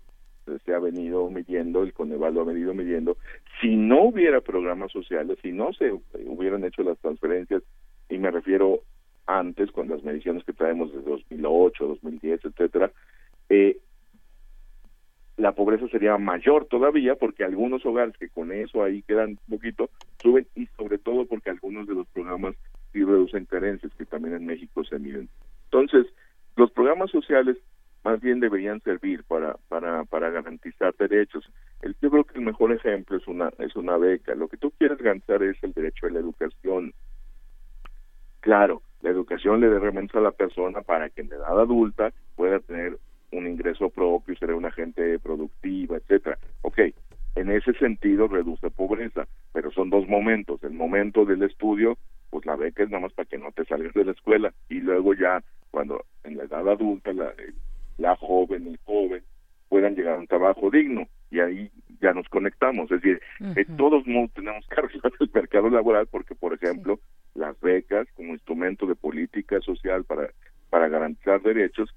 se 0.66 0.74
ha 0.74 0.80
venido 0.80 1.30
midiendo, 1.30 1.84
el 1.84 1.94
Coneval 1.94 2.34
lo 2.34 2.42
ha 2.42 2.46
venido 2.46 2.74
midiendo, 2.74 3.18
si 3.62 3.76
no 3.76 4.04
hubiera 4.06 4.42
programas 4.42 4.92
sociales, 4.92 5.38
si 5.42 5.52
no 5.52 5.74
se 5.74 5.92
hubieran 6.26 6.64
hecho 6.64 6.82
las 6.84 6.98
transferencias, 7.00 7.62
y 8.10 8.18
me 8.18 8.32
refiero 8.32 8.80
antes 9.26 9.72
con 9.72 9.90
las 9.90 10.04
mediciones 10.04 10.44
que 10.44 10.54
traemos 10.54 10.92
de 10.94 11.02
2008, 11.02 11.88
2010, 11.88 12.46
etcétera, 12.46 12.92
eh, 13.50 13.78
la 15.40 15.54
pobreza 15.54 15.88
sería 15.88 16.18
mayor 16.18 16.66
todavía 16.66 17.16
porque 17.16 17.46
algunos 17.46 17.86
hogares 17.86 18.16
que 18.18 18.30
con 18.30 18.52
eso 18.52 18.84
ahí 18.84 19.02
quedan 19.04 19.40
poquito 19.50 19.90
suben 20.22 20.46
y 20.54 20.66
sobre 20.78 20.98
todo 20.98 21.26
porque 21.26 21.50
algunos 21.50 21.88
de 21.88 21.96
los 21.96 22.08
programas 22.08 22.56
sí 22.92 23.04
reducen 23.04 23.46
carencias 23.46 23.94
que 23.98 24.06
también 24.06 24.36
en 24.36 24.46
México 24.46 24.84
se 24.84 25.00
miden. 25.00 25.30
Entonces, 25.66 26.08
los 26.58 26.72
programas 26.72 27.10
sociales 27.12 27.58
más 28.04 28.20
bien 28.20 28.40
deberían 28.42 28.82
servir 28.82 29.24
para 29.24 29.56
para 29.70 30.04
para 30.06 30.30
garantizar 30.30 30.94
derechos. 30.96 31.50
Yo 32.02 32.10
creo 32.10 32.24
que 32.26 32.38
el 32.38 32.46
mejor 32.46 32.74
ejemplo 32.74 33.16
es 33.16 33.28
una 33.28 33.52
es 33.60 33.76
una 33.76 33.98
beca. 33.98 34.36
Lo 34.36 34.50
que 34.50 34.58
tú 34.58 34.72
quieres 34.72 34.98
garantizar 34.98 35.42
es 35.44 35.62
el 35.64 35.72
derecho 35.72 36.08
a 36.08 36.10
la 36.10 36.20
educación. 36.20 36.94
Claro, 38.42 38.82
la 39.02 39.10
educación 39.10 39.60
le 39.60 39.70
da 39.70 39.78
herramientas 39.78 40.18
a 40.18 40.22
la 40.22 40.32
persona 40.32 40.82
para 40.82 41.10
que 41.10 41.22
en 41.22 41.28
edad 41.28 41.60
adulta 41.60 42.12
pueda 42.36 42.60
tener 42.60 42.98
un 43.32 43.48
ingreso 43.48 43.90
propio, 43.90 44.36
ser 44.36 44.54
una 44.54 44.72
gente 44.72 45.20
productiva, 45.20 45.98
etcétera. 45.98 46.38
Ok, 46.62 46.80
en 47.36 47.52
ese 47.52 47.74
sentido 47.74 48.28
reduce 48.28 48.70
pobreza, 48.72 49.28
pero 49.54 49.72
son 49.72 49.90
dos 49.90 50.08
momentos. 50.08 50.64
El 50.64 50.74
momento 50.74 51.26
del 51.26 51.44
estudio, 51.44 51.98
pues 52.30 52.46
la 52.46 52.56
beca 52.56 52.84
es 52.84 52.90
nada 52.90 53.04
más 53.04 53.14
para 53.14 53.28
que 53.28 53.38
no 53.38 53.52
te 53.52 53.66
salgas 53.66 53.94
de 53.94 54.06
la 54.06 54.12
escuela 54.12 54.54
y 54.68 54.80
luego 54.82 55.14
ya 55.14 55.44
cuando 55.72 56.04
en 56.24 56.38
la 56.38 56.44
edad 56.44 56.68
adulta 56.68 57.14
la, 57.14 57.32
la 57.98 58.16
joven, 58.16 58.68
el 58.68 58.80
joven, 58.84 59.24
puedan 59.70 59.96
llegar 59.96 60.16
a 60.16 60.20
un 60.20 60.28
trabajo 60.28 60.70
digno 60.72 61.08
y 61.30 61.40
ahí 61.40 61.72
ya 62.02 62.14
nos 62.14 62.28
conectamos. 62.30 62.92
Es 62.92 63.02
decir, 63.02 63.22
que 63.54 63.66
todos 63.66 64.06
modos 64.08 64.32
tenemos 64.34 64.66
que 64.68 64.76
arreglar 64.80 65.14
el 65.20 65.30
mercado 65.34 65.70
laboral 65.70 66.08
porque, 66.08 66.36
por 66.36 66.54
ejemplo, 66.54 67.00
las 67.40 67.60
becas 67.62 68.08
como 68.16 68.34
instrumento 68.34 68.86
de 68.86 68.96
política 68.96 69.60
social 69.62 70.04
para, 70.04 70.30
para 70.70 70.90
garantizar 70.90 71.42
derechos 71.42 71.90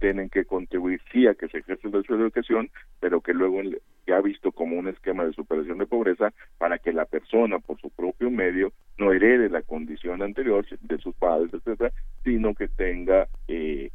tienen 0.00 0.30
que 0.30 0.44
contribuir 0.44 1.00
sí 1.12 1.26
a 1.26 1.34
que 1.34 1.48
se 1.48 1.58
ejerce 1.58 1.86
el 1.86 1.92
derecho 1.92 2.16
de 2.16 2.22
educación, 2.22 2.70
pero 3.00 3.20
que 3.20 3.34
luego 3.34 3.60
se 4.04 4.12
ha 4.12 4.20
visto 4.20 4.50
como 4.50 4.76
un 4.76 4.88
esquema 4.88 5.24
de 5.24 5.34
superación 5.34 5.78
de 5.78 5.86
pobreza 5.86 6.32
para 6.58 6.78
que 6.78 6.92
la 6.92 7.04
persona 7.04 7.58
por 7.58 7.78
su 7.80 7.90
propio 7.90 8.30
medio 8.30 8.72
no 8.98 9.12
herede 9.12 9.48
la 9.50 9.62
condición 9.62 10.22
anterior 10.22 10.66
de 10.80 10.98
sus 10.98 11.14
padres, 11.14 11.52
etcétera, 11.52 11.92
sino 12.24 12.54
que 12.54 12.68
tenga 12.68 13.28
eh, 13.46 13.90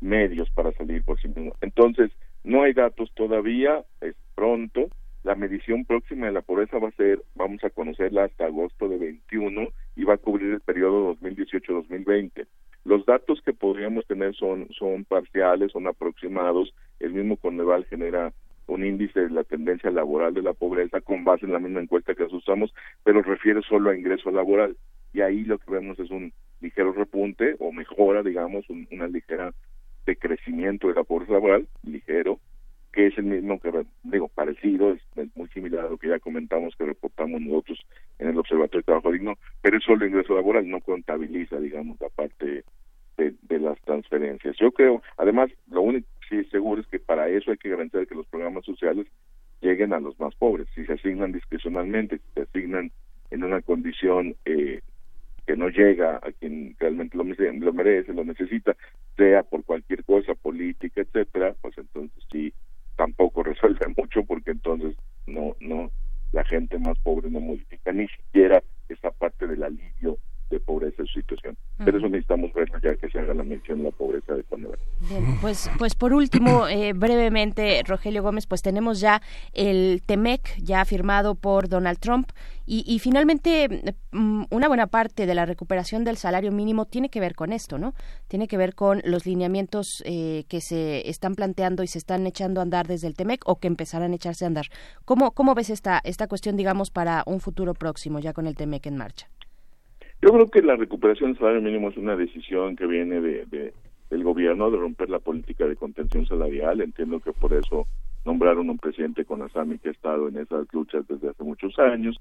medios 0.00 0.48
para 0.50 0.72
salir 0.72 1.02
por 1.02 1.20
sí 1.20 1.28
mismo. 1.28 1.52
Entonces, 1.60 2.10
no 2.44 2.62
hay 2.62 2.72
datos 2.72 3.10
todavía, 3.14 3.84
es 4.00 4.14
pronto. 4.34 4.88
La 5.24 5.34
medición 5.34 5.84
próxima 5.84 6.26
de 6.26 6.32
la 6.32 6.42
pobreza 6.42 6.78
va 6.78 6.88
a 6.88 6.92
ser, 6.92 7.22
vamos 7.34 7.62
a 7.64 7.70
conocerla 7.70 8.24
hasta 8.24 8.46
agosto 8.46 8.88
de 8.88 8.98
21 8.98 9.68
y 9.96 10.04
va 10.04 10.14
a 10.14 10.18
cubrir 10.18 10.52
el 10.52 10.60
periodo 10.60 11.16
2018-2020. 11.16 12.46
Los 12.84 13.04
datos 13.04 13.42
que 13.42 13.52
podríamos 13.52 14.06
tener 14.06 14.34
son, 14.34 14.68
son 14.70 15.04
parciales, 15.04 15.72
son 15.72 15.86
aproximados. 15.86 16.72
El 17.00 17.12
mismo 17.12 17.36
Coneval 17.36 17.84
genera 17.86 18.32
un 18.68 18.84
índice 18.84 19.20
de 19.20 19.30
la 19.30 19.44
tendencia 19.44 19.90
laboral 19.90 20.34
de 20.34 20.42
la 20.42 20.52
pobreza 20.52 21.00
con 21.00 21.24
base 21.24 21.46
en 21.46 21.52
la 21.52 21.58
misma 21.58 21.80
encuesta 21.80 22.14
que 22.14 22.24
usamos, 22.24 22.72
pero 23.02 23.22
refiere 23.22 23.60
solo 23.62 23.90
a 23.90 23.96
ingreso 23.96 24.30
laboral. 24.30 24.76
Y 25.12 25.22
ahí 25.22 25.44
lo 25.44 25.58
que 25.58 25.72
vemos 25.72 25.98
es 25.98 26.10
un 26.10 26.32
ligero 26.60 26.92
repunte 26.92 27.56
o 27.58 27.72
mejora, 27.72 28.22
digamos, 28.22 28.66
una 28.68 29.08
ligera 29.08 29.52
de 30.06 30.16
crecimiento 30.16 30.88
de 30.88 30.94
la 30.94 31.04
pobreza 31.04 31.32
laboral 31.32 31.66
ligero, 31.82 32.38
que 32.98 33.06
es 33.06 33.16
el 33.16 33.26
mismo 33.26 33.60
que, 33.60 33.70
digo, 34.02 34.26
parecido, 34.26 34.92
es, 34.92 35.00
muy 35.36 35.46
similar 35.50 35.84
a 35.86 35.90
lo 35.90 35.98
que 35.98 36.08
ya 36.08 36.18
comentamos 36.18 36.74
que 36.74 36.84
reportamos 36.84 37.40
nosotros 37.40 37.78
en 38.18 38.30
el 38.30 38.36
Observatorio 38.36 38.80
de 38.80 38.86
Trabajo 38.86 39.12
Digno, 39.12 39.34
pero 39.62 39.78
es 39.78 39.84
solo 39.84 40.04
ingreso 40.04 40.34
laboral, 40.34 40.68
no 40.68 40.80
contabiliza, 40.80 41.60
digamos, 41.60 41.96
la 42.00 42.08
parte 42.08 42.64
de, 43.16 43.34
de 43.40 43.58
las 43.60 43.80
transferencias. 43.82 44.56
Yo 44.56 44.72
creo, 44.72 45.00
además, 45.16 45.48
lo 45.70 45.82
único 45.82 46.08
que 46.28 46.42
sí 46.42 46.50
seguro 46.50 46.80
es 46.80 46.88
que 46.88 46.98
para 46.98 47.28
eso 47.28 47.52
hay 47.52 47.58
que 47.58 47.68
garantizar 47.68 48.04
que 48.08 48.16
los 48.16 48.26
programas 48.26 48.64
sociales 48.64 49.06
lleguen 49.60 49.92
a 49.92 50.00
los 50.00 50.18
más 50.18 50.34
pobres. 50.34 50.66
Si 50.74 50.84
se 50.84 50.94
asignan 50.94 51.30
discrecionalmente, 51.30 52.18
si 52.18 52.24
se 52.34 52.40
asignan 52.40 52.90
en 53.30 53.44
una 53.44 53.62
condición 53.62 54.34
eh, 54.44 54.80
que 55.46 55.56
no 55.56 55.68
llega 55.68 56.16
a 56.16 56.32
quien 56.32 56.74
realmente 56.80 57.16
lo 57.16 57.22
merece, 57.72 58.12
lo 58.12 58.24
necesita, 58.24 58.74
sea 59.16 59.44
por 59.44 59.62
cualquier 59.62 60.02
cosa 60.02 60.34
política, 60.34 61.02
etcétera, 61.02 61.54
pues 61.62 61.78
entonces 61.78 62.24
sí 62.32 62.52
tampoco 62.98 63.42
resuelve 63.42 63.86
mucho 63.96 64.24
porque 64.24 64.50
entonces 64.50 64.94
no 65.26 65.56
no 65.60 65.90
la 66.32 66.44
gente 66.44 66.78
más 66.78 66.98
pobre 66.98 67.30
no 67.30 67.40
modifica 67.40 67.92
ni 67.92 68.06
siquiera 68.08 68.62
esa 68.90 69.10
parte 69.12 69.46
del 69.46 69.62
alivio 69.62 70.18
de 70.50 70.60
pobreza 70.60 71.02
en 71.02 71.06
su 71.06 71.20
situación. 71.20 71.56
Pero 71.84 71.98
eso 71.98 72.08
necesitamos 72.08 72.52
verlo 72.54 72.78
ya 72.82 72.94
que 72.96 73.08
se 73.10 73.18
haga 73.18 73.34
la 73.34 73.42
mención 73.42 73.78
de 73.78 73.84
la 73.84 73.90
pobreza 73.90 74.34
de 74.34 74.42
cuando 74.44 74.72
Bien, 75.08 75.38
pues, 75.40 75.70
pues 75.78 75.94
por 75.94 76.12
último, 76.12 76.66
eh, 76.68 76.92
brevemente, 76.94 77.82
Rogelio 77.86 78.22
Gómez, 78.22 78.46
pues 78.46 78.62
tenemos 78.62 79.00
ya 79.00 79.20
el 79.52 80.02
TEMEC 80.04 80.56
ya 80.58 80.84
firmado 80.84 81.34
por 81.34 81.68
Donald 81.68 81.98
Trump 81.98 82.30
y, 82.68 82.84
y 82.86 82.98
finalmente 82.98 83.94
mm, 84.12 84.44
una 84.50 84.68
buena 84.68 84.86
parte 84.86 85.24
de 85.24 85.34
la 85.34 85.46
recuperación 85.46 86.04
del 86.04 86.16
salario 86.16 86.52
mínimo 86.52 86.84
tiene 86.84 87.08
que 87.08 87.18
ver 87.18 87.34
con 87.34 87.52
esto, 87.52 87.78
¿no? 87.78 87.94
Tiene 88.28 88.46
que 88.46 88.58
ver 88.58 88.74
con 88.74 89.00
los 89.04 89.24
lineamientos 89.24 90.02
eh, 90.04 90.44
que 90.50 90.60
se 90.60 91.08
están 91.08 91.34
planteando 91.34 91.82
y 91.82 91.86
se 91.86 91.96
están 91.96 92.26
echando 92.26 92.60
a 92.60 92.64
andar 92.64 92.86
desde 92.86 93.08
el 93.08 93.14
TEMEC 93.14 93.48
o 93.48 93.58
que 93.58 93.68
empezarán 93.68 94.12
a 94.12 94.16
echarse 94.16 94.44
a 94.44 94.48
andar. 94.48 94.66
¿Cómo, 95.06 95.30
cómo 95.30 95.54
ves 95.54 95.70
esta, 95.70 96.00
esta 96.04 96.28
cuestión, 96.28 96.56
digamos, 96.56 96.90
para 96.90 97.22
un 97.26 97.40
futuro 97.40 97.72
próximo 97.72 98.18
ya 98.18 98.34
con 98.34 98.46
el 98.46 98.54
TEMEC 98.54 98.86
en 98.86 98.98
marcha? 98.98 99.28
Yo 100.20 100.30
creo 100.30 100.48
que 100.48 100.60
la 100.60 100.76
recuperación 100.76 101.30
del 101.30 101.38
salario 101.38 101.62
mínimo 101.62 101.88
es 101.88 101.96
una 101.96 102.16
decisión 102.16 102.76
que 102.76 102.86
viene 102.86 103.20
de, 103.20 103.72
del 104.10 104.24
gobierno 104.24 104.70
de 104.70 104.76
romper 104.76 105.08
la 105.08 105.20
política 105.20 105.66
de 105.66 105.76
contención 105.76 106.26
salarial. 106.26 106.82
Entiendo 106.82 107.20
que 107.20 107.32
por 107.32 107.54
eso 107.54 107.86
nombraron 108.24 108.68
un 108.68 108.78
presidente 108.78 109.24
con 109.24 109.40
Asami 109.42 109.78
que 109.78 109.88
ha 109.88 109.92
estado 109.92 110.28
en 110.28 110.36
esas 110.36 110.66
luchas 110.72 111.06
desde 111.08 111.30
hace 111.30 111.44
muchos 111.44 111.78
años, 111.78 112.20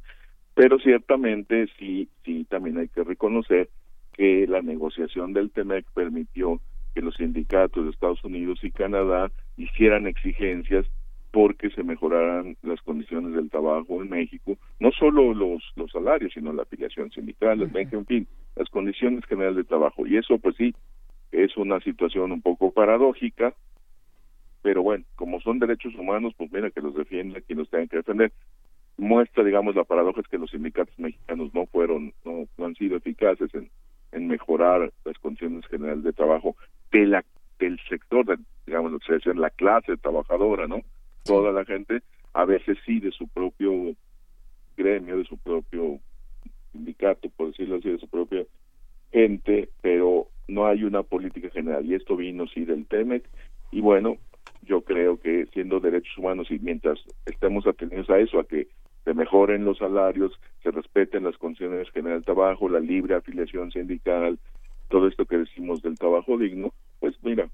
pero 0.57 0.79
ciertamente 0.79 1.67
sí, 1.77 2.09
sí, 2.25 2.43
también 2.49 2.79
hay 2.79 2.87
que 2.87 3.03
reconocer 3.03 3.69
que 4.13 4.47
la 4.47 4.63
negociación 4.63 5.31
del 5.31 5.51
TEMEC 5.51 5.85
permitió 5.93 6.59
que 6.95 7.03
los 7.03 7.13
sindicatos 7.13 7.85
de 7.85 7.91
Estados 7.91 8.23
Unidos 8.23 8.57
y 8.63 8.71
Canadá 8.71 9.31
hicieran 9.55 10.07
exigencias 10.07 10.87
porque 11.29 11.69
se 11.69 11.83
mejoraran 11.83 12.57
las 12.63 12.81
condiciones 12.81 13.35
del 13.35 13.51
trabajo 13.51 14.01
en 14.01 14.09
México, 14.09 14.57
no 14.79 14.89
solo 14.93 15.35
los, 15.35 15.61
los 15.75 15.91
salarios, 15.91 16.33
sino 16.33 16.51
la 16.51 16.63
afiliación 16.63 17.11
sindical, 17.11 17.61
en 17.61 18.05
fin, 18.07 18.27
las 18.55 18.67
condiciones 18.69 19.23
generales 19.25 19.57
de 19.57 19.63
trabajo. 19.63 20.07
Y 20.07 20.17
eso, 20.17 20.39
pues 20.39 20.55
sí, 20.55 20.73
es 21.31 21.55
una 21.55 21.79
situación 21.81 22.31
un 22.31 22.41
poco 22.41 22.71
paradójica, 22.71 23.53
pero 24.63 24.81
bueno, 24.81 25.05
como 25.13 25.39
son 25.39 25.59
derechos 25.59 25.93
humanos, 25.93 26.33
pues 26.35 26.51
mira 26.51 26.71
que 26.71 26.81
los 26.81 26.95
defienda 26.95 27.41
quien 27.41 27.59
los 27.59 27.69
tenga 27.69 27.85
que 27.85 27.97
defender. 27.97 28.31
Muestra, 28.97 29.43
digamos, 29.43 29.75
la 29.75 29.83
paradoja 29.83 30.21
es 30.21 30.27
que 30.27 30.39
los 30.39 30.49
sindicatos 30.49 30.97
mexicanos 30.97 31.53
no 31.53 31.67
fueron, 31.67 32.13
no, 32.25 32.47
han 32.65 32.75
sido 32.75 32.97
eficaces 32.97 33.53
en, 33.53 33.69
en 34.11 34.27
mejorar 34.27 34.91
las 35.05 35.17
condiciones 35.19 35.65
generales 35.67 36.03
de 36.03 36.13
trabajo 36.13 36.55
de 36.91 37.05
la, 37.05 37.23
del 37.59 37.79
sector, 37.87 38.25
de, 38.25 38.37
digamos, 38.65 38.91
lo 38.91 38.99
que 38.99 39.19
se 39.19 39.33
la 39.35 39.51
clase 39.51 39.97
trabajadora, 39.97 40.67
¿no? 40.67 40.81
Toda 41.23 41.51
la 41.51 41.63
gente, 41.65 42.01
a 42.33 42.45
veces 42.45 42.77
sí 42.85 42.99
de 42.99 43.11
su 43.11 43.27
propio 43.27 43.93
gremio, 44.75 45.17
de 45.17 45.25
su 45.25 45.37
propio 45.37 45.99
sindicato, 46.71 47.29
por 47.29 47.47
decirlo 47.47 47.75
así, 47.75 47.89
de 47.89 47.99
su 47.99 48.07
propia 48.07 48.45
gente, 49.11 49.69
pero 49.81 50.27
no 50.47 50.65
hay 50.65 50.83
una 50.83 51.03
política 51.03 51.49
general. 51.49 51.85
Y 51.85 51.95
esto 51.95 52.15
vino, 52.15 52.47
sí, 52.47 52.65
del 52.65 52.85
TEMEC. 52.85 53.23
Y 53.71 53.81
bueno, 53.81 54.17
yo 54.63 54.81
creo 54.81 55.19
que 55.19 55.45
siendo 55.53 55.79
derechos 55.79 56.17
humanos 56.17 56.49
y 56.49 56.59
mientras 56.59 56.99
estemos 57.25 57.65
atendidos 57.67 58.09
a 58.09 58.19
eso, 58.19 58.39
a 58.39 58.47
que 58.47 58.67
se 59.07 59.13
mejoren 59.13 59.63
los 59.63 59.77
salarios, 59.77 60.37
se 60.61 60.69
respeten 60.69 61.23
las 61.23 61.37
condiciones 61.37 61.89
generales 61.91 62.23
de 62.23 62.33
trabajo, 62.33 62.67
la 62.67 62.81
libre 62.81 63.15
afiliación 63.15 63.71
sindical, 63.71 64.37
todo 64.89 65.07
esto 65.07 65.25
que 65.25 65.37
decimos 65.37 65.81
del 65.81 65.97
trabajo 65.97 66.37
digno, 66.37 66.73
pues 66.99 67.15
mira, 67.23 67.47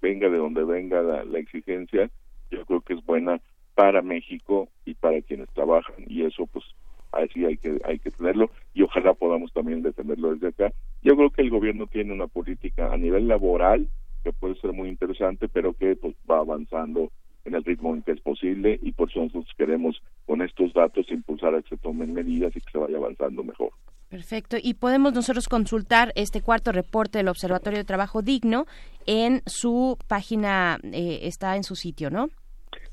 venga 0.00 0.28
de 0.28 0.38
donde 0.38 0.62
venga 0.62 1.02
la, 1.02 1.24
la 1.24 1.40
exigencia, 1.40 2.08
yo 2.52 2.64
creo 2.64 2.80
que 2.80 2.94
es 2.94 3.04
buena 3.04 3.40
para 3.74 4.02
México 4.02 4.68
y 4.84 4.94
para 4.94 5.20
quienes 5.22 5.48
trabajan 5.48 5.96
y 6.06 6.22
eso 6.22 6.46
pues 6.46 6.64
así 7.10 7.44
hay 7.44 7.56
que 7.56 7.80
hay 7.84 7.98
que 7.98 8.12
tenerlo 8.12 8.50
y 8.72 8.82
ojalá 8.82 9.14
podamos 9.14 9.52
también 9.52 9.82
defenderlo 9.82 10.32
desde 10.32 10.48
acá. 10.48 10.72
Yo 11.02 11.16
creo 11.16 11.30
que 11.30 11.42
el 11.42 11.50
gobierno 11.50 11.88
tiene 11.88 12.12
una 12.12 12.28
política 12.28 12.92
a 12.92 12.96
nivel 12.96 13.26
laboral 13.26 13.88
que 14.22 14.32
puede 14.32 14.54
ser 14.60 14.72
muy 14.72 14.88
interesante, 14.88 15.48
pero 15.48 15.72
que 15.72 15.96
pues 15.96 16.14
va 16.30 16.38
avanzando 16.38 17.10
en 17.44 17.54
el 17.54 17.64
ritmo 17.64 17.94
en 17.94 18.02
que 18.02 18.12
es 18.12 18.20
posible 18.20 18.78
y 18.82 18.92
por 18.92 19.10
eso 19.10 19.20
nosotros 19.20 19.52
queremos 19.56 20.00
con 20.26 20.42
estos 20.42 20.72
datos 20.72 21.10
impulsar 21.10 21.54
a 21.54 21.62
que 21.62 21.70
se 21.70 21.76
tomen 21.76 22.14
medidas 22.14 22.54
y 22.56 22.60
que 22.60 22.70
se 22.70 22.78
vaya 22.78 22.96
avanzando 22.96 23.42
mejor. 23.42 23.70
Perfecto. 24.08 24.56
Y 24.62 24.74
podemos 24.74 25.12
nosotros 25.12 25.48
consultar 25.48 26.12
este 26.14 26.40
cuarto 26.40 26.72
reporte 26.72 27.18
del 27.18 27.28
Observatorio 27.28 27.78
de 27.78 27.84
Trabajo 27.84 28.22
Digno 28.22 28.66
en 29.06 29.42
su 29.44 29.98
página, 30.06 30.78
eh, 30.84 31.20
está 31.22 31.56
en 31.56 31.64
su 31.64 31.74
sitio, 31.74 32.10
¿no? 32.10 32.28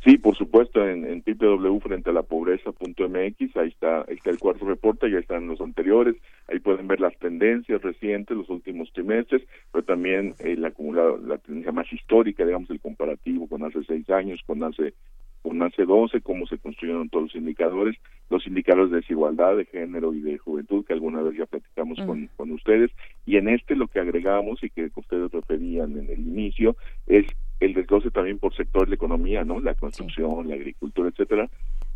Sí, 0.04 0.18
por 0.18 0.36
supuesto, 0.36 0.84
en, 0.88 1.06
en 1.06 1.24
www.frentelapobreza.mx, 1.24 3.58
ahí 3.58 3.68
está, 3.68 4.00
ahí 4.08 4.16
está 4.16 4.32
el 4.32 4.40
cuarto 4.40 4.66
reporte, 4.66 5.12
ya 5.12 5.20
están 5.20 5.46
los 5.48 5.62
anteriores, 5.62 6.16
ahí 6.48 6.58
pueden 6.60 6.88
ver 6.88 7.00
las 7.00 7.16
tendencias 7.20 7.84
recientes, 7.84 8.36
los 8.36 8.50
últimos 8.50 8.92
trimestres, 8.94 9.44
pero 9.72 9.86
también 9.86 10.34
el 10.40 10.66
acumulado, 10.66 11.18
la 11.18 11.38
tendencia 11.38 11.72
más 11.72 11.94
histórica, 11.94 12.44
digamos, 12.44 12.72
el 12.72 12.80
comparativo 12.80 13.48
con 13.48 13.64
hace 13.64 13.84
seis 13.84 14.10
años, 14.10 14.42
con 14.48 14.64
hace 14.64 14.96
con 15.42 15.62
hace 15.64 15.86
12, 15.86 16.22
cómo 16.22 16.46
se 16.48 16.58
construyeron 16.58 17.10
todos 17.10 17.26
los 17.26 17.36
indicadores, 17.36 17.98
los 18.30 18.46
indicadores 18.46 18.92
de 18.92 18.98
desigualdad 18.98 19.58
de 19.58 19.66
género 19.66 20.14
y 20.14 20.22
de 20.22 20.38
juventud, 20.38 20.86
que 20.86 20.94
alguna 20.94 21.22
vez 21.22 21.38
ya 21.38 21.46
platicamos 21.46 22.00
con, 22.06 22.30
con 22.38 22.52
ustedes, 22.52 22.92
y 23.26 23.38
en 23.38 23.50
este 23.50 23.76
lo 23.76 23.88
que 23.88 24.00
agregamos 24.00 24.64
y 24.64 24.70
que 24.70 24.90
ustedes 24.96 25.32
referían 25.32 25.98
en 25.98 26.10
el 26.10 26.20
inicio 26.20 26.76
es 27.08 27.26
el 27.60 27.74
desglose 27.74 28.12
también 28.12 28.40
por 28.40 28.56
sector 28.56 28.84
de 28.84 28.90
la 28.90 28.96
economía, 28.96 29.44
¿no? 29.44 29.60
La 29.60 29.76
construcción, 29.76 30.48
la 30.48 30.56
agricultura, 30.56 31.10
etcétera, 31.10 31.50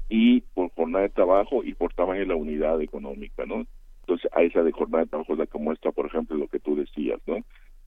y 0.10 0.42
por 0.42 0.72
jornada 0.72 1.04
de 1.04 1.10
trabajo 1.10 1.64
y 1.64 1.74
por 1.74 1.94
tamaño 1.94 2.22
de 2.22 2.28
la 2.28 2.36
unidad 2.36 2.82
económica, 2.82 3.46
¿no? 3.46 3.66
Entonces, 4.02 4.30
a 4.34 4.44
esa 4.44 4.62
de 4.62 4.72
jornada 4.72 5.04
de 5.04 5.10
trabajo 5.10 5.34
es 5.34 5.40
la 5.40 5.48
que 5.48 5.58
muestra, 5.58 5.92
por 5.92 6.06
ejemplo, 6.06 6.38
lo 6.38 6.48
que 6.48 6.60
tú 6.60 6.76
decías, 6.76 7.20
¿no? 7.26 7.38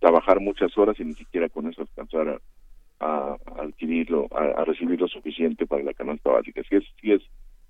Trabajar 0.00 0.40
muchas 0.40 0.76
horas 0.76 0.98
y 0.98 1.04
ni 1.04 1.14
siquiera 1.14 1.48
con 1.48 1.68
eso 1.68 1.82
alcanzar 1.82 2.28
a, 2.28 2.40
adquirirlo, 3.00 4.28
a, 4.32 4.64
recibir 4.64 5.00
lo 5.00 5.08
suficiente 5.08 5.66
para 5.66 5.82
la 5.82 5.94
canasta 5.94 6.30
básica. 6.30 6.62
Sí 6.68 6.76
es, 6.76 6.84
sí 7.00 7.12
es, 7.12 7.22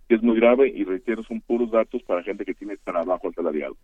es 0.09 0.23
muy 0.23 0.37
grave 0.37 0.69
y 0.69 0.85
reitero, 0.85 1.23
son 1.23 1.41
puros 1.41 1.71
datos 1.71 2.03
para 2.03 2.23
gente 2.23 2.45
que 2.45 2.55
tiene 2.55 2.77
trabajo 2.79 3.29
asalariado. 3.29 3.77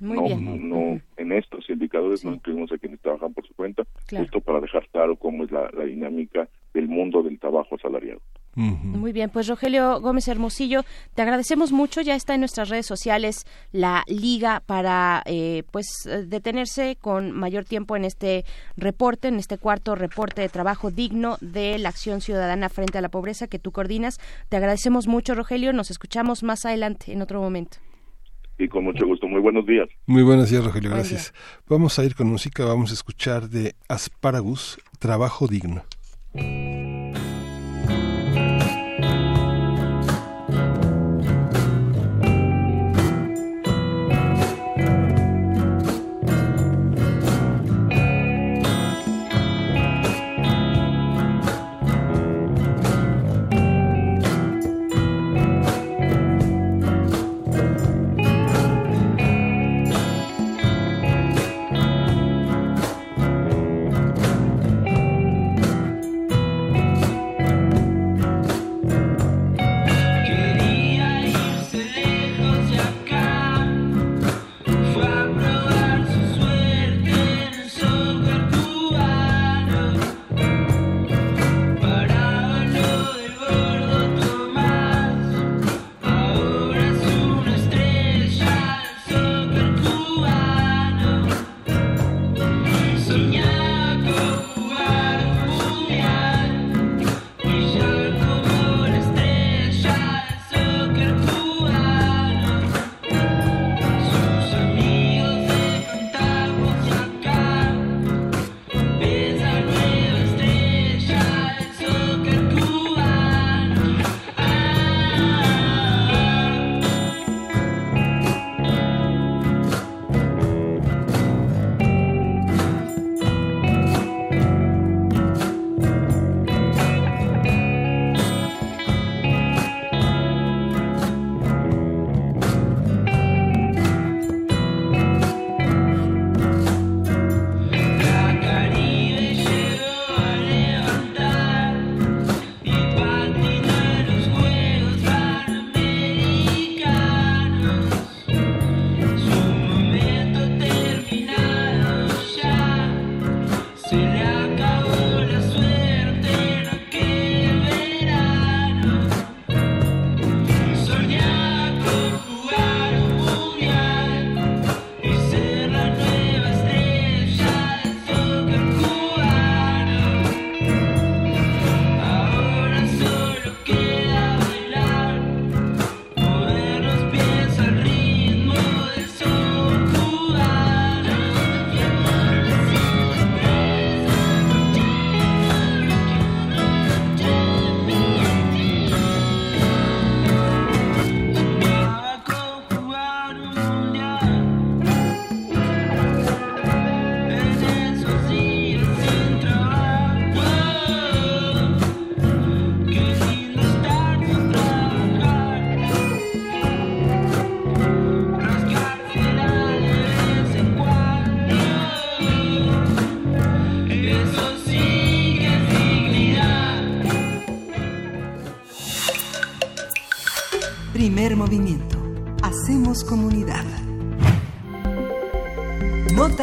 Muy 0.00 0.16
no, 0.16 0.24
bien. 0.24 0.68
no, 0.68 1.00
en 1.16 1.32
estos 1.32 1.68
indicadores 1.68 2.24
no 2.24 2.32
incluimos 2.32 2.70
a 2.70 2.78
quienes 2.78 3.00
trabajan 3.00 3.34
por 3.34 3.44
su 3.46 3.54
cuenta, 3.54 3.84
justo 4.08 4.40
para 4.40 4.60
dejar 4.60 4.88
claro 4.90 5.16
cómo 5.16 5.44
es 5.44 5.50
la, 5.50 5.68
dinámica 5.84 6.48
del 6.72 6.86
mundo 6.86 7.22
del 7.22 7.40
trabajo 7.40 7.74
asalariado. 7.74 8.20
Muy 8.58 9.12
bien, 9.12 9.30
pues 9.30 9.46
Rogelio 9.46 10.00
Gómez 10.00 10.26
Hermosillo, 10.26 10.82
te 11.14 11.22
agradecemos 11.22 11.70
mucho. 11.70 12.00
Ya 12.00 12.16
está 12.16 12.34
en 12.34 12.40
nuestras 12.40 12.68
redes 12.68 12.86
sociales 12.86 13.46
la 13.70 14.02
liga 14.08 14.62
para 14.66 15.22
eh, 15.26 15.62
pues 15.70 15.86
detenerse 16.26 16.96
con 17.00 17.30
mayor 17.30 17.64
tiempo 17.64 17.96
en 17.96 18.04
este 18.04 18.44
reporte, 18.76 19.28
en 19.28 19.36
este 19.36 19.58
cuarto 19.58 19.94
reporte 19.94 20.40
de 20.40 20.48
trabajo 20.48 20.90
digno 20.90 21.36
de 21.40 21.78
la 21.78 21.88
acción 21.88 22.20
ciudadana 22.20 22.68
frente 22.68 22.98
a 22.98 23.00
la 23.00 23.10
pobreza 23.10 23.46
que 23.46 23.60
tú 23.60 23.70
coordinas. 23.70 24.18
Te 24.48 24.56
agradecemos 24.56 25.06
mucho, 25.06 25.34
Rogelio. 25.34 25.72
Nos 25.72 25.90
escuchamos 25.92 26.42
más 26.42 26.64
adelante 26.64 27.12
en 27.12 27.22
otro 27.22 27.40
momento 27.40 27.78
y 28.58 28.68
con 28.68 28.84
mucho 28.84 29.06
gusto. 29.06 29.26
Muy 29.28 29.40
buenos 29.40 29.66
días. 29.66 29.88
Muy 30.06 30.22
buenos 30.22 30.50
días, 30.50 30.64
Rogelio. 30.64 30.90
Gracias. 30.90 31.32
Vamos 31.68 31.98
a 31.98 32.04
ir 32.04 32.14
con 32.14 32.26
música. 32.26 32.64
Vamos 32.64 32.90
a 32.90 32.94
escuchar 32.94 33.48
de 33.48 33.74
Asparagus, 33.88 34.78
Trabajo 34.98 35.46
Digno. 35.46 35.84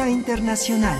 Nota 0.06 0.10
Internacional. 0.10 0.98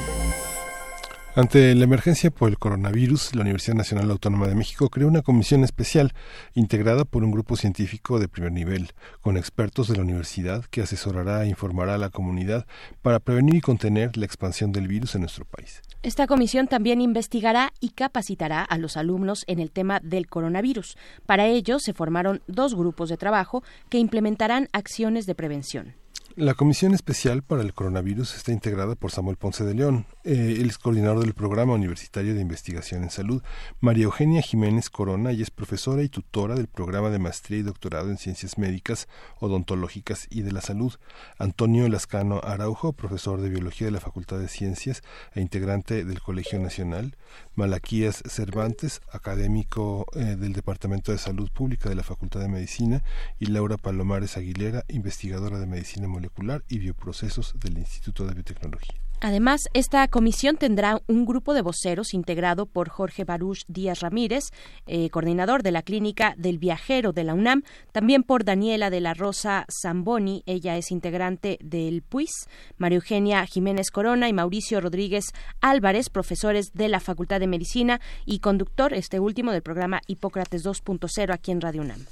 Ante 1.36 1.74
la 1.76 1.84
emergencia 1.84 2.30
por 2.30 2.48
el 2.48 2.58
coronavirus, 2.58 3.36
la 3.36 3.42
Universidad 3.42 3.76
Nacional 3.76 4.10
Autónoma 4.10 4.48
de 4.48 4.56
México 4.56 4.88
creó 4.88 5.06
una 5.06 5.22
comisión 5.22 5.62
especial 5.62 6.12
integrada 6.54 7.04
por 7.04 7.22
un 7.22 7.30
grupo 7.30 7.56
científico 7.56 8.18
de 8.18 8.26
primer 8.26 8.50
nivel, 8.50 8.92
con 9.20 9.36
expertos 9.36 9.86
de 9.86 9.96
la 9.96 10.02
universidad 10.02 10.64
que 10.64 10.80
asesorará 10.80 11.44
e 11.44 11.48
informará 11.48 11.94
a 11.94 11.98
la 11.98 12.10
comunidad 12.10 12.66
para 13.02 13.20
prevenir 13.20 13.54
y 13.56 13.60
contener 13.60 14.16
la 14.16 14.24
expansión 14.24 14.72
del 14.72 14.88
virus 14.88 15.14
en 15.14 15.20
nuestro 15.20 15.44
país. 15.44 15.82
Esta 16.02 16.26
comisión 16.26 16.66
también 16.66 17.00
investigará 17.00 17.72
y 17.80 17.90
capacitará 17.90 18.62
a 18.62 18.78
los 18.78 18.96
alumnos 18.96 19.44
en 19.46 19.60
el 19.60 19.70
tema 19.70 20.00
del 20.02 20.26
coronavirus. 20.26 20.96
Para 21.26 21.46
ello 21.46 21.78
se 21.78 21.92
formaron 21.92 22.42
dos 22.48 22.74
grupos 22.74 23.08
de 23.08 23.18
trabajo 23.18 23.62
que 23.88 23.98
implementarán 23.98 24.68
acciones 24.72 25.26
de 25.26 25.34
prevención. 25.36 25.94
La 26.38 26.52
Comisión 26.52 26.92
Especial 26.92 27.42
para 27.42 27.62
el 27.62 27.72
Coronavirus 27.72 28.36
está 28.36 28.52
integrada 28.52 28.94
por 28.94 29.10
Samuel 29.10 29.38
Ponce 29.38 29.64
de 29.64 29.72
León, 29.72 30.04
eh, 30.22 30.58
el 30.60 30.76
coordinador 30.76 31.20
del 31.20 31.32
Programa 31.32 31.72
Universitario 31.72 32.34
de 32.34 32.42
Investigación 32.42 33.04
en 33.04 33.08
Salud, 33.08 33.42
María 33.80 34.04
Eugenia 34.04 34.42
Jiménez 34.42 34.90
Corona, 34.90 35.32
y 35.32 35.40
es 35.40 35.50
profesora 35.50 36.02
y 36.02 36.10
tutora 36.10 36.54
del 36.54 36.66
Programa 36.66 37.08
de 37.08 37.18
Maestría 37.18 37.60
y 37.60 37.62
Doctorado 37.62 38.10
en 38.10 38.18
Ciencias 38.18 38.58
Médicas, 38.58 39.08
Odontológicas 39.40 40.26
y 40.28 40.42
de 40.42 40.52
la 40.52 40.60
Salud, 40.60 40.92
Antonio 41.38 41.88
Lascano 41.88 42.42
Araujo, 42.44 42.92
profesor 42.92 43.40
de 43.40 43.48
Biología 43.48 43.86
de 43.86 43.92
la 43.92 44.00
Facultad 44.00 44.38
de 44.38 44.48
Ciencias 44.48 45.02
e 45.32 45.40
integrante 45.40 46.04
del 46.04 46.20
Colegio 46.20 46.58
Nacional, 46.58 47.16
Malaquías 47.56 48.22
Cervantes, 48.28 49.00
académico 49.10 50.06
eh, 50.14 50.36
del 50.36 50.52
Departamento 50.52 51.10
de 51.10 51.18
Salud 51.18 51.50
Pública 51.50 51.88
de 51.88 51.94
la 51.94 52.02
Facultad 52.02 52.40
de 52.40 52.48
Medicina, 52.48 53.02
y 53.38 53.46
Laura 53.46 53.78
Palomares 53.78 54.36
Aguilera, 54.36 54.84
investigadora 54.88 55.58
de 55.58 55.66
Medicina 55.66 56.06
Molecular 56.06 56.62
y 56.68 56.78
bioprocesos 56.78 57.54
del 57.58 57.78
Instituto 57.78 58.26
de 58.26 58.34
Biotecnología. 58.34 59.05
Además, 59.20 59.62
esta 59.72 60.06
comisión 60.08 60.56
tendrá 60.56 61.00
un 61.06 61.24
grupo 61.24 61.54
de 61.54 61.62
voceros 61.62 62.12
integrado 62.12 62.66
por 62.66 62.90
Jorge 62.90 63.24
Baruch 63.24 63.64
Díaz 63.66 64.00
Ramírez, 64.00 64.50
eh, 64.86 65.08
coordinador 65.08 65.62
de 65.62 65.70
la 65.70 65.80
Clínica 65.80 66.34
del 66.36 66.58
Viajero 66.58 67.12
de 67.12 67.24
la 67.24 67.32
UNAM, 67.32 67.62
también 67.92 68.22
por 68.22 68.44
Daniela 68.44 68.90
de 68.90 69.00
la 69.00 69.14
Rosa 69.14 69.64
Zamboni, 69.70 70.42
ella 70.44 70.76
es 70.76 70.90
integrante 70.90 71.58
del 71.62 72.02
PUIS, 72.02 72.46
María 72.76 72.96
Eugenia 72.96 73.46
Jiménez 73.46 73.90
Corona 73.90 74.28
y 74.28 74.34
Mauricio 74.34 74.82
Rodríguez 74.82 75.32
Álvarez, 75.62 76.10
profesores 76.10 76.72
de 76.74 76.88
la 76.88 77.00
Facultad 77.00 77.40
de 77.40 77.46
Medicina 77.46 78.02
y 78.26 78.40
conductor, 78.40 78.92
este 78.92 79.18
último, 79.18 79.50
del 79.50 79.62
programa 79.62 80.02
Hipócrates 80.06 80.62
2.0 80.64 81.32
aquí 81.32 81.52
en 81.52 81.62
Radio 81.62 81.80
UNAM. 81.80 82.04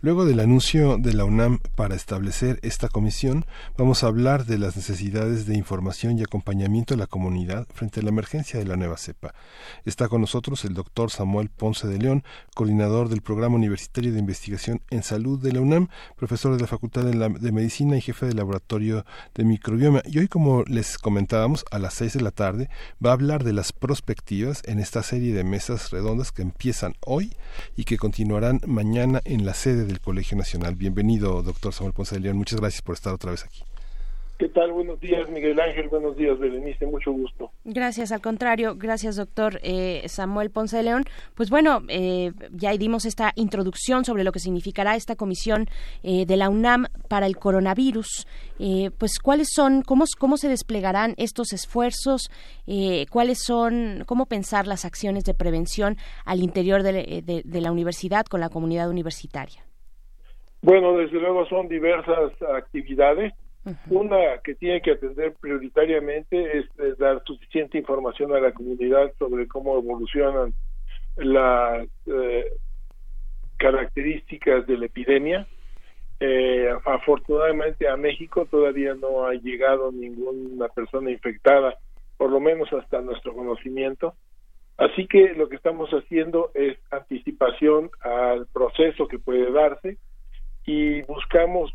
Luego 0.00 0.24
del 0.24 0.40
anuncio 0.40 0.96
de 0.96 1.12
la 1.12 1.24
UNAM 1.24 1.58
para 1.74 1.94
establecer 1.94 2.58
esta 2.62 2.88
comisión, 2.88 3.44
vamos 3.76 4.02
a 4.02 4.06
hablar 4.06 4.46
de 4.46 4.58
las 4.58 4.76
necesidades 4.76 5.46
de 5.46 5.54
información 5.54 6.18
y 6.18 6.22
acompañamiento 6.22 6.45
acompañamiento 6.46 6.94
de 6.94 6.98
la 6.98 7.08
comunidad 7.08 7.66
frente 7.74 7.98
a 7.98 8.02
la 8.04 8.10
emergencia 8.10 8.60
de 8.60 8.64
la 8.64 8.76
nueva 8.76 8.96
cepa. 8.96 9.34
Está 9.84 10.08
con 10.08 10.20
nosotros 10.20 10.64
el 10.64 10.74
doctor 10.74 11.10
Samuel 11.10 11.48
Ponce 11.48 11.88
de 11.88 11.98
León, 11.98 12.22
coordinador 12.54 13.08
del 13.08 13.20
Programa 13.20 13.56
Universitario 13.56 14.12
de 14.12 14.20
Investigación 14.20 14.80
en 14.90 15.02
Salud 15.02 15.40
de 15.40 15.50
la 15.50 15.60
UNAM, 15.60 15.88
profesor 16.14 16.54
de 16.54 16.60
la 16.60 16.68
Facultad 16.68 17.02
de, 17.02 17.52
Medicina 17.52 17.96
y 17.96 18.00
jefe 18.00 18.26
del 18.26 18.36
Laboratorio 18.36 19.04
de 19.34 19.44
Microbioma. 19.44 20.02
Y 20.04 20.20
hoy, 20.20 20.28
como 20.28 20.62
les 20.68 20.98
comentábamos, 20.98 21.64
a 21.72 21.80
las 21.80 21.94
seis 21.94 22.12
de 22.12 22.20
la 22.20 22.30
tarde 22.30 22.70
va 23.04 23.10
a 23.10 23.14
hablar 23.14 23.42
de 23.42 23.52
las 23.52 23.72
prospectivas 23.72 24.62
en 24.66 24.78
esta 24.78 25.02
serie 25.02 25.34
de 25.34 25.42
mesas 25.42 25.90
redondas 25.90 26.30
que 26.30 26.42
empiezan 26.42 26.94
hoy 27.04 27.34
y 27.74 27.82
que 27.82 27.96
continuarán 27.96 28.60
mañana 28.68 29.20
en 29.24 29.44
la 29.44 29.54
sede 29.54 29.84
del 29.84 30.00
Colegio 30.00 30.38
Nacional. 30.38 30.76
Bienvenido, 30.76 31.42
doctor 31.42 31.72
Samuel 31.72 31.92
Ponce 31.92 32.14
de 32.14 32.20
León. 32.20 32.36
Muchas 32.36 32.60
gracias 32.60 32.82
por 32.82 32.94
estar 32.94 33.12
otra 33.12 33.32
vez 33.32 33.42
aquí. 33.42 33.64
¿Qué 34.38 34.50
tal? 34.50 34.70
Buenos 34.70 35.00
días, 35.00 35.30
Miguel 35.30 35.58
Ángel. 35.58 35.88
Buenos 35.88 36.14
días, 36.14 36.38
Berenice. 36.38 36.84
Mucho 36.84 37.10
gusto. 37.10 37.52
Gracias, 37.64 38.12
al 38.12 38.20
contrario. 38.20 38.74
Gracias, 38.76 39.16
doctor 39.16 39.58
eh, 39.62 40.02
Samuel 40.08 40.50
Ponce 40.50 40.76
de 40.76 40.82
León. 40.82 41.04
Pues 41.34 41.48
bueno, 41.48 41.80
eh, 41.88 42.32
ya 42.50 42.72
dimos 42.72 43.06
esta 43.06 43.32
introducción 43.36 44.04
sobre 44.04 44.24
lo 44.24 44.32
que 44.32 44.38
significará 44.38 44.94
esta 44.94 45.16
comisión 45.16 45.68
eh, 46.02 46.26
de 46.26 46.36
la 46.36 46.50
UNAM 46.50 46.84
para 47.08 47.24
el 47.24 47.38
coronavirus. 47.38 48.26
pues 48.98 49.18
cuáles 49.22 49.48
son, 49.54 49.80
cómo, 49.80 50.04
cómo 50.18 50.36
se 50.36 50.48
desplegarán 50.50 51.14
estos 51.16 51.52
esfuerzos, 51.52 52.30
cuáles 53.10 53.38
son, 53.42 54.04
cómo 54.06 54.26
pensar 54.26 54.66
las 54.66 54.84
acciones 54.84 55.24
de 55.24 55.34
prevención 55.34 55.96
al 56.24 56.40
interior 56.40 56.82
de 56.82 57.60
la 57.60 57.72
universidad 57.72 58.26
con 58.26 58.40
la 58.40 58.48
comunidad 58.48 58.90
universitaria. 58.90 59.62
Bueno, 60.62 60.96
desde 60.96 61.20
luego 61.20 61.46
son 61.46 61.68
diversas 61.68 62.32
actividades 62.54 63.32
una 63.90 64.38
que 64.44 64.54
tiene 64.54 64.80
que 64.80 64.92
atender 64.92 65.34
prioritariamente 65.40 66.58
es, 66.58 66.66
dar 66.98 67.22
suficiente 67.24 67.78
información 67.78 68.34
a 68.34 68.40
la 68.40 68.52
comunidad 68.52 69.12
sobre 69.18 69.48
cómo 69.48 69.78
evolucionan 69.78 70.54
las 71.16 71.88
eh, 72.06 72.52
características 73.56 74.66
de 74.66 74.78
la 74.78 74.86
epidemia. 74.86 75.46
Eh, 76.20 76.68
afortunadamente 76.84 77.88
a 77.88 77.96
México 77.96 78.46
todavía 78.46 78.94
no 78.94 79.26
ha 79.26 79.34
llegado 79.34 79.92
ninguna 79.92 80.68
persona 80.68 81.10
infectada, 81.10 81.76
por 82.16 82.30
lo 82.30 82.40
menos 82.40 82.72
hasta 82.72 83.00
nuestro 83.00 83.34
conocimiento. 83.34 84.14
Así 84.78 85.06
que 85.06 85.34
lo 85.34 85.48
que 85.48 85.56
estamos 85.56 85.90
haciendo 85.90 86.50
es 86.54 86.78
anticipación 86.90 87.90
al 88.00 88.46
proceso 88.46 89.08
que 89.08 89.18
puede 89.18 89.50
darse 89.50 89.96
y 90.66 91.02
buscamos 91.02 91.72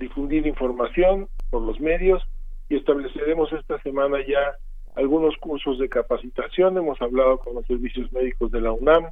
difundir 0.00 0.46
información 0.46 1.28
por 1.50 1.62
los 1.62 1.78
medios 1.78 2.22
y 2.68 2.76
estableceremos 2.76 3.52
esta 3.52 3.80
semana 3.82 4.18
ya 4.26 4.56
algunos 4.96 5.36
cursos 5.36 5.78
de 5.78 5.88
capacitación. 5.88 6.76
Hemos 6.76 7.00
hablado 7.00 7.38
con 7.38 7.54
los 7.54 7.66
servicios 7.66 8.10
médicos 8.12 8.50
de 8.50 8.60
la 8.60 8.72
UNAM 8.72 9.10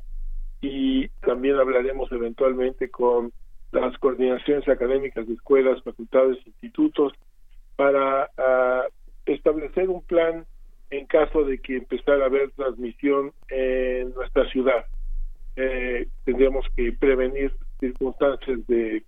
y 0.60 1.08
también 1.20 1.56
hablaremos 1.56 2.10
eventualmente 2.10 2.90
con 2.90 3.32
las 3.70 3.96
coordinaciones 3.98 4.66
académicas 4.66 5.28
de 5.28 5.34
escuelas, 5.34 5.82
facultades, 5.82 6.38
institutos 6.46 7.12
para 7.76 8.30
ah, 8.38 8.84
establecer 9.26 9.88
un 9.90 10.02
plan 10.02 10.46
en 10.90 11.06
caso 11.06 11.44
de 11.44 11.58
que 11.58 11.76
empezara 11.76 12.24
a 12.24 12.26
haber 12.26 12.50
transmisión 12.52 13.32
en 13.50 14.14
nuestra 14.14 14.48
ciudad. 14.50 14.86
Eh, 15.56 16.08
tendríamos 16.24 16.64
que 16.74 16.92
prevenir 16.92 17.52
circunstancias 17.78 18.66
de 18.66 19.04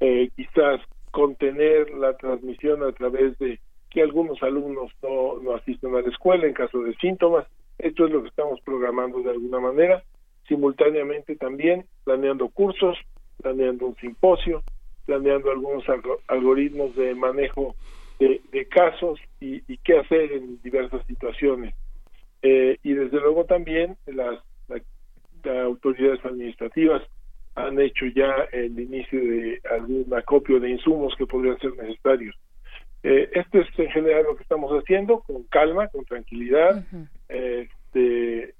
eh, 0.00 0.30
quizás 0.36 0.80
contener 1.10 1.90
la 1.94 2.16
transmisión 2.16 2.82
a 2.82 2.92
través 2.92 3.38
de 3.38 3.60
que 3.90 4.02
algunos 4.02 4.42
alumnos 4.42 4.92
no, 5.02 5.38
no 5.40 5.54
asistan 5.54 5.94
a 5.94 6.02
la 6.02 6.08
escuela 6.08 6.46
en 6.46 6.52
caso 6.52 6.80
de 6.82 6.94
síntomas. 6.96 7.46
Esto 7.78 8.06
es 8.06 8.12
lo 8.12 8.22
que 8.22 8.28
estamos 8.28 8.60
programando 8.60 9.22
de 9.22 9.30
alguna 9.30 9.60
manera. 9.60 10.02
Simultáneamente 10.46 11.36
también 11.36 11.86
planeando 12.04 12.48
cursos, 12.48 12.98
planeando 13.40 13.86
un 13.86 13.96
simposio, 13.96 14.62
planeando 15.06 15.50
algunos 15.50 15.84
algoritmos 16.26 16.94
de 16.96 17.14
manejo 17.14 17.74
de, 18.18 18.68
casos 18.68 19.18
y, 19.40 19.60
qué 19.78 19.98
hacer 19.98 20.32
en 20.32 20.60
diversas 20.62 21.06
situaciones. 21.06 21.74
Eh, 22.42 22.76
y 22.82 22.92
desde 22.92 23.18
luego 23.18 23.44
también 23.44 23.96
las 24.06 24.40
autoridades 25.44 26.24
administrativas 26.24 27.02
han 27.66 27.80
hecho 27.80 28.06
ya 28.06 28.48
el 28.52 28.78
inicio 28.78 29.20
de 29.20 29.60
algún 29.70 30.06
acopio 30.14 30.60
de 30.60 30.70
insumos 30.70 31.14
que 31.16 31.26
podrían 31.26 31.58
ser 31.58 31.74
necesarios. 31.76 32.34
Eh, 33.02 33.30
esto 33.32 33.58
es 33.60 33.66
en 33.78 33.90
general 33.90 34.24
lo 34.24 34.36
que 34.36 34.42
estamos 34.42 34.72
haciendo, 34.72 35.20
con 35.20 35.44
calma, 35.44 35.88
con 35.88 36.04
tranquilidad, 36.04 36.84
este, 37.28 38.54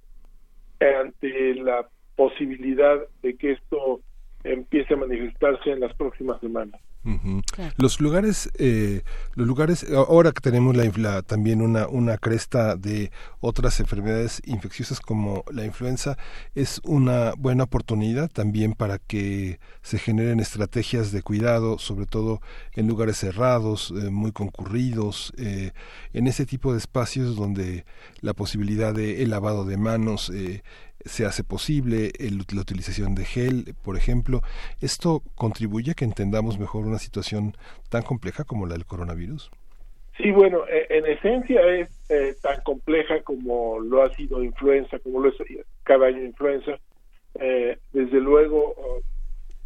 ante 0.81 1.55
la 1.57 1.89
posibilidad 2.15 2.99
de 3.23 3.37
que 3.37 3.53
esto 3.53 4.01
empiece 4.45 4.95
a 4.95 4.99
manifestarse 4.99 5.71
en 5.71 5.81
las 5.81 5.95
próximas 5.95 6.41
semanas. 6.41 6.81
Los 7.77 8.01
lugares, 8.01 8.51
eh, 8.59 9.03
los 9.35 9.47
lugares, 9.47 9.87
ahora 9.95 10.33
que 10.33 10.41
tenemos 10.41 10.77
la, 10.77 11.23
también 11.23 11.63
una, 11.63 11.87
una 11.89 12.19
cresta 12.19 12.77
de 12.77 13.11
otras 13.41 13.81
enfermedades 13.81 14.43
infecciosas 14.45 15.01
como 15.01 15.45
la 15.51 15.65
influenza, 15.65 16.17
es 16.55 16.81
una 16.85 17.33
buena 17.37 17.65
oportunidad 17.65 18.31
también 18.31 18.75
para 18.75 18.99
que 18.99 19.59
se 19.83 19.99
generen 19.99 20.41
estrategias 20.41 21.13
de 21.13 21.23
cuidado, 21.23 21.79
sobre 21.79 22.07
todo 22.07 22.41
en 22.73 22.87
lugares 22.87 23.19
cerrados, 23.19 23.93
eh, 23.97 24.11
muy 24.11 24.33
concurridos, 24.33 25.33
eh, 25.39 25.73
en 26.13 26.27
ese 26.27 26.47
tipo 26.47 26.73
de 26.73 26.79
espacios 26.79 27.37
donde 27.37 27.85
la 28.21 28.35
posibilidad 28.35 28.95
de 28.95 29.23
el 29.23 29.31
lavado 29.31 29.65
de 29.65 29.77
manos, 29.77 30.31
se 31.09 31.25
hace 31.27 31.43
posible, 31.43 32.13
la 32.19 32.61
utilización 32.61 33.15
de 33.15 33.25
gel, 33.25 33.75
por 33.83 33.97
ejemplo. 33.97 34.43
¿Esto 34.81 35.23
contribuye 35.35 35.93
a 35.93 35.95
que 35.95 36.05
entendamos 36.05 36.59
mejor 36.59 36.87
una 36.87 36.99
situación 36.99 37.57
tan 37.91 38.03
compleja 38.03 38.45
como 38.45 38.67
la 38.67 38.75
del 38.75 38.87
coronavirus? 38.87 39.51
Sí, 40.17 40.31
bueno, 40.31 40.67
e, 40.69 40.87
en 40.91 41.07
esencia 41.07 41.61
es 41.75 41.89
eh, 42.09 42.37
tan 42.43 42.61
compleja 42.63 43.23
como 43.23 43.79
lo 43.81 44.03
ha 44.03 44.15
sido 44.15 44.43
influenza, 44.43 44.99
como 45.01 45.21
lo 45.21 45.31
es 45.31 45.37
cada 45.85 46.07
año 46.07 46.23
influenza. 46.23 46.79
Eh, 47.41 47.79
desde 47.93 48.21
luego, 48.21 48.75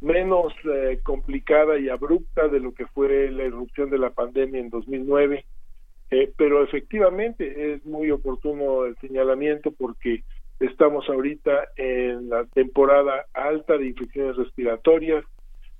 menos 0.03 0.53
eh, 0.65 0.99
complicada 1.03 1.79
y 1.79 1.89
abrupta 1.89 2.49
de 2.49 2.61
lo 2.61 2.75
que 2.75 2.87
fue 2.87 3.31
la 3.31 3.45
irrupción 3.45 3.89
de 3.89 3.99
la 3.99 4.11
pandemia 4.11 4.61
en 4.61 4.69
2009, 4.69 5.45
eh, 6.11 6.33
pero 6.37 6.63
efectivamente 6.63 7.73
es 7.73 7.87
muy 7.87 8.11
oportuno 8.11 8.85
el 8.85 8.97
señalamiento 8.99 9.71
porque 9.71 10.25
estamos 10.67 11.09
ahorita 11.09 11.69
en 11.77 12.29
la 12.29 12.45
temporada 12.47 13.27
alta 13.35 13.77
de 13.77 13.87
infecciones 13.87 14.37
respiratorias, 14.37 15.25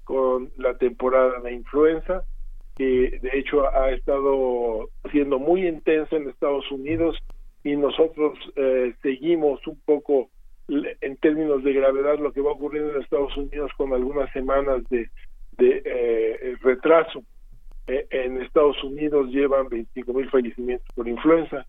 con 0.05 0.51
la 0.57 0.77
temporada 0.77 1.41
de 1.41 1.53
influenza, 1.53 2.25
que 2.77 3.19
de 3.23 3.39
hecho 3.39 3.69
ha 3.69 3.91
estado 3.91 4.89
siendo 5.11 5.39
muy 5.39 5.67
intensa 5.67 6.17
en 6.17 6.29
Estados 6.29 6.71
Unidos 6.71 7.17
y 7.63 7.77
nosotros 7.77 8.39
eh, 8.57 8.95
seguimos 9.03 9.65
un 9.67 9.79
poco 9.85 10.31
en 10.69 11.17
términos 11.19 11.63
de 11.63 11.73
gravedad 11.73 12.19
lo 12.19 12.33
que 12.33 12.41
va 12.41 12.53
ocurriendo 12.53 12.95
en 12.95 13.03
Estados 13.03 13.37
Unidos 13.37 13.71
con 13.77 13.93
algunas 13.93 14.33
semanas 14.33 14.83
de, 14.91 15.11
de 15.59 15.83
eh, 15.85 16.57
retraso. 16.63 17.23
Eh, 17.87 18.07
en 18.11 18.41
Estados 18.41 18.83
Unidos 18.83 19.29
llevan 19.31 19.69
25 19.69 20.13
mil 20.13 20.31
fallecimientos 20.31 20.87
por 20.95 21.09
influenza 21.09 21.67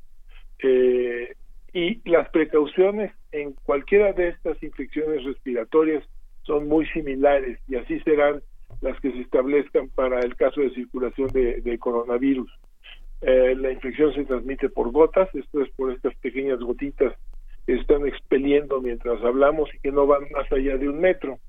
eh, 0.60 1.34
y 1.74 2.08
las 2.08 2.30
precauciones 2.30 3.12
en 3.32 3.54
cualquiera 3.64 4.14
de 4.14 4.30
estas 4.30 4.62
infecciones 4.62 5.24
respiratorias 5.24 6.04
son 6.44 6.68
muy 6.68 6.86
similares 6.88 7.60
y 7.68 7.76
así 7.76 8.00
serán 8.02 8.42
las 8.82 9.00
que 9.00 9.12
se 9.12 9.22
establezcan 9.22 9.90
para 9.90 10.20
el 10.20 10.36
caso 10.36 10.62
de 10.62 10.70
circulación 10.72 11.30
de, 11.30 11.78
coronavirus. 11.80 12.52
Eh, 13.22 13.56
la 13.56 13.72
infección 13.72 14.14
se 14.14 14.26
transmite 14.26 14.70
por 14.70 14.92
gotas, 14.92 15.34
esto 15.34 15.62
es 15.62 15.70
por 15.72 15.92
estas 15.92 16.14
pequeñas 16.16 16.60
gotitas 16.60 17.16
que 17.66 17.76
están 17.76 18.06
expeliendo 18.06 18.82
mientras 18.82 19.24
hablamos 19.24 19.74
y 19.74 19.80
que 19.80 19.92
no 19.92 20.06
van 20.06 20.24
más 20.32 20.52
allá 20.52 20.78
de 20.78 20.90
un 20.90 21.00
metro. 21.00 21.40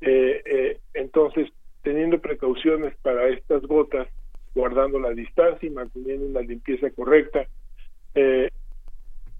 Eh, 0.00 0.42
eh, 0.46 0.78
entonces, 0.94 1.50
teniendo 1.82 2.20
precauciones 2.20 2.94
para 3.02 3.28
estas 3.28 3.62
gotas, 3.62 4.08
guardando 4.54 5.00
la 5.00 5.10
distancia 5.10 5.66
y 5.66 5.70
manteniendo 5.70 6.26
una 6.26 6.40
limpieza 6.40 6.90
correcta, 6.90 7.46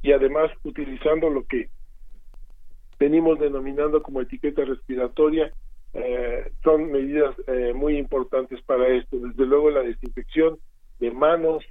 y 0.02 0.12
además 0.12 0.50
utilizando 0.64 1.30
lo 1.30 1.44
que 1.44 1.68
venimos 2.98 3.38
denominando 3.38 4.02
como 4.02 4.20
etiqueta 4.20 4.64
respiratoria, 4.64 5.52
son 6.62 6.92
medidas 6.92 7.34
muy 7.74 7.96
importantes 7.96 8.60
para 8.62 8.88
esto. 8.88 9.16
Desde 9.18 9.46
luego 9.46 9.70
la 9.70 9.82
desinfección 9.82 10.58
de 11.00 11.10
manos 11.10 11.64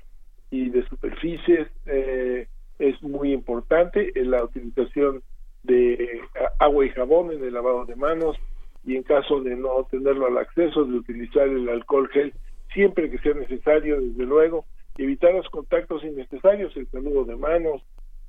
y 0.50 0.70
de 0.70 0.88
superficies 0.88 1.68
eh, 1.86 2.48
es 2.80 3.02
muy 3.02 3.34
importante 3.34 4.12
la 4.16 4.44
utilización 4.44 5.24
de 5.64 6.22
agua 6.60 6.86
y 6.86 6.90
jabón 6.90 7.32
en 7.32 7.44
el 7.44 7.54
lavado 7.54 7.86
de 7.86 7.96
manos 7.96 8.38
y 8.86 8.96
en 8.96 9.04
caso 9.04 9.42
de 9.42 9.56
no 9.56 9.86
tenerlo 9.90 10.28
al 10.28 10.38
acceso 10.38 10.86
de 10.86 10.98
utilizar 10.98 11.48
el 11.48 11.68
alcohol 11.68 12.08
gel 12.10 12.34
siempre 12.74 13.10
que 13.10 13.18
sea 13.18 13.34
necesario 13.34 14.00
desde 14.00 14.24
luego 14.24 14.66
evitar 14.98 15.34
los 15.34 15.50
contactos 15.50 16.04
innecesarios 16.04 16.76
el 16.78 16.88
saludo 16.88 17.26
de 17.26 17.36
manos 17.36 17.82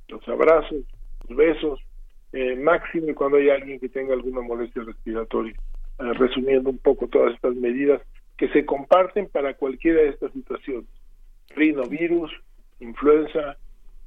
los 0.09 0.27
abrazos 0.27 0.81
los 1.27 1.37
besos 1.37 1.79
eh, 2.33 2.55
máximo 2.55 3.13
cuando 3.15 3.37
hay 3.37 3.49
alguien 3.49 3.79
que 3.79 3.89
tenga 3.89 4.13
alguna 4.13 4.41
molestia 4.41 4.83
respiratoria 4.83 5.53
eh, 5.99 6.13
resumiendo 6.13 6.69
un 6.69 6.77
poco 6.77 7.07
todas 7.07 7.33
estas 7.33 7.55
medidas 7.55 8.01
que 8.37 8.47
se 8.49 8.65
comparten 8.65 9.27
para 9.27 9.53
cualquiera 9.55 10.01
de 10.01 10.09
estas 10.09 10.31
situaciones. 10.31 10.87
Rinovirus, 11.49 12.31
influenza, 12.79 13.57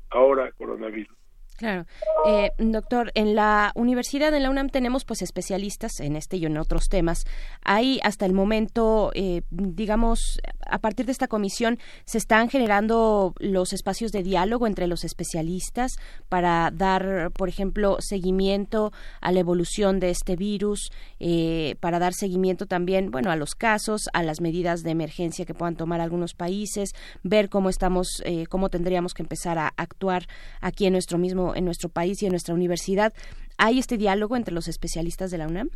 ahora 0.09 0.51
coronavirus. 0.53 1.15
Claro. 1.63 1.87
Eh, 2.27 2.51
doctor, 2.59 3.13
en 3.15 3.37
la 3.37 3.71
universidad, 3.77 4.35
en 4.35 4.43
la 4.43 4.51
UNAM, 4.51 4.69
tenemos 4.69 5.05
pues 5.05 5.23
especialistas 5.23 6.01
en 6.01 6.17
este 6.17 6.37
y 6.37 6.45
en 6.45 6.59
otros 6.59 6.89
temas. 6.89 7.25
Hay 7.63 8.01
hasta 8.03 8.27
el 8.27 8.33
momento, 8.33 9.13
eh, 9.15 9.43
digamos, 9.53 10.41
a 10.67 10.81
partir 10.81 11.07
de 11.07 11.13
esta 11.13 11.29
comisión, 11.29 11.79
se 12.05 12.19
están 12.19 12.49
generando 12.49 13.33
los 13.39 13.73
espacios 13.73 14.11
de 14.11 14.25
diálogo 14.25 14.67
entre 14.67 14.89
los 14.89 15.05
especialistas 15.05 15.93
para 16.29 16.73
dar, 16.73 17.31
por 17.31 17.49
ejemplo, 17.49 17.99
seguimiento 18.01 18.93
a 19.21 19.31
la 19.31 19.39
evolución 19.39 20.01
de 20.01 20.11
este 20.11 20.35
virus, 20.35 20.91
eh, 21.21 21.77
para 21.79 22.01
dar 22.01 22.13
seguimiento 22.13 22.67
también, 22.67 23.13
bueno, 23.13 23.31
a 23.31 23.37
los 23.37 23.55
casos, 23.55 24.09
a 24.15 24.25
las 24.25 24.41
medidas 24.41 24.83
de 24.83 24.91
emergencia 24.91 25.45
que 25.45 25.55
puedan 25.55 25.77
tomar 25.77 26.01
algunos 26.01 26.35
países, 26.35 26.91
ver 27.23 27.49
cómo 27.49 27.69
estamos, 27.69 28.21
cómo 28.49 28.69
tendríamos 28.69 29.15
que 29.15 29.23
empezar 29.23 29.59
a 29.59 29.73
actuar 29.77 30.27
aquí 30.61 30.87
en 30.87 30.95
nuestro 30.95 31.19
mismo 31.19 31.52
en 31.55 31.65
nuestro 31.65 31.89
país 31.89 32.23
y 32.23 32.27
en 32.27 32.33
nuestra 32.33 32.55
universidad. 32.55 33.13
¿Hay 33.59 33.79
este 33.79 33.97
diálogo 33.97 34.37
entre 34.37 34.55
los 34.55 34.69
especialistas 34.69 35.31
de 35.31 35.39
la 35.39 35.49
UNAM? 35.49 35.71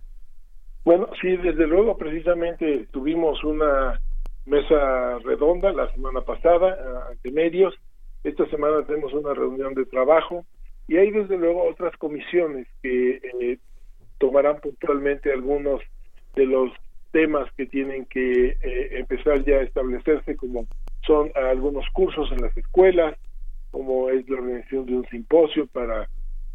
Bueno, 0.84 1.08
sí, 1.20 1.36
desde 1.36 1.66
luego, 1.66 1.96
precisamente 1.96 2.86
tuvimos 2.92 3.42
una 3.42 4.00
mesa 4.44 5.18
redonda 5.24 5.72
la 5.72 5.90
semana 5.92 6.20
pasada 6.20 7.08
ante 7.10 7.32
medios. 7.32 7.74
Esta 8.22 8.48
semana 8.48 8.84
tenemos 8.86 9.12
una 9.12 9.34
reunión 9.34 9.74
de 9.74 9.84
trabajo 9.86 10.46
y 10.88 10.96
hay 10.96 11.10
desde 11.10 11.36
luego 11.36 11.68
otras 11.68 11.96
comisiones 11.96 12.66
que 12.82 13.20
eh, 13.40 13.58
tomarán 14.18 14.60
puntualmente 14.60 15.32
algunos 15.32 15.80
de 16.36 16.46
los 16.46 16.70
temas 17.10 17.50
que 17.56 17.66
tienen 17.66 18.06
que 18.06 18.50
eh, 18.50 18.98
empezar 18.98 19.44
ya 19.44 19.56
a 19.56 19.62
establecerse 19.62 20.36
como 20.36 20.66
son 21.06 21.30
algunos 21.34 21.84
cursos 21.92 22.30
en 22.32 22.42
las 22.42 22.56
escuelas, 22.56 23.16
como 23.76 24.08
es 24.08 24.26
la 24.26 24.38
organización 24.38 24.86
de 24.86 24.94
un 24.94 25.06
simposio 25.10 25.66
para 25.66 26.08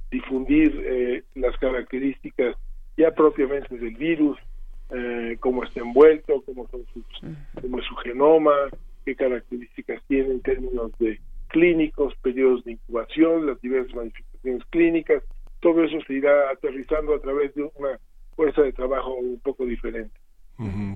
difundir 0.09 0.75
eh, 0.83 1.23
las 1.35 1.55
características 1.59 2.55
ya 2.97 3.11
propiamente 3.11 3.77
del 3.77 3.95
virus, 3.95 4.39
eh, 4.89 5.37
cómo 5.39 5.63
está 5.63 5.81
envuelto, 5.81 6.41
cómo, 6.47 6.67
son 6.69 6.83
sus, 6.91 7.05
cómo 7.61 7.77
es 7.77 7.85
su 7.85 7.95
genoma, 7.97 8.55
qué 9.05 9.15
características 9.15 10.01
tiene 10.07 10.31
en 10.31 10.41
términos 10.41 10.97
de 10.97 11.19
clínicos, 11.49 12.15
periodos 12.23 12.63
de 12.63 12.71
incubación, 12.71 13.45
las 13.45 13.61
diversas 13.61 13.93
manifestaciones 13.93 14.65
clínicas, 14.71 15.23
todo 15.59 15.83
eso 15.83 15.99
se 16.07 16.13
irá 16.13 16.49
aterrizando 16.49 17.13
a 17.13 17.19
través 17.19 17.53
de 17.53 17.69
una 17.77 17.99
fuerza 18.35 18.63
de 18.63 18.73
trabajo 18.73 19.13
un 19.13 19.39
poco 19.41 19.67
diferente. 19.67 20.19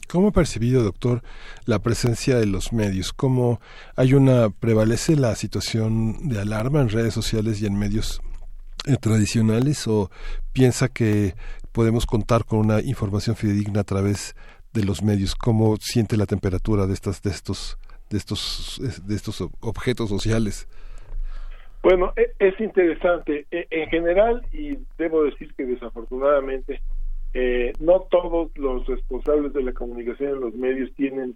¿Cómo 0.07 0.27
ha 0.27 0.31
percibido, 0.31 0.83
doctor, 0.83 1.23
la 1.65 1.79
presencia 1.79 2.37
de 2.37 2.45
los 2.45 2.71
medios? 2.71 3.13
¿Cómo 3.13 3.59
hay 3.95 4.13
una, 4.13 4.49
prevalece 4.51 5.15
la 5.15 5.35
situación 5.35 6.29
de 6.29 6.39
alarma 6.39 6.81
en 6.81 6.89
redes 6.89 7.15
sociales 7.15 7.61
y 7.61 7.65
en 7.65 7.79
medios 7.79 8.21
eh, 8.85 8.97
tradicionales 9.01 9.87
o 9.87 10.11
piensa 10.53 10.87
que 10.87 11.33
podemos 11.71 12.05
contar 12.05 12.45
con 12.45 12.59
una 12.59 12.79
información 12.81 13.35
fidedigna 13.35 13.81
a 13.81 13.85
través 13.85 14.35
de 14.71 14.83
los 14.83 15.01
medios? 15.01 15.33
¿Cómo 15.33 15.77
siente 15.77 16.15
la 16.15 16.27
temperatura 16.27 16.85
de 16.85 16.93
estas, 16.93 17.23
de 17.23 17.31
estos, 17.31 17.79
de 18.11 18.17
estos, 18.17 18.79
de 19.03 19.15
estos 19.15 19.41
objetos 19.61 20.09
sociales? 20.09 20.67
Bueno, 21.85 22.13
e, 22.15 22.33
es 22.39 22.59
interesante. 22.59 23.45
E, 23.51 23.67
en 23.69 23.89
general, 23.89 24.43
y 24.51 24.77
debo 24.97 25.23
decir 25.23 25.53
que 25.55 25.65
desafortunadamente, 25.65 26.81
eh, 27.37 27.73
no 27.81 27.99
todos 28.09 28.49
los 28.57 28.87
responsables 28.87 29.51
de 29.51 29.61
la 29.61 29.73
comunicación 29.73 30.35
en 30.35 30.39
los 30.39 30.55
medios 30.55 30.89
tienen 30.95 31.35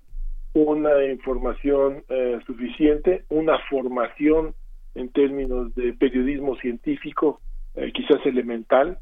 una 0.53 1.03
información 1.03 2.05
eh, 2.07 2.39
suficiente, 2.47 3.26
una 3.27 3.59
formación 3.69 4.55
en 4.95 5.09
términos 5.09 5.76
de 5.76 5.91
periodismo 5.91 6.55
científico, 6.55 7.41
eh, 7.76 7.91
quizás 7.93 8.26
elemental, 8.26 8.97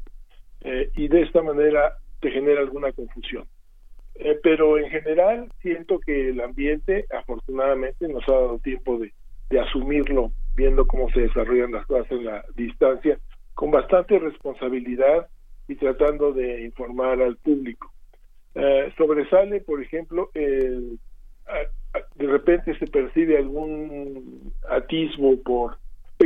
y 0.96 1.06
de 1.06 1.22
esta 1.22 1.40
manera 1.40 1.98
te 2.20 2.32
genera 2.32 2.60
alguna 2.60 2.90
confusión. 2.90 3.46
pero 4.42 4.76
en 4.76 4.90
general 4.90 5.48
siento 5.62 6.00
que 6.00 6.30
el 6.30 6.40
ambiente, 6.40 7.06
afortunadamente, 7.16 8.08
nos 8.08 8.28
ha 8.28 8.32
dado 8.32 8.58
tiempo 8.58 8.98
de 8.98 9.60
asumirlo, 9.60 10.32
viendo 10.56 10.84
cómo 10.84 11.08
se 11.10 11.20
desarrollan 11.20 11.70
las 11.70 11.86
cosas 11.86 12.10
en 12.10 12.24
la 12.24 12.44
distancia, 12.56 13.20
con 13.54 13.70
bastante 13.70 14.18
responsabilidad 14.18 15.28
y 15.68 15.76
tratando 15.76 16.32
de 16.32 16.64
informar 16.64 17.20
al 17.22 17.36
público. 17.36 17.92
Eh, 18.54 18.92
sobresale, 18.96 19.60
por 19.60 19.82
ejemplo, 19.82 20.30
el, 20.34 20.98
de 22.16 22.26
repente 22.26 22.76
se 22.78 22.86
percibe 22.86 23.38
algún 23.38 24.52
atisbo 24.68 25.40
por 25.42 25.78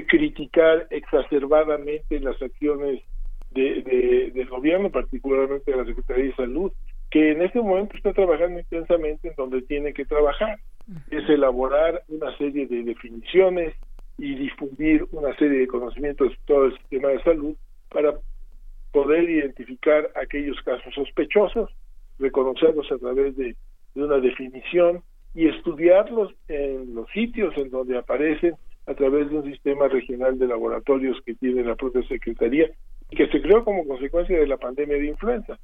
criticar 0.08 0.86
exacerbadamente 0.90 2.18
las 2.20 2.40
acciones 2.40 3.02
de, 3.50 4.30
del 4.34 4.48
gobierno, 4.48 4.90
particularmente 4.90 5.70
de 5.70 5.76
la 5.76 5.84
Secretaría 5.84 6.24
de 6.24 6.34
Salud, 6.34 6.72
que 7.10 7.32
en 7.32 7.42
este 7.42 7.60
momento 7.60 7.96
está 7.96 8.12
trabajando 8.12 8.58
intensamente 8.58 9.28
en 9.28 9.34
donde 9.36 9.60
tiene 9.62 9.92
que 9.92 10.06
trabajar, 10.06 10.58
es 11.10 11.28
elaborar 11.28 12.02
una 12.08 12.36
serie 12.38 12.66
de 12.66 12.82
definiciones 12.82 13.74
y 14.16 14.34
difundir 14.34 15.06
una 15.12 15.36
serie 15.36 15.60
de 15.60 15.66
conocimientos 15.66 16.30
de 16.30 16.38
todo 16.46 16.66
el 16.66 16.78
sistema 16.78 17.08
de 17.08 17.22
salud 17.22 17.54
para 17.90 18.14
poder 18.92 19.28
identificar 19.28 20.10
aquellos 20.14 20.60
casos 20.62 20.94
sospechosos, 20.94 21.70
reconocerlos 22.18 22.90
a 22.92 22.98
través 22.98 23.36
de, 23.36 23.56
una 23.94 24.18
definición 24.18 25.02
y 25.34 25.48
estudiarlos 25.48 26.32
en 26.48 26.94
los 26.94 27.10
sitios 27.10 27.54
en 27.58 27.70
donde 27.70 27.98
aparecen 27.98 28.54
a 28.86 28.94
través 28.94 29.28
de 29.28 29.36
un 29.36 29.44
sistema 29.44 29.86
regional 29.88 30.38
de 30.38 30.46
laboratorios 30.46 31.20
que 31.26 31.34
tiene 31.34 31.62
la 31.62 31.74
propia 31.74 32.02
Secretaría 32.08 32.70
y 33.10 33.16
que 33.16 33.28
se 33.28 33.42
creó 33.42 33.64
como 33.64 33.86
consecuencia 33.86 34.38
de 34.38 34.46
la 34.46 34.56
pandemia 34.56 34.96
de 34.96 35.08
influenza. 35.08 35.58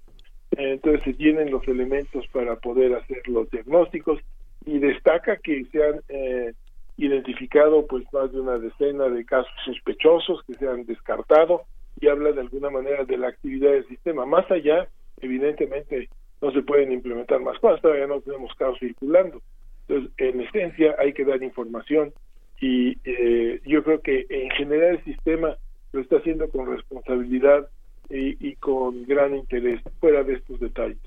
entonces 0.51 1.03
se 1.05 1.15
tienen 1.15 1.51
los 1.51 1.67
elementos 1.69 2.27
para 2.29 2.57
poder 2.57 2.95
hacer 2.97 3.27
los 3.29 3.51
diagnósticos 3.51 4.21
y 4.67 4.79
destaca 4.79 5.39
que 5.39 5.65
se 5.73 5.83
han 5.83 6.01
eh, 6.09 6.53
identificado 6.99 7.87
pues 7.87 8.05
más 8.13 8.31
de 8.31 8.41
una 8.41 8.59
decena 8.59 9.09
de 9.09 9.25
casos 9.25 9.53
sospechosos 9.65 10.43
que 10.47 10.55
se 10.55 10.69
han 10.69 10.85
descartado 10.85 11.63
y 12.01 12.09
habla 12.09 12.33
de 12.33 12.41
alguna 12.41 12.71
manera 12.71 13.05
de 13.05 13.17
la 13.17 13.29
actividad 13.29 13.73
del 13.73 13.87
sistema. 13.89 14.27
Más 14.27 14.51
allá, 14.51 14.89
evidentemente, 15.21 16.09
no 16.41 16.53
se 16.53 16.63
pueden 16.63 16.93
implementar 16.93 17.41
más 17.41 17.59
cosas, 17.59 17.83
todavía 17.83 18.07
no 18.07 18.21
tenemos 18.21 18.55
casos 18.55 18.79
circulando. 18.79 19.43
Entonces, 19.89 20.13
en 20.19 20.41
esencia, 20.41 20.95
hay 20.99 21.13
que 21.13 21.25
dar 21.25 21.43
información 21.43 22.13
y 22.61 22.99
eh, 23.05 23.61
yo 23.65 23.83
creo 23.85 24.01
que 24.01 24.27
en 24.29 24.51
general 24.51 24.97
el 24.97 25.05
sistema 25.05 25.57
lo 25.93 26.01
está 26.01 26.17
haciendo 26.17 26.49
con 26.51 26.71
responsabilidad 26.71 27.69
y, 28.11 28.55
con 28.57 29.05
gran 29.05 29.37
interés, 29.37 29.83
fuera 30.01 30.25
de 30.25 30.35
estos 30.35 30.59
detalles. 30.61 30.99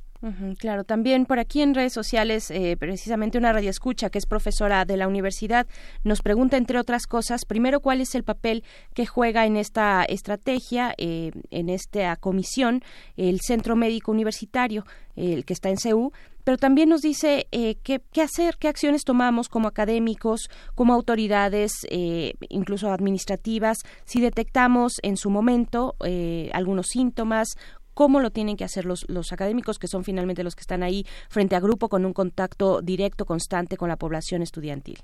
Claro, 0.59 0.83
también 0.83 1.25
por 1.25 1.39
aquí 1.39 1.61
en 1.61 1.73
redes 1.73 1.93
sociales, 1.93 2.51
eh, 2.51 2.77
precisamente 2.77 3.37
una 3.37 3.53
radio 3.53 3.69
escucha 3.69 4.09
que 4.09 4.19
es 4.19 4.25
profesora 4.25 4.85
de 4.85 4.97
la 4.97 5.07
universidad, 5.07 5.67
nos 6.03 6.21
pregunta, 6.21 6.57
entre 6.57 6.79
otras 6.79 7.07
cosas, 7.07 7.45
primero, 7.45 7.79
cuál 7.79 8.01
es 8.01 8.13
el 8.13 8.23
papel 8.23 8.63
que 8.93 9.05
juega 9.05 9.45
en 9.45 9.57
esta 9.57 10.03
estrategia, 10.03 10.93
eh, 10.97 11.31
en 11.49 11.69
esta 11.69 12.15
comisión, 12.17 12.83
el 13.17 13.39
Centro 13.41 13.75
Médico 13.75 14.11
Universitario, 14.11 14.85
el 15.15 15.43
que 15.43 15.53
está 15.53 15.69
en 15.69 15.77
CEU, 15.77 16.11
pero 16.43 16.57
también 16.57 16.89
nos 16.89 17.01
dice 17.01 17.47
eh, 17.51 17.75
qué, 17.83 18.01
hacer, 18.21 18.57
qué 18.57 18.67
acciones 18.67 19.03
tomamos 19.03 19.49
como 19.49 19.67
académicos, 19.67 20.49
como 20.75 20.93
autoridades, 20.93 21.71
eh, 21.89 22.33
incluso 22.49 22.91
administrativas, 22.91 23.77
si 24.05 24.21
detectamos 24.21 24.93
en 25.03 25.17
su 25.17 25.29
momento 25.29 25.95
eh, 26.03 26.49
algunos 26.53 26.87
síntomas, 26.87 27.49
cómo 27.93 28.19
lo 28.19 28.31
tienen 28.31 28.57
que 28.57 28.63
hacer 28.63 28.85
los, 28.85 29.09
los 29.09 29.33
académicos, 29.33 29.79
que 29.79 29.87
son 29.87 30.03
finalmente 30.03 30.43
los 30.43 30.55
que 30.55 30.61
están 30.61 30.83
ahí 30.83 31.03
frente 31.29 31.55
a 31.55 31.59
grupo 31.59 31.89
con 31.89 32.05
un 32.05 32.13
contacto 32.13 32.81
directo, 32.81 33.25
constante 33.25 33.77
con 33.77 33.89
la 33.89 33.97
población 33.97 34.41
estudiantil. 34.41 34.99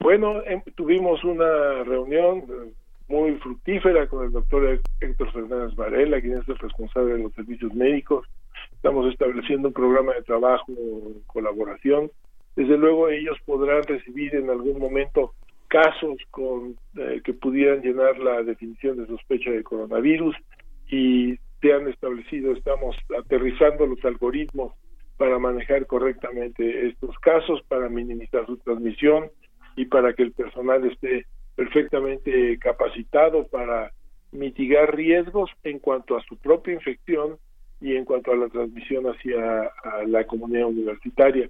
Bueno, 0.00 0.42
em, 0.44 0.62
tuvimos 0.74 1.22
una 1.24 1.84
reunión 1.84 2.44
muy 3.08 3.36
fructífera 3.36 4.06
con 4.08 4.24
el 4.24 4.32
doctor 4.32 4.80
Héctor 5.00 5.32
Fernández 5.32 5.74
Varela, 5.76 6.20
quien 6.20 6.38
es 6.38 6.48
el 6.48 6.58
responsable 6.58 7.14
de 7.14 7.22
los 7.22 7.32
servicios 7.34 7.72
médicos, 7.74 8.26
Estamos 8.74 9.12
estableciendo 9.12 9.68
un 9.68 9.74
programa 9.74 10.12
de 10.14 10.22
trabajo, 10.22 10.72
colaboración. 11.26 12.10
Desde 12.56 12.76
luego 12.76 13.08
ellos 13.08 13.38
podrán 13.44 13.84
recibir 13.84 14.34
en 14.34 14.50
algún 14.50 14.78
momento 14.78 15.34
casos 15.68 16.16
con 16.30 16.76
eh, 16.96 17.20
que 17.24 17.32
pudieran 17.32 17.80
llenar 17.80 18.18
la 18.18 18.42
definición 18.42 18.98
de 18.98 19.06
sospecha 19.06 19.50
de 19.50 19.62
coronavirus 19.62 20.36
y 20.90 21.38
se 21.62 21.72
han 21.72 21.88
establecido, 21.88 22.52
estamos 22.52 22.96
aterrizando 23.18 23.86
los 23.86 24.04
algoritmos 24.04 24.74
para 25.16 25.38
manejar 25.38 25.86
correctamente 25.86 26.88
estos 26.88 27.16
casos, 27.20 27.62
para 27.68 27.88
minimizar 27.88 28.44
su 28.46 28.56
transmisión 28.58 29.30
y 29.76 29.86
para 29.86 30.12
que 30.12 30.24
el 30.24 30.32
personal 30.32 30.84
esté 30.84 31.26
perfectamente 31.54 32.58
capacitado 32.58 33.46
para 33.46 33.92
mitigar 34.32 34.96
riesgos 34.96 35.50
en 35.62 35.78
cuanto 35.78 36.16
a 36.16 36.22
su 36.24 36.36
propia 36.36 36.74
infección 36.74 37.36
y 37.80 37.94
en 37.94 38.04
cuanto 38.04 38.32
a 38.32 38.36
la 38.36 38.48
transmisión 38.48 39.06
hacia 39.06 39.70
la 40.06 40.24
comunidad 40.24 40.66
universitaria. 40.66 41.48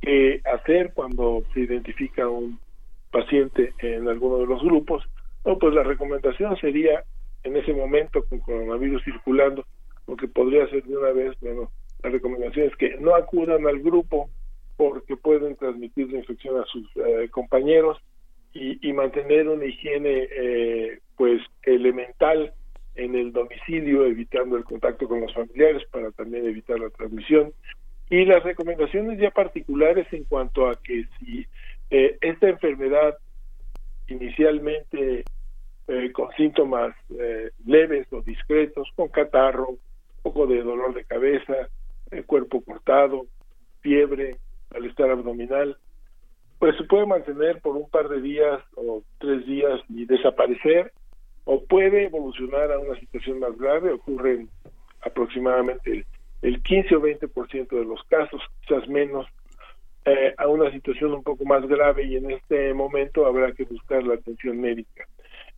¿Qué 0.00 0.40
hacer 0.44 0.92
cuando 0.94 1.42
se 1.52 1.60
identifica 1.60 2.28
un 2.28 2.58
paciente 3.10 3.74
en 3.80 4.08
alguno 4.08 4.38
de 4.38 4.46
los 4.46 4.62
grupos? 4.62 5.04
No, 5.44 5.58
pues 5.58 5.74
la 5.74 5.82
recomendación 5.82 6.56
sería 6.56 7.04
en 7.44 7.56
ese 7.56 7.72
momento 7.72 8.24
con 8.24 8.40
coronavirus 8.40 9.02
circulando, 9.04 9.64
lo 10.06 10.16
que 10.16 10.28
podría 10.28 10.68
ser 10.68 10.84
de 10.84 10.96
una 10.96 11.10
vez, 11.10 11.36
bueno, 11.40 11.70
la 12.02 12.10
recomendación 12.10 12.66
es 12.66 12.76
que 12.76 12.96
no 12.98 13.14
acudan 13.14 13.66
al 13.66 13.80
grupo 13.80 14.28
porque 14.76 15.16
pueden 15.16 15.56
transmitir 15.56 16.10
la 16.12 16.18
infección 16.18 16.60
a 16.60 16.64
sus 16.66 16.88
eh, 16.96 17.28
compañeros 17.30 17.98
y, 18.52 18.86
y, 18.86 18.92
mantener 18.92 19.48
una 19.48 19.64
higiene 19.64 20.28
eh, 20.30 20.98
pues 21.16 21.40
elemental 21.62 22.52
en 22.94 23.14
el 23.14 23.32
domicilio, 23.32 24.04
evitando 24.04 24.56
el 24.56 24.64
contacto 24.64 25.08
con 25.08 25.20
los 25.20 25.32
familiares 25.32 25.82
para 25.90 26.10
también 26.10 26.46
evitar 26.46 26.78
la 26.78 26.90
transmisión. 26.90 27.52
Y 28.10 28.26
las 28.26 28.42
recomendaciones 28.42 29.18
ya 29.18 29.30
particulares 29.30 30.06
en 30.12 30.24
cuanto 30.24 30.68
a 30.68 30.74
que 30.82 31.06
si 31.18 31.46
eh, 31.90 32.18
esta 32.20 32.48
enfermedad 32.48 33.16
inicialmente 34.08 35.24
eh, 35.88 36.12
con 36.12 36.30
síntomas 36.32 36.94
eh, 37.18 37.50
leves 37.66 38.06
o 38.12 38.22
discretos, 38.22 38.88
con 38.94 39.08
catarro, 39.08 39.76
poco 40.22 40.46
de 40.46 40.62
dolor 40.62 40.94
de 40.94 41.04
cabeza, 41.04 41.68
cuerpo 42.26 42.60
cortado, 42.62 43.26
fiebre, 43.80 44.36
malestar 44.70 45.10
abdominal, 45.10 45.76
pues 46.58 46.76
se 46.76 46.84
puede 46.84 47.06
mantener 47.06 47.60
por 47.60 47.76
un 47.76 47.88
par 47.90 48.08
de 48.08 48.20
días 48.20 48.62
o 48.76 49.02
tres 49.18 49.44
días 49.46 49.80
y 49.88 50.04
desaparecer 50.04 50.92
o 51.44 51.64
puede 51.64 52.04
evolucionar 52.04 52.70
a 52.70 52.78
una 52.78 52.98
situación 53.00 53.40
más 53.40 53.56
grave, 53.58 53.92
ocurre 53.92 54.46
aproximadamente 55.00 56.04
el, 56.42 56.62
15 56.62 56.96
o 56.96 57.00
20% 57.00 57.68
de 57.68 57.84
los 57.84 58.02
casos, 58.04 58.40
quizás 58.60 58.88
menos, 58.88 59.26
eh, 60.04 60.34
a 60.38 60.48
una 60.48 60.70
situación 60.72 61.12
un 61.12 61.22
poco 61.22 61.44
más 61.44 61.66
grave 61.66 62.04
y 62.04 62.16
en 62.16 62.30
este 62.30 62.72
momento 62.74 63.26
habrá 63.26 63.52
que 63.52 63.64
buscar 63.64 64.02
la 64.04 64.14
atención 64.14 64.60
médica. 64.60 65.06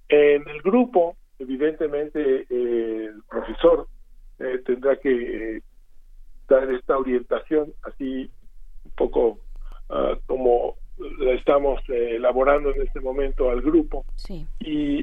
En 0.09 0.49
el 0.49 0.63
grupo, 0.63 1.17
evidentemente, 1.39 2.47
eh, 2.49 3.07
el 3.07 3.23
profesor 3.29 3.89
eh, 4.39 4.61
tendrá 4.65 4.97
que 4.97 5.63
dar 6.49 6.71
esta 6.71 6.99
orientación 6.99 7.73
así 7.83 8.31
un 8.85 8.91
poco 8.97 9.39
ah, 9.89 10.17
como 10.27 10.77
la 11.19 11.33
estamos 11.33 11.81
elaborando 11.89 12.71
en 12.73 12.83
este 12.83 13.01
momento 13.01 13.51
al 13.51 13.63
grupo 13.63 14.05
sí. 14.15 14.47
y 14.61 15.03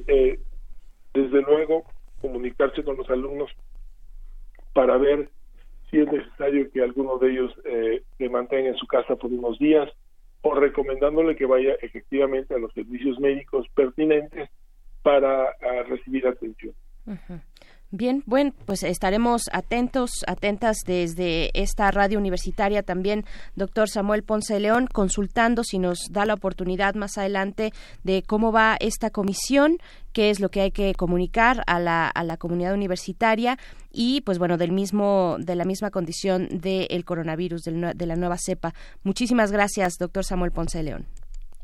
desde 1.14 1.42
luego 1.42 1.84
comunicarse 2.22 2.84
con 2.84 2.96
los 2.96 3.10
alumnos 3.10 3.50
para 4.74 4.98
ver 4.98 5.30
si 5.90 6.00
es 6.00 6.12
necesario 6.12 6.72
que 6.72 6.82
alguno 6.82 7.18
de 7.18 7.32
ellos 7.32 7.54
eh, 7.66 8.04
se 8.18 8.30
mantenga 8.30 8.70
en 8.70 8.78
su 8.78 8.88
casa 8.88 9.16
por 9.16 9.32
unos 9.32 9.60
días 9.60 9.90
o 10.42 10.56
recomendándole 10.56 11.36
que 11.36 11.46
vaya 11.46 11.74
efectivamente 11.82 12.54
a 12.54 12.58
los 12.58 12.74
servicios 12.74 13.20
médicos 13.20 13.68
pertinentes 13.76 14.50
para 15.02 15.52
recibir 15.88 16.28
atención. 16.28 16.74
Bien, 17.94 18.24
bueno, 18.26 18.54
pues 18.66 18.84
estaremos 18.84 19.50
atentos, 19.52 20.12
atentas 20.26 20.78
desde 20.86 21.52
esta 21.54 21.92
radio 21.92 22.20
universitaria 22.20 22.84
también, 22.84 23.26
doctor 23.56 23.90
Samuel 23.90 24.24
Ponce 24.24 24.58
León, 24.62 24.88
consultando 24.88 25.66
si 25.66 25.78
nos 25.78 26.08
da 26.10 26.26
la 26.26 26.36
oportunidad 26.36 26.96
más 26.96 27.18
adelante 27.18 27.74
de 28.06 28.24
cómo 28.24 28.54
va 28.54 28.78
esta 28.80 29.10
comisión, 29.10 29.78
qué 30.14 30.30
es 30.30 30.40
lo 30.40 30.48
que 30.48 30.62
hay 30.62 30.72
que 30.72 30.94
comunicar 30.94 31.64
a 31.68 31.82
la, 31.82 32.08
a 32.08 32.24
la 32.24 32.38
comunidad 32.38 32.74
universitaria 32.74 33.58
y, 33.92 34.22
pues 34.22 34.40
bueno, 34.40 34.56
del 34.58 34.72
mismo, 34.72 35.36
de 35.40 35.56
la 35.56 35.66
misma 35.66 35.92
condición 35.92 36.48
del 36.48 37.04
coronavirus, 37.04 37.64
de 37.64 38.06
la 38.06 38.16
nueva 38.16 38.38
cepa. 38.38 38.74
Muchísimas 39.04 39.52
gracias, 39.52 39.98
doctor 40.00 40.24
Samuel 40.24 40.54
Ponce 40.54 40.82
León. 40.82 41.08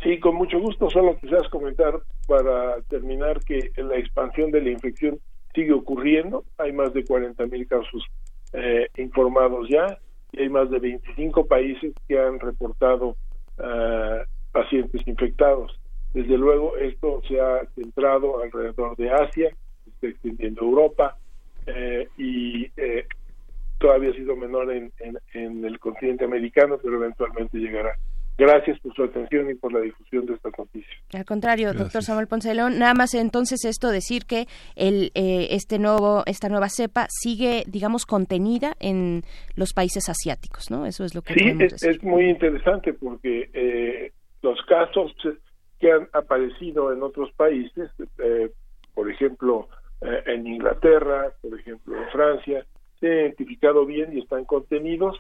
Sí, 0.04 0.20
con 0.20 0.36
mucho 0.36 0.60
gusto. 0.60 0.90
Solo 0.90 1.18
quizás 1.20 1.48
comentar 1.50 2.00
para 2.28 2.82
terminar 2.84 3.40
que 3.44 3.72
la 3.78 3.98
expansión 3.98 4.52
de 4.52 4.62
la 4.62 4.70
infección 4.70 5.20
sigue 5.54 5.74
ocurriendo. 5.74 6.46
Hay 6.58 6.72
más 6.72 6.94
de 6.94 7.04
40 7.04 7.46
mil 7.48 7.68
casos 7.68 8.06
eh, 8.54 8.88
informados 8.98 9.68
ya 9.70 9.98
y 10.32 10.42
hay 10.42 10.50
más 10.50 10.70
de 10.70 10.80
25 10.80 11.48
países 11.48 11.94
que 12.08 12.20
han 12.20 12.40
reportado 12.40 13.16
uh, 13.58 14.24
pacientes 14.52 15.08
infectados. 15.08 15.80
Desde 16.14 16.38
luego, 16.38 16.78
esto 16.78 17.22
se 17.28 17.40
ha 17.40 17.66
centrado 17.76 18.42
alrededor 18.42 18.96
de 18.98 19.10
Asia, 19.12 19.52
está 19.88 20.08
extendiendo 20.08 20.62
Europa 20.62 21.18
eh, 21.66 22.08
y 22.18 22.72
eh, 22.78 23.06
todavía 23.78 24.12
ha 24.12 24.14
sido 24.14 24.36
menor 24.36 24.72
en, 24.72 24.92
en 25.34 25.66
el 25.66 25.80
continente 25.80 26.26
americano, 26.26 26.80
pero 26.82 26.96
eventualmente 26.98 27.58
llegará. 27.58 27.96
Gracias 28.38 28.80
por 28.82 28.94
su 28.94 29.04
atención 29.04 29.50
y 29.50 29.56
por 29.56 29.74
la 29.74 29.80
difusión 29.80 30.28
de 30.28 30.36
esta 30.36 30.50
noticia. 30.56 30.94
Al 31.14 31.26
contrario, 31.26 31.74
doctor 31.74 32.04
Samuel 32.04 32.28
Ponce 32.28 32.54
León, 32.54 32.78
nada 32.78 32.94
más 32.94 33.16
entonces 33.16 33.66
esto 33.66 33.90
decir 33.90 34.26
que 34.26 34.46
el, 34.76 35.12
eh, 35.16 35.48
este 35.52 35.80
nuevo, 35.80 36.22
esta 36.28 36.48
nueva 36.48 36.70
cepa 36.70 37.08
sigue, 37.10 37.64
digamos, 37.68 38.06
contenida 38.06 38.76
en 38.80 39.24
los 39.56 39.74
países 39.74 40.08
asiáticos, 40.08 40.70
¿no? 40.70 40.86
Eso 40.86 41.04
es 41.04 41.16
lo 41.16 41.24
que 41.24 41.34
sí, 41.34 41.52
es, 41.60 41.82
es, 41.82 42.04
muy 42.04 42.30
interesante 42.30 42.94
porque 42.94 43.50
eh, 43.54 44.12
los 44.44 44.62
casos 44.68 45.16
que 45.80 45.92
han 45.92 46.08
aparecido 46.14 46.94
en 46.94 47.02
otros 47.02 47.32
países, 47.34 47.90
eh, 48.20 48.52
por 48.94 49.10
ejemplo, 49.10 49.68
en 50.02 50.46
Inglaterra, 50.46 51.32
por 51.42 51.60
ejemplo, 51.60 51.98
en 51.98 52.10
Francia, 52.12 52.66
se 53.00 53.08
han 53.08 53.14
identificado 53.14 53.84
bien 53.88 54.16
y 54.16 54.22
están 54.22 54.46
contenidos 54.46 55.18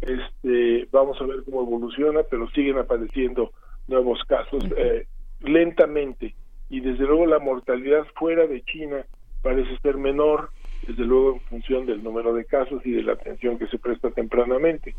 este, 0.00 0.88
vamos 0.92 1.20
a 1.20 1.26
ver 1.26 1.42
cómo 1.44 1.62
evoluciona, 1.62 2.22
pero 2.30 2.48
siguen 2.50 2.78
apareciendo 2.78 3.52
nuevos 3.88 4.22
casos 4.26 4.64
eh, 4.76 5.06
lentamente 5.40 6.34
y 6.68 6.80
desde 6.80 7.04
luego 7.04 7.26
la 7.26 7.38
mortalidad 7.38 8.04
fuera 8.16 8.46
de 8.46 8.62
China 8.62 9.04
parece 9.42 9.78
ser 9.78 9.96
menor 9.96 10.50
desde 10.86 11.04
luego 11.04 11.34
en 11.34 11.40
función 11.40 11.86
del 11.86 12.02
número 12.02 12.34
de 12.34 12.44
casos 12.44 12.84
y 12.84 12.92
de 12.92 13.02
la 13.02 13.12
atención 13.12 13.58
que 13.58 13.66
se 13.68 13.78
presta 13.78 14.10
tempranamente. 14.10 14.94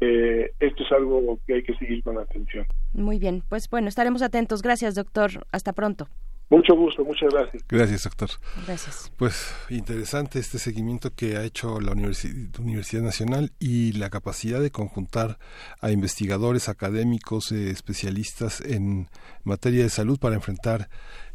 Eh, 0.00 0.52
esto 0.60 0.82
es 0.82 0.92
algo 0.92 1.38
que 1.46 1.54
hay 1.54 1.62
que 1.62 1.74
seguir 1.76 2.02
con 2.02 2.18
atención. 2.18 2.66
Muy 2.92 3.18
bien, 3.18 3.42
pues 3.48 3.68
bueno, 3.70 3.88
estaremos 3.88 4.22
atentos. 4.22 4.62
Gracias, 4.62 4.94
doctor. 4.94 5.46
Hasta 5.52 5.72
pronto. 5.72 6.08
Mucho 6.48 6.76
gusto, 6.76 7.04
muchas 7.04 7.32
gracias. 7.32 7.64
Gracias, 7.68 8.04
doctor. 8.04 8.30
Gracias. 8.66 9.12
Pues 9.16 9.52
interesante 9.68 10.38
este 10.38 10.58
seguimiento 10.58 11.12
que 11.12 11.36
ha 11.36 11.42
hecho 11.42 11.80
la 11.80 11.90
Universidad 11.92 13.02
Nacional 13.02 13.50
y 13.58 13.92
la 13.92 14.10
capacidad 14.10 14.60
de 14.60 14.70
conjuntar 14.70 15.38
a 15.80 15.90
investigadores, 15.90 16.68
académicos, 16.68 17.50
eh, 17.50 17.70
especialistas 17.70 18.60
en 18.60 19.08
materia 19.46 19.82
de 19.82 19.90
salud 19.90 20.18
para 20.18 20.34
enfrentar 20.34 20.88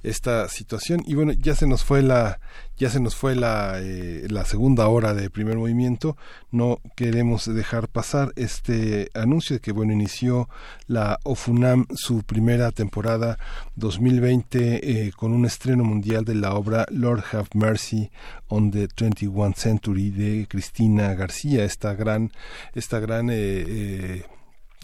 esta 0.03 0.47
situación. 0.47 1.03
Y 1.05 1.15
bueno 1.15 1.31
ya 1.31 1.55
se 1.55 1.67
nos 1.67 1.83
fue 1.83 2.01
la 2.01 2.39
ya 2.77 2.89
se 2.89 2.99
nos 2.99 3.15
fue 3.15 3.35
la, 3.35 3.79
eh, 3.79 4.25
la 4.29 4.43
segunda 4.45 4.88
hora 4.88 5.13
de 5.13 5.29
primer 5.29 5.57
movimiento. 5.57 6.17
No 6.51 6.79
queremos 6.95 7.45
dejar 7.45 7.88
pasar 7.88 8.33
este 8.35 9.09
anuncio 9.13 9.55
de 9.55 9.59
que 9.59 9.71
bueno 9.71 9.93
inició 9.93 10.49
la 10.88 11.19
OFUNAM 11.23 11.85
su 11.95 12.23
primera 12.23 12.71
temporada 12.71 13.38
2020 13.75 15.07
eh, 15.07 15.11
con 15.15 15.31
un 15.31 15.45
estreno 15.45 15.83
mundial 15.83 16.25
de 16.25 16.35
la 16.35 16.55
obra 16.55 16.85
Lord 16.89 17.23
Have 17.31 17.49
Mercy 17.53 18.09
on 18.47 18.71
the 18.71 18.88
21st 18.88 19.55
Century 19.55 20.09
de 20.09 20.47
Cristina 20.49 21.13
García 21.13 21.63
esta 21.63 21.93
gran 21.93 22.31
esta 22.73 22.99
gran 22.99 23.29
eh, 23.31 24.23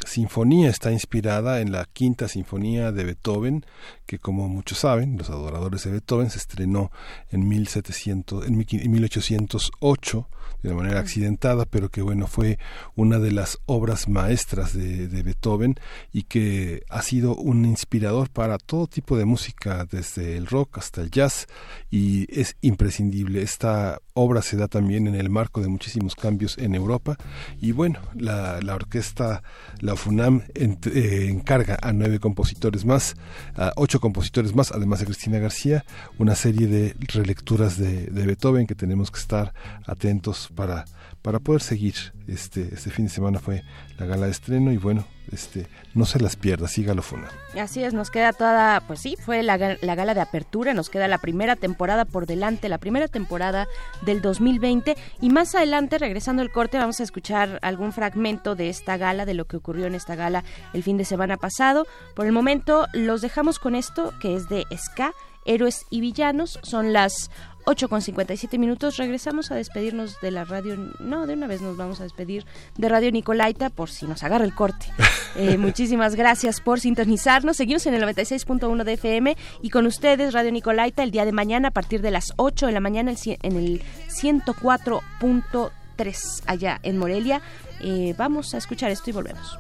sinfonía 0.06 0.70
está 0.70 0.92
inspirada 0.92 1.62
en 1.62 1.72
la 1.72 1.86
quinta 1.86 2.28
sinfonía 2.28 2.92
de 2.92 3.04
Beethoven, 3.04 3.66
que 4.06 4.20
como 4.20 4.48
muchos 4.48 4.80
saben, 4.80 5.18
los 5.18 5.30
adoradores 5.30 5.84
de 5.84 5.92
Beethoven 5.92 6.30
se 6.30 6.38
estrenó 6.38 6.92
en 7.30 7.48
1700 7.48 8.48
en 8.48 8.58
1808 8.58 10.30
de 10.62 10.70
una 10.70 10.84
manera 10.84 11.00
accidentada, 11.00 11.66
pero 11.66 11.90
que 11.90 12.02
bueno, 12.02 12.28
fue 12.28 12.58
una 12.96 13.20
de 13.20 13.32
las 13.32 13.60
obras 13.66 14.08
maestras 14.08 14.74
de, 14.74 15.08
de, 15.08 15.24
Beethoven 15.24 15.76
y 16.12 16.24
que 16.24 16.84
ha 16.90 17.02
sido 17.02 17.36
un 17.36 17.66
inspirador 17.66 18.30
para 18.30 18.58
todo 18.58 18.88
tipo 18.88 19.18
de 19.18 19.26
música, 19.26 19.86
desde 19.90 20.38
el 20.38 20.48
rock 20.48 20.78
hasta 20.78 21.02
el 21.02 21.12
jazz, 21.12 21.48
y 21.92 22.28
es 22.40 22.56
imprescindible. 22.62 23.42
Esta 23.42 24.00
obra 24.14 24.42
se 24.42 24.58
da 24.58 24.68
también 24.68 25.08
en 25.08 25.16
el 25.16 25.30
marco 25.30 25.62
de 25.62 25.68
muchísimos 25.68 26.16
cambios 26.16 26.58
en 26.58 26.76
Europa, 26.76 27.18
y 27.62 27.72
bueno, 27.72 28.00
la, 28.16 28.60
la 28.62 28.76
orquesta, 28.76 29.44
la 29.80 29.96
FUNAM 29.96 30.44
eh, 30.56 31.28
encarga 31.30 31.78
a 31.82 31.94
nueve 31.94 32.20
compositores 32.20 32.86
más, 32.86 33.16
a 33.56 33.74
ocho 33.76 34.00
compositores 34.00 34.56
más, 34.56 34.72
además 34.72 35.00
de 35.00 35.06
Cristina 35.06 35.40
García, 35.40 35.86
una 36.18 36.36
serie 36.36 36.68
de 36.68 36.96
relecturas 37.14 37.78
de, 37.78 38.08
de 38.08 38.26
Beethoven 38.26 38.68
que 38.68 38.76
tenemos 38.76 39.12
que 39.12 39.20
estar 39.20 39.54
atentos 39.86 40.47
para, 40.56 40.86
para 41.22 41.40
poder 41.40 41.62
seguir. 41.62 41.96
Este, 42.28 42.74
este 42.74 42.90
fin 42.90 43.06
de 43.06 43.12
semana 43.12 43.40
fue 43.40 43.64
la 43.98 44.06
gala 44.06 44.26
de 44.26 44.32
estreno 44.32 44.72
y 44.72 44.78
bueno, 44.78 45.06
este, 45.32 45.68
no 45.94 46.06
se 46.06 46.20
las 46.20 46.36
pierda, 46.36 46.68
sígalo 46.68 47.02
Funa. 47.02 47.30
Así 47.60 47.84
es, 47.84 47.94
nos 47.94 48.12
queda 48.12 48.34
toda, 48.34 48.82
pues 48.82 49.02
sí, 49.02 49.16
fue 49.20 49.44
la, 49.44 49.58
la, 49.58 49.96
gala 49.96 50.14
de 50.14 50.22
apertura, 50.22 50.74
nos 50.74 50.90
queda 50.90 51.08
la 51.08 51.18
primera 51.18 51.56
temporada 51.56 52.06
por 52.06 52.26
delante, 52.26 52.70
la 52.70 52.78
primera 52.78 53.08
temporada 53.08 53.68
del 54.06 54.22
2020 54.22 54.96
y 55.22 55.30
más 55.30 55.56
adelante, 55.56 55.98
regresando 55.98 56.42
al 56.42 56.52
corte, 56.52 56.78
vamos 56.78 57.00
a 57.00 57.04
escuchar 57.04 57.60
algún 57.62 57.94
fragmento 57.94 58.56
de 58.56 58.70
esta 58.70 58.98
gala, 58.98 59.26
de 59.26 59.34
lo 59.34 59.46
que 59.46 59.58
ocurrió 59.58 59.88
en 59.88 59.96
esta 59.96 60.16
gala 60.16 60.44
el 60.74 60.84
fin 60.84 60.98
de 60.98 61.06
semana 61.06 61.38
pasado. 61.38 61.88
Por 62.16 62.26
el 62.26 62.32
momento 62.32 62.88
los 62.94 63.22
dejamos 63.22 63.60
con 63.60 63.76
esto 63.76 64.14
que 64.22 64.36
es 64.36 64.50
de 64.50 64.66
Ska, 64.76 65.14
Héroes 65.46 65.86
y 65.90 66.02
Villanos, 66.02 66.60
son 66.64 66.94
las 66.94 67.32
8 67.68 67.90
con 67.90 68.02
57 68.02 68.58
minutos. 68.58 68.96
Regresamos 68.96 69.52
a 69.52 69.56
despedirnos 69.56 70.22
de 70.22 70.32
la 70.32 70.46
radio. 70.46 70.78
No, 71.00 71.28
de 71.28 71.34
una 71.34 71.48
vez 71.48 71.62
nos 71.62 71.76
vamos 71.76 72.00
a 72.00 72.04
despedir 72.04 72.46
de 72.78 72.88
Radio 72.88 73.12
Nicolaita 73.12 73.70
por 73.70 73.90
si 73.90 74.08
nos 74.08 74.24
agarra 74.24 74.46
el 74.46 74.56
corte. 74.56 74.88
Eh, 75.36 75.58
muchísimas 75.60 76.16
gracias 76.16 76.62
por 76.62 76.80
sintonizarnos. 76.80 77.58
Seguimos 77.58 77.86
en 77.86 77.94
el 77.94 78.02
96.1 78.02 78.84
de 78.84 78.94
FM 78.94 79.38
y 79.62 79.70
con 79.70 79.86
ustedes 79.86 80.34
Radio 80.34 80.52
Nicolaita 80.52 81.04
el 81.04 81.12
día 81.12 81.26
de 81.26 81.32
mañana 81.32 81.68
a 81.68 81.72
partir 81.72 82.02
de 82.02 82.10
las 82.10 82.34
8 82.38 82.66
de 82.66 82.72
la 82.72 82.80
mañana 82.80 83.14
en 83.24 83.56
el 83.56 83.84
104.3 84.10 86.44
allá 86.48 86.80
en 86.82 86.98
Morelia. 86.98 87.44
Eh, 87.82 88.16
vamos 88.18 88.56
a 88.56 88.58
escuchar 88.58 88.90
esto 88.90 89.12
y 89.12 89.14
volvemos. 89.14 89.60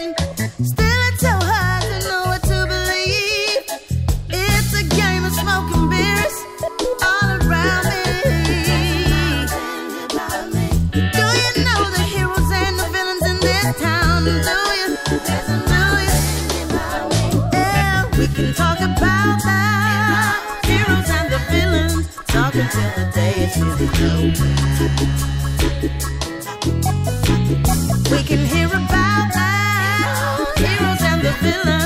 Still, 0.00 0.16
it's 0.16 1.20
so 1.20 1.28
hard 1.28 1.82
to 1.82 2.08
know 2.08 2.22
what 2.32 2.42
to 2.44 2.64
believe. 2.64 3.68
It's 4.30 4.72
a 4.72 4.82
game 4.96 5.26
of 5.26 5.34
all 7.04 7.36
around 7.36 7.84
me. 7.84 8.32
Do 11.12 11.24
you 11.36 11.52
know 11.68 11.84
the 11.92 12.04
heroes 12.08 12.50
and 12.50 12.78
the 12.80 12.88
villains 12.88 13.26
in 13.28 13.36
this 13.44 13.76
town? 13.78 14.24
Do 14.24 14.30
you? 14.80 14.96
Do? 15.68 16.08
Yeah, 17.52 18.08
we 18.16 18.26
can 18.28 18.54
talk 18.54 18.80
about 18.80 19.36
that. 19.44 20.64
Heroes 20.64 21.10
and 21.10 21.28
the 21.30 21.40
villains, 21.52 22.06
the 22.96 23.04
day 23.12 23.34
is 23.44 23.54
over. 23.60 23.84
We 28.10 28.22
can 28.24 28.46
hear 28.46 28.59
feeling. 31.40 31.79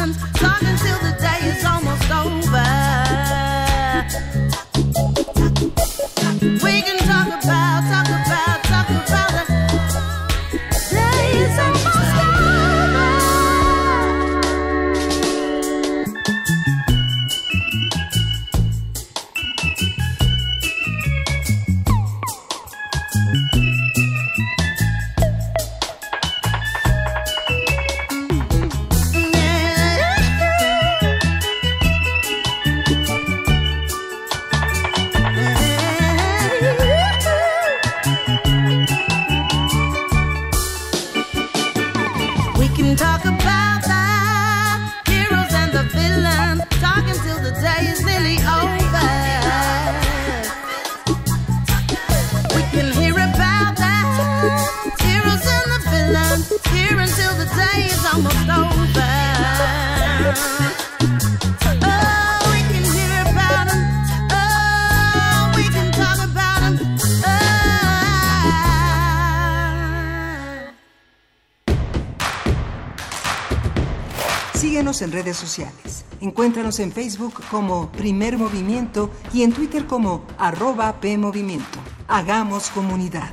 Síguenos 74.84 75.00
en 75.00 75.12
redes 75.12 75.36
sociales. 75.38 76.04
Encuéntranos 76.20 76.78
en 76.78 76.92
Facebook 76.92 77.32
como 77.50 77.90
Primer 77.92 78.36
Movimiento 78.36 79.10
y 79.32 79.42
en 79.42 79.54
Twitter 79.54 79.86
como 79.86 80.26
arroba 80.36 81.00
PMovimiento. 81.00 81.78
Hagamos 82.06 82.68
comunidad. 82.68 83.30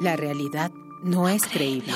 La 0.00 0.14
realidad 0.14 0.70
no 1.02 1.28
es 1.28 1.42
creíble. 1.42 1.92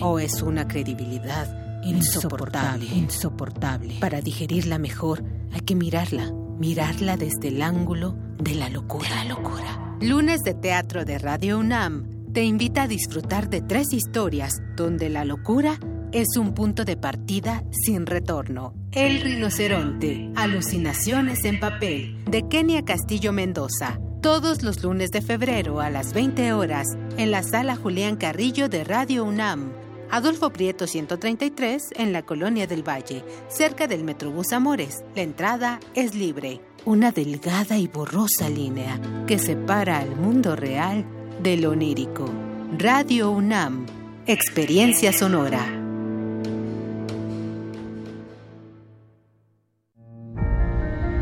O 0.00 0.18
es 0.18 0.42
una 0.42 0.66
credibilidad 0.66 1.46
insoportable. 1.84 2.86
Insoportable. 2.86 3.98
Para 4.00 4.20
digerirla 4.20 4.78
mejor, 4.78 5.22
hay 5.52 5.60
que 5.60 5.76
mirarla. 5.76 6.32
Mirarla 6.58 7.16
desde 7.16 7.48
el 7.48 7.62
ángulo 7.62 8.16
de 8.40 8.56
la 8.56 8.68
locura. 8.68 9.08
la 9.10 9.24
locura. 9.26 9.91
Lunes 10.02 10.42
de 10.42 10.52
Teatro 10.52 11.04
de 11.04 11.16
Radio 11.16 11.60
UNAM 11.60 12.32
te 12.32 12.42
invita 12.42 12.82
a 12.82 12.88
disfrutar 12.88 13.48
de 13.48 13.60
tres 13.60 13.92
historias 13.92 14.52
donde 14.74 15.08
la 15.08 15.24
locura 15.24 15.78
es 16.10 16.36
un 16.36 16.54
punto 16.54 16.84
de 16.84 16.96
partida 16.96 17.62
sin 17.70 18.06
retorno. 18.06 18.74
El 18.90 19.20
rinoceronte, 19.20 20.32
alucinaciones 20.34 21.44
en 21.44 21.60
papel, 21.60 22.24
de 22.24 22.42
Kenia 22.48 22.84
Castillo 22.84 23.32
Mendoza. 23.32 24.00
Todos 24.20 24.64
los 24.64 24.82
lunes 24.82 25.12
de 25.12 25.22
febrero 25.22 25.78
a 25.78 25.88
las 25.88 26.12
20 26.12 26.52
horas, 26.52 26.88
en 27.16 27.30
la 27.30 27.44
sala 27.44 27.76
Julián 27.76 28.16
Carrillo 28.16 28.68
de 28.68 28.82
Radio 28.82 29.22
UNAM. 29.22 29.72
Adolfo 30.10 30.50
Prieto 30.50 30.88
133, 30.88 31.90
en 31.94 32.12
la 32.12 32.22
Colonia 32.22 32.66
del 32.66 32.86
Valle, 32.86 33.24
cerca 33.48 33.86
del 33.86 34.02
Metrobús 34.02 34.52
Amores. 34.52 35.04
La 35.14 35.22
entrada 35.22 35.78
es 35.94 36.16
libre. 36.16 36.60
Una 36.84 37.12
delgada 37.12 37.78
y 37.78 37.86
borrosa 37.86 38.48
línea 38.48 38.98
que 39.28 39.38
separa 39.38 40.00
al 40.00 40.16
mundo 40.16 40.56
real 40.56 41.04
de 41.40 41.56
lo 41.56 41.70
onírico. 41.70 42.24
Radio 42.76 43.30
UNAM, 43.30 43.86
experiencia 44.26 45.12
sonora. 45.12 45.64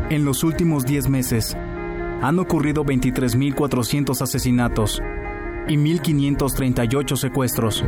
En 0.09 0.25
los 0.25 0.43
últimos 0.43 0.83
10 0.83 1.09
meses, 1.09 1.55
han 1.55 2.39
ocurrido 2.39 2.83
23.400 2.83 4.19
asesinatos 4.19 4.99
y 5.67 5.77
1.538 5.77 7.15
secuestros. 7.17 7.85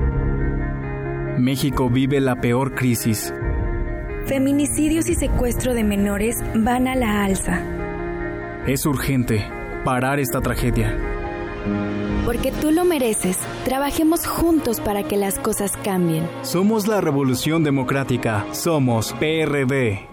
México 1.40 1.90
vive 1.90 2.22
la 2.22 2.40
peor 2.40 2.76
crisis. 2.76 3.34
Feminicidios 4.26 5.10
y 5.10 5.16
secuestro 5.16 5.74
de 5.74 5.84
menores 5.84 6.38
van 6.56 6.88
a 6.88 6.96
la 6.96 7.26
alza. 7.26 7.62
Es 8.66 8.86
urgente 8.86 9.46
parar 9.84 10.20
esta 10.20 10.40
tragedia. 10.40 10.98
Porque 12.26 12.54
tú 12.54 12.72
lo 12.72 12.86
mereces, 12.86 13.38
trabajemos 13.66 14.26
juntos 14.26 14.80
para 14.80 15.04
que 15.04 15.18
las 15.18 15.38
cosas 15.40 15.74
cambien. 15.84 16.26
Somos 16.42 16.88
la 16.88 17.02
Revolución 17.02 17.66
Democrática, 17.66 18.46
somos 18.54 19.12
PRD. 19.20 20.13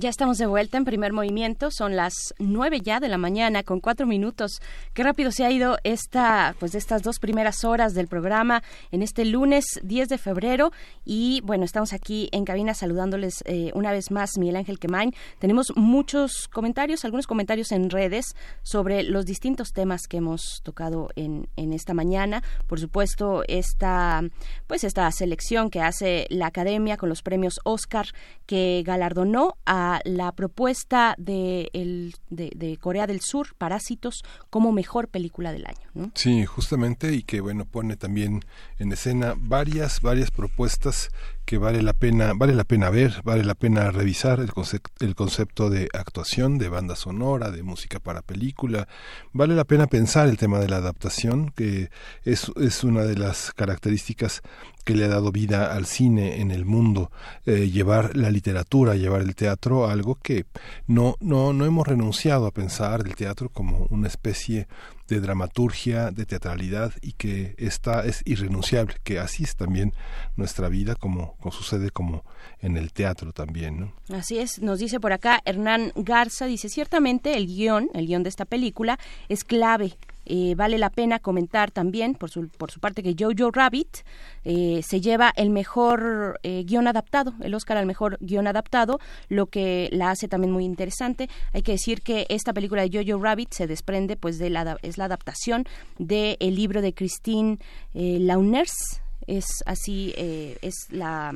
Ya 0.00 0.08
estamos 0.08 0.38
de 0.38 0.46
vuelta 0.46 0.78
en 0.78 0.86
primer 0.86 1.12
movimiento, 1.12 1.70
son 1.70 1.94
las 1.94 2.14
nueve 2.38 2.80
ya 2.80 3.00
de 3.00 3.08
la 3.08 3.18
mañana 3.18 3.64
con 3.64 3.80
cuatro 3.80 4.06
minutos. 4.06 4.62
Qué 4.94 5.02
rápido 5.02 5.30
se 5.30 5.44
ha 5.44 5.50
ido 5.50 5.76
esta, 5.84 6.56
pues 6.58 6.74
estas 6.74 7.02
dos 7.02 7.18
primeras 7.18 7.66
horas 7.66 7.92
del 7.92 8.08
programa 8.08 8.62
en 8.92 9.02
este 9.02 9.26
lunes 9.26 9.78
10 9.82 10.08
de 10.08 10.16
febrero 10.16 10.72
y 11.04 11.42
bueno, 11.44 11.66
estamos 11.66 11.92
aquí 11.92 12.30
en 12.32 12.46
cabina 12.46 12.72
saludándoles 12.72 13.42
eh, 13.44 13.72
una 13.74 13.92
vez 13.92 14.10
más 14.10 14.38
Miguel 14.38 14.56
Ángel 14.56 14.78
Quemain. 14.78 15.12
Tenemos 15.38 15.70
muchos 15.76 16.48
comentarios, 16.48 17.04
algunos 17.04 17.26
comentarios 17.26 17.70
en 17.70 17.90
redes 17.90 18.34
sobre 18.62 19.02
los 19.02 19.26
distintos 19.26 19.74
temas 19.74 20.06
que 20.08 20.16
hemos 20.16 20.62
tocado 20.62 21.10
en, 21.14 21.50
en 21.56 21.74
esta 21.74 21.92
mañana. 21.92 22.42
Por 22.68 22.80
supuesto, 22.80 23.42
esta, 23.48 24.22
pues 24.66 24.82
esta 24.82 25.12
selección 25.12 25.68
que 25.68 25.82
hace 25.82 26.26
la 26.30 26.46
Academia 26.46 26.96
con 26.96 27.10
los 27.10 27.20
premios 27.20 27.60
Oscar 27.64 28.06
que 28.46 28.82
galardonó 28.86 29.58
a 29.66 29.89
la 30.04 30.32
propuesta 30.32 31.14
de, 31.18 31.68
el, 31.72 32.14
de, 32.28 32.76
Corea 32.80 33.06
del 33.06 33.20
Sur, 33.20 33.48
Parásitos, 33.58 34.22
como 34.50 34.70
mejor 34.70 35.08
película 35.08 35.52
del 35.52 35.66
año. 35.66 36.12
Sí, 36.14 36.46
justamente, 36.46 37.12
y 37.12 37.22
que 37.22 37.40
bueno, 37.40 37.64
pone 37.64 37.96
también 37.96 38.44
en 38.78 38.92
escena 38.92 39.34
varias, 39.36 40.00
varias 40.00 40.30
propuestas 40.30 41.10
que 41.44 41.58
vale 41.58 41.82
la 41.82 41.94
pena, 41.94 42.32
vale 42.34 42.54
la 42.54 42.62
pena 42.62 42.90
ver, 42.90 43.22
vale 43.24 43.42
la 43.42 43.56
pena 43.56 43.90
revisar 43.90 44.38
el, 44.38 44.52
concepto, 44.52 45.04
el 45.04 45.16
concepto 45.16 45.68
de 45.68 45.88
actuación, 45.92 46.58
de 46.58 46.68
banda 46.68 46.94
sonora, 46.94 47.50
de 47.50 47.64
música 47.64 47.98
para 47.98 48.22
película, 48.22 48.86
vale 49.32 49.56
la 49.56 49.64
pena 49.64 49.88
pensar 49.88 50.28
el 50.28 50.36
tema 50.36 50.60
de 50.60 50.68
la 50.68 50.76
adaptación, 50.76 51.50
que 51.50 51.90
es, 52.22 52.52
es 52.54 52.84
una 52.84 53.02
de 53.02 53.16
las 53.16 53.52
características 53.52 54.42
que 54.90 54.96
le 54.96 55.04
ha 55.04 55.08
dado 55.08 55.30
vida 55.30 55.72
al 55.72 55.86
cine 55.86 56.40
en 56.40 56.50
el 56.50 56.64
mundo, 56.64 57.12
eh, 57.46 57.70
llevar 57.70 58.16
la 58.16 58.28
literatura, 58.28 58.96
llevar 58.96 59.20
el 59.20 59.36
teatro 59.36 59.86
algo 59.86 60.16
que 60.16 60.46
no, 60.88 61.14
no, 61.20 61.52
no 61.52 61.64
hemos 61.64 61.86
renunciado 61.86 62.44
a 62.46 62.50
pensar 62.50 63.02
el 63.06 63.14
teatro 63.14 63.50
como 63.50 63.86
una 63.90 64.08
especie 64.08 64.66
de 65.06 65.20
dramaturgia, 65.20 66.10
de 66.10 66.26
teatralidad 66.26 66.92
y 67.02 67.12
que 67.12 67.54
esta 67.56 68.04
es 68.04 68.22
irrenunciable, 68.24 68.96
que 69.04 69.20
así 69.20 69.44
es 69.44 69.54
también 69.54 69.92
nuestra 70.34 70.68
vida 70.68 70.96
como, 70.96 71.36
como 71.38 71.52
sucede 71.52 71.90
como 71.90 72.24
en 72.58 72.76
el 72.76 72.92
teatro 72.92 73.32
también. 73.32 73.92
Así 74.08 74.38
es, 74.38 74.60
nos 74.60 74.80
dice 74.80 74.98
por 74.98 75.12
acá 75.12 75.40
Hernán 75.44 75.92
Garza, 75.94 76.46
dice 76.46 76.68
ciertamente 76.68 77.36
el 77.36 77.46
guion, 77.46 77.90
el 77.94 78.08
guion 78.08 78.24
de 78.24 78.28
esta 78.28 78.44
película 78.44 78.98
es 79.28 79.44
clave 79.44 79.96
eh, 80.32 80.54
vale 80.54 80.78
la 80.78 80.90
pena 80.90 81.18
comentar 81.18 81.72
también, 81.72 82.14
por 82.14 82.30
su, 82.30 82.46
por 82.50 82.70
su 82.70 82.78
parte, 82.78 83.02
que 83.02 83.16
Jojo 83.18 83.50
Rabbit 83.50 84.04
eh, 84.44 84.80
se 84.86 85.00
lleva 85.00 85.32
el 85.34 85.50
mejor 85.50 86.38
eh, 86.44 86.62
guion 86.64 86.86
adaptado, 86.86 87.34
el 87.40 87.52
Oscar 87.52 87.76
al 87.78 87.86
mejor 87.86 88.16
guion 88.20 88.46
adaptado, 88.46 89.00
lo 89.28 89.46
que 89.46 89.88
la 89.90 90.12
hace 90.12 90.28
también 90.28 90.52
muy 90.52 90.64
interesante. 90.64 91.28
Hay 91.52 91.62
que 91.62 91.72
decir 91.72 92.02
que 92.02 92.26
esta 92.28 92.52
película 92.52 92.86
de 92.86 93.04
Jojo 93.04 93.20
Rabbit 93.20 93.52
se 93.52 93.66
desprende, 93.66 94.14
pues, 94.16 94.38
de 94.38 94.50
la, 94.50 94.76
es 94.82 94.98
la 94.98 95.06
adaptación 95.06 95.64
del 95.98 96.36
libro 96.38 96.80
de 96.80 96.94
Christine 96.94 97.58
Launers. 97.92 99.02
Es 99.26 99.46
así, 99.66 100.14
es 100.16 100.74
la 100.90 101.32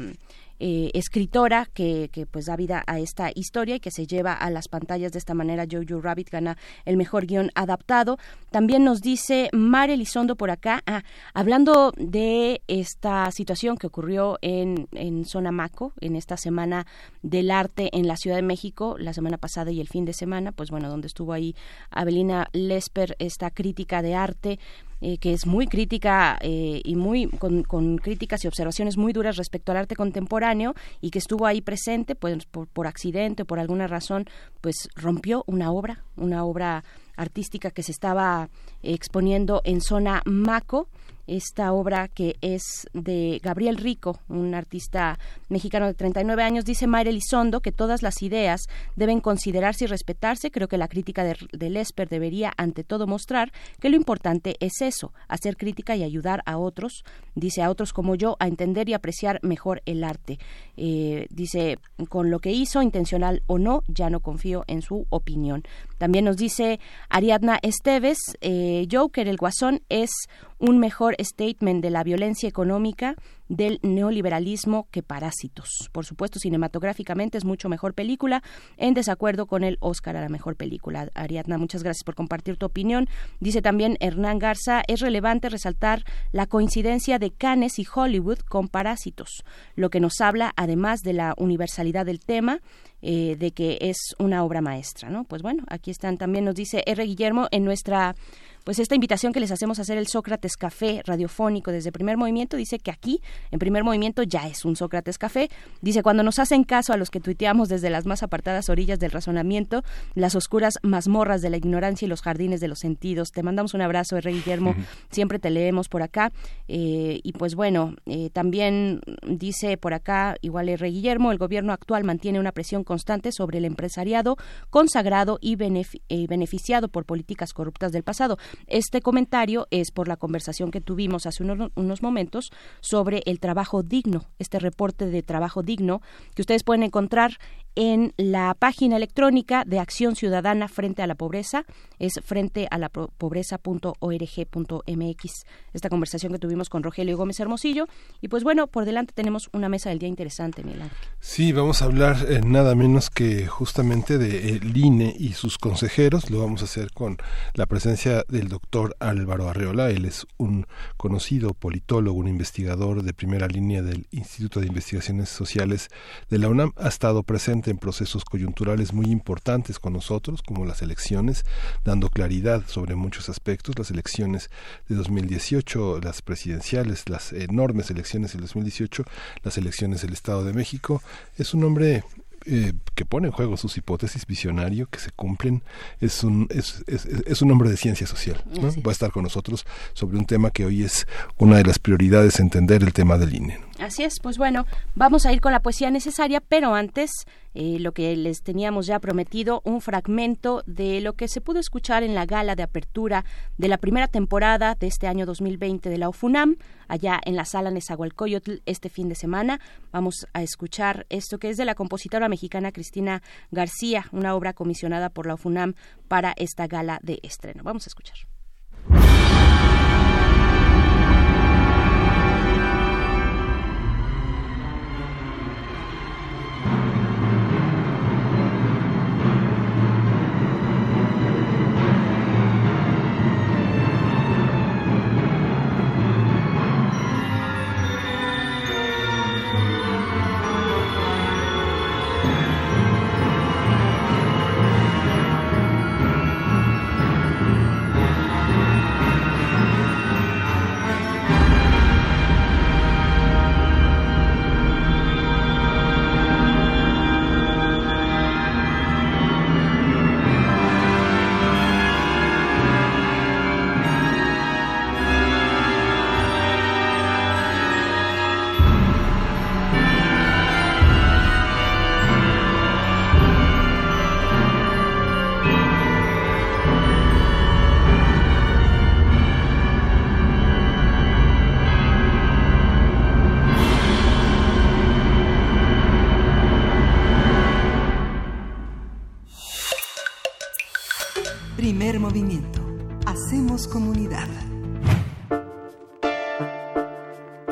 eh, 0.67 0.91
escritora 0.95 1.69
que, 1.75 2.09
que, 2.11 2.25
pues 2.25 2.47
da 2.47 2.57
vida 2.57 2.83
a 2.87 2.99
esta 2.99 3.31
historia 3.35 3.77
y 3.77 3.81
que 3.81 3.91
se 3.91 4.07
lleva 4.07 4.33
a 4.33 4.49
las 4.49 4.69
pantallas 4.69 5.13
de 5.13 5.19
esta 5.19 5.35
manera. 5.35 5.67
Jojo 5.71 6.01
Rabbit 6.01 6.31
gana 6.31 6.57
el 6.87 6.97
mejor 6.97 7.27
guion 7.27 7.51
adaptado. 7.55 8.17
También 8.51 8.83
nos 8.83 9.03
dice 9.03 9.51
Mar 9.53 9.91
Elizondo 9.91 10.37
por 10.37 10.51
acá, 10.51 10.83
ah, 10.87 11.03
hablando 11.35 11.93
de 11.99 12.63
esta 12.67 13.31
situación 13.31 13.77
que 13.77 13.89
ocurrió 13.89 14.39
en, 14.41 14.89
en 14.93 15.27
Sonamaco, 15.27 15.93
en 16.01 16.17
esta 16.17 16.39
semana 16.39 16.87
del 17.21 17.51
arte 17.51 17.91
en 17.93 18.09
la 18.09 18.17
Ciudad 18.17 18.37
de 18.37 18.43
México, 18.43 18.97
la 18.99 19.13
semana 19.13 19.37
pasada 19.37 19.71
y 19.71 19.83
el 19.83 19.89
fin 19.89 20.07
de 20.07 20.15
semana, 20.15 20.51
pues 20.51 20.71
bueno, 20.71 20.89
donde 20.89 21.09
estuvo 21.09 21.35
ahí 21.35 21.55
Abelina 21.91 22.49
Lesper, 22.55 23.17
esta 23.19 23.51
crítica 23.51 24.01
de 24.01 24.15
arte 24.15 24.59
eh, 25.01 25.19
que 25.19 25.33
es 25.33 25.47
muy 25.47 25.67
crítica 25.67 26.39
eh, 26.41 26.81
y 26.85 26.97
muy 26.97 27.29
con, 27.29 27.99
críticas 27.99 28.45
y 28.45 28.49
observaciones 28.49 28.97
muy 28.97 29.13
duras 29.13 29.37
respecto 29.37 29.73
al 29.73 29.79
arte 29.79 29.97
contemporáneo 29.97 30.75
y 31.01 31.11
que 31.11 31.19
estuvo 31.19 31.47
ahí 31.47 31.61
presente, 31.61 32.15
pues 32.15 32.45
por, 32.47 32.67
por 32.69 32.87
accidente 32.87 33.43
o 33.43 33.47
por 33.47 33.59
alguna 33.59 33.87
razón, 33.87 34.27
pues 34.61 34.89
rompió 34.95 35.45
una 35.47 35.73
obra, 35.73 36.05
una 36.17 36.45
obra 36.45 36.85
artística 37.17 37.71
que 37.71 37.83
se 37.83 37.93
estaba 37.93 38.49
exponiendo 38.83 39.61
en 39.65 39.81
zona 39.81 40.23
Maco 40.25 40.89
esta 41.27 41.73
obra 41.73 42.09
que 42.09 42.37
es 42.41 42.89
de 42.93 43.41
Gabriel 43.43 43.77
Rico, 43.77 44.21
un 44.29 44.55
artista 44.55 45.19
mexicano 45.49 45.87
de 45.87 45.95
39 45.95 46.43
años, 46.43 46.65
dice 46.65 46.87
Mayra 46.87 47.11
Elizondo 47.11 47.61
que 47.61 47.73
todas 47.73 48.03
las 48.03 48.23
ideas 48.23 48.63
deben 48.97 49.21
considerarse 49.21 49.85
y 49.85 49.89
respetarse. 49.89 50.51
Creo 50.51 50.69
que 50.69 50.79
la 50.79 50.89
crítica 50.89 51.25
de, 51.25 51.37
de, 51.53 51.71
Lesper 51.71 52.09
debería 52.09 52.53
ante 52.57 52.85
todo 52.85 53.07
mostrar 53.07 53.53
que 53.81 53.89
lo 53.89 53.97
importante 53.97 54.57
es 54.61 54.81
eso, 54.81 55.13
hacer 55.29 55.57
crítica 55.57 55.97
y 55.97 56.03
ayudar 56.03 56.43
a 56.47 56.59
otros, 56.59 57.05
dice 57.35 57.63
a 57.63 57.71
otros 57.71 57.93
como 57.93 58.15
yo, 58.15 58.37
a 58.39 58.47
entender 58.47 58.89
y 58.89 58.95
apreciar 58.95 59.41
mejor 59.43 59.83
el 59.87 60.05
arte. 60.05 60.39
Eh, 60.77 61.27
dice, 61.31 61.79
con 62.09 62.31
lo 62.31 62.41
que 62.41 62.53
hizo, 62.53 62.83
intencional 62.83 63.43
o 63.47 63.59
no, 63.59 63.83
ya 63.89 64.11
no 64.11 64.21
confío 64.21 64.65
en 64.67 64.83
su 64.83 65.07
opinión. 65.11 65.63
También 65.99 66.25
nos 66.25 66.37
dice 66.37 66.81
Ariadna 67.09 67.59
Esteves, 67.63 68.19
eh, 68.41 68.87
Joker, 68.91 69.29
el 69.29 69.37
guasón, 69.37 69.83
es 69.89 70.11
un 70.59 70.79
mejor 70.79 71.14
statement 71.19 71.83
de 71.83 71.91
la 71.91 72.05
violencia 72.05 72.49
económica 72.49 73.17
del 73.49 73.79
neoliberalismo 73.83 74.89
que 74.91 75.03
Parásitos. 75.03 75.91
Por 75.93 76.07
supuesto, 76.07 76.39
cinematográficamente 76.39 77.39
es 77.39 77.45
mucho 77.45 77.69
mejor 77.69 77.95
película, 77.95 78.43
en 78.77 78.95
desacuerdo 78.95 79.47
con 79.47 79.65
el 79.65 79.77
Oscar 79.81 80.17
a 80.17 80.21
la 80.21 80.29
mejor 80.29 80.57
película. 80.57 81.11
Ariadna, 81.15 81.59
muchas 81.59 81.83
gracias 81.83 82.05
por 82.05 82.15
compartir 82.15 82.57
tu 82.57 82.67
opinión. 82.67 83.09
Dice 83.41 83.63
también 83.63 83.97
Hernán 84.01 84.39
Garza, 84.39 84.83
es 84.87 85.01
relevante 85.01 85.49
resaltar 85.49 86.05
la 86.33 86.47
coincidencia 86.47 87.19
de 87.19 87.31
Cannes 87.31 87.79
y 87.79 87.87
Hollywood 87.93 88.39
con 88.39 88.69
Parásitos, 88.69 89.45
lo 89.77 89.91
que 89.91 90.01
nos 90.01 90.21
habla, 90.21 90.53
además 90.57 91.01
de 91.01 91.13
la 91.13 91.35
universalidad 91.37 92.07
del 92.07 92.21
tema, 92.21 92.61
eh, 93.03 93.37
de 93.39 93.51
que 93.53 93.77
es 93.83 93.99
una 94.19 94.45
obra 94.45 94.63
maestra, 94.63 95.11
¿no? 95.11 95.25
Pues 95.25 95.43
bueno, 95.43 95.65
aquí 95.69 95.91
están 95.91 96.17
también 96.17 96.47
nos 96.47 96.55
dice 96.55 96.83
R. 96.87 97.05
Guillermo 97.05 97.49
en 97.51 97.65
nuestra 97.65 98.17
pues 98.65 98.79
esta 98.79 98.95
invitación 98.95 99.33
que 99.33 99.41
les 99.41 99.51
hacemos 99.51 99.79
a 99.79 99.83
hacer 99.83 99.99
el 99.99 100.07
Sócrates 100.07 100.57
Café 100.57 101.03
radiofónico 101.05 101.71
desde 101.71 101.93
primer 101.93 102.17
movimiento 102.17 102.57
dice 102.57 102.79
que 102.79 102.91
aquí, 102.91 103.21
en 103.51 103.59
primer 103.59 103.85
movimiento, 103.85 104.23
ya 104.23 104.49
es 104.49 104.65
un 104.65 104.77
Sócrates 104.77 105.19
Café. 105.19 105.51
Dice, 105.81 106.03
cuando 106.03 106.23
nos 106.23 106.39
hacen 106.39 106.65
caso 106.65 106.93
a 106.93 106.97
los 106.97 107.11
que 107.11 107.21
tuiteamos 107.21 107.69
desde 107.69 107.91
las 107.91 108.07
más 108.07 108.23
apartadas 108.23 108.69
orillas 108.69 108.99
del 108.99 109.11
razonamiento, 109.11 109.83
las 110.15 110.35
oscuras 110.35 110.75
mazmorras 110.83 111.43
de 111.43 111.51
la 111.51 111.57
ignorancia 111.57 112.07
y 112.07 112.09
los 112.09 112.23
jardines 112.23 112.61
de 112.61 112.69
los 112.69 112.79
sentidos. 112.79 113.31
Te 113.33 113.43
mandamos 113.43 113.75
un 113.75 113.83
abrazo, 113.83 114.17
R. 114.17 114.33
Guillermo. 114.33 114.75
Siempre 115.11 115.39
te 115.39 115.51
leemos 115.51 115.89
por 115.89 116.03
acá. 116.03 116.33
Eh, 116.69 117.21
y 117.23 117.33
pues 117.33 117.55
bueno, 117.55 117.95
eh, 118.07 118.31
también 118.31 119.01
dice 119.27 119.77
por 119.77 119.95
acá, 119.95 120.37
igual 120.41 120.69
R. 120.69 120.91
Guillermo, 120.91 121.33
el 121.33 121.39
gobierno 121.39 121.73
actual 121.73 122.05
mantiene 122.05 122.41
una 122.41 122.53
presión 122.53 122.85
constante 122.85 123.33
sobre 123.33 123.59
el 123.59 123.65
empresariado 123.65 124.37
consagrado 124.71 125.39
y 125.41 125.55
eh, 125.55 126.27
beneficiado 126.29 126.89
por 126.89 127.05
políticas 127.05 127.53
corruptas 127.53 127.93
del 127.93 128.03
pasado. 128.03 128.39
Este 128.67 129.01
comentario 129.01 129.67
es 129.71 129.91
por 129.91 130.09
la 130.09 130.17
conversación 130.17 130.71
que 130.71 130.81
tuvimos 130.81 131.27
hace 131.27 131.43
unos, 131.43 132.03
momentos 132.03 132.51
sobre 132.81 133.23
el 133.27 133.41
trabajo 133.41 133.83
digno, 133.83 134.25
este 134.39 134.59
reporte 134.59 135.07
de 135.07 135.23
trabajo 135.23 135.63
digno 135.63 136.01
que 136.35 136.43
ustedes 136.43 136.65
pueden 136.65 136.83
encontrar 136.83 137.39
en 137.77 138.15
la 138.17 138.55
página 138.55 138.97
electrónica 138.97 139.65
de 139.65 139.81
Acción 139.81 140.15
Ciudadana 140.15 140.69
frente 140.69 141.03
a 141.03 141.07
la 141.07 141.17
pobreza, 141.17 141.65
es 141.99 142.21
frente 142.25 142.69
a 142.71 142.79
la 142.79 142.89
pobreza.org.mx. 142.89 145.45
Esta 145.73 145.89
conversación 145.89 146.33
que 146.33 146.39
tuvimos 146.39 146.69
con 146.69 146.85
Rogelio 146.85 147.17
Gómez 147.17 147.41
Hermosillo. 147.41 147.87
Y 148.21 148.29
pues 148.29 148.45
bueno, 148.45 148.69
por 148.69 148.85
delante 148.85 149.13
tenemos 149.13 149.49
una 149.53 149.69
mesa 149.69 149.91
del 149.91 149.99
día 149.99 150.09
interesante, 150.09 150.63
Miguel 150.63 150.85
Sí, 151.21 151.53
vamos 151.53 151.83
a 151.83 151.87
hablar 151.87 152.17
eh, 152.29 152.41
nada 152.45 152.75
menos 152.75 153.11
que 153.11 153.47
justamente 153.47 154.19
de 154.19 154.51
el 154.51 154.77
INE 154.77 155.15
y 155.19 155.33
sus 155.33 155.59
consejeros. 155.59 156.31
Lo 156.31 156.41
vamos 156.41 156.63
a 156.63 156.67
hacer 156.67 156.93
con 156.93 157.19
la 157.55 157.67
presencia 157.67 158.25
del 158.45 158.51
doctor 158.51 158.95
Álvaro 159.01 159.49
Arreola. 159.49 159.91
Él 159.91 160.05
es 160.05 160.27
un 160.37 160.67
conocido 160.97 161.55
politólogo, 161.55 162.19
un 162.19 162.29
investigador 162.29 163.03
de 163.03 163.15
primera 163.15 163.49
línea 163.49 163.83
del 163.83 164.07
Instituto 164.11 164.61
de 164.61 164.67
Investigaciones 164.67 165.31
Sociales 165.31 165.89
de 166.29 166.39
la 166.39 166.49
UNAM. 166.49 166.73
Ha 166.77 166.89
estado 166.89 167.23
presente 167.23 167.71
en 167.71 167.79
procesos 167.79 168.25
coyunturales 168.25 168.93
muy 168.93 169.07
importantes 169.07 169.79
con 169.79 169.95
nosotros, 169.95 170.43
como 170.43 170.67
las 170.67 170.83
elecciones, 170.83 171.45
dando 171.85 172.11
claridad 172.11 172.65
sobre 172.67 172.95
muchos 172.95 173.29
aspectos, 173.29 173.79
las 173.79 173.91
elecciones 173.91 174.51
de 174.89 174.95
2018, 174.95 176.01
las 176.03 176.21
presidenciales, 176.21 177.09
las 177.09 177.33
enormes 177.33 177.91
elecciones 177.91 178.33
del 178.33 178.43
2018, 178.43 179.05
las 179.43 179.57
elecciones 179.57 180.03
del 180.03 180.13
Estado 180.13 180.45
de 180.45 180.53
México. 180.53 181.03
Es 181.39 181.55
un 181.55 181.65
hombre 181.65 182.05
eh, 182.47 182.73
que 182.95 183.05
pone 183.05 183.29
en 183.29 183.33
juego 183.33 183.57
sus 183.57 183.77
hipótesis, 183.77 184.27
visionario, 184.27 184.87
que 184.87 184.99
se 184.99 185.11
cumplen, 185.11 185.63
es 186.01 186.25
un, 186.25 186.47
es, 186.51 186.85
es, 186.87 187.07
es 187.07 187.43
un 187.43 187.51
hombre 187.51 187.71
de 187.71 187.77
ciencia 187.77 188.07
social. 188.07 188.43
¿no? 188.61 188.69
Va 188.83 188.91
a 188.91 188.93
estar 188.93 189.11
con 189.11 189.23
nosotros 189.23 189.65
sobre 189.93 190.19
un 190.19 190.27
tema 190.27 190.51
que 190.51 190.65
hoy 190.65 190.85
es 190.85 191.07
una 191.39 191.57
de 191.57 191.65
las 191.65 191.79
prioridades, 191.79 192.41
entender 192.41 192.83
el 192.83 192.93
tema 192.93 193.19
del 193.19 193.35
INE. 193.35 193.59
Así 193.79 194.05
es, 194.05 194.21
pues 194.21 194.39
bueno, 194.39 194.67
vamos 194.95 195.27
a 195.27 195.33
ir 195.33 195.41
con 195.41 195.51
la 195.51 195.61
poesía 195.61 195.91
necesaria, 195.91 196.41
pero 196.41 196.75
antes 196.75 197.11
eh, 197.55 197.79
lo 197.81 197.93
que 197.93 198.15
les 198.15 198.43
teníamos 198.43 198.87
ya 198.87 199.01
prometido, 199.01 199.63
un 199.65 199.81
fragmento 199.81 200.63
de 200.67 201.01
lo 201.01 201.15
que 201.15 201.27
se 201.27 201.41
pudo 201.41 201.59
escuchar 201.59 202.05
en 202.05 202.15
la 202.15 202.25
gala 202.25 202.55
de 202.55 202.63
apertura 202.63 203.25
de 203.59 203.69
la 203.69 203.79
primera 203.79 204.07
temporada 204.07 204.77
de 204.77 204.87
este 204.87 205.09
año 205.09 205.27
2020 205.27 205.91
de 205.91 205.99
la 205.99 206.09
UFUNAM, 206.09 206.57
allá 206.87 207.21
en 207.25 207.35
la 207.35 207.45
sala 207.45 207.73
Nezahualcóyotl 207.73 208.63
este 208.65 208.89
fin 208.91 209.09
de 209.09 209.17
semana. 209.17 209.61
Vamos 209.91 210.29
a 210.33 210.43
escuchar 210.43 211.07
esto 211.09 211.39
que 211.39 211.51
es 211.51 211.57
de 211.57 211.65
la 211.65 211.75
compositora 211.75 212.29
mexicana 212.29 212.71
Cristina 212.71 213.23
García, 213.51 214.07
una 214.13 214.37
obra 214.37 214.53
comisionada 214.53 215.11
por 215.11 215.27
la 215.27 215.35
UFUNAM 215.35 215.75
para 216.07 216.33
esta 216.37 216.69
gala 216.69 217.01
de 217.03 217.19
estreno. 217.23 217.65
Vamos 217.65 217.87
a 217.87 217.91
escuchar. 217.91 218.19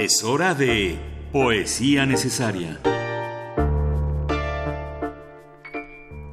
Es 0.01 0.25
hora 0.25 0.53
de 0.53 0.99
Poesía 1.31 2.07
Necesaria. 2.07 2.81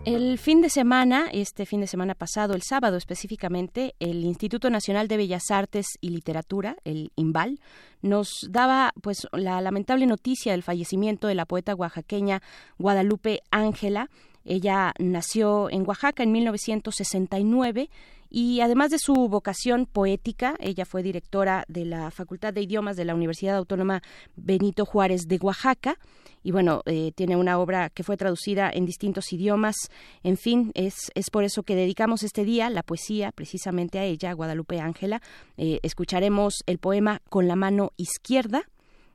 El 0.05 0.39
fin 0.39 0.61
de 0.61 0.71
semana, 0.71 1.29
este 1.31 1.67
fin 1.67 1.81
de 1.81 1.85
semana 1.85 2.15
pasado, 2.15 2.55
el 2.55 2.63
sábado 2.63 2.97
específicamente, 2.97 3.93
el 3.99 4.23
Instituto 4.23 4.71
Nacional 4.71 5.07
de 5.07 5.17
Bellas 5.17 5.51
Artes 5.51 5.85
y 6.01 6.09
Literatura, 6.09 6.75
el 6.83 7.11
INVAL, 7.15 7.59
nos 8.01 8.47
daba 8.49 8.91
pues 9.03 9.27
la 9.33 9.61
lamentable 9.61 10.07
noticia 10.07 10.53
del 10.53 10.63
fallecimiento 10.63 11.27
de 11.27 11.35
la 11.35 11.45
poeta 11.45 11.75
oaxaqueña 11.75 12.41
Guadalupe 12.79 13.43
Ángela. 13.51 14.09
Ella 14.45 14.93
nació 14.97 15.69
en 15.69 15.87
Oaxaca 15.87 16.23
en 16.23 16.31
1969 16.31 17.91
Y 18.29 18.61
además 18.61 18.91
de 18.91 18.99
su 18.99 19.13
vocación 19.27 19.85
poética, 19.85 20.55
ella 20.59 20.85
fue 20.85 21.03
directora 21.03 21.65
de 21.67 21.85
la 21.85 22.11
Facultad 22.11 22.53
de 22.53 22.61
Idiomas 22.61 22.95
de 22.95 23.05
la 23.05 23.15
Universidad 23.15 23.55
Autónoma 23.55 24.03
Benito 24.35 24.85
Juárez 24.85 25.27
de 25.27 25.37
Oaxaca. 25.37 25.97
Y 26.43 26.51
bueno, 26.51 26.81
eh, 26.85 27.11
tiene 27.15 27.35
una 27.35 27.59
obra 27.59 27.89
que 27.89 28.03
fue 28.03 28.17
traducida 28.17 28.69
en 28.71 28.85
distintos 28.85 29.33
idiomas. 29.33 29.75
En 30.23 30.37
fin, 30.37 30.71
es, 30.73 31.11
es 31.15 31.29
por 31.29 31.43
eso 31.43 31.63
que 31.63 31.75
dedicamos 31.75 32.23
este 32.23 32.45
día 32.45 32.69
la 32.69 32.83
poesía 32.83 33.31
precisamente 33.31 33.99
a 33.99 34.05
ella, 34.05 34.33
Guadalupe 34.33 34.79
Ángela. 34.79 35.21
Eh, 35.57 35.79
escucharemos 35.83 36.63
el 36.65 36.77
poema 36.77 37.21
Con 37.29 37.47
la 37.47 37.55
mano 37.55 37.91
izquierda 37.97 38.63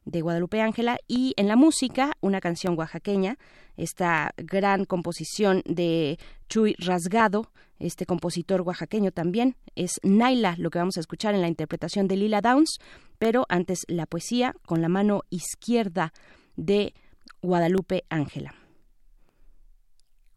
de 0.04 0.20
Guadalupe 0.20 0.60
Ángela 0.60 0.98
y 1.08 1.34
en 1.36 1.48
la 1.48 1.56
música 1.56 2.12
una 2.20 2.40
canción 2.40 2.78
oaxaqueña, 2.78 3.38
esta 3.76 4.32
gran 4.36 4.84
composición 4.84 5.62
de 5.64 6.18
Chuy 6.48 6.74
Rasgado, 6.78 7.50
este 7.78 8.06
compositor 8.06 8.60
oaxaqueño 8.62 9.10
también, 9.10 9.56
es 9.74 10.00
Naila, 10.02 10.54
lo 10.58 10.70
que 10.70 10.78
vamos 10.78 10.96
a 10.96 11.00
escuchar 11.00 11.34
en 11.34 11.40
la 11.40 11.48
interpretación 11.48 12.06
de 12.06 12.16
Lila 12.16 12.40
Downs, 12.40 12.78
pero 13.18 13.46
antes 13.48 13.80
la 13.88 14.06
poesía 14.06 14.54
con 14.66 14.80
la 14.80 14.88
mano 14.88 15.22
izquierda 15.30 16.12
de 16.56 16.94
Guadalupe 17.42 18.04
Ángela. 18.10 18.54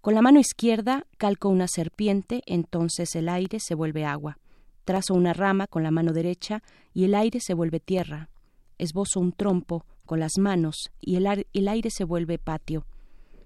Con 0.02 0.16
la 0.16 0.22
mano 0.22 0.40
izquierda 0.40 1.06
calco 1.18 1.50
una 1.50 1.68
serpiente, 1.68 2.42
entonces 2.46 3.14
el 3.16 3.28
aire 3.28 3.60
se 3.60 3.76
vuelve 3.76 4.06
agua. 4.06 4.38
Trazo 4.86 5.14
una 5.14 5.34
rama 5.34 5.68
con 5.68 5.84
la 5.84 5.92
mano 5.92 6.14
derecha 6.14 6.64
y 6.94 7.04
el 7.04 7.14
aire 7.14 7.40
se 7.42 7.54
vuelve 7.54 7.82
tierra 7.82 8.30
esbozo 8.78 9.20
un 9.20 9.32
trompo 9.32 9.86
con 10.06 10.20
las 10.20 10.38
manos 10.40 10.90
y 11.00 11.16
el, 11.16 11.28
aire 11.68 11.90
se 11.92 12.04
vuelve 12.04 12.40
patio. 12.40 12.86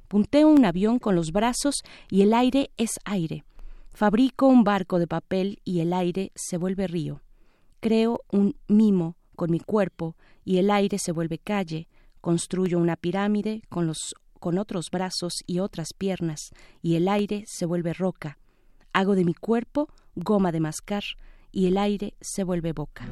Punteo 0.07 0.47
un 0.47 0.65
avión 0.65 0.99
con 0.99 1.15
los 1.15 1.31
brazos 1.31 1.75
y 2.09 2.21
el 2.21 2.33
aire 2.33 2.71
es 2.77 2.91
aire. 3.05 3.43
Fabrico 3.93 4.45
un 4.47 4.63
barco 4.63 4.99
de 4.99 5.07
papel 5.07 5.59
y 5.65 5.79
el 5.79 5.91
aire 5.93 6.31
se 6.35 6.57
vuelve 6.57 6.87
río. 6.87 7.21
Creo 7.79 8.21
un 8.31 8.55
mimo 8.67 9.17
con 9.35 9.51
mi 9.51 9.59
cuerpo 9.59 10.15
y 10.45 10.57
el 10.57 10.71
aire 10.71 10.97
se 10.99 11.11
vuelve 11.11 11.37
calle. 11.37 11.87
Construyo 12.21 12.77
una 12.77 12.95
pirámide 12.95 13.63
con 13.69 13.87
los 13.87 14.13
con 14.39 14.57
otros 14.57 14.89
brazos 14.91 15.33
y 15.45 15.59
otras 15.59 15.89
piernas 15.95 16.49
y 16.81 16.95
el 16.95 17.07
aire 17.07 17.43
se 17.45 17.65
vuelve 17.65 17.93
roca. 17.93 18.39
Hago 18.91 19.15
de 19.15 19.23
mi 19.23 19.35
cuerpo 19.35 19.87
goma 20.15 20.51
de 20.51 20.59
mascar 20.59 21.03
y 21.51 21.67
el 21.67 21.77
aire 21.77 22.15
se 22.21 22.43
vuelve 22.43 22.73
boca. 22.73 23.07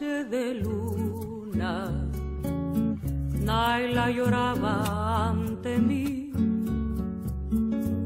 De 0.00 0.54
luna, 0.54 1.90
Naila 3.42 4.08
lloraba 4.12 5.28
ante 5.30 5.76
mí. 5.78 6.30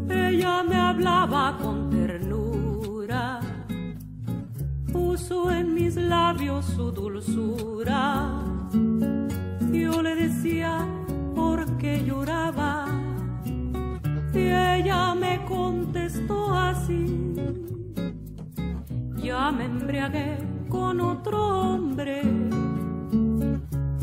Ella 0.08 0.62
me 0.62 0.76
hablaba 0.76 1.58
con 1.60 1.90
ternura, 1.90 3.40
puso 4.90 5.50
en 5.50 5.74
mis 5.74 5.96
labios 5.96 6.64
su 6.64 6.90
dulzura. 6.92 8.40
Yo 9.70 10.00
le 10.00 10.14
decía 10.14 10.86
por 11.34 11.76
qué 11.76 12.02
lloraba 12.06 12.86
y 14.32 14.38
ella 14.38 15.14
me 15.14 15.44
contestó 15.44 16.54
así. 16.54 17.34
Ya 19.16 19.52
me 19.52 19.66
embriagué 19.66 20.51
con 20.72 21.00
otro 21.02 21.38
hombre. 21.60 22.22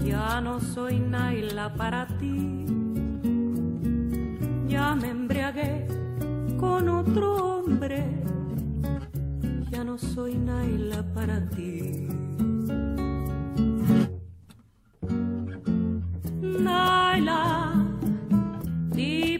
Ya 0.05 0.39
no 0.39 0.59
soy 0.59 0.99
Naila 0.99 1.73
para 1.73 2.05
ti. 2.19 2.63
Ya 4.67 4.93
me 4.93 5.09
embriagué 5.09 5.87
con 6.59 6.87
otro 6.89 7.27
hombre. 7.57 8.03
Ya 9.71 9.83
no 9.83 9.97
soy 9.97 10.35
Naila 10.35 11.01
para 11.15 11.49
ti. 11.49 12.07
Naila, 16.67 17.73
¿y 18.95 19.38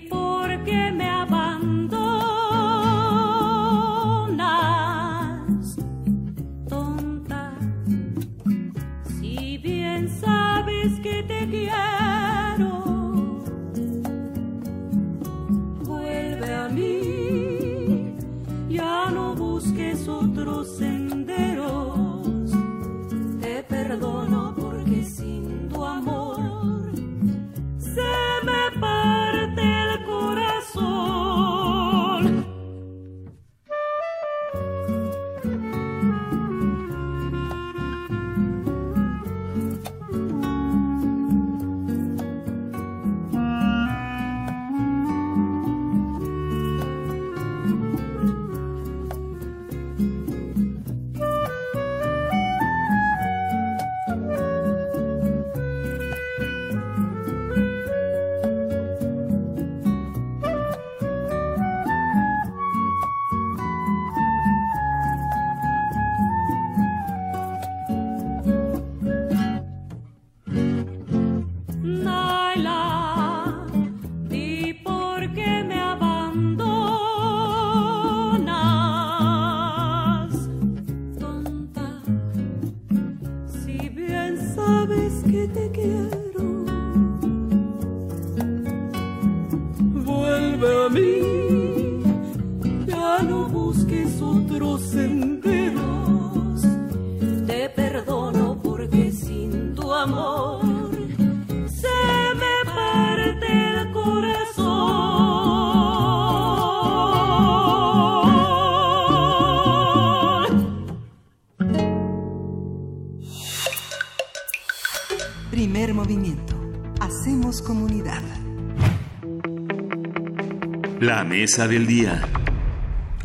del 121.58 121.88
día. 121.88 122.22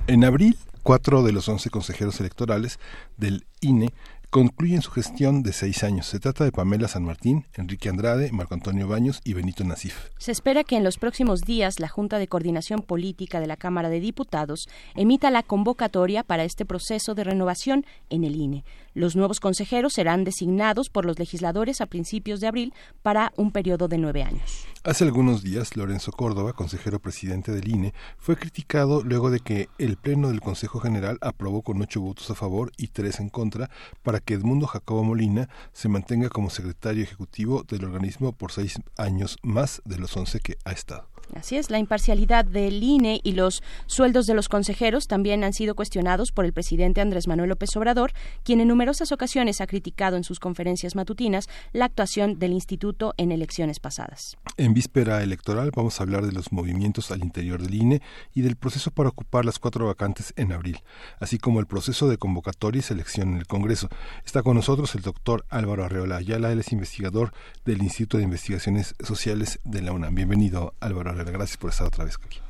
En 0.07 0.25
abril, 0.25 0.57
cuatro 0.83 1.23
de 1.23 1.33
los 1.33 1.47
once 1.49 1.69
consejeros 1.69 2.19
electorales 2.21 2.79
del 3.19 3.45
INE 3.61 3.93
concluyen 4.35 4.83
su 4.83 4.91
gestión 4.91 5.45
de 5.45 5.53
seis 5.53 5.85
años. 5.85 6.07
Se 6.07 6.19
trata 6.19 6.43
de 6.43 6.51
Pamela 6.51 6.89
San 6.89 7.05
Martín, 7.05 7.47
Enrique 7.55 7.89
Andrade, 7.89 8.33
Marco 8.33 8.55
Antonio 8.55 8.89
Baños 8.89 9.21
y 9.23 9.33
Benito 9.33 9.63
Nasif. 9.63 10.09
Se 10.19 10.33
espera 10.33 10.65
que 10.65 10.77
en 10.77 10.83
los 10.83 10.99
próximos 10.99 11.43
días 11.43 11.79
la 11.79 11.87
Junta 11.87 12.19
de 12.19 12.27
Coordinación 12.27 12.83
Política 12.83 13.39
de 13.39 13.47
la 13.47 13.57
Cámara 13.57 13.91
de 13.91 14.01
Diputados 14.01 14.67
emita 14.97 15.31
la 15.31 15.45
convocatoria 15.45 16.25
para 16.25 16.43
este 16.43 16.65
proceso 16.65 17.15
de 17.15 17.23
renovación 17.23 17.87
en 18.11 18.25
el 18.25 18.35
INE. 18.35 18.65
Los 18.93 19.15
nuevos 19.15 19.39
consejeros 19.39 19.93
serán 19.93 20.25
designados 20.25 20.89
por 20.89 21.05
los 21.05 21.17
legisladores 21.21 21.81
a 21.81 21.87
principios 21.87 22.41
de 22.41 22.49
abril 22.49 22.75
para 23.03 23.33
un 23.37 23.53
periodo 23.53 23.87
de 23.87 23.99
nueve 23.99 24.25
años. 24.25 24.67
Hace 24.85 25.05
algunos 25.05 25.43
días, 25.43 25.77
Lorenzo 25.77 26.13
Córdoba, 26.13 26.53
consejero 26.53 26.99
presidente 26.99 27.53
del 27.53 27.69
INE, 27.69 27.95
fue 28.19 28.37
criticado 28.37 29.03
luego 29.03 29.31
de 29.31 29.41
que 29.41 29.69
el 29.79 29.97
Pleno 29.97 30.29
del 30.29 30.43
Consejo 30.43 30.79
General 30.79 31.17
aprobó 31.23 31.63
con 31.63 31.81
ocho 31.81 32.03
votos 32.03 32.31
a 32.31 32.35
favor 32.35 32.71
y 32.77 32.89
tres 32.89 33.19
en 33.19 33.31
contra 33.31 33.71
para 34.03 34.21
que 34.25 34.35
Edmundo 34.35 34.67
Jacobo 34.67 35.05
Molina 35.05 35.49
se 35.73 35.89
mantenga 35.89 36.29
como 36.29 36.51
secretario 36.51 37.03
ejecutivo 37.03 37.63
del 37.63 37.85
organismo 37.85 38.33
por 38.33 38.53
seis 38.53 38.81
años 38.97 39.39
más 39.43 39.83
de 39.85 39.99
los 39.99 40.17
once 40.17 40.41
que 40.41 40.59
ha 40.65 40.73
estado. 40.73 41.14
Así 41.35 41.57
es, 41.57 41.69
la 41.69 41.79
imparcialidad 41.79 42.45
del 42.45 42.83
INE 42.83 43.21
y 43.25 43.33
los 43.33 43.63
sueldos 43.87 44.27
de 44.27 44.35
los 44.35 44.49
consejeros 44.49 45.09
también 45.09 45.43
han 45.43 45.53
sido 45.53 45.75
cuestionados 45.75 46.31
por 46.31 46.45
el 46.45 46.53
presidente 46.53 47.01
Andrés 47.01 47.27
Manuel 47.27 47.49
López 47.49 47.77
Obrador, 47.77 48.13
quien 48.45 48.61
en 48.61 48.69
numerosas 48.69 49.11
ocasiones 49.11 49.61
ha 49.61 49.67
criticado 49.67 50.17
en 50.17 50.23
sus 50.23 50.39
conferencias 50.39 50.95
matutinas 50.95 51.49
la 51.73 51.87
actuación 51.87 52.39
del 52.39 52.53
instituto 52.53 53.15
en 53.17 53.33
elecciones 53.33 53.81
pasadas. 53.81 54.37
En 54.57 54.75
víspera 54.75 55.23
electoral 55.23 55.73
vamos 55.75 55.99
a 55.99 56.05
hablar 56.05 56.25
de 56.25 56.33
los 56.33 56.53
movimientos 56.53 57.11
al 57.11 57.25
interior 57.25 57.61
del 57.61 57.75
INE 57.75 58.03
y 58.33 58.43
del 58.43 58.55
proceso 58.55 58.93
para 58.93 59.09
ocupar 59.09 59.45
las 59.45 59.59
cuatro 59.59 59.87
vacantes 59.87 60.33
en 60.37 60.53
abril, 60.53 60.83
así 61.19 61.39
como 61.39 61.59
el 61.59 61.67
proceso 61.67 62.09
de 62.09 62.17
convocatoria 62.17 62.79
y 62.79 62.83
selección 62.83 63.31
en 63.31 63.39
el 63.39 63.47
Congreso. 63.47 63.89
Está 64.25 64.43
con 64.43 64.55
nosotros 64.55 64.95
el 64.95 65.03
doctor 65.03 65.45
Álvaro 65.49 65.85
Arreola 65.85 66.17
Ayala, 66.17 66.53
él 66.53 66.61
es 66.61 66.71
investigador 66.71 67.33
del 67.65 67.83
Instituto 67.83 68.19
de 68.19 68.25
Investigaciones 68.25 68.95
Sociales 69.03 69.59
de 69.65 69.83
la 69.83 69.93
UNAM. 69.93 70.15
Bienvenido, 70.15 70.75
Álvaro 70.81 71.11
Arreola. 71.11 71.24
Gracias 71.33 71.57
por 71.57 71.71
estar 71.71 71.87
otra 71.87 72.05
vez 72.05 72.17
aquí. 72.23 72.41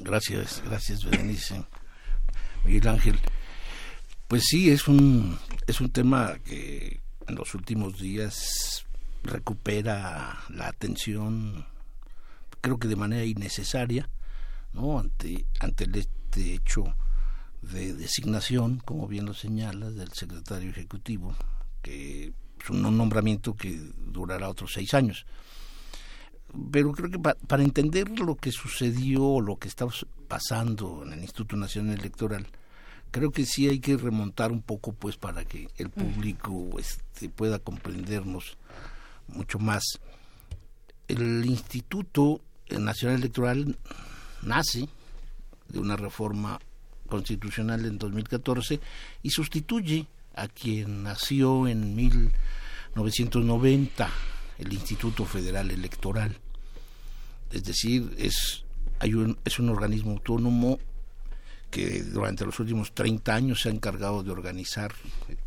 Gracias, 0.00 0.62
gracias, 0.64 1.04
Berenice. 1.04 1.64
Miguel 2.64 2.88
Ángel. 2.88 3.18
Pues 4.28 4.44
sí, 4.46 4.70
es 4.70 4.88
un, 4.88 5.38
es 5.66 5.80
un 5.80 5.90
tema 5.90 6.38
que 6.44 7.00
en 7.26 7.34
los 7.34 7.54
últimos 7.54 7.98
días 7.98 8.86
recupera 9.22 10.38
la 10.48 10.68
atención, 10.68 11.66
creo 12.60 12.78
que 12.78 12.88
de 12.88 12.96
manera 12.96 13.24
innecesaria, 13.24 14.08
¿no? 14.72 14.98
Ante, 14.98 15.46
ante 15.60 15.86
este 15.98 16.54
hecho 16.54 16.84
de 17.60 17.94
designación, 17.94 18.78
como 18.78 19.06
bien 19.06 19.26
lo 19.26 19.34
señala, 19.34 19.90
del 19.90 20.12
secretario 20.12 20.70
ejecutivo, 20.70 21.36
que 21.82 22.32
es 22.62 22.70
un 22.70 22.82
nombramiento 22.96 23.54
que 23.54 23.78
durará 23.96 24.48
otros 24.48 24.72
seis 24.72 24.94
años. 24.94 25.26
Pero 26.70 26.92
creo 26.92 27.10
que 27.10 27.18
para 27.18 27.62
entender 27.62 28.18
lo 28.18 28.36
que 28.36 28.52
sucedió, 28.52 29.40
lo 29.40 29.56
que 29.56 29.68
está 29.68 29.86
pasando 30.28 31.02
en 31.04 31.14
el 31.14 31.20
Instituto 31.20 31.56
Nacional 31.56 31.98
Electoral, 31.98 32.46
creo 33.10 33.30
que 33.30 33.46
sí 33.46 33.68
hay 33.68 33.78
que 33.78 33.96
remontar 33.96 34.52
un 34.52 34.62
poco, 34.62 34.92
pues, 34.92 35.16
para 35.16 35.44
que 35.44 35.68
el 35.76 35.90
público 35.90 36.68
este, 36.78 37.28
pueda 37.28 37.58
comprendernos 37.58 38.56
mucho 39.28 39.58
más. 39.58 39.82
El 41.08 41.44
Instituto 41.46 42.40
Nacional 42.70 43.18
Electoral 43.18 43.76
nace 44.42 44.88
de 45.68 45.78
una 45.78 45.96
reforma 45.96 46.58
constitucional 47.08 47.84
en 47.84 47.98
2014 47.98 48.80
y 49.22 49.30
sustituye 49.30 50.06
a 50.34 50.48
quien 50.48 51.02
nació 51.02 51.68
en 51.68 51.94
1990, 51.94 54.10
el 54.62 54.72
Instituto 54.72 55.24
Federal 55.24 55.70
Electoral. 55.70 56.38
Es 57.50 57.64
decir, 57.64 58.14
es, 58.18 58.64
hay 58.98 59.14
un, 59.14 59.38
es 59.44 59.58
un 59.58 59.68
organismo 59.68 60.12
autónomo 60.12 60.78
que 61.70 62.02
durante 62.02 62.44
los 62.44 62.60
últimos 62.60 62.92
30 62.92 63.34
años 63.34 63.62
se 63.62 63.68
ha 63.68 63.72
encargado 63.72 64.22
de 64.22 64.30
organizar 64.30 64.92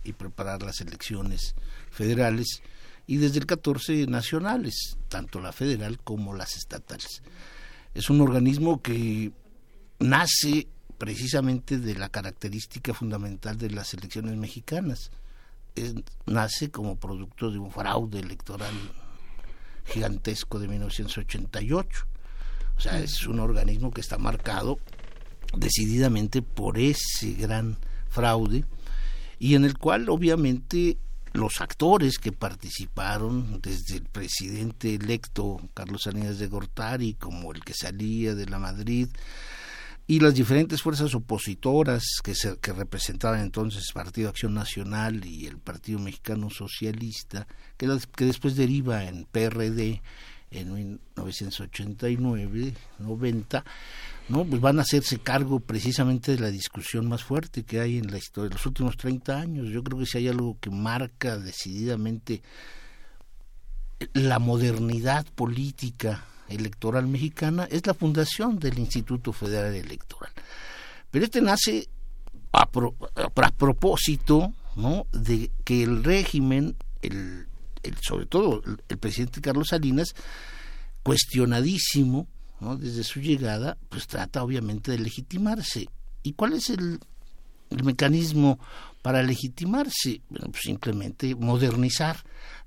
y 0.03 0.13
preparar 0.13 0.63
las 0.63 0.81
elecciones 0.81 1.55
federales 1.91 2.61
y 3.07 3.17
desde 3.17 3.39
el 3.39 3.45
14 3.45 4.07
nacionales, 4.07 4.97
tanto 5.07 5.39
la 5.39 5.51
federal 5.51 5.99
como 6.03 6.33
las 6.33 6.55
estatales. 6.57 7.21
Es 7.93 8.09
un 8.09 8.21
organismo 8.21 8.81
que 8.81 9.31
nace 9.99 10.67
precisamente 10.97 11.77
de 11.77 11.95
la 11.95 12.09
característica 12.09 12.93
fundamental 12.93 13.57
de 13.57 13.69
las 13.69 13.93
elecciones 13.93 14.35
mexicanas. 14.37 15.11
nace 16.25 16.71
como 16.71 16.95
producto 16.95 17.51
de 17.51 17.59
un 17.59 17.69
fraude 17.69 18.19
electoral 18.19 18.73
gigantesco 19.85 20.59
de 20.59 20.67
1988. 20.67 22.05
O 22.77 22.79
sea, 22.79 22.99
es 22.99 23.25
un 23.25 23.39
organismo 23.39 23.91
que 23.91 24.01
está 24.01 24.17
marcado 24.17 24.79
decididamente 25.55 26.41
por 26.41 26.77
ese 26.77 27.33
gran 27.33 27.77
fraude 28.09 28.65
y 29.39 29.55
en 29.55 29.63
el 29.65 29.77
cual 29.77 30.09
obviamente 30.09 30.97
los 31.33 31.59
actores 31.59 32.17
que 32.17 32.31
participaron, 32.31 33.59
desde 33.61 33.97
el 33.97 34.03
presidente 34.03 34.95
electo 34.95 35.59
Carlos 35.73 36.03
Salinas 36.03 36.39
de 36.39 36.47
Gortari, 36.47 37.13
como 37.15 37.51
el 37.51 37.63
que 37.63 37.73
salía 37.73 38.35
de 38.35 38.45
la 38.45 38.57
Madrid, 38.57 39.09
y 40.07 40.19
las 40.19 40.35
diferentes 40.35 40.81
fuerzas 40.81 41.15
opositoras 41.15 42.03
que, 42.23 42.35
se, 42.35 42.57
que 42.59 42.73
representaban 42.73 43.39
entonces 43.39 43.91
Partido 43.93 44.29
Acción 44.29 44.53
Nacional 44.53 45.25
y 45.25 45.47
el 45.47 45.57
Partido 45.57 45.99
Mexicano 45.99 46.49
Socialista, 46.49 47.47
que, 47.77 47.87
que 48.15 48.25
después 48.25 48.55
deriva 48.55 49.05
en 49.05 49.25
PRD 49.25 50.01
en 50.51 50.73
1989, 50.73 52.73
90, 52.99 53.65
¿no? 54.29 54.45
Pues 54.45 54.61
van 54.61 54.79
a 54.79 54.83
hacerse 54.83 55.19
cargo 55.19 55.59
precisamente 55.59 56.33
de 56.33 56.39
la 56.39 56.51
discusión 56.51 57.07
más 57.07 57.23
fuerte 57.23 57.63
que 57.63 57.79
hay 57.79 57.97
en 57.97 58.11
la 58.11 58.17
historia 58.17 58.49
de 58.49 58.55
los 58.55 58.65
últimos 58.65 58.97
30 58.97 59.37
años. 59.37 59.69
Yo 59.69 59.83
creo 59.83 59.99
que 59.99 60.05
si 60.05 60.19
hay 60.19 60.27
algo 60.27 60.57
que 60.59 60.69
marca 60.69 61.37
decididamente 61.37 62.41
la 64.13 64.39
modernidad 64.39 65.25
política 65.33 66.25
electoral 66.49 67.07
mexicana 67.07 67.67
es 67.69 67.85
la 67.85 67.93
fundación 67.93 68.59
del 68.59 68.79
Instituto 68.79 69.33
Federal 69.33 69.73
Electoral. 69.73 70.31
Pero 71.11 71.25
este 71.25 71.41
nace 71.41 71.87
a, 72.51 72.69
propósito 73.51 74.53
¿no? 74.75 75.07
de 75.11 75.51
que 75.63 75.83
el 75.83 76.03
régimen, 76.03 76.75
el, 77.01 77.47
sobre 78.01 78.25
todo 78.25 78.61
el, 78.87 78.97
presidente 78.97 79.41
Carlos 79.41 79.69
Salinas, 79.69 80.15
cuestionadísimo 81.03 82.27
¿no? 82.59 82.77
desde 82.77 83.03
su 83.03 83.19
llegada, 83.19 83.77
pues 83.89 84.07
trata 84.07 84.43
obviamente 84.43 84.91
de 84.91 84.99
legitimarse. 84.99 85.87
¿Y 86.23 86.33
cuál 86.33 86.53
es 86.53 86.69
el, 86.69 86.99
mecanismo 87.83 88.59
para 89.01 89.21
legitimarse? 89.21 90.21
Pues 90.29 90.61
simplemente 90.63 91.35
modernizar 91.35 92.17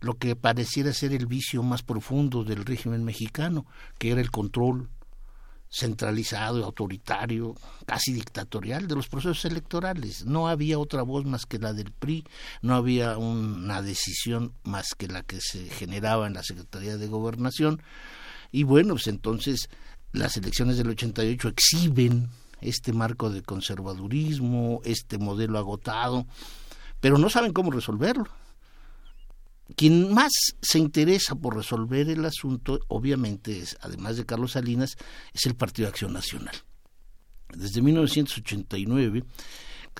lo 0.01 0.15
que 0.15 0.37
pareciera 0.37 0.93
ser 0.93 1.13
el 1.13 1.27
vicio 1.27 1.63
más 1.63 1.83
profundo 1.83 2.45
del 2.45 2.65
régimen 2.65 3.05
mexicano, 3.05 3.67
que 3.99 4.11
era 4.13 4.21
el 4.21 4.31
control 4.31 4.89
centralizado, 5.71 6.65
autoritario, 6.65 7.55
casi 7.87 8.13
dictatorial 8.13 8.89
de 8.89 8.95
los 8.95 9.09
procesos 9.09 9.45
electorales. 9.45 10.25
No 10.25 10.49
había 10.49 10.79
otra 10.79 11.03
voz 11.03 11.27
más 11.27 11.45
que 11.47 11.59
la 11.59 11.73
del 11.73 11.93
PRI, 11.93 12.25
no 12.63 12.75
había 12.75 13.19
una 13.19 13.83
decisión 13.83 14.55
más 14.65 14.95
que 14.97 15.09
la 15.09 15.23
que 15.23 15.41
se 15.41 15.69
generaba 15.69 16.27
en 16.27 16.35
la 16.35 16.43
Secretaría 16.43 16.97
de 16.97 17.07
Gobernación. 17.07 17.83
Y 18.51 18.63
bueno, 18.63 18.95
pues 18.95 19.09
entonces 19.09 19.69
las 20.13 20.37
elecciones 20.37 20.79
del 20.79 20.89
88 20.89 21.49
exhiben 21.49 22.31
este 22.61 22.93
marco 22.93 23.31
de 23.31 23.43
conservadurismo, 23.43 24.81
este 24.85 25.19
modelo 25.19 25.59
agotado, 25.59 26.27
pero 27.01 27.19
no 27.19 27.29
saben 27.29 27.53
cómo 27.53 27.71
resolverlo. 27.71 28.27
Quien 29.77 30.13
más 30.13 30.33
se 30.63 30.79
interesa 30.79 31.35
por 31.35 31.57
resolver 31.57 32.09
el 32.09 32.25
asunto, 32.25 32.81
obviamente, 32.89 33.59
es, 33.59 33.77
además 33.81 34.17
de 34.17 34.27
Carlos 34.27 34.53
Salinas, 34.53 34.97
es 35.33 35.47
el 35.47 35.55
Partido 35.55 35.87
de 35.87 35.91
Acción 35.91 36.13
Nacional. 36.13 36.55
Desde 37.55 37.83
1989 37.83 39.25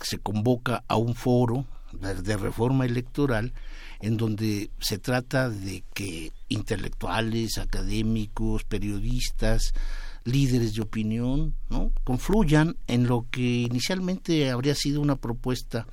se 0.03 0.19
convoca 0.19 0.85
a 0.89 0.97
un 0.97 1.15
foro 1.15 1.67
de 1.93 2.37
reforma 2.37 2.85
electoral 2.85 3.55
en 4.01 4.17
donde 4.17 4.71
se 4.79 4.99
trata 4.99 5.49
de 5.49 5.85
que 5.95 6.33
intelectuales, 6.49 7.59
académicos, 7.59 8.65
periodistas, 8.65 9.73
líderes 10.25 10.75
de 10.75 10.83
opinión, 10.83 11.55
¿no? 11.71 11.93
confluyan 12.05 12.77
en 12.87 13.07
lo 13.07 13.27
que 13.31 13.41
inicialmente 13.41 14.51
habría 14.51 14.75
sido 14.75 15.01
una 15.01 15.17
propuesta 15.17 15.87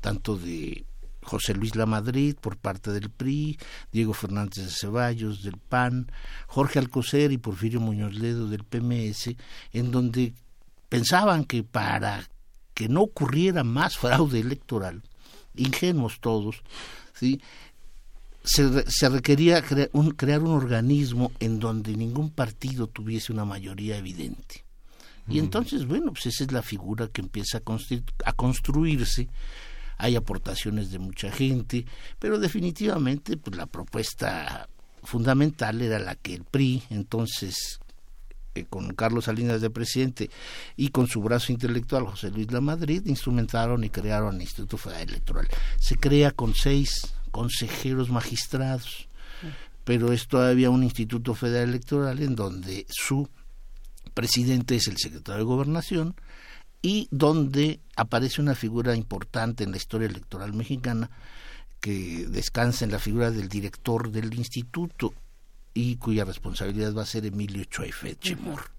tanto 0.00 0.36
de 0.36 0.86
José 1.22 1.54
Luis 1.54 1.76
Lamadrid 1.76 2.36
por 2.36 2.56
parte 2.56 2.90
del 2.90 3.10
PRI, 3.10 3.58
Diego 3.92 4.12
Fernández 4.12 4.64
de 4.64 4.70
Ceballos 4.70 5.42
del 5.42 5.56
PAN, 5.56 6.10
Jorge 6.46 6.78
Alcocer 6.78 7.32
y 7.32 7.38
Porfirio 7.38 7.80
Muñoz 7.80 8.14
Ledo 8.14 8.48
del 8.48 8.64
PMS, 8.64 9.34
en 9.72 9.90
donde 9.90 10.34
pensaban 10.88 11.44
que 11.44 11.62
para 11.62 12.28
que 12.74 12.88
no 12.88 13.02
ocurriera 13.02 13.64
más 13.64 13.96
fraude 13.96 14.40
electoral, 14.40 15.02
ingenuos 15.54 16.20
todos, 16.20 16.62
¿sí? 17.14 17.40
Se, 18.44 18.90
se 18.90 19.08
requería 19.08 19.62
un, 19.92 20.10
crear 20.10 20.40
un 20.42 20.50
organismo 20.50 21.30
en 21.38 21.60
donde 21.60 21.96
ningún 21.96 22.30
partido 22.30 22.88
tuviese 22.88 23.32
una 23.32 23.44
mayoría 23.44 23.96
evidente. 23.96 24.64
Y 25.28 25.38
entonces, 25.38 25.86
bueno, 25.86 26.12
pues 26.12 26.26
esa 26.26 26.42
es 26.42 26.50
la 26.50 26.62
figura 26.62 27.06
que 27.06 27.20
empieza 27.20 27.58
a, 27.58 27.62
a 28.24 28.32
construirse 28.32 29.28
hay 30.02 30.16
aportaciones 30.16 30.90
de 30.90 30.98
mucha 30.98 31.30
gente, 31.30 31.86
pero 32.18 32.40
definitivamente 32.40 33.36
pues 33.36 33.56
la 33.56 33.66
propuesta 33.66 34.68
fundamental 35.04 35.80
era 35.80 36.00
la 36.00 36.16
que 36.16 36.34
el 36.34 36.42
PRI, 36.42 36.82
entonces 36.90 37.78
eh, 38.56 38.64
con 38.68 38.94
Carlos 38.94 39.26
Salinas 39.26 39.60
de 39.60 39.70
presidente 39.70 40.28
y 40.76 40.88
con 40.88 41.06
su 41.06 41.22
brazo 41.22 41.52
intelectual 41.52 42.04
José 42.06 42.32
Luis 42.32 42.50
Lamadrid, 42.50 43.06
instrumentaron 43.06 43.84
y 43.84 43.90
crearon 43.90 44.34
el 44.34 44.42
Instituto 44.42 44.76
Federal 44.76 45.08
Electoral. 45.08 45.46
Se 45.78 45.96
crea 45.96 46.32
con 46.32 46.52
seis 46.56 47.14
consejeros 47.30 48.10
magistrados, 48.10 49.08
pero 49.84 50.12
es 50.12 50.26
todavía 50.26 50.70
un 50.70 50.82
Instituto 50.82 51.34
Federal 51.34 51.68
Electoral 51.68 52.20
en 52.20 52.34
donde 52.34 52.86
su 52.88 53.28
presidente 54.14 54.74
es 54.74 54.88
el 54.88 54.96
secretario 54.96 55.38
de 55.38 55.44
Gobernación, 55.44 56.16
y 56.82 57.08
donde 57.12 57.80
aparece 57.96 58.42
una 58.42 58.56
figura 58.56 58.94
importante 58.96 59.64
en 59.64 59.70
la 59.70 59.76
historia 59.76 60.08
electoral 60.08 60.52
mexicana 60.52 61.10
que 61.80 62.26
descansa 62.28 62.84
en 62.84 62.92
la 62.92 62.98
figura 62.98 63.30
del 63.30 63.48
director 63.48 64.10
del 64.10 64.34
instituto 64.34 65.14
y 65.74 65.96
cuya 65.96 66.24
responsabilidad 66.24 66.94
va 66.94 67.02
a 67.02 67.06
ser 67.06 67.24
Emilio 67.24 67.64
Choifet 67.64 68.20
Chemor. 68.20 68.70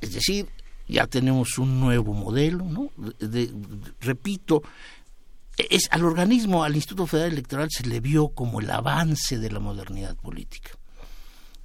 Es 0.00 0.12
decir, 0.12 0.48
ya 0.86 1.06
tenemos 1.06 1.58
un 1.58 1.78
nuevo 1.80 2.14
modelo, 2.14 2.64
¿no? 2.64 2.90
repito, 4.00 4.62
es 5.56 5.88
al 5.90 6.04
organismo, 6.04 6.64
al 6.64 6.76
Instituto 6.76 7.06
Federal 7.06 7.32
Electoral 7.32 7.68
se 7.70 7.86
le 7.86 8.00
vio 8.00 8.28
como 8.28 8.60
el 8.60 8.70
avance 8.70 9.38
de 9.38 9.50
la 9.50 9.60
modernidad 9.60 10.16
política. 10.16 10.70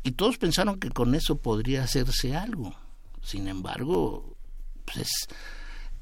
Y 0.03 0.11
todos 0.11 0.37
pensaron 0.37 0.79
que 0.79 0.89
con 0.89 1.15
eso 1.15 1.37
podría 1.37 1.83
hacerse 1.83 2.35
algo. 2.35 2.75
Sin 3.21 3.47
embargo, 3.47 4.32
pues 4.85 5.27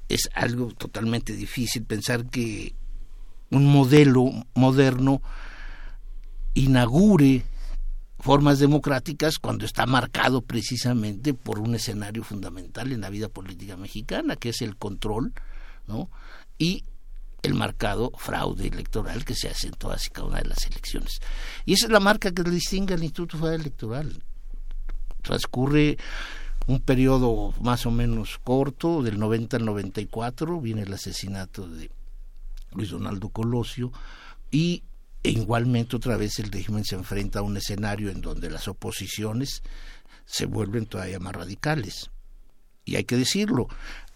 es, 0.10 0.30
algo 0.34 0.72
totalmente 0.74 1.34
difícil 1.34 1.84
pensar 1.84 2.26
que 2.26 2.76
un 3.50 3.66
modelo 3.66 4.32
moderno 4.54 5.22
inaugure 6.54 7.44
formas 8.20 8.60
democráticas 8.60 9.40
cuando 9.40 9.66
está 9.66 9.86
marcado 9.86 10.42
precisamente 10.42 11.34
por 11.34 11.60
un 11.60 11.76
escenario 11.76 12.24
fundamental 12.24 12.92
en 12.92 13.02
la 13.02 13.10
vida 13.10 13.30
política 13.30 13.78
mexicana, 13.78 14.36
que 14.36 14.50
es 14.50 14.62
el 14.62 14.78
control, 14.78 15.34
¿no? 15.88 16.10
Y 16.58 16.86
el 17.42 17.56
marcado 17.56 18.12
fraude 18.18 18.68
electoral 18.68 19.26
que 19.26 19.36
se 19.36 19.50
hace 19.50 19.68
en 19.68 19.74
todas 19.74 20.06
y 20.06 20.10
cada 20.10 20.28
una 20.28 20.38
de 20.38 20.50
las 20.50 20.66
elecciones. 20.68 21.20
Y 21.66 21.74
esa 21.74 21.88
es 21.88 21.92
la 21.92 22.00
marca 22.00 22.32
que 22.32 22.44
distingue 22.44 22.94
al 22.94 23.04
Instituto 23.04 23.38
Federal 23.38 23.62
Electoral. 23.62 24.24
Transcurre 25.24 25.98
un 26.68 26.80
periodo 26.80 27.54
más 27.62 27.86
o 27.86 27.92
menos 27.92 28.40
corto, 28.44 29.02
del 29.02 29.20
90 29.20 29.58
al 29.58 29.66
94, 29.66 30.62
viene 30.62 30.84
el 30.84 30.94
asesinato 30.94 31.68
de 31.68 31.92
Luis 32.74 32.90
Donaldo 32.90 33.30
Colosio 33.30 33.92
y 34.50 34.84
igualmente 35.24 35.96
otra 35.96 36.18
vez 36.18 36.40
el 36.40 36.52
régimen 36.52 36.86
se 36.86 36.96
enfrenta 36.96 37.40
a 37.40 37.44
un 37.44 37.58
escenario 37.58 38.10
en 38.10 38.22
donde 38.22 38.50
las 38.50 38.68
oposiciones 38.68 39.64
se 40.26 40.46
vuelven 40.46 40.86
todavía 40.86 41.20
más 41.20 41.36
radicales. 41.36 42.10
Y 42.86 42.96
hay 42.96 43.04
que 43.04 43.18
decirlo, 43.18 43.68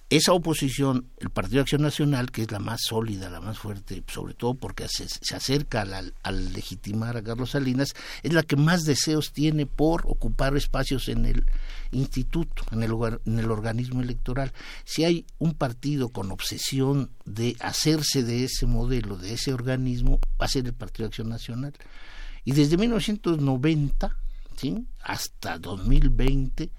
esa 0.09 0.33
oposición, 0.33 1.09
el 1.17 1.31
Partido 1.31 1.55
de 1.55 1.61
Acción 1.61 1.81
Nacional, 1.81 2.31
que 2.31 2.43
es 2.43 2.51
la 2.51 2.59
más 2.59 2.81
sólida, 2.83 3.29
la 3.29 3.41
más 3.41 3.57
fuerte, 3.57 4.03
sobre 4.07 4.35
todo 4.35 4.53
porque 4.53 4.87
se, 4.87 5.07
acerca 5.35 5.81
al, 5.81 6.53
legitimar 6.53 7.17
a 7.17 7.23
Carlos 7.23 7.51
Salinas, 7.51 7.93
es 8.21 8.31
la 8.31 8.43
que 8.43 8.55
más 8.55 8.83
deseos 8.83 9.33
tiene 9.33 9.65
por 9.65 10.05
ocupar 10.05 10.55
espacios 10.55 11.09
en 11.09 11.25
el 11.25 11.45
instituto, 11.91 12.63
en 12.71 12.83
el, 12.83 12.91
en 13.25 13.39
el 13.39 13.49
organismo 13.49 14.01
electoral. 14.01 14.53
Si 14.83 15.03
hay 15.03 15.25
un 15.39 15.55
partido 15.55 16.09
con 16.09 16.31
obsesión 16.31 17.09
de 17.25 17.55
hacerse 17.59 18.21
de 18.21 18.43
ese 18.43 18.67
modelo, 18.67 19.17
de 19.17 19.33
ese 19.33 19.53
organismo, 19.53 20.19
va 20.39 20.45
a 20.45 20.49
ser 20.49 20.67
el 20.67 20.73
Partido 20.73 21.05
de 21.05 21.09
Acción 21.09 21.29
Nacional. 21.29 21.73
Y 22.43 22.51
desde 22.51 22.77
1990 22.77 24.15
¿sí? 24.55 24.85
hasta 25.01 25.57
2020, 25.57 26.69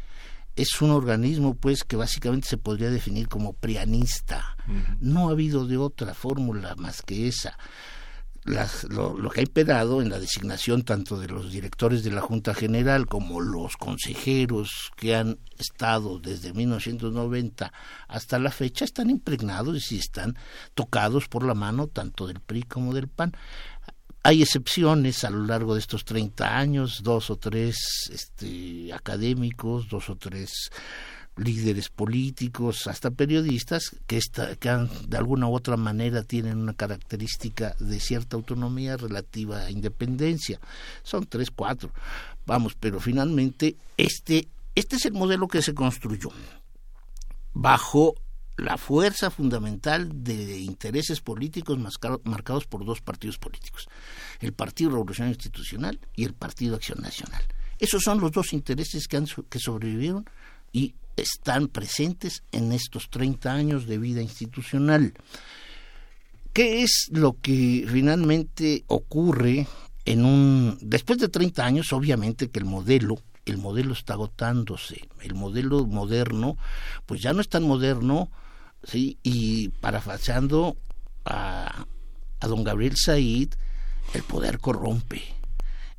es 0.57 0.81
un 0.81 0.91
organismo 0.91 1.55
pues 1.55 1.85
que 1.85 1.97
básicamente 1.97 2.49
se 2.49 2.57
podría 2.57 2.91
definir 2.91 3.29
como 3.29 3.53
prianista. 3.53 4.57
No 5.01 5.29
ha 5.29 5.33
habido 5.33 5.67
de 5.67 5.77
otra 5.77 6.15
fórmula 6.15 6.75
más 6.77 7.03
que 7.03 7.29
esa. 7.29 7.57
lo, 8.89 9.31
que 9.31 9.41
ha 9.41 9.43
imperado 9.43 10.01
en 10.01 10.09
la 10.09 10.19
designación 10.19 10.83
tanto 10.83 11.21
de 11.21 11.29
los 11.29 11.53
directores 11.53 12.03
de 12.05 12.11
la 12.11 12.23
Junta 12.23 12.55
General 12.55 13.07
como 13.07 13.41
los 13.41 13.77
consejeros 13.77 14.93
que 14.97 15.15
han 15.15 15.39
estado 15.59 16.19
desde 16.19 16.53
1990 16.55 17.73
hasta 18.09 18.39
la 18.39 18.51
fecha 18.51 18.85
están 18.85 19.11
impregnados 19.11 19.93
y 19.93 19.99
están 19.99 20.37
tocados 20.75 21.29
por 21.29 21.45
la 21.45 21.55
mano 21.55 21.87
tanto 21.87 22.27
del 22.27 22.41
PRI 22.41 22.63
como 22.63 22.95
del 22.95 23.09
PAN. 23.09 23.37
Hay 24.27 24.43
excepciones 24.43 25.23
a 25.23 25.31
lo 25.31 25.47
largo 25.47 25.75
de 25.75 25.79
estos 25.79 26.05
30 26.05 26.59
años, 26.59 27.05
dos 27.05 27.31
o 27.31 27.37
tres 27.37 28.11
este, 28.13 28.93
académicos, 28.93 29.89
dos 29.89 30.11
o 30.11 30.17
tres 30.17 30.73
líderes 31.37 31.91
políticos, 31.91 32.89
hasta 32.89 33.13
periodistas 33.13 33.95
que, 34.09 34.19
que 34.59 34.89
de 35.07 35.17
alguna 35.17 35.47
u 35.47 35.55
otra 35.55 35.77
manera 35.77 36.25
tienen 36.25 36.59
una 36.59 36.75
característica 36.75 37.77
de 37.79 38.01
cierta 38.01 38.35
autonomía 38.35 38.97
relativa 38.97 39.61
a 39.61 39.71
independencia. 39.71 40.59
Son 41.05 41.25
tres, 41.27 41.53
cuatro. 41.53 41.93
Vamos, 42.47 42.75
pero 42.81 42.99
finalmente 42.99 43.77
este, 43.97 44.49
este 44.75 44.97
es 44.97 45.07
el 45.07 45.13
modelo 45.13 45.47
que 45.47 45.63
se 45.63 45.73
construyó 45.73 46.33
bajo 47.55 48.17
la 48.57 48.79
fuerza 48.79 49.31
fundamental 49.31 50.25
de 50.25 50.59
intereses 50.59 51.21
políticos 51.21 51.79
marcados 52.25 52.67
por 52.67 52.85
dos 52.85 53.01
partidos 53.01 53.39
políticos, 53.39 53.87
el 54.41 54.53
Partido 54.53 54.91
Revolucionario 54.91 55.35
Institucional 55.35 56.01
y 56.15 56.25
el 56.25 56.33
Partido 56.33 56.77
Acción 56.77 57.01
Nacional. 57.03 57.43
Esos 57.79 58.03
son 58.03 58.21
los 58.21 58.33
dos 58.33 58.53
intereses 58.55 59.07
que, 59.09 59.19
han, 59.19 59.27
que 59.51 59.59
sobrevivieron 59.59 60.25
y 60.73 60.95
están 61.17 61.69
presentes 61.69 62.43
en 62.53 62.73
estos 62.73 63.11
30 63.11 63.53
años 63.53 63.87
de 63.87 63.99
vida 63.99 64.23
institucional. 64.23 65.13
¿Qué 66.53 66.83
es 66.83 67.09
lo 67.11 67.37
que 67.41 67.87
finalmente 67.91 68.85
ocurre 68.87 69.67
en 70.07 70.25
un 70.25 70.79
después 70.81 71.19
de 71.19 71.29
30 71.29 71.65
años 71.65 71.93
obviamente 71.93 72.49
que 72.49 72.61
el 72.61 72.65
modelo 72.65 73.17
el 73.45 73.59
modelo 73.59 73.93
está 73.93 74.15
agotándose, 74.15 75.09
el 75.21 75.35
modelo 75.35 75.87
moderno 75.87 76.57
pues 77.05 77.21
ya 77.21 77.33
no 77.33 77.41
es 77.41 77.49
tan 77.49 77.63
moderno 77.65 78.31
¿sí? 78.83 79.19
Y 79.23 79.69
parafraseando 79.69 80.77
a, 81.25 81.87
a 82.41 82.47
don 82.47 82.65
Gabriel 82.65 82.97
Said, 82.97 83.51
el 84.15 84.23
poder 84.23 84.59
corrompe. 84.59 85.23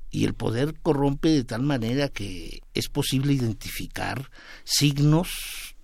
Y 0.09 0.25
el 0.25 0.33
poder 0.33 0.80
corrompe 0.81 1.30
de 1.30 1.43
tal 1.43 1.64
manera 1.64 2.07
que 2.07 2.61
es 2.73 2.88
posible 2.88 3.33
identificar 3.33 4.31
signos 4.64 5.75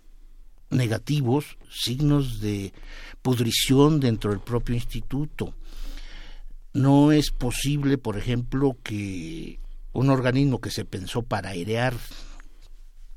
negativos, 0.69 1.57
signos 1.69 2.39
de 2.39 2.73
pudrición 3.21 3.99
dentro 3.99 4.31
del 4.31 4.39
propio 4.39 4.75
instituto. 4.75 5.53
No 6.73 7.11
es 7.11 7.31
posible, 7.31 7.97
por 7.97 8.17
ejemplo, 8.17 8.77
que 8.81 9.59
un 9.91 10.09
organismo 10.09 10.59
que 10.59 10.71
se 10.71 10.85
pensó 10.85 11.21
para 11.21 11.49
airear 11.49 11.93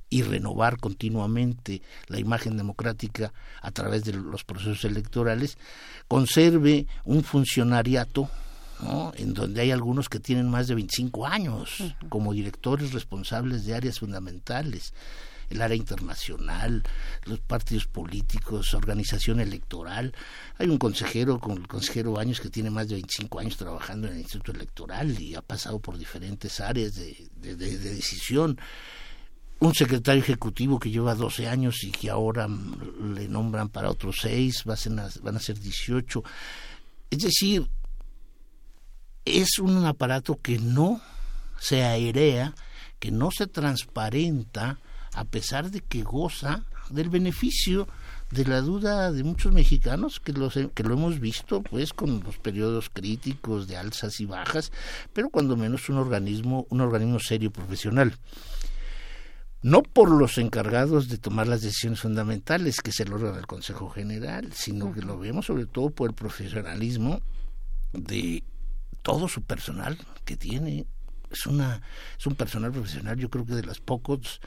y 0.08 0.22
renovar 0.22 0.78
continuamente 0.78 1.82
la 2.08 2.18
imagen 2.18 2.56
democrática 2.56 3.32
a 3.60 3.70
través 3.70 4.04
de 4.04 4.12
los 4.12 4.44
procesos 4.44 4.84
electorales, 4.84 5.58
conserve 6.08 6.86
un 7.04 7.24
funcionariato 7.24 8.30
en 9.16 9.34
donde 9.34 9.62
hay 9.62 9.70
algunos 9.70 10.08
que 10.08 10.20
tienen 10.20 10.50
más 10.50 10.68
de 10.68 10.74
25 10.74 11.26
años 11.26 11.82
como 12.08 12.32
directores 12.32 12.92
responsables 12.92 13.64
de 13.64 13.74
áreas 13.74 14.00
fundamentales, 14.00 14.92
el 15.48 15.62
área 15.62 15.76
internacional, 15.76 16.82
los 17.24 17.40
partidos 17.40 17.86
políticos, 17.86 18.74
organización 18.74 19.40
electoral. 19.40 20.12
Hay 20.58 20.68
un 20.68 20.76
consejero, 20.78 21.38
con 21.40 21.58
el 21.58 21.68
consejero 21.68 22.12
Baños, 22.12 22.40
que 22.40 22.50
tiene 22.50 22.70
más 22.70 22.88
de 22.88 22.96
25 22.96 23.38
años 23.38 23.56
trabajando 23.56 24.08
en 24.08 24.14
el 24.14 24.20
Instituto 24.20 24.52
Electoral 24.52 25.18
y 25.20 25.34
ha 25.34 25.42
pasado 25.42 25.78
por 25.78 25.96
diferentes 25.96 26.60
áreas 26.60 26.96
de, 26.96 27.28
de 27.40 27.56
decisión 27.56 28.58
un 29.58 29.74
secretario 29.74 30.22
ejecutivo 30.22 30.78
que 30.78 30.90
lleva 30.90 31.14
12 31.14 31.48
años 31.48 31.82
y 31.82 31.90
que 31.90 32.10
ahora 32.10 32.48
le 32.48 33.28
nombran 33.28 33.68
para 33.68 33.90
otros 33.90 34.16
6, 34.20 34.64
van 34.64 35.36
a 35.36 35.40
ser 35.40 35.58
18. 35.58 36.22
Es 37.10 37.18
decir, 37.18 37.68
es 39.24 39.58
un 39.58 39.84
aparato 39.84 40.38
que 40.40 40.58
no 40.58 41.00
se 41.58 41.84
airea, 41.84 42.54
que 42.98 43.10
no 43.10 43.30
se 43.30 43.46
transparenta, 43.46 44.78
a 45.14 45.24
pesar 45.24 45.70
de 45.70 45.80
que 45.80 46.02
goza 46.02 46.64
del 46.90 47.08
beneficio 47.08 47.88
de 48.30 48.44
la 48.44 48.60
duda 48.60 49.12
de 49.12 49.24
muchos 49.24 49.52
mexicanos 49.52 50.20
que, 50.20 50.32
los, 50.32 50.54
que 50.54 50.82
lo 50.82 50.94
hemos 50.94 51.20
visto 51.20 51.62
pues 51.62 51.92
con 51.92 52.22
los 52.24 52.38
periodos 52.38 52.90
críticos 52.90 53.68
de 53.68 53.76
alzas 53.76 54.20
y 54.20 54.26
bajas, 54.26 54.72
pero 55.12 55.30
cuando 55.30 55.56
menos 55.56 55.88
un 55.88 55.98
organismo, 55.98 56.66
un 56.70 56.80
organismo 56.80 57.18
serio 57.20 57.50
profesional. 57.50 58.14
No 59.62 59.82
por 59.82 60.10
los 60.10 60.38
encargados 60.38 61.08
de 61.08 61.18
tomar 61.18 61.48
las 61.48 61.62
decisiones 61.62 62.00
fundamentales, 62.00 62.80
que 62.80 62.90
es 62.90 63.00
el 63.00 63.12
órgano 63.12 63.36
del 63.36 63.46
Consejo 63.46 63.88
General, 63.88 64.52
sino 64.52 64.92
que 64.92 65.02
lo 65.02 65.18
vemos 65.18 65.46
sobre 65.46 65.66
todo 65.66 65.90
por 65.90 66.10
el 66.10 66.14
profesionalismo 66.14 67.20
de 67.92 68.44
todo 69.02 69.28
su 69.28 69.42
personal 69.42 69.98
que 70.24 70.36
tiene. 70.36 70.86
Es, 71.30 71.46
una, 71.46 71.82
es 72.18 72.26
un 72.26 72.36
personal 72.36 72.70
profesional, 72.70 73.16
yo 73.16 73.28
creo 73.30 73.44
que 73.44 73.54
de 73.54 73.64
los 73.64 73.80
pocos 73.80 74.40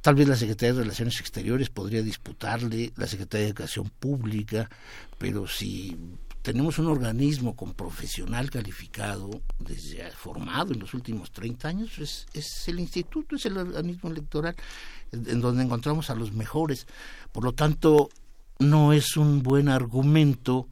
Tal 0.00 0.14
vez 0.14 0.28
la 0.28 0.36
Secretaría 0.36 0.74
de 0.74 0.82
Relaciones 0.82 1.18
Exteriores 1.18 1.70
podría 1.70 2.02
disputarle, 2.02 2.92
la 2.96 3.06
Secretaría 3.06 3.46
de 3.46 3.50
Educación 3.50 3.90
Pública, 3.98 4.70
pero 5.18 5.48
si 5.48 5.96
tenemos 6.48 6.78
un 6.78 6.86
organismo 6.86 7.54
con 7.54 7.74
profesional 7.74 8.48
calificado, 8.48 9.42
desde 9.58 10.10
formado 10.12 10.72
en 10.72 10.80
los 10.80 10.94
últimos 10.94 11.30
30 11.30 11.68
años, 11.68 11.98
es, 11.98 12.26
es 12.32 12.66
el 12.68 12.80
instituto, 12.80 13.36
es 13.36 13.44
el 13.44 13.58
organismo 13.58 14.08
electoral 14.08 14.56
en 15.12 15.42
donde 15.42 15.62
encontramos 15.62 16.08
a 16.08 16.14
los 16.14 16.32
mejores. 16.32 16.86
Por 17.32 17.44
lo 17.44 17.52
tanto, 17.52 18.08
no 18.60 18.94
es 18.94 19.18
un 19.18 19.42
buen 19.42 19.68
argumento 19.68 20.70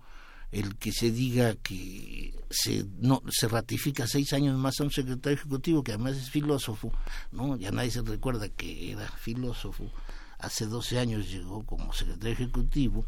el 0.50 0.76
que 0.76 0.92
se 0.92 1.10
diga 1.10 1.56
que 1.56 2.32
se 2.48 2.86
no 2.96 3.22
se 3.28 3.46
ratifica 3.46 4.06
seis 4.06 4.32
años 4.32 4.56
más 4.56 4.80
a 4.80 4.84
un 4.84 4.90
secretario 4.90 5.36
ejecutivo 5.36 5.84
que 5.84 5.92
además 5.92 6.16
es 6.16 6.30
filósofo 6.30 6.90
no 7.32 7.56
ya 7.56 7.72
nadie 7.72 7.90
se 7.90 8.02
recuerda 8.02 8.48
que 8.48 8.92
era 8.92 9.08
filósofo 9.08 9.90
hace 10.38 10.66
12 10.66 11.00
años 11.00 11.28
llegó 11.28 11.66
como 11.66 11.92
secretario 11.92 12.34
ejecutivo 12.34 13.04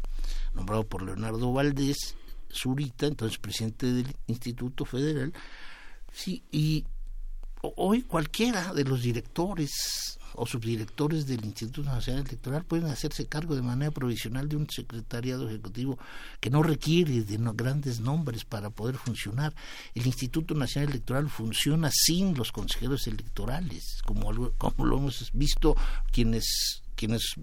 nombrado 0.53 0.85
por 0.85 1.01
Leonardo 1.01 1.53
Valdés 1.53 2.17
Zurita 2.51 3.07
entonces 3.07 3.37
presidente 3.37 3.91
del 3.91 4.15
Instituto 4.27 4.85
Federal 4.85 5.33
sí 6.11 6.43
y 6.51 6.85
hoy 7.61 8.03
cualquiera 8.03 8.73
de 8.73 8.83
los 8.83 9.01
directores 9.01 10.17
o 10.35 10.45
subdirectores 10.45 11.27
del 11.27 11.43
Instituto 11.43 11.89
Nacional 11.89 12.25
Electoral 12.25 12.63
pueden 12.63 12.87
hacerse 12.87 13.27
cargo 13.27 13.55
de 13.55 13.61
manera 13.61 13.91
provisional 13.91 14.47
de 14.47 14.55
un 14.55 14.69
secretariado 14.69 15.49
ejecutivo 15.49 15.97
que 16.39 16.49
no 16.49 16.63
requiere 16.63 17.21
de 17.23 17.37
grandes 17.53 17.99
nombres 17.99 18.45
para 18.45 18.69
poder 18.69 18.95
funcionar. 18.95 19.53
El 19.95 20.05
Instituto 20.07 20.53
Nacional 20.53 20.91
Electoral 20.91 21.29
funciona 21.29 21.89
sin 21.91 22.35
los 22.35 22.51
consejeros 22.51 23.07
electorales, 23.07 24.01
como, 24.05 24.51
como 24.57 24.85
lo 24.85 24.97
hemos 24.97 25.29
visto 25.33 25.75
quienes, 26.11 26.83
quienes 26.95 27.35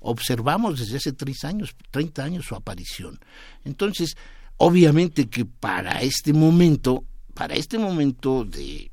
observamos 0.00 0.78
desde 0.78 0.96
hace 0.96 1.12
tres 1.12 1.44
años, 1.44 1.74
30 1.90 2.24
años 2.24 2.46
su 2.46 2.54
aparición. 2.54 3.18
Entonces, 3.64 4.16
obviamente 4.56 5.28
que 5.28 5.44
para 5.44 6.02
este 6.02 6.32
momento, 6.32 7.04
para 7.34 7.54
este 7.54 7.78
momento 7.78 8.44
de 8.44 8.90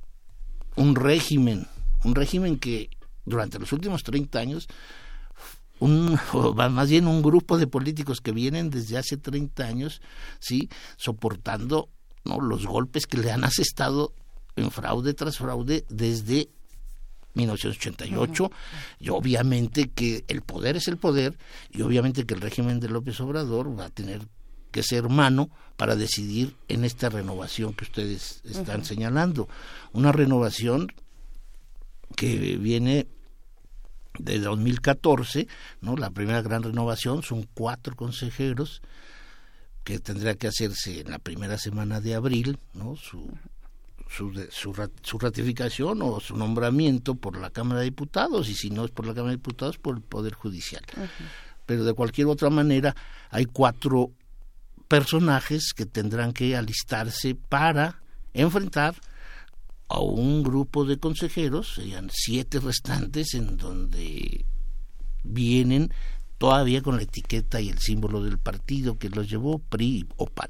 un 0.75 0.95
régimen, 0.95 1.67
un 2.03 2.16
régimen 2.16 2.58
que 2.58 2.90
durante 3.25 3.59
los 3.59 3.72
últimos 3.72 4.03
30 4.03 4.40
años, 4.40 4.67
un, 5.80 6.17
más 6.56 6.90
bien 6.90 7.08
un 7.08 7.22
grupo 7.22 7.58
de 7.58 7.67
políticos 7.67 8.22
que 8.22 8.32
vienen 8.32 8.69
desde 8.69 8.98
hace 8.98 9.17
30 9.17 9.66
años, 9.66 10.01
sí, 10.40 10.69
soportando 10.98 11.90
¿no? 12.24 12.40
los 12.40 12.66
golpes 12.66 13.08
que 13.08 13.17
le 13.17 13.32
han 13.32 13.43
asestado 13.43 14.14
en 14.56 14.72
fraude 14.72 15.14
tras 15.14 15.38
fraude 15.38 15.85
desde 15.90 16.50
1988 17.35 18.51
y 18.99 19.09
obviamente 19.09 19.89
que 19.89 20.25
el 20.27 20.41
poder 20.41 20.77
es 20.77 20.88
el 20.88 20.97
poder 20.97 21.38
y 21.72 21.81
obviamente 21.81 22.25
que 22.25 22.33
el 22.33 22.41
régimen 22.41 22.80
de 22.80 22.89
López 22.89 23.19
Obrador 23.22 23.77
va 23.77 23.85
a 23.85 23.89
tener 23.89 24.22
que 24.72 24.83
ser 24.83 25.07
mano 25.07 25.49
para 25.77 25.95
decidir 25.95 26.55
en 26.67 26.83
esta 26.83 27.09
renovación 27.09 27.73
que 27.73 27.85
ustedes 27.85 28.41
están 28.43 28.83
señalando. 28.83 29.47
Una 29.93 30.11
renovación 30.11 30.91
que 32.15 32.57
viene 32.57 33.07
de 34.19 34.39
2014, 34.39 35.47
¿no? 35.81 35.95
La 35.97 36.09
primera 36.09 36.41
gran 36.41 36.64
renovación 36.64 37.23
son 37.23 37.47
cuatro 37.53 37.95
consejeros 37.95 38.81
que 39.83 39.99
tendrá 39.99 40.35
que 40.35 40.47
hacerse 40.47 41.01
en 41.01 41.11
la 41.11 41.19
primera 41.19 41.57
semana 41.57 42.01
de 42.01 42.15
abril, 42.15 42.59
¿no? 42.73 42.95
Su, 42.95 43.31
su, 44.08 44.32
su, 44.51 45.17
ratificación 45.19 46.01
o 46.01 46.19
su 46.19 46.38
nombramiento 46.38 47.16
por 47.16 47.38
la 47.38 47.50
Cámara 47.50 47.80
de 47.80 47.85
Diputados 47.85 48.50
y 48.50 48.56
si 48.56 48.69
no 48.69 48.85
es 48.85 48.92
por 48.92 49.06
la 49.06 49.14
Cámara 49.14 49.32
de 49.32 49.38
Diputados 49.38 49.77
por 49.77 49.95
el 49.95 50.01
Poder 50.01 50.34
Judicial. 50.34 50.84
Pero 51.66 51.84
de 51.84 51.93
cualquier 51.93 52.27
otra 52.27 52.50
manera 52.50 52.95
hay 53.30 53.45
cuatro 53.45 54.11
personajes 54.88 55.74
que 55.75 55.85
tendrán 55.85 56.34
que 56.34 56.56
alistarse 56.56 57.35
para 57.35 58.01
enfrentar 58.34 58.95
a 59.88 60.00
un 60.00 60.43
grupo 60.43 60.85
de 60.85 60.98
consejeros, 60.98 61.75
serían 61.75 62.09
siete 62.11 62.59
restantes, 62.59 63.34
en 63.34 63.58
donde 63.58 64.45
vienen 65.24 65.92
todavía 66.38 66.82
con 66.82 66.98
la 66.98 67.03
etiqueta 67.03 67.61
y 67.61 67.69
el 67.69 67.80
símbolo 67.80 68.24
del 68.24 68.40
partido 68.40 68.98
que 68.98 69.09
los 69.09 69.30
llevó, 69.30 69.59
PRI 69.59 70.08
o 70.17 70.27
PAN. 70.27 70.50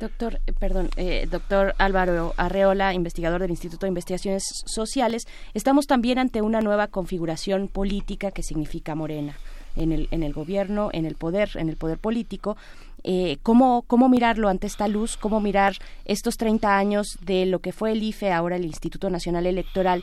Doctor, 0.00 0.40
eh, 0.46 0.54
perdón, 0.58 0.88
eh, 0.96 1.28
doctor 1.30 1.74
Álvaro 1.76 2.32
Arreola, 2.38 2.94
investigador 2.94 3.42
del 3.42 3.50
Instituto 3.50 3.84
de 3.84 3.88
Investigaciones 3.88 4.42
Sociales, 4.64 5.26
estamos 5.52 5.86
también 5.86 6.18
ante 6.18 6.40
una 6.40 6.62
nueva 6.62 6.86
configuración 6.86 7.68
política 7.68 8.30
que 8.30 8.42
significa 8.42 8.94
Morena 8.94 9.36
en 9.76 9.92
el, 9.92 10.08
en 10.10 10.22
el 10.22 10.32
gobierno, 10.32 10.88
en 10.94 11.04
el 11.04 11.16
poder, 11.16 11.50
en 11.56 11.68
el 11.68 11.76
poder 11.76 11.98
político, 11.98 12.56
eh, 13.04 13.36
¿cómo, 13.42 13.82
cómo 13.86 14.08
mirarlo 14.08 14.48
ante 14.48 14.66
esta 14.66 14.88
luz, 14.88 15.18
cómo 15.18 15.38
mirar 15.38 15.76
estos 16.06 16.38
30 16.38 16.78
años 16.78 17.18
de 17.20 17.44
lo 17.44 17.58
que 17.58 17.72
fue 17.72 17.92
el 17.92 18.02
IFE, 18.02 18.32
ahora 18.32 18.56
el 18.56 18.64
Instituto 18.64 19.10
Nacional 19.10 19.44
Electoral. 19.44 20.02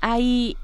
Hay 0.00 0.56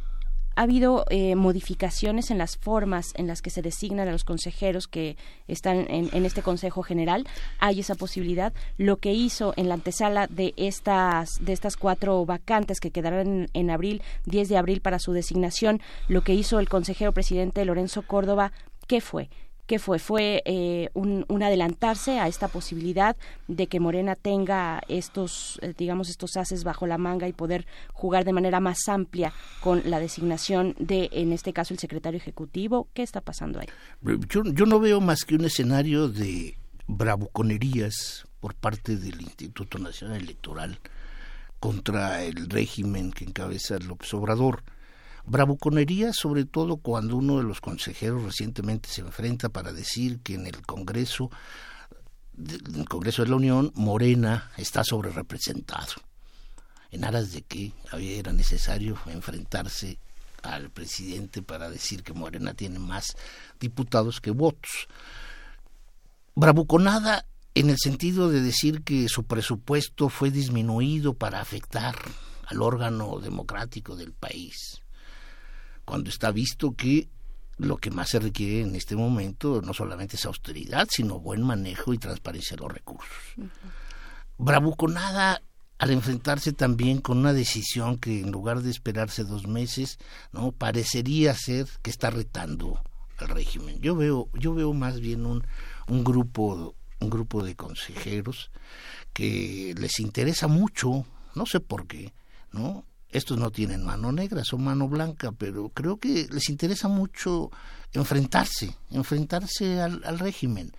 ha 0.55 0.63
habido 0.63 1.05
eh, 1.11 1.35
modificaciones 1.35 2.31
en 2.31 2.39
las 2.39 2.57
formas 2.57 3.13
en 3.17 3.27
las 3.27 3.43
que 3.43 3.51
se 3.51 3.63
designan 3.63 4.09
a 4.09 4.13
los 4.13 4.25
consejeros 4.25 4.87
que 4.89 5.17
están 5.49 5.87
en, 5.89 6.25
este 6.25 6.43
Consejo 6.43 6.83
General. 6.83 7.27
Hay 7.59 7.81
esa 7.81 7.95
posibilidad. 7.95 8.53
Lo 8.79 8.97
que 8.97 9.13
hizo 9.13 9.55
en 9.57 9.69
la 9.69 9.75
antesala 9.75 10.27
de 10.27 10.55
estas, 10.57 11.45
de 11.45 11.53
estas 11.53 11.77
cuatro 11.77 12.25
vacantes 12.25 12.81
que 12.81 12.91
quedarán 12.91 13.27
en, 13.27 13.49
en 13.53 13.71
abril, 13.71 14.03
10 14.27 14.49
de 14.49 14.57
abril 14.57 14.81
para 14.81 14.99
su 14.99 15.13
designación, 15.13 15.81
lo 16.09 16.23
que 16.23 16.35
hizo 16.35 16.61
el 16.61 16.69
consejero 16.69 17.13
presidente 17.13 17.65
Lorenzo 17.65 18.03
Córdoba, 18.03 18.53
¿qué 18.87 19.01
fue? 19.01 19.29
¿Qué 19.67 19.79
fue? 19.79 19.99
Fue 19.99 20.43
eh, 20.45 20.91
un, 20.93 21.25
adelantarse 21.43 22.19
a 22.19 22.27
esta 22.27 22.49
posibilidad 22.49 23.17
de 23.47 23.69
que 23.69 23.79
Morena 23.79 24.17
tenga 24.17 24.83
estos, 24.89 25.59
eh, 25.63 25.73
digamos, 25.77 26.11
estos 26.11 26.37
haces 26.37 26.65
bajo 26.65 26.87
la 26.87 26.99
manga 26.99 27.29
y 27.29 27.33
poder 27.33 27.67
jugar 27.93 28.25
de 28.25 28.33
manera 28.33 28.61
más 28.61 28.89
amplia 28.89 29.33
con 29.61 29.83
la 29.89 30.01
designación 30.01 30.75
de, 30.79 31.09
en 31.13 31.33
este 31.33 31.53
caso, 31.53 31.75
el 31.75 31.81
secretario 31.81 32.19
ejecutivo. 32.19 32.89
¿Qué 32.93 33.03
está 33.03 33.21
pasando 33.21 33.61
ahí? 33.61 33.69
Yo, 34.29 34.43
yo 34.45 34.67
no 34.67 34.81
veo 34.81 35.01
más 35.01 35.25
que 35.25 35.37
un 35.37 35.45
escenario 35.45 36.09
de 36.09 36.59
bravuconerías 36.89 38.27
por 38.41 38.55
parte 38.55 38.97
del 38.97 39.21
Instituto 39.23 39.79
Nacional 39.79 40.21
Electoral 40.21 40.81
contra 41.61 42.25
el 42.25 42.51
régimen 42.51 43.13
que 43.13 43.25
encabeza 43.25 43.79
López 43.79 44.13
Obrador 44.15 44.65
Bravuconería, 45.25 46.13
sobre 46.13 46.45
todo 46.45 46.77
cuando 46.77 47.17
uno 47.17 47.39
de 47.39 47.45
los 47.45 47.61
consejeros 47.61 48.25
recientemente 48.25 48.89
se 48.89 49.03
enfrenta 49.03 49.49
para 49.49 49.73
decir 49.73 50.21
que 50.21 50.35
en 50.35 50.47
el 50.47 50.63
Congreso, 50.63 51.31
Congreso 52.89 53.23
de 53.23 53.29
la 53.29 53.37
Unión, 53.37 53.73
Morena 53.75 54.51
está 54.57 54.83
sobre 54.85 55.11
representado. 55.11 55.93
En 56.91 57.05
aras 57.05 57.33
de 57.33 57.43
que 57.43 57.73
era 57.93 58.33
necesario 58.33 58.99
enfrentarse 59.07 59.99
al 60.43 60.71
presidente 60.71 61.41
para 61.41 61.71
decir 61.71 62.03
que 62.03 62.13
Morena 62.13 62.53
tiene 62.53 62.79
más 62.79 63.17
diputados 63.61 64.21
que 64.21 64.33
votos. 64.33 64.89
Bravuconada 66.35 67.27
en 67.55 67.71
el 67.71 67.79
sentido 67.79 68.29
de 68.29 68.41
decir 68.41 68.83
que 68.83 69.09
su 69.09 69.25
presupuesto 69.25 70.09
fue 70.09 70.31
disminuido 70.31 71.15
para 71.15 71.41
afectar 71.41 71.95
al 72.47 72.61
órgano 72.61 73.21
democrático 73.21 73.95
del 73.95 74.13
país 74.13 74.82
cuando 75.85 76.11
está 76.11 76.31
visto 76.31 76.73
que 76.73 77.09
lo 77.59 77.77
que 77.77 77.91
más 77.91 78.11
se 78.11 78.19
requiere 78.19 78.63
en 78.63 78.75
este 78.75 78.97
momento 78.97 79.61
no 79.63 79.73
solamente 79.75 80.17
es 80.17 80.25
austeridad, 80.25 80.89
sino 80.91 81.21
buen 81.21 81.43
manejo 81.43 81.93
y 81.93 81.99
transparencia 81.99 82.57
de 82.57 82.63
los 82.63 82.73
recursos. 82.73 83.17
Bravuconada 84.39 85.43
al 85.83 85.91
enfrentarse 85.91 86.53
también 86.53 87.01
con 87.01 87.19
una 87.19 87.33
decisión 87.33 87.99
que 87.99 88.21
en 88.21 88.31
lugar 88.31 88.63
de 88.63 88.71
esperarse 88.71 89.25
dos 89.25 89.49
meses, 89.49 89.99
no 90.31 90.53
parecería 90.53 91.35
ser 91.35 91.67
que 91.83 91.91
está 91.91 92.09
retando 92.11 92.81
al 93.19 93.29
régimen. 93.29 93.81
Yo 93.81 93.97
veo, 93.97 94.29
yo 94.33 94.55
veo 94.55 94.73
más 94.75 95.01
bien 95.01 95.27
un, 95.27 95.45
un 95.89 96.05
grupo, 96.05 96.77
un 97.01 97.11
grupo 97.11 97.43
de 97.43 97.57
consejeros 97.57 98.53
que 99.13 99.75
les 99.77 99.99
interesa 99.99 100.47
mucho, 100.47 101.05
no 101.35 101.47
sé 101.47 101.59
por 101.59 101.89
qué, 101.89 102.13
¿no? 102.53 102.85
Estos 103.13 103.39
no 103.39 103.51
tienen 103.51 103.85
mano 103.85 104.11
negra, 104.11 104.43
son 104.45 104.65
mano 104.65 104.89
blanca, 104.89 105.33
pero 105.33 105.69
creo 105.69 105.99
que 105.99 106.27
les 106.31 106.49
interesa 106.49 106.89
mucho 106.89 107.51
enfrentarse, 107.93 108.75
enfrentarse 108.91 109.81
al, 109.81 110.19
régimen. 110.19 110.73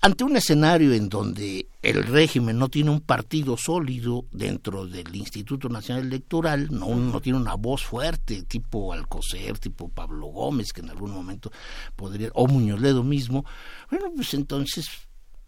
Ante 0.00 0.24
un 0.24 0.36
escenario 0.36 0.94
en 0.94 1.10
donde 1.10 1.66
el 1.82 2.04
régimen 2.04 2.56
no 2.56 2.68
tiene 2.68 2.90
un 2.90 3.00
partido 3.00 3.56
sólido 3.58 4.24
dentro 4.30 4.86
del 4.86 5.14
Instituto 5.14 5.68
Nacional 5.68 6.06
Electoral, 6.06 6.68
no, 6.70 6.94
no 6.94 7.20
tiene 7.20 7.38
una 7.38 7.54
voz 7.54 7.84
fuerte, 7.84 8.44
tipo 8.44 8.94
Alcocer, 8.94 9.58
tipo 9.58 9.88
Pablo 9.88 10.28
Gómez, 10.28 10.72
que 10.72 10.80
en 10.80 10.90
algún 10.90 11.10
momento 11.10 11.50
podría, 11.96 12.30
o 12.32 12.46
Muñoz 12.46 12.80
Ledo 12.80 13.02
mismo, 13.02 13.44
bueno, 13.90 14.10
pues 14.14 14.32
entonces 14.32 14.88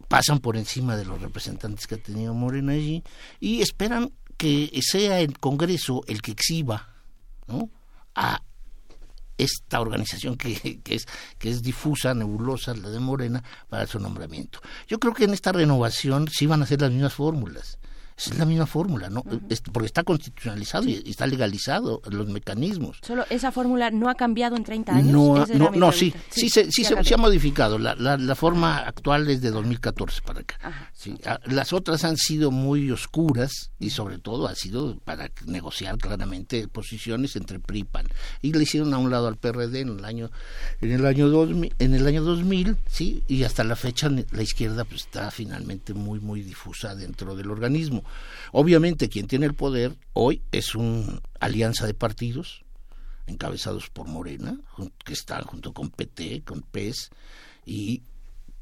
pasan 0.07 0.39
por 0.39 0.55
encima 0.57 0.95
de 0.95 1.05
los 1.05 1.21
representantes 1.21 1.87
que 1.87 1.95
ha 1.95 1.97
tenido 1.97 2.33
Morena 2.33 2.73
allí 2.73 3.03
y 3.39 3.61
esperan 3.61 4.11
que 4.37 4.69
sea 4.81 5.19
el 5.19 5.37
Congreso 5.39 6.03
el 6.07 6.21
que 6.21 6.31
exhiba 6.31 6.89
a 8.15 8.41
esta 9.37 9.81
organización 9.81 10.37
que, 10.37 10.81
que, 10.81 10.95
es, 10.95 11.07
que 11.37 11.49
es 11.49 11.61
difusa, 11.61 12.13
nebulosa, 12.13 12.73
la 12.73 12.89
de 12.89 12.99
Morena, 12.99 13.43
para 13.69 13.85
su 13.85 13.99
nombramiento. 13.99 14.61
Yo 14.87 14.99
creo 14.99 15.13
que 15.13 15.25
en 15.25 15.33
esta 15.33 15.51
renovación 15.51 16.27
sí 16.29 16.45
van 16.45 16.63
a 16.63 16.65
ser 16.65 16.81
las 16.81 16.91
mismas 16.91 17.13
fórmulas. 17.13 17.77
Es 18.17 18.37
la 18.37 18.45
misma 18.45 18.65
fórmula, 18.65 19.09
¿no? 19.09 19.23
Porque 19.23 19.85
está 19.87 20.03
constitucionalizado 20.03 20.87
y 20.87 21.03
está 21.05 21.27
legalizado 21.27 22.01
los 22.09 22.27
mecanismos. 22.27 22.99
Solo 23.01 23.25
esa 23.29 23.51
fórmula 23.51 23.91
no 23.91 24.09
ha 24.09 24.15
cambiado 24.15 24.55
en 24.55 24.63
30 24.63 24.95
años. 24.95 25.11
No, 25.11 25.45
no, 25.45 25.71
no 25.71 25.91
sí, 25.91 26.13
sí, 26.29 26.49
sí, 26.49 26.71
sí, 26.71 26.85
se, 26.85 27.13
ha 27.13 27.17
modificado. 27.17 27.77
La, 27.77 27.93
la, 27.95 28.17
la, 28.17 28.35
forma 28.35 28.77
actual 28.77 29.29
es 29.29 29.41
de 29.41 29.51
2014 29.51 30.21
para 30.21 30.39
acá. 30.39 30.91
Sí, 30.93 31.17
las 31.45 31.73
otras 31.73 32.05
han 32.05 32.15
sido 32.15 32.51
muy 32.51 32.89
oscuras 32.89 33.71
y 33.79 33.89
sobre 33.89 34.17
todo 34.17 34.47
ha 34.47 34.55
sido 34.55 34.97
para 34.99 35.29
negociar 35.45 35.97
claramente 35.97 36.69
posiciones 36.69 37.35
entre 37.35 37.59
PRI 37.59 37.79
y 37.79 37.83
PAN. 37.83 38.07
Y 38.41 38.53
le 38.53 38.63
hicieron 38.63 38.93
a 38.93 38.97
un 38.97 39.11
lado 39.11 39.27
al 39.27 39.35
PRD 39.35 39.81
en 39.81 39.99
el 39.99 40.05
año 40.05 40.31
en 40.79 40.91
el 40.91 41.05
año 41.05 41.27
2000, 41.27 41.75
en 41.79 41.93
el 41.93 42.07
año 42.07 42.23
2000, 42.23 42.77
sí, 42.87 43.23
y 43.27 43.43
hasta 43.43 43.65
la 43.65 43.75
fecha 43.75 44.09
la 44.09 44.41
izquierda 44.41 44.85
pues 44.85 45.01
está 45.01 45.31
finalmente 45.31 45.93
muy 45.93 46.21
muy 46.21 46.41
difusa 46.41 46.95
dentro 46.95 47.35
del 47.35 47.51
organismo. 47.51 48.04
Obviamente 48.51 49.09
quien 49.09 49.27
tiene 49.27 49.45
el 49.45 49.53
poder 49.53 49.95
hoy 50.13 50.41
es 50.51 50.75
una 50.75 51.21
alianza 51.39 51.85
de 51.85 51.93
partidos 51.93 52.63
encabezados 53.27 53.89
por 53.89 54.07
Morena, 54.07 54.59
que 55.03 55.13
están 55.13 55.43
junto 55.43 55.73
con 55.73 55.89
PT, 55.89 56.43
con 56.43 56.61
PES 56.61 57.09
y 57.65 58.03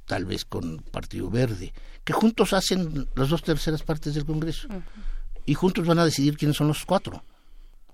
tal 0.05 0.25
vez 0.25 0.45
con 0.45 0.79
Partido 0.79 1.29
Verde, 1.29 1.73
que 2.03 2.13
juntos 2.13 2.53
hacen 2.53 3.07
las 3.15 3.29
dos 3.29 3.43
terceras 3.43 3.83
partes 3.83 4.15
del 4.15 4.25
Congreso 4.25 4.67
y 5.45 5.53
juntos 5.53 5.85
van 5.85 5.99
a 5.99 6.05
decidir 6.05 6.37
quiénes 6.37 6.57
son 6.57 6.67
los 6.67 6.85
cuatro. 6.85 7.23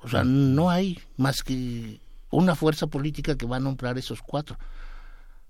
O 0.01 0.07
sea, 0.07 0.23
no 0.23 0.69
hay 0.69 0.99
más 1.17 1.43
que 1.43 1.99
una 2.29 2.55
fuerza 2.55 2.87
política 2.87 3.35
que 3.35 3.45
va 3.45 3.57
a 3.57 3.61
nombrar 3.61 3.97
esos 3.97 4.21
cuatro. 4.21 4.57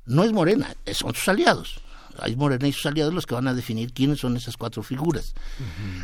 No 0.06 0.24
es 0.24 0.32
Morena, 0.32 0.76
son 0.94 1.14
sus 1.14 1.28
aliados 1.28 1.82
hay 2.22 2.36
Morena 2.36 2.68
y 2.68 2.74
sus 2.74 2.86
aliados 2.86 3.14
los 3.14 3.26
que 3.26 3.36
van 3.36 3.48
a 3.48 3.54
definir 3.54 3.94
quiénes 3.94 4.20
son 4.20 4.38
esas 4.38 4.58
cuatro 4.58 4.84
figuras. 4.84 5.34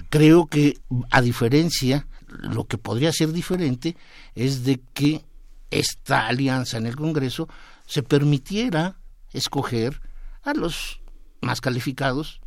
Creo 0.10 0.48
que, 0.48 0.80
a 1.12 1.22
diferencia, 1.22 2.08
lo 2.28 2.66
que 2.66 2.78
podría 2.78 3.12
ser 3.12 3.32
diferente 3.32 3.96
es 4.34 4.64
de 4.64 4.82
que 4.94 5.26
esta 5.72 6.28
alianza 6.28 6.78
en 6.78 6.86
el 6.86 6.96
Congreso 6.96 7.48
se 7.86 8.04
permitiera 8.04 8.98
escoger 9.32 10.02
a 10.44 10.54
los 10.54 11.02
más 11.42 11.62
calificados, 11.62 12.40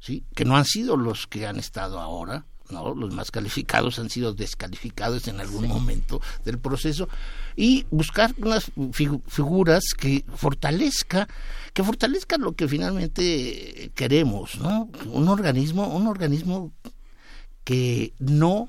¿sí? 0.00 0.24
que 0.34 0.44
no 0.44 0.56
han 0.56 0.64
sido 0.64 0.96
los 0.96 1.26
que 1.26 1.46
han 1.46 1.58
estado 1.58 2.00
ahora, 2.00 2.46
no, 2.70 2.94
los 2.94 3.12
más 3.14 3.30
calificados 3.30 3.98
han 3.98 4.10
sido 4.10 4.32
descalificados 4.32 5.28
en 5.28 5.40
algún 5.40 5.68
momento 5.68 6.20
del 6.44 6.58
proceso. 6.58 7.08
Y 7.56 7.86
buscar 7.90 8.34
unas 8.38 8.72
figuras 8.92 9.84
que 9.96 10.24
fortalezca 10.34 11.28
que 11.74 11.82
fortalezca 11.82 12.38
lo 12.38 12.52
que 12.52 12.68
finalmente 12.68 13.90
queremos, 13.94 14.58
¿no? 14.58 14.88
Un 15.06 15.28
organismo, 15.28 15.88
un 15.88 16.06
organismo 16.06 16.72
que 17.64 18.14
no 18.20 18.68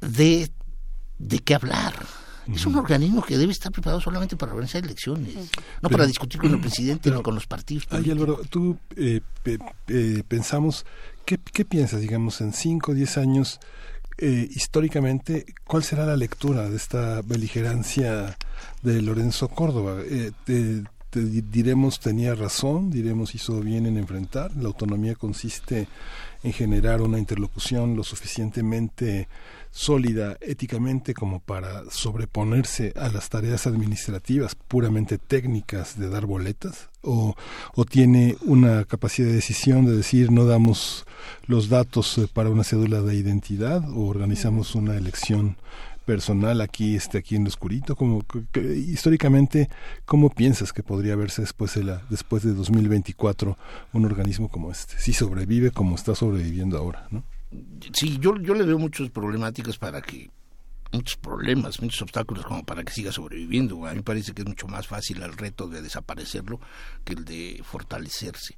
dé 0.00 0.50
de 1.18 1.38
qué 1.38 1.54
hablar, 1.54 1.94
es 2.52 2.66
un 2.66 2.74
organismo 2.74 3.22
que 3.22 3.38
debe 3.38 3.52
estar 3.52 3.70
preparado 3.70 4.00
solamente 4.00 4.36
para 4.36 4.52
organizar 4.52 4.84
elecciones, 4.84 5.34
no 5.80 5.88
para 5.88 6.06
discutir 6.06 6.40
con 6.40 6.52
el 6.52 6.60
presidente 6.60 7.10
ni 7.10 7.22
con 7.22 7.34
los 7.34 7.46
partidos. 7.46 7.86
Ay, 7.90 8.10
Álvaro, 8.10 8.40
tú 8.50 8.76
eh, 8.96 9.20
eh, 9.44 10.22
pensamos, 10.26 10.84
¿qué, 11.24 11.38
¿qué, 11.52 11.64
piensas, 11.64 12.00
digamos, 12.00 12.40
en 12.40 12.52
5 12.52 12.92
o 12.92 12.94
10 12.94 13.18
años, 13.18 13.60
eh, 14.18 14.48
históricamente, 14.50 15.46
cuál 15.64 15.82
será 15.82 16.06
la 16.06 16.16
lectura 16.16 16.68
de 16.68 16.76
esta 16.76 17.22
beligerancia 17.22 18.36
de 18.82 19.02
Lorenzo 19.02 19.48
Córdoba? 19.48 19.98
Te, 20.44 20.82
diremos 21.20 22.00
tenía 22.00 22.34
razón, 22.34 22.90
diremos 22.90 23.34
hizo 23.34 23.60
bien 23.60 23.84
en 23.86 23.98
enfrentar. 23.98 24.50
La 24.56 24.68
autonomía 24.68 25.14
consiste 25.14 25.86
en 26.42 26.52
generar 26.54 27.02
una 27.02 27.18
interlocución 27.18 27.96
lo 27.96 28.02
suficientemente 28.02 29.28
sólida 29.72 30.36
éticamente 30.42 31.14
como 31.14 31.40
para 31.40 31.90
sobreponerse 31.90 32.92
a 32.94 33.08
las 33.08 33.30
tareas 33.30 33.66
administrativas 33.66 34.54
puramente 34.54 35.16
técnicas 35.16 35.98
de 35.98 36.10
dar 36.10 36.26
boletas 36.26 36.90
o, 37.00 37.34
o 37.74 37.84
tiene 37.86 38.36
una 38.42 38.84
capacidad 38.84 39.28
de 39.28 39.34
decisión 39.34 39.86
de 39.86 39.96
decir 39.96 40.30
no 40.30 40.44
damos 40.44 41.06
los 41.46 41.70
datos 41.70 42.18
eh, 42.18 42.28
para 42.32 42.50
una 42.50 42.64
cédula 42.64 43.00
de 43.00 43.14
identidad 43.16 43.82
o 43.90 44.06
organizamos 44.06 44.74
una 44.74 44.94
elección 44.94 45.56
personal 46.04 46.60
aquí 46.60 46.94
este 46.94 47.16
aquí 47.16 47.36
en 47.36 47.44
lo 47.44 47.48
oscurito 47.48 47.96
como 47.96 48.22
históricamente 48.76 49.70
cómo 50.04 50.28
piensas 50.28 50.74
que 50.74 50.82
podría 50.82 51.16
verse 51.16 51.42
después 51.42 51.74
de 51.74 51.84
la 51.84 52.02
después 52.10 52.42
de 52.42 52.52
2024 52.52 53.56
un 53.94 54.04
organismo 54.04 54.48
como 54.48 54.70
este 54.70 54.98
si 54.98 55.14
sobrevive 55.14 55.70
como 55.70 55.94
está 55.94 56.14
sobreviviendo 56.14 56.76
ahora 56.76 57.06
no 57.10 57.24
sí, 57.92 58.18
yo, 58.20 58.36
yo 58.36 58.54
le 58.54 58.64
veo 58.64 58.78
muchos 58.78 59.10
problemáticas 59.10 59.78
para 59.78 60.00
que 60.00 60.30
muchos 60.92 61.16
problemas, 61.16 61.80
muchos 61.80 62.02
obstáculos 62.02 62.44
como 62.44 62.64
para 62.64 62.84
que 62.84 62.92
siga 62.92 63.10
sobreviviendo. 63.10 63.86
A 63.86 63.94
mí 63.94 64.02
parece 64.02 64.32
que 64.32 64.42
es 64.42 64.48
mucho 64.48 64.68
más 64.68 64.86
fácil 64.86 65.22
el 65.22 65.32
reto 65.32 65.68
de 65.68 65.82
desaparecerlo 65.82 66.60
que 67.04 67.14
el 67.14 67.24
de 67.24 67.62
fortalecerse. 67.64 68.54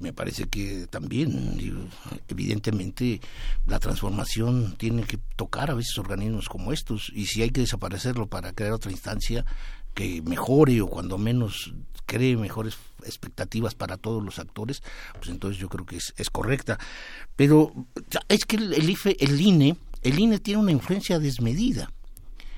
Me 0.00 0.12
parece 0.12 0.44
que 0.46 0.86
también, 0.90 1.90
evidentemente, 2.28 3.20
la 3.66 3.78
transformación 3.78 4.76
tiene 4.76 5.04
que 5.04 5.18
tocar 5.36 5.70
a 5.70 5.74
veces 5.74 5.96
organismos 5.98 6.48
como 6.48 6.72
estos 6.72 7.10
y 7.14 7.26
si 7.26 7.42
hay 7.42 7.50
que 7.50 7.60
desaparecerlo 7.60 8.26
para 8.26 8.52
crear 8.52 8.72
otra 8.72 8.90
instancia 8.90 9.44
que 9.96 10.20
mejore 10.20 10.82
o 10.82 10.88
cuando 10.88 11.16
menos 11.16 11.72
cree 12.04 12.36
mejores 12.36 12.76
expectativas 13.02 13.74
para 13.74 13.96
todos 13.96 14.22
los 14.22 14.38
actores, 14.38 14.82
pues 15.14 15.30
entonces 15.30 15.58
yo 15.58 15.70
creo 15.70 15.86
que 15.86 15.96
es, 15.96 16.30
correcta. 16.30 16.78
Pero 17.34 17.72
es 18.28 18.44
que 18.44 18.56
el, 18.56 18.90
IFE, 18.90 19.16
el 19.18 19.40
INE, 19.40 19.76
el 20.02 20.18
INE 20.18 20.38
tiene 20.38 20.60
una 20.60 20.70
influencia 20.70 21.18
desmedida. 21.18 21.90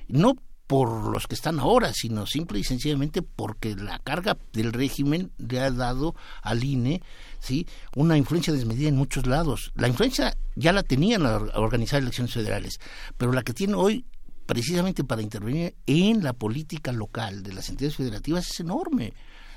No 0.08 0.34
por 0.66 1.12
los 1.12 1.28
que 1.28 1.36
están 1.36 1.60
ahora, 1.60 1.92
sino 1.94 2.26
simple 2.26 2.58
y 2.58 2.64
sencillamente 2.64 3.22
porque 3.22 3.76
la 3.76 4.00
carga 4.00 4.36
del 4.52 4.72
régimen 4.72 5.30
le 5.38 5.60
ha 5.60 5.70
dado 5.70 6.16
al 6.42 6.64
INE 6.64 7.02
¿sí? 7.38 7.68
una 7.94 8.18
influencia 8.18 8.52
desmedida 8.52 8.88
en 8.88 8.96
muchos 8.96 9.28
lados. 9.28 9.70
La 9.76 9.86
influencia 9.86 10.36
ya 10.56 10.72
la 10.72 10.82
tenían 10.82 11.24
a 11.24 11.36
organizar 11.54 12.02
elecciones 12.02 12.34
federales, 12.34 12.80
pero 13.16 13.32
la 13.32 13.44
que 13.44 13.54
tiene 13.54 13.74
hoy 13.74 14.04
precisamente 14.48 15.04
para 15.04 15.20
intervenir 15.20 15.76
en 15.86 16.24
la 16.24 16.32
política 16.32 16.90
local 16.90 17.42
de 17.42 17.52
las 17.52 17.68
entidades 17.68 17.96
federativas 17.96 18.50
es 18.50 18.60
enorme 18.60 19.12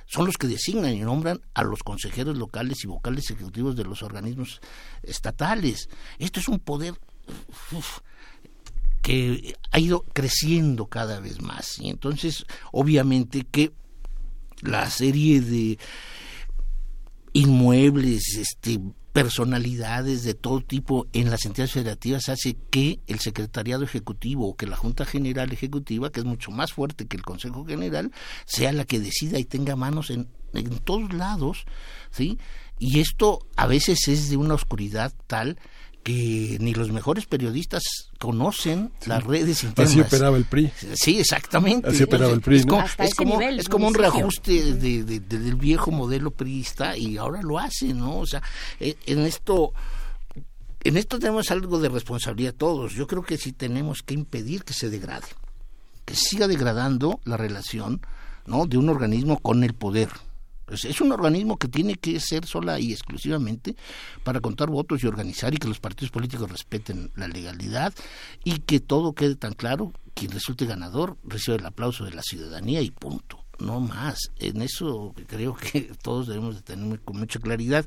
son 0.05 0.25
los 0.25 0.37
que 0.37 0.47
designan 0.47 0.93
y 0.93 0.99
nombran 0.99 1.39
a 1.53 1.63
los 1.63 1.83
consejeros 1.83 2.37
locales 2.37 2.83
y 2.83 2.87
vocales 2.87 3.31
ejecutivos 3.31 3.77
de 3.77 3.85
los 3.85 4.03
organismos 4.03 4.59
estatales. 5.03 5.87
Esto 6.19 6.41
es 6.41 6.49
un 6.49 6.59
poder 6.59 6.95
que 9.01 9.55
ha 9.71 9.79
ido 9.79 10.01
creciendo 10.11 10.87
cada 10.87 11.21
vez 11.21 11.41
más. 11.41 11.79
Y 11.79 11.87
entonces, 11.87 12.45
obviamente 12.73 13.47
que 13.49 13.71
la 14.61 14.89
serie 14.89 15.39
de 15.39 15.79
inmuebles, 17.31 18.35
este, 18.35 18.81
personalidades 19.13 20.23
de 20.23 20.33
todo 20.33 20.61
tipo 20.61 21.07
en 21.13 21.29
las 21.29 21.45
entidades 21.45 21.73
federativas 21.73 22.29
hace 22.29 22.55
que 22.69 22.99
el 23.07 23.19
secretariado 23.19 23.83
ejecutivo 23.83 24.47
o 24.47 24.55
que 24.55 24.67
la 24.67 24.77
Junta 24.77 25.05
General 25.05 25.51
Ejecutiva, 25.51 26.11
que 26.11 26.21
es 26.21 26.25
mucho 26.25 26.51
más 26.51 26.71
fuerte 26.71 27.07
que 27.07 27.17
el 27.17 27.23
Consejo 27.23 27.65
General, 27.65 28.11
sea 28.45 28.71
la 28.71 28.85
que 28.85 28.99
decida 28.99 29.37
y 29.39 29.45
tenga 29.45 29.75
manos 29.75 30.09
en, 30.09 30.29
en 30.53 30.79
todos 30.79 31.13
lados, 31.13 31.65
¿sí? 32.11 32.37
Y 32.79 32.99
esto 32.99 33.45
a 33.57 33.67
veces 33.67 34.07
es 34.07 34.29
de 34.29 34.37
una 34.37 34.55
oscuridad 34.55 35.13
tal 35.27 35.59
que 36.03 36.57
ni 36.59 36.73
los 36.73 36.91
mejores 36.91 37.25
periodistas 37.25 37.83
conocen 38.17 38.91
las 39.05 39.23
redes 39.23 39.63
internas. 39.63 39.91
Así 39.91 40.01
operaba 40.01 40.37
el 40.37 40.45
PRI. 40.45 40.71
Sí, 40.93 41.19
exactamente. 41.19 41.89
Así 41.89 42.03
operaba 42.03 42.33
el 42.33 42.41
PRI. 42.41 42.57
Es 42.57 42.65
como, 42.65 42.83
es 42.97 43.15
como, 43.15 43.41
es 43.41 43.69
como 43.69 43.87
un 43.87 43.93
reajuste 43.93 44.73
de, 44.73 45.03
del 45.03 45.55
viejo 45.55 45.91
modelo 45.91 46.31
priista 46.31 46.97
y 46.97 47.17
ahora 47.17 47.41
lo 47.41 47.59
hace, 47.59 47.93
¿no? 47.93 48.19
O 48.19 48.25
sea, 48.25 48.41
eh, 48.79 48.95
en 49.05 49.19
esto 49.19 49.73
en 50.83 50.97
esto 50.97 51.19
tenemos 51.19 51.51
algo 51.51 51.79
de 51.79 51.89
responsabilidad 51.89 52.55
todos. 52.55 52.93
Yo 52.93 53.05
creo 53.05 53.21
que 53.21 53.37
sí 53.37 53.51
tenemos 53.51 54.01
que 54.01 54.15
impedir 54.15 54.63
que 54.63 54.73
se 54.73 54.89
degrade, 54.89 55.27
que 56.05 56.15
siga 56.15 56.47
degradando 56.47 57.19
la 57.23 57.37
relación 57.37 58.01
¿no? 58.47 58.65
de 58.65 58.77
un 58.77 58.89
organismo 58.89 59.39
con 59.39 59.63
el 59.63 59.75
poder. 59.75 60.09
Es 60.71 61.01
un 61.01 61.11
organismo 61.11 61.57
que 61.57 61.67
tiene 61.67 61.95
que 61.95 62.19
ser 62.19 62.45
sola 62.45 62.79
y 62.79 62.91
exclusivamente 62.91 63.75
para 64.23 64.39
contar 64.39 64.69
votos 64.69 65.03
y 65.03 65.07
organizar 65.07 65.53
y 65.53 65.57
que 65.57 65.67
los 65.67 65.79
partidos 65.79 66.11
políticos 66.11 66.49
respeten 66.49 67.11
la 67.15 67.27
legalidad 67.27 67.93
y 68.43 68.59
que 68.59 68.79
todo 68.79 69.13
quede 69.13 69.35
tan 69.35 69.53
claro, 69.53 69.91
quien 70.13 70.31
resulte 70.31 70.65
ganador 70.65 71.17
recibe 71.23 71.57
el 71.57 71.65
aplauso 71.65 72.05
de 72.05 72.13
la 72.13 72.21
ciudadanía 72.21 72.81
y 72.81 72.91
punto 72.91 73.41
no 73.61 73.79
más. 73.79 74.31
En 74.39 74.61
eso 74.61 75.13
creo 75.27 75.55
que 75.55 75.81
todos 76.01 76.27
debemos 76.27 76.55
de 76.55 76.61
tener 76.61 76.99
con 77.01 77.17
mucha 77.17 77.39
claridad. 77.39 77.85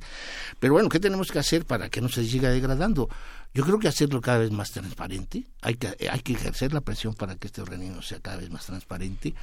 Pero 0.59 0.75
bueno, 0.75 0.89
¿qué 0.89 1.01
tenemos 1.01 1.31
que 1.31 1.39
hacer 1.39 1.67
para 1.67 1.91
que 1.91 2.01
no 2.01 2.09
se 2.09 2.25
siga 2.25 2.51
degradando? 2.51 3.09
Yo 3.53 3.65
creo 3.65 3.79
que 3.79 3.89
hacerlo 3.89 4.21
cada 4.21 4.39
vez 4.39 4.51
más 4.51 4.71
transparente. 4.71 5.47
Hay 5.63 5.75
que, 5.75 6.09
hay 6.09 6.21
que 6.21 6.33
ejercer 6.33 6.73
la 6.73 6.81
presión 6.81 7.15
para 7.15 7.37
que 7.37 7.49
este 7.49 7.61
organismo 7.61 8.03
sea 8.03 8.21
cada 8.21 8.39
vez 8.39 8.51
más 8.51 8.67
transparente. 8.67 9.35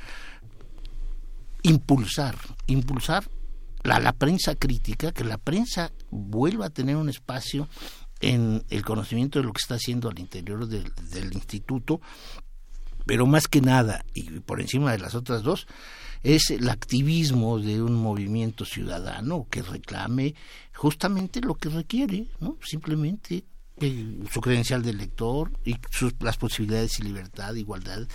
Impulsar, 1.63 2.35
impulsar 2.67 3.29
la, 3.83 3.99
la 3.99 4.13
prensa 4.13 4.55
crítica, 4.55 5.11
que 5.11 5.23
la 5.23 5.37
prensa 5.37 5.91
vuelva 6.09 6.67
a 6.67 6.69
tener 6.69 6.95
un 6.95 7.09
espacio 7.09 7.67
en 8.21 8.63
el 8.69 8.85
conocimiento 8.85 9.39
de 9.39 9.45
lo 9.45 9.53
que 9.53 9.61
está 9.61 9.75
haciendo 9.75 10.09
al 10.09 10.19
interior 10.19 10.67
del, 10.67 11.33
instituto, 11.33 12.01
pero 13.05 13.25
más 13.25 13.47
que 13.47 13.61
nada, 13.61 14.05
y 14.13 14.39
por 14.41 14.61
encima 14.61 14.91
de 14.91 14.99
las 14.99 15.15
otras 15.15 15.41
dos, 15.41 15.67
es 16.23 16.51
el 16.51 16.69
activismo 16.69 17.59
de 17.59 17.81
un 17.81 17.95
movimiento 17.95 18.63
ciudadano 18.63 19.47
que 19.49 19.63
reclame 19.63 20.35
justamente 20.75 21.41
lo 21.41 21.55
que 21.55 21.69
requiere, 21.69 22.27
¿no? 22.39 22.57
Simplemente 22.63 23.43
eh, 23.77 24.19
su 24.31 24.39
credencial 24.39 24.83
de 24.83 24.91
elector 24.91 25.51
y 25.65 25.77
sus, 25.89 26.13
las 26.19 26.37
posibilidades 26.37 26.99
y 26.99 27.03
libertad, 27.03 27.55
igualdad 27.55 28.07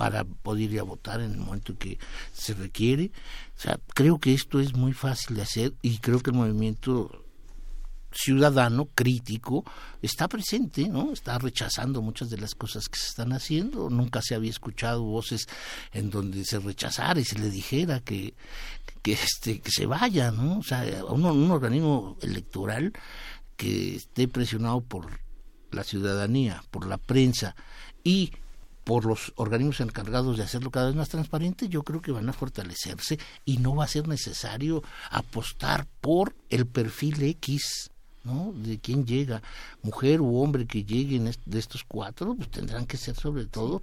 para 0.00 0.24
poder 0.24 0.72
ir 0.72 0.80
a 0.80 0.84
votar 0.84 1.20
en 1.20 1.32
el 1.32 1.36
momento 1.36 1.76
que 1.76 1.98
se 2.32 2.54
requiere. 2.54 3.12
O 3.54 3.60
sea, 3.60 3.78
creo 3.92 4.18
que 4.18 4.32
esto 4.32 4.58
es 4.58 4.74
muy 4.74 4.94
fácil 4.94 5.36
de 5.36 5.42
hacer 5.42 5.74
y 5.82 5.98
creo 5.98 6.20
que 6.20 6.30
el 6.30 6.36
movimiento 6.36 7.26
ciudadano 8.10 8.86
crítico 8.94 9.62
está 10.00 10.26
presente, 10.26 10.88
¿no? 10.88 11.12
Está 11.12 11.38
rechazando 11.38 12.00
muchas 12.00 12.30
de 12.30 12.38
las 12.38 12.54
cosas 12.54 12.88
que 12.88 12.98
se 12.98 13.08
están 13.08 13.34
haciendo. 13.34 13.90
Nunca 13.90 14.22
se 14.22 14.34
había 14.34 14.48
escuchado 14.48 15.02
voces 15.02 15.46
en 15.92 16.08
donde 16.08 16.46
se 16.46 16.60
rechazara 16.60 17.20
y 17.20 17.24
se 17.26 17.38
le 17.38 17.50
dijera 17.50 18.00
que 18.00 18.32
que 19.02 19.12
este 19.12 19.60
que 19.60 19.70
se 19.70 19.84
vaya, 19.84 20.30
¿no? 20.30 20.60
O 20.60 20.62
sea, 20.62 21.04
un, 21.04 21.26
un 21.26 21.50
organismo 21.50 22.16
electoral 22.22 22.94
que 23.58 23.96
esté 23.96 24.28
presionado 24.28 24.80
por 24.80 25.20
la 25.72 25.84
ciudadanía, 25.84 26.64
por 26.70 26.86
la 26.86 26.96
prensa 26.96 27.54
y 28.02 28.32
por 28.84 29.04
los 29.04 29.32
organismos 29.36 29.80
encargados 29.80 30.36
de 30.36 30.44
hacerlo 30.44 30.70
cada 30.70 30.86
vez 30.86 30.96
más 30.96 31.08
transparente, 31.08 31.68
yo 31.68 31.82
creo 31.82 32.00
que 32.00 32.12
van 32.12 32.28
a 32.28 32.32
fortalecerse 32.32 33.18
y 33.44 33.58
no 33.58 33.74
va 33.74 33.84
a 33.84 33.88
ser 33.88 34.08
necesario 34.08 34.82
apostar 35.10 35.86
por 36.00 36.34
el 36.48 36.66
perfil 36.66 37.22
X 37.22 37.90
¿no? 38.24 38.52
De 38.54 38.78
quién 38.78 39.06
llega, 39.06 39.42
mujer 39.82 40.20
u 40.20 40.42
hombre 40.42 40.66
que 40.66 40.84
lleguen 40.84 41.30
de 41.46 41.58
estos 41.58 41.84
cuatro, 41.84 42.34
pues 42.34 42.50
tendrán 42.50 42.86
que 42.86 42.96
ser 42.96 43.16
sobre 43.16 43.46
todo 43.46 43.80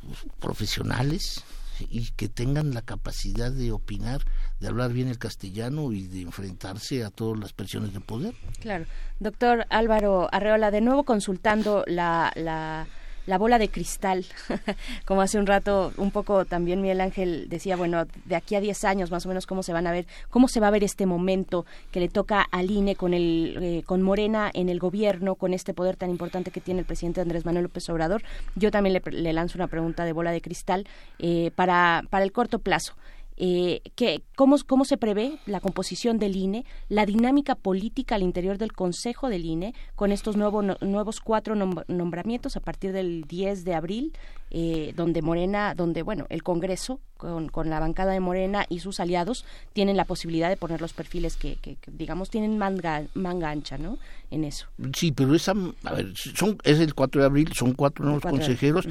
pues, 0.00 0.20
profesionales 0.38 1.44
y 1.80 2.10
que 2.12 2.28
tengan 2.28 2.72
la 2.72 2.82
capacidad 2.82 3.50
de 3.50 3.72
opinar, 3.72 4.22
de 4.60 4.68
hablar 4.68 4.92
bien 4.92 5.08
el 5.08 5.18
castellano 5.18 5.92
y 5.92 6.06
de 6.06 6.22
enfrentarse 6.22 7.04
a 7.04 7.10
todas 7.10 7.38
las 7.38 7.52
presiones 7.52 7.92
de 7.92 8.00
poder. 8.00 8.34
Claro. 8.60 8.86
Doctor 9.18 9.66
Álvaro 9.70 10.28
Arreola, 10.32 10.70
de 10.70 10.80
nuevo 10.80 11.04
consultando 11.04 11.84
la, 11.86 12.32
la 12.36 12.86
la 13.26 13.38
bola 13.38 13.58
de 13.58 13.68
cristal, 13.68 14.24
como 15.06 15.22
hace 15.22 15.38
un 15.38 15.46
rato 15.46 15.92
un 15.96 16.10
poco 16.10 16.44
también 16.44 16.80
Miguel 16.80 17.00
Ángel 17.00 17.48
decía, 17.48 17.76
bueno, 17.76 18.04
de 18.24 18.36
aquí 18.36 18.54
a 18.54 18.60
10 18.60 18.84
años 18.84 19.10
más 19.10 19.24
o 19.24 19.28
menos 19.28 19.46
cómo 19.46 19.62
se 19.62 19.72
van 19.72 19.86
a 19.86 19.92
ver, 19.92 20.06
cómo 20.30 20.48
se 20.48 20.60
va 20.60 20.68
a 20.68 20.70
ver 20.70 20.84
este 20.84 21.06
momento 21.06 21.64
que 21.90 22.00
le 22.00 22.08
toca 22.08 22.42
al 22.42 22.70
INE 22.70 22.96
con 22.96 23.14
el 23.14 23.58
eh, 23.60 23.82
con 23.86 24.02
Morena 24.02 24.50
en 24.52 24.68
el 24.68 24.78
gobierno, 24.78 25.34
con 25.34 25.54
este 25.54 25.74
poder 25.74 25.96
tan 25.96 26.10
importante 26.10 26.50
que 26.50 26.60
tiene 26.60 26.80
el 26.80 26.86
presidente 26.86 27.20
Andrés 27.20 27.44
Manuel 27.44 27.64
López 27.64 27.88
Obrador. 27.88 28.22
Yo 28.54 28.70
también 28.70 29.00
le, 29.04 29.32
lanzo 29.32 29.58
una 29.58 29.68
pregunta 29.68 30.04
de 30.04 30.12
bola 30.12 30.30
de 30.30 30.40
cristal 30.40 30.86
eh, 31.18 31.50
para 31.54 32.02
para 32.10 32.24
el 32.24 32.32
corto 32.32 32.58
plazo 32.58 32.94
eh, 33.36 33.80
que, 33.96 34.22
cómo, 34.36 34.56
cómo 34.66 34.84
se 34.84 34.96
prevé 34.96 35.38
la 35.46 35.60
composición 35.60 36.18
del 36.18 36.36
INE, 36.36 36.64
la 36.88 37.04
dinámica 37.04 37.56
política 37.56 38.14
al 38.14 38.22
interior 38.22 38.58
del 38.58 38.72
Consejo 38.72 39.28
del 39.28 39.44
INE 39.44 39.74
con 39.96 40.12
estos 40.12 40.36
nuevos 40.36 41.20
cuatro 41.20 41.54
nombramientos 41.56 42.56
a 42.56 42.60
partir 42.60 42.92
del 42.92 43.24
10 43.24 43.64
de 43.64 43.74
abril, 43.74 44.12
eh, 44.50 44.92
donde 44.96 45.20
Morena, 45.20 45.74
donde 45.74 46.02
bueno, 46.02 46.26
el 46.28 46.44
Congreso 46.44 47.00
con, 47.16 47.48
con, 47.48 47.70
la 47.70 47.80
bancada 47.80 48.12
de 48.12 48.20
Morena 48.20 48.66
y 48.68 48.80
sus 48.80 49.00
aliados 49.00 49.44
tienen 49.72 49.96
la 49.96 50.04
posibilidad 50.04 50.48
de 50.48 50.56
poner 50.56 50.80
los 50.80 50.92
perfiles 50.92 51.36
que, 51.36 51.56
que, 51.56 51.76
digamos 51.88 52.30
tienen 52.30 52.56
manga, 52.56 53.04
manga 53.14 53.50
ancha, 53.50 53.78
¿no? 53.78 53.98
En 54.30 54.44
eso. 54.44 54.66
Sí, 54.94 55.10
pero 55.10 55.34
esa, 55.34 55.54
a 55.84 55.92
ver, 55.92 56.12
son, 56.16 56.58
es 56.62 56.78
el 56.78 56.94
4 56.94 57.20
de 57.22 57.26
abril, 57.26 57.52
son 57.52 57.72
cuatro 57.72 58.04
nuevos 58.04 58.22
consejeros. 58.22 58.86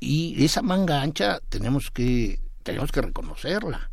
Y 0.00 0.44
esa 0.44 0.62
manga 0.62 1.00
ancha 1.02 1.40
tenemos 1.48 1.90
que 1.90 2.38
tenemos 2.68 2.92
que 2.92 3.02
reconocerla. 3.02 3.90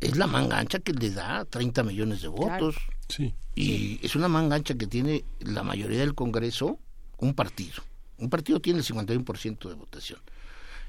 Es 0.00 0.16
la 0.16 0.26
manga 0.26 0.58
ancha 0.58 0.78
que 0.78 0.92
le 0.92 1.10
da 1.10 1.44
30 1.44 1.82
millones 1.84 2.22
de 2.22 2.28
votos. 2.28 2.76
Sí. 3.08 3.34
Y 3.54 4.04
es 4.04 4.14
una 4.16 4.28
manga 4.28 4.56
ancha 4.56 4.74
que 4.74 4.86
tiene 4.86 5.24
la 5.40 5.62
mayoría 5.62 6.00
del 6.00 6.14
Congreso 6.14 6.78
un 7.18 7.34
partido. 7.34 7.82
Un 8.18 8.30
partido 8.30 8.60
tiene 8.60 8.80
el 8.80 8.84
51% 8.84 9.68
de 9.68 9.74
votación. 9.74 10.20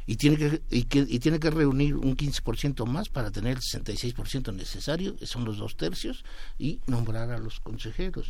Y 0.08 0.16
tiene 0.16 0.38
que, 0.38 0.61
y, 0.72 0.83
que, 0.83 1.06
y 1.08 1.19
tiene 1.19 1.40
que 1.40 1.51
reunir 1.51 1.95
un 1.95 2.17
15% 2.17 2.85
más 2.88 3.09
para 3.09 3.32
tener 3.32 3.58
el 3.58 3.61
66% 3.61 4.53
necesario, 4.53 5.16
que 5.16 5.27
son 5.27 5.45
los 5.45 5.58
dos 5.58 5.77
tercios, 5.77 6.25
y 6.58 6.80
nombrar 6.88 7.30
a 7.30 7.38
los 7.38 7.59
consejeros. 7.59 8.30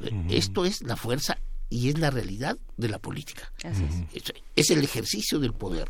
Eh, 0.00 0.26
esto 0.30 0.64
es 0.64 0.82
la 0.82 0.96
fuerza 0.96 1.38
y 1.68 1.88
es 1.88 1.98
la 1.98 2.10
realidad 2.10 2.56
de 2.76 2.88
la 2.88 2.98
política. 2.98 3.52
es 4.54 4.70
el 4.70 4.84
ejercicio 4.84 5.38
del 5.38 5.52
poder 5.52 5.88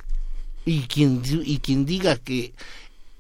y 0.68 0.82
quien 0.82 1.22
y 1.44 1.58
quien 1.60 1.86
diga 1.86 2.16
que 2.16 2.52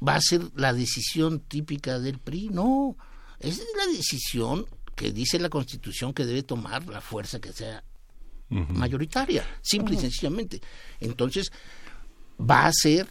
va 0.06 0.16
a 0.16 0.20
ser 0.20 0.42
la 0.54 0.74
decisión 0.74 1.40
típica 1.40 1.98
del 1.98 2.18
PRI, 2.18 2.50
no, 2.50 2.94
es 3.40 3.62
la 3.76 3.86
decisión 3.86 4.66
que 4.94 5.12
dice 5.12 5.38
la 5.38 5.48
Constitución 5.48 6.12
que 6.12 6.26
debe 6.26 6.42
tomar 6.42 6.86
la 6.88 7.00
fuerza 7.00 7.40
que 7.40 7.54
sea 7.54 7.82
mayoritaria, 8.50 9.46
simple 9.62 9.94
y 9.94 9.98
sencillamente. 9.98 10.60
Entonces, 11.00 11.50
va 12.38 12.66
a 12.66 12.72
ser 12.72 13.08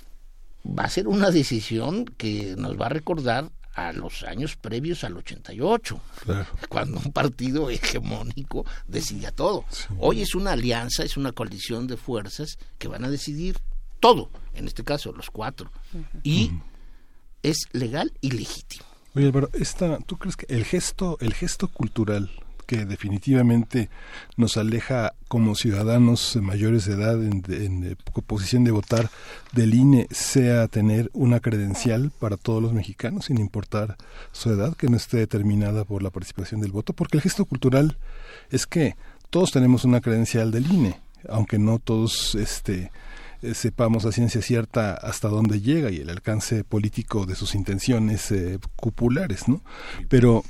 va 0.67 0.83
a 0.83 0.90
ser 0.90 1.07
una 1.07 1.32
decisión 1.32 2.06
que 2.06 2.56
nos 2.57 2.80
va 2.80 2.88
a 2.88 2.90
recordar 2.90 3.49
a 3.74 3.91
los 3.91 4.24
años 4.24 4.56
previos 4.56 5.03
al 5.03 5.17
88, 5.17 5.99
cuando 6.69 6.99
un 6.99 7.11
partido 7.11 7.69
hegemónico 7.69 8.66
decidía 8.88 9.32
todo. 9.32 9.66
Hoy 9.98 10.22
es 10.22 10.35
una 10.35 10.51
alianza, 10.51 11.03
es 11.03 11.16
una 11.16 11.32
coalición 11.32 11.88
de 11.88 11.95
fuerzas 11.95 12.57
que 12.77 12.88
van 12.88 13.06
a 13.06 13.09
decidir 13.09 13.57
todo, 14.00 14.30
en 14.53 14.67
este 14.67 14.84
caso 14.84 15.11
los 15.14 15.30
cuatro, 15.30 15.72
y 16.24 16.51
es 17.43 17.67
legal 17.72 18.14
y 18.22 18.32
legítimo. 18.32 18.85
Oye, 19.16 19.26
Álvaro, 19.26 19.50
esta, 19.53 19.98
¿tú 20.00 20.17
crees 20.17 20.35
que 20.35 20.45
el 20.53 20.64
gesto, 20.64 21.17
el 21.22 21.34
gesto 21.34 21.67
cultural 21.69 22.30
que 22.67 22.85
definitivamente 22.85 23.90
nos 24.35 24.58
aleja 24.58 25.14
como 25.30 25.56
ciudadanos 25.56 26.35
mayores 26.35 26.85
de 26.85 26.93
edad 26.93 27.24
en, 27.24 27.43
en, 27.48 27.98
posición 28.27 28.66
de 28.66 28.72
votar 28.72 29.09
del 29.53 29.74
INE 29.74 30.08
sea 30.11 30.67
tener 30.67 31.09
una 31.14 31.40
credencial 31.40 32.11
para 32.19 32.35
todos 32.35 32.61
los 32.61 32.74
mexicanos 32.74 33.26
sin 33.26 33.40
importar 33.40 33.95
su 34.34 34.51
edad 34.51 34.76
que 34.76 34.90
no 34.90 34.98
esté 34.98 35.17
determinada 35.17 35.85
por 35.85 36.03
la 36.03 36.09
participación 36.09 36.59
del 36.59 36.74
voto 36.74 36.92
porque 36.92 37.17
el 37.17 37.24
gesto 37.24 37.45
cultural 37.45 37.98
es 38.51 38.67
que 38.67 38.95
todos 39.30 39.51
tenemos 39.51 39.85
una 39.85 40.01
credencial 40.01 40.51
del 40.51 40.69
INE 40.69 41.00
aunque 41.30 41.58
no 41.58 41.80
todos 41.80 42.35
este 42.35 42.92
eh, 43.41 43.53
sepamos 43.53 44.06
a 44.06 44.11
ciencia 44.11 44.41
cierta 44.41 44.93
hasta 44.93 45.27
dónde 45.27 45.61
llega 45.61 45.91
y 45.91 45.98
el 45.98 46.09
alcance 46.09 46.64
político 46.64 47.25
de 47.25 47.35
sus 47.35 47.56
intenciones 47.56 48.32
eh, 48.32 48.59
cupulares, 48.75 49.48
¿no? 49.48 49.61
Pero 50.09 50.43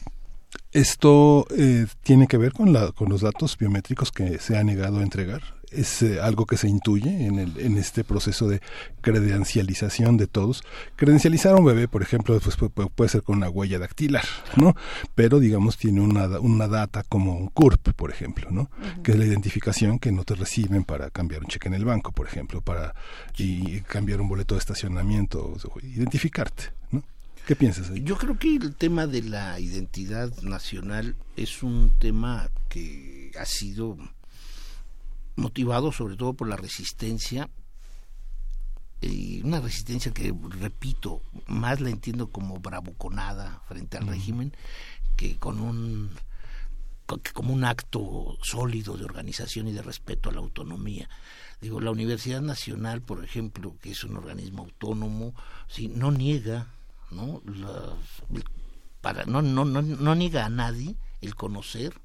esto 0.71 1.45
eh, 1.57 1.87
tiene 2.03 2.27
que 2.27 2.37
ver 2.37 2.53
con, 2.53 2.71
la, 2.71 2.91
con 2.91 3.09
los 3.09 3.21
datos 3.21 3.57
biométricos 3.57 4.11
que 4.11 4.39
se 4.39 4.57
ha 4.57 4.63
negado 4.63 4.99
a 4.99 5.03
entregar 5.03 5.56
es 5.71 6.01
eh, 6.01 6.21
algo 6.21 6.45
que 6.45 6.57
se 6.57 6.67
intuye 6.67 7.25
en, 7.25 7.39
el, 7.39 7.59
en 7.59 7.77
este 7.77 8.03
proceso 8.03 8.47
de 8.47 8.61
credencialización 9.01 10.17
de 10.17 10.27
todos. 10.27 10.63
Credencializar 10.95 11.53
a 11.53 11.57
un 11.57 11.65
bebé, 11.65 11.87
por 11.87 12.01
ejemplo, 12.01 12.39
pues, 12.39 12.57
puede, 12.95 13.09
ser 13.09 13.23
con 13.23 13.37
una 13.37 13.49
huella 13.49 13.79
dactilar, 13.79 14.23
¿no? 14.55 14.75
Pero, 15.15 15.39
digamos, 15.39 15.77
tiene 15.77 16.01
una, 16.01 16.39
una 16.39 16.67
data 16.67 17.03
como 17.03 17.37
un 17.37 17.47
CURP, 17.47 17.93
por 17.93 18.11
ejemplo, 18.11 18.49
¿no? 18.51 18.69
Que 19.03 19.11
es 19.11 19.17
la 19.17 19.25
identificación 19.25 19.99
que 19.99 20.11
no 20.11 20.23
te 20.23 20.35
reciben 20.35 20.83
para 20.83 21.09
cambiar 21.09 21.41
un 21.41 21.47
cheque 21.47 21.67
en 21.67 21.73
el 21.73 21.85
banco, 21.85 22.11
por 22.11 22.27
ejemplo, 22.27 22.61
para 22.61 22.95
y 23.37 23.81
cambiar 23.81 24.21
un 24.21 24.29
boleto 24.29 24.55
de 24.55 24.59
estacionamiento, 24.59 25.55
identificarte, 25.83 26.71
¿no? 26.91 27.03
¿Qué 27.45 27.55
piensas? 27.55 27.89
Ahí? 27.89 28.03
Yo 28.03 28.17
creo 28.17 28.37
que 28.37 28.55
el 28.55 28.75
tema 28.75 29.07
de 29.07 29.21
la 29.21 29.59
identidad 29.59 30.31
nacional 30.41 31.15
es 31.35 31.63
un 31.63 31.91
tema 31.99 32.49
que 32.69 33.31
ha 33.39 33.45
sido 33.45 33.97
motivado 35.37 35.91
sobre 35.91 36.17
todo 36.17 36.33
por 36.33 36.49
la 36.49 36.57
resistencia 36.57 37.49
y 38.99 39.41
una 39.43 39.61
resistencia 39.61 40.11
que 40.11 40.33
repito 40.59 41.21
más 41.45 41.79
la 41.79 41.91
entiendo 41.91 42.27
como 42.27 42.59
bravuconada 42.59 43.61
frente 43.67 43.97
al 43.97 44.07
régimen 44.07 44.53
que 45.15 45.37
con 45.37 45.59
un 45.59 46.09
que 47.07 47.31
como 47.31 47.53
un 47.53 47.63
acto 47.63 48.37
sólido 48.41 48.97
de 48.97 49.05
organización 49.05 49.69
y 49.69 49.71
de 49.71 49.81
respeto 49.81 50.29
a 50.29 50.33
la 50.33 50.39
autonomía. 50.39 51.09
Digo 51.61 51.79
la 51.79 51.91
Universidad 51.91 52.41
Nacional 52.41 53.01
por 53.01 53.23
ejemplo 53.23 53.77
que 53.79 53.91
es 53.91 54.03
un 54.03 54.17
organismo 54.17 54.63
autónomo 54.63 55.35
sí 55.67 55.87
no 55.87 56.11
niega 56.11 56.67
no 57.11 57.41
para 59.01 59.25
no 59.25 59.43
no 59.43 59.63
no 59.63 59.83
no 59.83 60.15
niega 60.15 60.45
a 60.45 60.49
nadie 60.49 60.95
el 61.21 61.35
conocer 61.35 62.01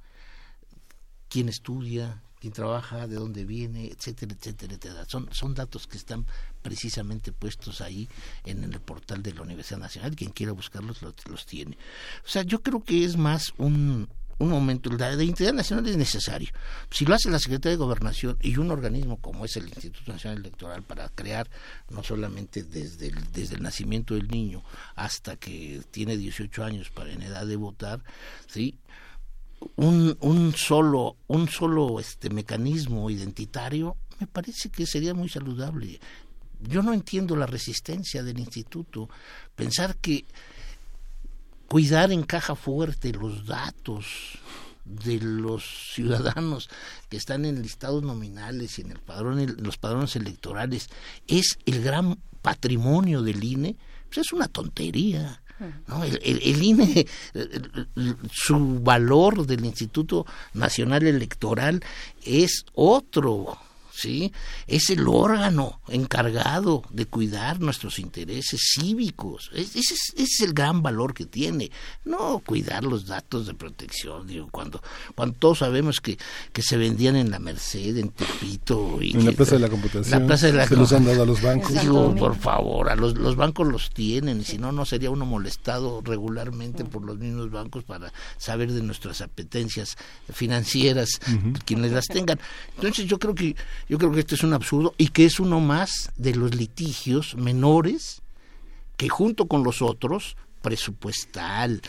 quién 1.28 1.48
estudia 1.48 2.22
quién 2.42 2.52
trabaja, 2.52 3.06
de 3.06 3.14
dónde 3.14 3.44
viene, 3.44 3.86
etcétera, 3.86 4.34
etcétera, 4.34 4.74
etcétera. 4.74 5.04
Son, 5.06 5.28
son 5.32 5.54
datos 5.54 5.86
que 5.86 5.96
están 5.96 6.26
precisamente 6.60 7.30
puestos 7.30 7.80
ahí 7.80 8.08
en 8.44 8.64
el 8.64 8.80
portal 8.80 9.22
de 9.22 9.32
la 9.32 9.42
Universidad 9.42 9.78
Nacional. 9.78 10.16
Quien 10.16 10.32
quiera 10.32 10.50
buscarlos 10.50 11.00
los, 11.02 11.14
los 11.28 11.46
tiene. 11.46 11.78
O 12.26 12.28
sea, 12.28 12.42
yo 12.42 12.60
creo 12.60 12.82
que 12.82 13.04
es 13.04 13.16
más 13.16 13.52
un, 13.58 14.08
un 14.38 14.48
momento, 14.48 14.90
la 14.90 15.14
de 15.14 15.24
identidad 15.24 15.52
nacional 15.52 15.86
es 15.86 15.96
necesario. 15.96 16.50
Si 16.90 17.04
lo 17.04 17.14
hace 17.14 17.30
la 17.30 17.38
Secretaría 17.38 17.76
de 17.76 17.84
Gobernación 17.84 18.36
y 18.40 18.56
un 18.56 18.72
organismo 18.72 19.18
como 19.20 19.44
es 19.44 19.56
el 19.56 19.68
Instituto 19.68 20.10
Nacional 20.10 20.38
Electoral 20.38 20.82
para 20.82 21.08
crear 21.10 21.48
no 21.90 22.02
solamente 22.02 22.64
desde 22.64 23.12
desde 23.32 23.54
el 23.54 23.62
nacimiento 23.62 24.14
del 24.14 24.26
niño 24.26 24.64
hasta 24.96 25.36
que 25.36 25.80
tiene 25.92 26.16
18 26.16 26.64
años 26.64 26.90
para 26.90 27.12
en 27.12 27.22
edad 27.22 27.46
de 27.46 27.54
votar, 27.54 28.02
¿sí? 28.48 28.80
Un, 29.76 30.16
un 30.20 30.54
solo 30.54 31.16
un 31.26 31.48
solo 31.48 32.00
este 32.00 32.30
mecanismo 32.30 33.10
identitario 33.10 33.96
me 34.22 34.26
parece 34.28 34.70
que 34.70 34.86
sería 34.86 35.14
muy 35.14 35.28
saludable. 35.28 35.98
Yo 36.60 36.80
no 36.82 36.92
entiendo 36.92 37.34
la 37.34 37.46
resistencia 37.46 38.22
del 38.22 38.38
instituto. 38.38 39.08
Pensar 39.56 39.96
que 39.96 40.26
cuidar 41.66 42.12
en 42.12 42.22
caja 42.22 42.54
fuerte 42.54 43.12
los 43.12 43.46
datos 43.46 44.38
de 44.84 45.18
los 45.20 45.64
ciudadanos 45.94 46.68
que 47.08 47.16
están 47.16 47.44
en 47.44 47.62
listados 47.62 48.04
nominales 48.04 48.78
y 48.78 48.82
en 48.82 48.92
el 48.92 48.98
padrón 48.98 49.56
los 49.58 49.76
padrones 49.76 50.14
electorales 50.14 50.88
es 51.26 51.58
el 51.66 51.82
gran 51.82 52.20
patrimonio 52.42 53.22
del 53.22 53.42
INE 53.42 53.76
pues 54.06 54.26
es 54.26 54.32
una 54.32 54.48
tontería 54.48 55.41
¿no? 55.86 56.04
El, 56.04 56.18
el, 56.22 56.62
INE, 56.62 57.06
su 58.30 58.80
valor 58.80 59.46
del 59.46 59.64
Instituto 59.64 60.26
Nacional 60.54 61.06
Electoral 61.06 61.82
es 62.24 62.64
otro 62.74 63.58
¿sí? 63.92 64.32
Es 64.66 64.90
el 64.90 65.06
órgano 65.06 65.80
encargado 65.88 66.82
de 66.90 67.06
cuidar 67.06 67.60
nuestros 67.60 67.98
intereses 67.98 68.60
cívicos. 68.74 69.50
Ese 69.54 69.94
es, 70.16 70.40
el 70.40 70.54
gran 70.54 70.82
valor 70.82 71.14
que 71.14 71.26
tiene. 71.26 71.70
No 72.04 72.40
cuidar 72.44 72.84
los 72.84 73.06
datos 73.06 73.46
de 73.46 73.54
protección, 73.54 74.26
digo, 74.26 74.48
cuando, 74.50 74.82
cuando 75.14 75.36
todos 75.38 75.58
sabemos 75.58 76.00
que, 76.00 76.18
que 76.52 76.62
se 76.62 76.76
vendían 76.76 77.16
en 77.16 77.30
la 77.30 77.38
Merced, 77.38 77.96
en 77.96 78.10
Tepito. 78.10 79.00
Y 79.00 79.12
en 79.12 79.26
la 79.26 79.32
Plaza 79.32 79.56
de 79.56 79.60
la 79.60 79.68
Computación. 79.68 80.28
La 80.28 80.36
de 80.36 80.52
la 80.52 80.66
se 80.66 80.76
los 80.76 80.92
han 80.92 81.04
dado 81.04 81.22
a 81.22 81.26
los 81.26 81.42
bancos. 81.42 81.80
Digo, 81.80 82.14
por 82.14 82.36
favor, 82.36 82.88
a 82.88 82.96
los, 82.96 83.14
los 83.16 83.36
bancos 83.36 83.66
los 83.68 83.90
tienen, 83.90 84.40
y 84.40 84.44
si 84.44 84.58
no, 84.58 84.72
no 84.72 84.84
sería 84.84 85.10
uno 85.10 85.26
molestado 85.26 86.00
regularmente 86.02 86.84
por 86.84 87.04
los 87.04 87.18
mismos 87.18 87.50
bancos 87.50 87.84
para 87.84 88.12
saber 88.38 88.72
de 88.72 88.82
nuestras 88.82 89.20
apetencias 89.20 89.96
financieras, 90.32 91.20
quienes 91.64 91.92
las 91.92 92.06
tengan. 92.06 92.38
Entonces 92.74 93.06
yo 93.06 93.18
creo 93.18 93.34
que 93.34 93.54
yo 93.92 93.98
creo 93.98 94.10
que 94.10 94.20
esto 94.20 94.34
es 94.34 94.42
un 94.42 94.54
absurdo 94.54 94.94
y 94.96 95.08
que 95.08 95.26
es 95.26 95.38
uno 95.38 95.60
más 95.60 96.12
de 96.16 96.34
los 96.34 96.54
litigios 96.54 97.34
menores 97.34 98.22
que 98.96 99.10
junto 99.10 99.48
con 99.48 99.64
los 99.64 99.82
otros, 99.82 100.38
presupuestal, 100.62 101.82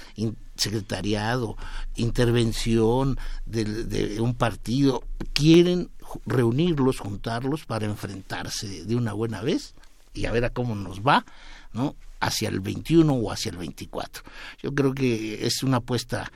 secretariado, 0.57 1.55
intervención 1.95 3.17
de, 3.45 3.63
de, 3.85 4.19
un 4.19 4.33
partido, 4.33 5.05
quieren 5.31 5.91
reunirlos, 6.25 6.99
juntarlos 6.99 7.63
para 7.63 7.85
enfrentarse 7.85 8.83
de 8.83 8.95
una 8.97 9.13
buena 9.13 9.41
vez 9.41 9.73
y 10.13 10.25
a 10.25 10.33
ver 10.33 10.43
a 10.43 10.49
cómo 10.49 10.75
nos 10.75 10.99
va, 10.99 11.25
¿no? 11.71 11.95
Hacia 12.19 12.49
el 12.49 12.59
21 12.59 13.13
o 13.13 13.31
hacia 13.31 13.51
el 13.51 13.57
24. 13.57 14.23
Yo 14.61 14.75
creo 14.75 14.93
que 14.93 15.47
es 15.47 15.63
una 15.63 15.77
apuesta 15.77 16.29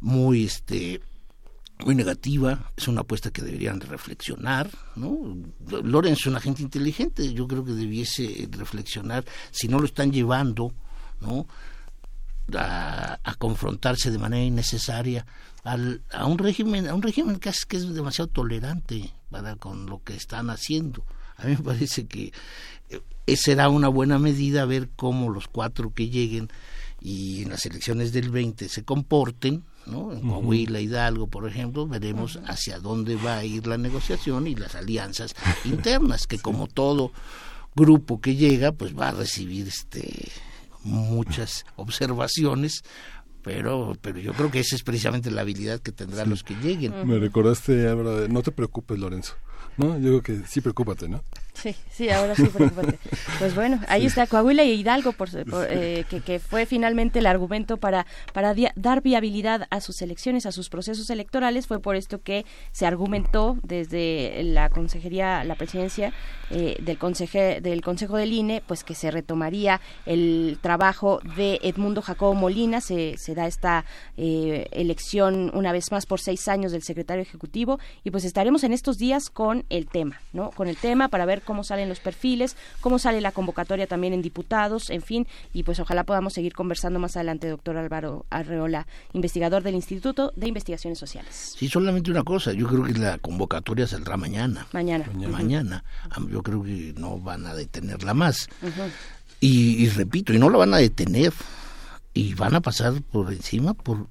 muy 0.00 0.44
este 0.44 1.02
muy 1.84 1.94
negativa, 1.94 2.72
es 2.76 2.88
una 2.88 3.02
apuesta 3.02 3.30
que 3.30 3.42
deberían 3.42 3.80
reflexionar, 3.80 4.70
¿no? 4.96 5.36
Lorenz 5.82 6.20
es 6.20 6.26
una 6.26 6.40
gente 6.40 6.62
inteligente, 6.62 7.32
yo 7.32 7.46
creo 7.46 7.64
que 7.64 7.72
debiese 7.72 8.48
reflexionar 8.50 9.24
si 9.50 9.68
no 9.68 9.78
lo 9.78 9.86
están 9.86 10.12
llevando, 10.12 10.72
¿no? 11.20 11.46
A, 12.56 13.18
confrontarse 13.38 14.10
de 14.10 14.18
manera 14.18 14.44
innecesaria 14.44 15.26
al, 15.64 16.02
a 16.12 16.26
un 16.26 16.38
régimen, 16.38 16.86
a 16.86 16.94
un 16.94 17.02
régimen 17.02 17.38
que 17.38 17.48
es, 17.48 17.64
que 17.64 17.76
es 17.76 17.92
demasiado 17.92 18.28
tolerante 18.28 19.12
para 19.30 19.56
con 19.56 19.86
lo 19.86 20.02
que 20.02 20.14
están 20.14 20.50
haciendo. 20.50 21.04
A 21.36 21.46
mí 21.46 21.56
me 21.56 21.62
parece 21.62 22.06
que 22.06 22.32
eh, 23.26 23.36
será 23.36 23.68
una 23.68 23.88
buena 23.88 24.18
medida 24.18 24.64
ver 24.64 24.90
cómo 24.94 25.30
los 25.30 25.48
cuatro 25.48 25.92
que 25.92 26.08
lleguen 26.08 26.50
y 27.00 27.42
en 27.42 27.50
las 27.50 27.66
elecciones 27.66 28.12
del 28.12 28.30
20 28.30 28.68
se 28.68 28.84
comporten, 28.84 29.64
¿no? 29.86 30.12
En 30.12 30.20
Coahuila, 30.20 30.80
Hidalgo, 30.80 31.26
por 31.26 31.48
ejemplo, 31.48 31.86
veremos 31.86 32.38
hacia 32.46 32.78
dónde 32.78 33.16
va 33.16 33.38
a 33.38 33.44
ir 33.44 33.66
la 33.66 33.78
negociación 33.78 34.46
y 34.46 34.54
las 34.54 34.74
alianzas 34.74 35.34
internas, 35.64 36.26
que 36.26 36.38
como 36.38 36.66
todo 36.66 37.12
grupo 37.74 38.20
que 38.20 38.36
llega, 38.36 38.72
pues 38.72 38.96
va 38.98 39.08
a 39.08 39.12
recibir 39.12 39.68
este 39.68 40.30
muchas 40.84 41.64
observaciones, 41.76 42.82
pero 43.42 43.96
pero 44.00 44.18
yo 44.18 44.32
creo 44.32 44.50
que 44.50 44.60
esa 44.60 44.76
es 44.76 44.82
precisamente 44.82 45.30
la 45.30 45.42
habilidad 45.42 45.80
que 45.80 45.92
tendrán 45.92 46.30
los 46.30 46.42
que 46.42 46.54
lleguen. 46.54 47.06
Me 47.06 47.18
recordaste, 47.18 47.88
Álvaro, 47.88 48.28
no 48.28 48.42
te 48.42 48.52
preocupes, 48.52 48.98
Lorenzo. 48.98 49.34
¿no? 49.76 49.98
Yo 49.98 50.20
creo 50.20 50.22
que 50.22 50.46
sí, 50.46 50.60
preocúpate, 50.60 51.08
¿no? 51.08 51.22
Sí, 51.54 51.76
sí, 51.90 52.10
ahora 52.10 52.34
sí, 52.34 52.44
preocúpate. 52.44 52.98
pues 53.38 53.54
bueno, 53.54 53.80
ahí 53.88 54.06
está 54.06 54.26
Coahuila 54.26 54.64
y 54.64 54.72
Hidalgo, 54.72 55.12
por, 55.12 55.28
eh, 55.68 56.04
que, 56.08 56.20
que, 56.20 56.38
fue 56.38 56.66
finalmente 56.66 57.18
el 57.18 57.26
argumento 57.26 57.76
para, 57.76 58.06
para 58.32 58.54
dar 58.74 59.02
viabilidad 59.02 59.66
a 59.70 59.80
sus 59.80 60.02
elecciones, 60.02 60.46
a 60.46 60.52
sus 60.52 60.68
procesos 60.68 61.10
electorales. 61.10 61.66
Fue 61.66 61.78
por 61.78 61.94
esto 61.94 62.20
que 62.22 62.44
se 62.72 62.86
argumentó 62.86 63.58
desde 63.62 64.42
la 64.44 64.70
consejería, 64.70 65.44
la 65.44 65.54
presidencia 65.54 66.12
eh, 66.50 66.76
del, 66.80 66.98
conseje, 66.98 67.60
del 67.60 67.82
Consejo 67.82 68.16
del 68.16 68.32
INE, 68.32 68.62
pues 68.66 68.84
que 68.84 68.94
se 68.94 69.10
retomaría 69.10 69.80
el 70.06 70.58
trabajo 70.60 71.20
de 71.36 71.60
Edmundo 71.62 72.02
Jacobo 72.02 72.34
Molina. 72.34 72.80
Se, 72.80 73.16
se 73.18 73.34
da 73.34 73.46
esta 73.46 73.84
eh, 74.16 74.66
elección 74.72 75.50
una 75.54 75.72
vez 75.72 75.92
más 75.92 76.06
por 76.06 76.20
seis 76.20 76.48
años 76.48 76.72
del 76.72 76.82
secretario 76.82 77.22
ejecutivo 77.22 77.78
y 78.04 78.10
pues 78.10 78.24
estaremos 78.24 78.64
en 78.64 78.72
estos 78.72 78.98
días 78.98 79.30
con 79.30 79.64
el 79.70 79.86
tema, 79.86 80.20
¿no? 80.32 80.50
Con 80.50 80.68
el 80.68 80.76
tema 80.76 81.08
para 81.08 81.24
ver 81.24 81.41
cómo 81.42 81.64
salen 81.64 81.88
los 81.88 82.00
perfiles, 82.00 82.56
cómo 82.80 82.98
sale 82.98 83.20
la 83.20 83.32
convocatoria 83.32 83.86
también 83.86 84.12
en 84.12 84.22
diputados, 84.22 84.90
en 84.90 85.02
fin, 85.02 85.26
y 85.52 85.62
pues 85.62 85.80
ojalá 85.80 86.04
podamos 86.04 86.32
seguir 86.32 86.54
conversando 86.54 86.98
más 86.98 87.16
adelante, 87.16 87.48
doctor 87.48 87.76
Álvaro 87.76 88.26
Arreola, 88.30 88.86
investigador 89.12 89.62
del 89.62 89.74
Instituto 89.74 90.32
de 90.36 90.48
Investigaciones 90.48 90.98
Sociales. 90.98 91.54
Sí, 91.56 91.68
solamente 91.68 92.10
una 92.10 92.24
cosa, 92.24 92.52
yo 92.52 92.66
creo 92.66 92.84
que 92.84 92.94
la 92.94 93.18
convocatoria 93.18 93.86
saldrá 93.86 94.16
mañana. 94.16 94.66
Mañana. 94.72 95.06
Mañana. 95.30 95.84
Yo 96.30 96.42
creo 96.42 96.62
que 96.62 96.94
no 96.96 97.18
van 97.18 97.46
a 97.46 97.54
detenerla 97.54 98.14
más. 98.14 98.48
y, 99.40 99.84
y 99.84 99.88
repito, 99.88 100.32
y 100.32 100.38
no 100.38 100.50
la 100.50 100.58
van 100.58 100.74
a 100.74 100.78
detener, 100.78 101.32
y 102.14 102.34
van 102.34 102.54
a 102.54 102.60
pasar 102.60 103.00
por 103.02 103.32
encima 103.32 103.74
por, 103.74 104.08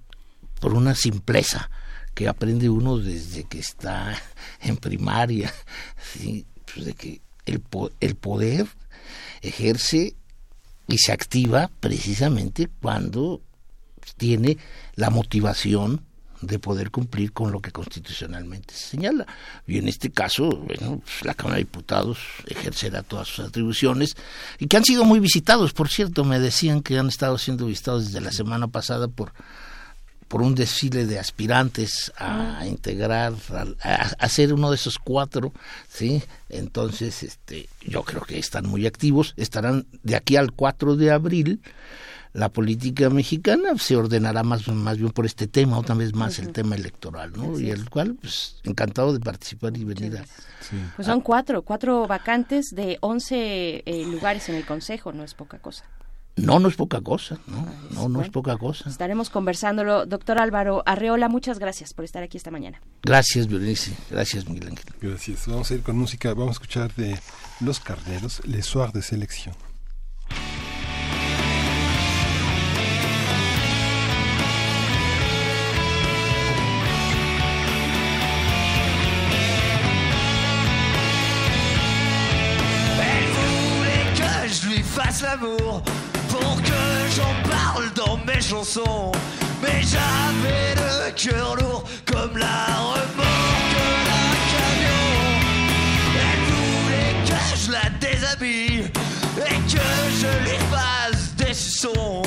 por 0.60 0.74
una 0.74 0.96
simpleza 0.96 1.70
que 2.14 2.28
aprende 2.28 2.70
uno 2.70 2.98
desde 2.98 3.46
que 3.46 3.60
está 3.60 4.16
en 4.62 4.78
primaria, 4.78 5.54
¿sí? 6.14 6.46
Pues 6.74 6.86
de 6.86 6.94
que 6.94 7.22
el, 7.46 7.62
el 8.00 8.16
poder 8.16 8.68
ejerce 9.42 10.16
y 10.88 10.98
se 10.98 11.12
activa 11.12 11.70
precisamente 11.80 12.70
cuando 12.82 13.42
tiene 14.18 14.58
la 14.96 15.10
motivación 15.10 16.04
de 16.42 16.60
poder 16.60 16.90
cumplir 16.90 17.34
con 17.34 17.52
lo 17.52 17.62
que 17.62 17.72
constitucionalmente 17.72 18.74
se 18.74 18.90
señala. 18.90 19.28
Y 19.68 19.78
en 19.78 19.88
este 19.88 20.12
caso, 20.12 20.50
bueno, 20.50 21.00
pues, 21.00 21.24
la 21.24 21.34
Cámara 21.34 21.58
de 21.58 21.64
Diputados 21.64 22.18
ejercerá 22.48 23.04
todas 23.04 23.28
sus 23.28 23.46
atribuciones 23.46 24.16
y 24.60 24.68
que 24.68 24.78
han 24.78 24.84
sido 24.84 25.06
muy 25.06 25.20
visitados, 25.20 25.74
por 25.74 25.90
cierto, 25.90 26.24
me 26.24 26.40
decían 26.40 26.82
que 26.82 26.98
han 26.98 27.08
estado 27.08 27.38
siendo 27.38 27.68
visitados 27.68 28.08
desde 28.08 28.22
la 28.22 28.32
semana 28.32 28.68
pasada 28.68 29.08
por 29.08 29.34
por 30.32 30.42
un 30.42 30.56
desfile 30.56 31.06
de 31.06 31.20
aspirantes 31.20 32.10
a 32.16 32.60
ah. 32.60 32.66
integrar, 32.66 33.34
a, 33.84 34.30
ser 34.30 34.54
uno 34.54 34.70
de 34.70 34.78
esos 34.78 34.98
cuatro, 34.98 35.52
¿sí? 35.90 36.24
Entonces, 36.48 37.24
este, 37.24 37.68
yo 37.82 38.04
creo 38.04 38.22
que 38.22 38.40
están 38.40 38.66
muy 38.66 38.88
activos, 38.88 39.34
estarán 39.36 39.88
de 40.04 40.16
aquí 40.16 40.38
al 40.38 40.54
4 40.54 40.96
de 40.96 41.12
abril, 41.12 41.62
la 42.32 42.48
política 42.48 43.10
mexicana 43.10 43.78
se 43.78 43.98
ordenará 43.98 44.42
más, 44.44 44.66
más 44.70 44.98
bien 44.98 45.10
por 45.10 45.26
este 45.26 45.48
tema, 45.48 45.78
otra 45.78 45.96
vez 45.96 46.16
más 46.16 46.40
el 46.40 46.54
tema 46.54 46.76
electoral, 46.76 47.34
¿no? 47.36 47.60
y 47.60 47.70
el 47.70 47.90
cual, 47.90 48.16
pues, 48.22 48.62
encantado 48.64 49.12
de 49.12 49.20
participar 49.20 49.76
y 49.76 49.84
venir 49.84 50.18
a... 50.18 50.24
Pues 50.96 51.08
son 51.08 51.20
cuatro, 51.20 51.64
cuatro 51.64 52.08
vacantes 52.08 52.74
de 52.74 52.98
once 53.02 53.84
eh, 53.86 54.06
lugares 54.06 54.48
en 54.48 54.56
el 54.56 54.66
Consejo, 54.66 55.12
no 55.12 55.26
es 55.26 55.34
poca 55.34 55.60
cosa. 55.60 55.84
No, 56.38 56.60
no 56.60 56.70
es 56.70 56.76
poca 56.76 57.02
cosa, 57.02 57.40
no, 57.46 57.68
no, 57.92 58.10
no 58.10 58.22
es 58.22 58.30
poca 58.30 58.58
cosa. 58.58 58.90
Estaremos 58.90 59.30
conversándolo. 59.30 60.06
Doctor 60.06 60.40
Álvaro 60.40 60.82
Arreola, 60.86 61.28
muchas 61.30 61.60
gracias 61.60 61.94
por 61.94 62.06
estar 62.06 62.24
aquí 62.24 62.38
esta 62.38 62.52
mañana. 62.52 62.82
Gracias, 63.04 63.48
Violenice. 63.48 63.96
Gracias, 64.10 64.48
Miguel 64.48 64.70
Ángel. 64.70 64.86
Gracias. 65.02 65.48
Vamos 65.48 65.70
a 65.70 65.76
ir 65.76 65.82
con 65.82 65.98
música. 65.98 66.34
Vamos 66.34 66.50
a 66.50 66.52
escuchar 66.54 66.94
de 66.96 67.20
Los 67.60 67.80
Carneros, 67.80 68.42
Les 68.46 68.66
Soir 68.66 68.92
de 68.92 69.02
Selección. 69.02 69.56
fasse 84.92 85.24
l'amour 85.24 85.82
Mais 88.54 89.82
j'avais 89.82 90.76
le 90.76 91.12
cœur 91.12 91.56
lourd 91.56 91.86
comme 92.06 92.38
la 92.38 92.66
remorque 92.76 93.78
d'un 94.06 94.34
camion. 94.52 95.04
Elle 96.20 96.44
voulait 96.52 97.16
que 97.26 97.40
je 97.56 97.72
la 97.72 97.90
déshabille 98.02 98.92
et 99.38 99.56
que 99.74 99.88
je 100.20 100.50
lui 100.50 100.58
fasse 100.70 101.34
des 101.38 101.54
sons. 101.54 102.21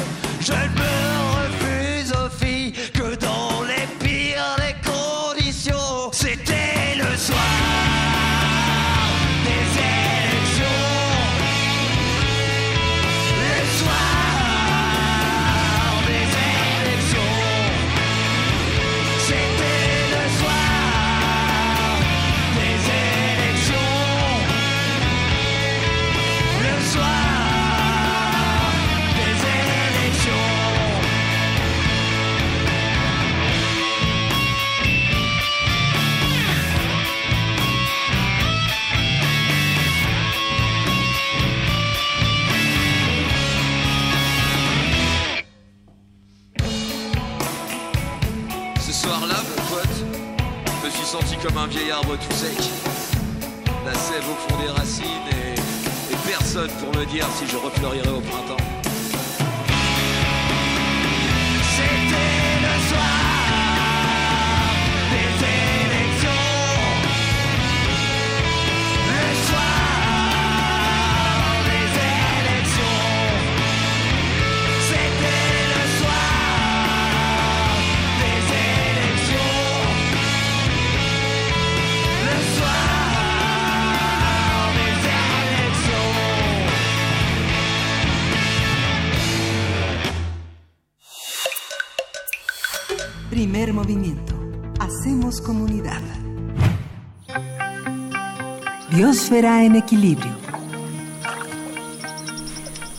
Senti 51.21 51.37
comme 51.37 51.57
un 51.59 51.69
vieil 51.69 51.93
arbre 51.93 52.17
tout 52.17 52.35
sec. 52.35 52.59
La 53.87 53.95
sève 53.95 54.25
au 54.29 54.35
fond 54.35 54.61
des 54.61 54.69
racines 54.69 55.05
et, 55.31 56.13
et 56.13 56.17
personne 56.27 56.71
pour 56.81 56.89
me 56.99 57.07
dire 57.07 57.25
si 57.39 57.47
je 57.47 57.57
refleurirai 57.57 58.11
au 58.11 58.21
printemps. 58.21 58.64
Primer 93.35 93.75
movimiento. 93.75 94.33
Hacemos 94.79 95.41
comunidad. 95.41 96.01
Biosfera 98.93 99.65
en 99.65 99.75
equilibrio. 99.75 100.31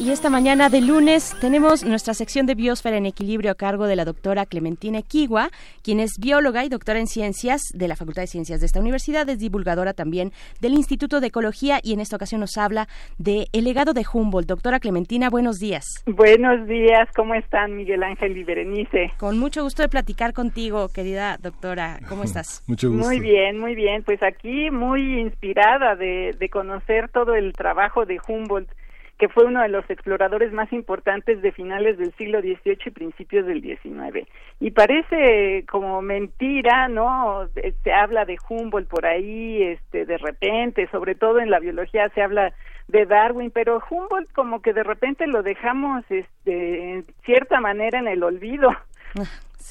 Y 0.05 0.11
esta 0.11 0.29
mañana 0.29 0.69
de 0.69 0.81
lunes 0.81 1.35
tenemos 1.41 1.83
nuestra 1.83 2.13
sección 2.13 2.45
de 2.45 2.53
Biosfera 2.53 2.97
en 2.97 3.07
Equilibrio 3.07 3.49
a 3.49 3.55
cargo 3.55 3.87
de 3.87 3.95
la 3.95 4.05
doctora 4.05 4.45
Clementina 4.45 4.99
Equigua, 4.99 5.49
quien 5.83 5.99
es 5.99 6.19
bióloga 6.19 6.63
y 6.63 6.69
doctora 6.69 6.99
en 6.99 7.07
ciencias 7.07 7.63
de 7.73 7.87
la 7.87 7.95
Facultad 7.95 8.21
de 8.21 8.27
Ciencias 8.27 8.59
de 8.59 8.67
esta 8.67 8.79
universidad, 8.79 9.27
es 9.27 9.39
divulgadora 9.39 9.93
también 9.93 10.31
del 10.61 10.73
Instituto 10.73 11.21
de 11.21 11.27
Ecología 11.27 11.79
y 11.81 11.91
en 11.93 12.01
esta 12.01 12.17
ocasión 12.17 12.41
nos 12.41 12.55
habla 12.55 12.87
de 13.17 13.47
el 13.51 13.63
legado 13.63 13.93
de 13.93 14.05
Humboldt. 14.05 14.47
Doctora 14.47 14.79
Clementina, 14.79 15.31
buenos 15.31 15.57
días. 15.57 15.83
Buenos 16.05 16.67
días, 16.67 17.09
¿cómo 17.15 17.33
están 17.33 17.75
Miguel 17.75 18.03
Ángel 18.03 18.37
y 18.37 18.43
Berenice? 18.43 19.11
Con 19.17 19.39
mucho 19.39 19.63
gusto 19.63 19.81
de 19.81 19.89
platicar 19.89 20.33
contigo, 20.33 20.87
querida 20.89 21.39
doctora. 21.41 21.97
¿Cómo 22.07 22.25
estás? 22.25 22.63
Mucho 22.67 22.91
gusto. 22.91 23.07
Muy 23.07 23.19
bien, 23.19 23.57
muy 23.57 23.73
bien. 23.73 24.03
Pues 24.03 24.21
aquí 24.21 24.69
muy 24.69 25.19
inspirada 25.19 25.95
de, 25.95 26.35
de 26.37 26.49
conocer 26.49 27.09
todo 27.09 27.33
el 27.33 27.53
trabajo 27.53 28.05
de 28.05 28.19
Humboldt, 28.27 28.69
que 29.17 29.29
fue 29.29 29.45
uno 29.45 29.61
de 29.61 29.69
los 29.69 29.89
exploradores 29.89 30.51
más 30.51 30.71
importantes 30.73 31.41
de 31.41 31.51
finales 31.51 31.97
del 31.97 32.13
siglo 32.15 32.41
XVIII 32.41 32.77
y 32.85 32.91
principios 32.91 33.45
del 33.45 33.61
XIX. 33.61 34.27
Y 34.59 34.71
parece 34.71 35.65
como 35.69 36.01
mentira, 36.01 36.87
¿no? 36.89 37.47
Se 37.83 37.93
habla 37.93 38.25
de 38.25 38.37
Humboldt 38.49 38.89
por 38.89 39.05
ahí, 39.05 39.63
este, 39.63 40.05
de 40.05 40.17
repente, 40.17 40.87
sobre 40.91 41.15
todo 41.15 41.39
en 41.39 41.49
la 41.49 41.59
biología 41.59 42.09
se 42.09 42.21
habla 42.21 42.53
de 42.87 43.05
Darwin, 43.05 43.51
pero 43.51 43.81
Humboldt 43.89 44.31
como 44.33 44.61
que 44.61 44.73
de 44.73 44.83
repente 44.83 45.27
lo 45.27 45.43
dejamos, 45.43 46.03
este, 46.09 46.91
en 46.91 47.05
cierta 47.23 47.61
manera 47.61 47.99
en 47.99 48.07
el 48.07 48.21
olvido. 48.23 48.69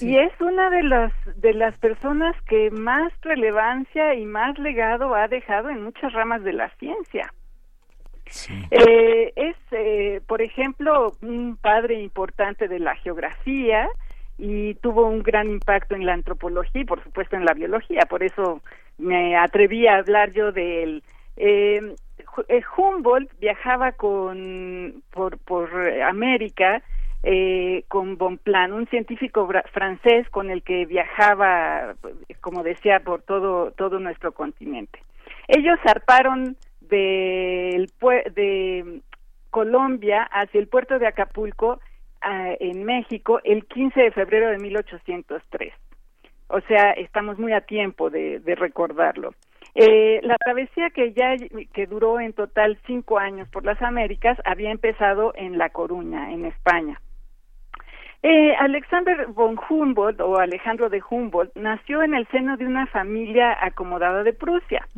Y 0.01 0.17
es 0.17 0.33
una 0.41 0.71
de 0.71 0.83
las 0.83 1.13
de 1.37 1.55
las 1.55 1.77
personas 1.79 2.35
que 2.49 2.71
más 2.71 3.13
relevancia 3.23 4.15
y 4.15 4.25
más 4.25 4.59
legado 4.59 5.15
ha 5.15 5.29
dejado 5.29 5.71
en 5.71 5.85
muchas 5.85 6.13
ramas 6.13 6.43
de 6.43 6.53
la 6.53 6.69
ciencia. 6.79 7.33
Eh, 8.71 9.33
es, 9.37 9.57
eh, 9.71 10.21
por 10.27 10.43
ejemplo, 10.43 11.13
un 11.23 11.57
padre 11.57 12.01
importante 12.01 12.69
de 12.69 12.79
la 12.79 12.97
geografía 12.97 13.89
y 14.39 14.75
tuvo 14.75 15.07
un 15.07 15.23
gran 15.23 15.49
impacto 15.49 15.95
en 15.95 16.07
la 16.07 16.15
antropología 16.15 16.83
y, 16.83 16.85
por 16.85 17.03
supuesto, 17.03 17.37
en 17.37 17.45
la 17.45 17.55
biología. 17.55 18.03
Por 18.09 18.23
eso 18.23 18.61
me 18.99 19.37
atreví 19.37 19.87
a 19.87 19.97
hablar 19.97 20.33
yo 20.33 20.53
de 20.53 20.83
él. 20.83 21.03
Eh, 21.37 21.95
eh, 22.49 22.63
Humboldt 22.77 23.31
viajaba 23.39 23.93
con 23.93 25.03
por, 25.11 25.39
por 25.39 25.71
América 26.03 26.83
eh, 27.27 27.85
con 27.89 28.19
Bonpland, 28.19 28.75
un 28.75 28.87
científico 28.89 29.49
francés 29.73 30.29
con 30.29 30.51
el 30.51 30.63
que 30.63 30.85
viajaba, 30.85 31.95
como 32.43 32.63
decía, 32.63 33.01
por 33.01 33.23
todo 33.23 33.71
todo 33.73 33.99
nuestro 33.99 34.33
continente. 34.33 35.03
Ellos 35.49 35.79
zarparon 35.83 36.57
pue- 36.89 38.33
de 38.35 39.01
Colombia 39.51 40.23
hacia 40.25 40.61
el 40.61 40.69
puerto 40.69 40.99
de 40.99 41.07
Acapulco 41.07 41.81
ah, 42.21 42.55
en 42.61 42.85
México 42.85 43.41
el 43.45 43.67
15 43.67 44.01
de 44.01 44.11
febrero 44.13 44.51
de 44.51 44.59
1803. 44.59 45.73
O 46.49 46.61
sea, 46.63 46.93
estamos 46.93 47.39
muy 47.39 47.53
a 47.53 47.63
tiempo 47.63 48.11
de, 48.11 48.39
de 48.41 48.55
recordarlo. 48.55 49.35
Eh, 49.75 50.21
la 50.23 50.37
travesía 50.37 50.91
que 50.91 51.13
ya 51.13 51.35
que 51.73 51.87
duró 51.87 52.21
en 52.21 52.33
total 52.33 52.79
cinco 52.87 53.19
años 53.19 53.49
por 53.49 53.65
las 53.65 53.81
Américas 53.83 54.39
había 54.45 54.71
empezado 54.71 55.33
en 55.37 55.59
La 55.59 55.71
Coruña, 55.71 56.33
en 56.33 56.45
España. 56.45 57.01
Eh, 58.27 58.55
Alexander 58.59 59.27
von 59.27 59.59
Humboldt 59.69 60.19
o 60.23 60.39
Alejandro 60.39 60.89
de 60.89 61.03
Humboldt 61.11 61.55
nació 61.57 62.03
en 62.03 62.15
el 62.15 62.27
seno 62.29 62.57
de 62.57 62.65
una 62.65 62.87
familia 62.87 63.55
acomodada 63.61 64.23
de 64.23 64.33
Prusia. 64.33 64.89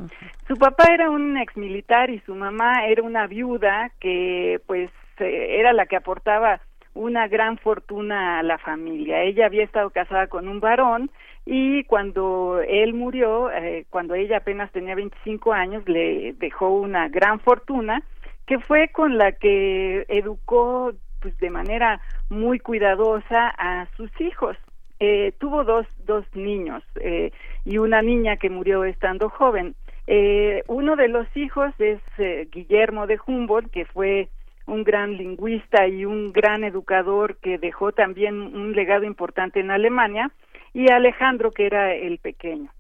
Su 0.47 0.55
papá 0.55 0.85
era 0.95 1.11
un 1.11 1.37
exmilitar 1.37 2.09
y 2.09 2.21
su 2.21 2.37
mamá 2.37 2.87
era 2.87 3.03
una 3.03 3.27
viuda 3.27 3.91
que 3.99 4.61
pues 4.69 4.93
eh, 5.19 5.57
era 5.59 5.73
la 5.73 5.87
que 5.87 5.97
aportaba 5.97 6.61
una 6.95 7.27
gran 7.27 7.59
fortuna 7.59 8.39
a 8.39 8.45
la 8.45 8.59
familia. 8.59 9.23
Ella 9.23 9.47
había 9.47 9.65
estado 9.65 9.91
casada 9.91 10.29
con 10.29 10.47
un 10.47 10.61
varón 10.61 11.11
y 11.45 11.83
cuando 11.83 12.61
él 12.61 12.95
murió, 12.95 13.51
eh, 13.51 13.87
cuando 13.91 14.15
ella 14.15 14.37
apenas 14.37 14.71
tenía 14.71 14.95
25 14.95 15.53
años, 15.53 15.83
le 15.89 16.33
dejó 16.35 16.69
una 16.69 17.09
gran 17.09 17.41
fortuna 17.41 18.05
que 18.47 18.61
fue 18.61 18.87
con 18.91 19.19
la 19.19 19.33
que 19.33 20.07
educó 20.09 20.93
pues 21.27 21.39
de 21.39 21.51
manera 21.51 22.01
muy 22.31 22.61
cuidadosa 22.61 23.49
a 23.59 23.89
sus 23.97 24.13
hijos. 24.21 24.57
Eh, 25.01 25.33
tuvo 25.41 25.65
dos, 25.65 25.85
dos 26.05 26.25
niños 26.35 26.85
eh, 27.01 27.33
y 27.65 27.79
una 27.79 28.01
niña 28.01 28.37
que 28.37 28.49
murió 28.49 28.85
estando 28.85 29.29
joven. 29.29 29.75
Eh, 30.07 30.63
uno 30.69 30.95
de 30.95 31.09
los 31.09 31.27
hijos 31.37 31.75
es 31.81 32.01
eh, 32.19 32.47
Guillermo 32.53 33.09
de 33.09 33.19
Humboldt, 33.27 33.73
que 33.73 33.87
fue 33.87 34.29
un 34.67 34.85
gran 34.85 35.17
lingüista 35.17 35.89
y 35.89 36.05
un 36.05 36.33
gran 36.33 36.63
educador 36.63 37.39
que 37.39 37.59
dejó 37.59 37.91
también 37.91 38.41
un 38.41 38.73
legado 38.73 39.03
importante 39.03 39.59
en 39.59 39.73
Alemania, 39.73 40.31
y 40.75 40.93
Alejandro, 40.93 41.51
que 41.51 41.67
era 41.67 41.93
el 41.93 42.19
pequeño. 42.19 42.71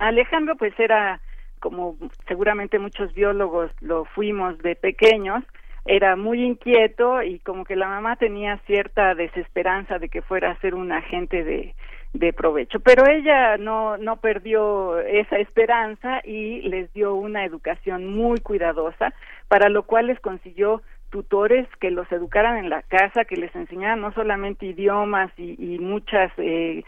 Alejandro, 0.00 0.56
pues 0.56 0.74
era, 0.80 1.20
como 1.60 1.96
seguramente 2.26 2.80
muchos 2.80 3.14
biólogos 3.14 3.70
lo 3.80 4.04
fuimos 4.04 4.58
de 4.58 4.74
pequeños, 4.74 5.44
era 5.84 6.16
muy 6.16 6.44
inquieto 6.44 7.22
y 7.22 7.38
como 7.40 7.64
que 7.64 7.76
la 7.76 7.88
mamá 7.88 8.16
tenía 8.16 8.58
cierta 8.66 9.14
desesperanza 9.14 9.98
de 9.98 10.08
que 10.08 10.22
fuera 10.22 10.50
a 10.50 10.60
ser 10.60 10.74
un 10.74 10.92
agente 10.92 11.42
de, 11.42 11.74
de 12.12 12.32
provecho. 12.32 12.80
Pero 12.80 13.06
ella 13.06 13.56
no, 13.56 13.96
no 13.98 14.16
perdió 14.16 14.98
esa 15.00 15.36
esperanza 15.38 16.20
y 16.24 16.62
les 16.62 16.92
dio 16.92 17.14
una 17.14 17.44
educación 17.44 18.06
muy 18.14 18.40
cuidadosa, 18.40 19.12
para 19.48 19.68
lo 19.68 19.84
cual 19.84 20.06
les 20.06 20.20
consiguió 20.20 20.82
tutores 21.10 21.68
que 21.78 21.90
los 21.90 22.10
educaran 22.10 22.56
en 22.56 22.70
la 22.70 22.82
casa, 22.82 23.24
que 23.24 23.36
les 23.36 23.54
enseñaran 23.54 24.00
no 24.00 24.12
solamente 24.12 24.66
idiomas 24.66 25.30
y, 25.36 25.56
y 25.58 25.78
muchas 25.78 26.32
eh, 26.38 26.84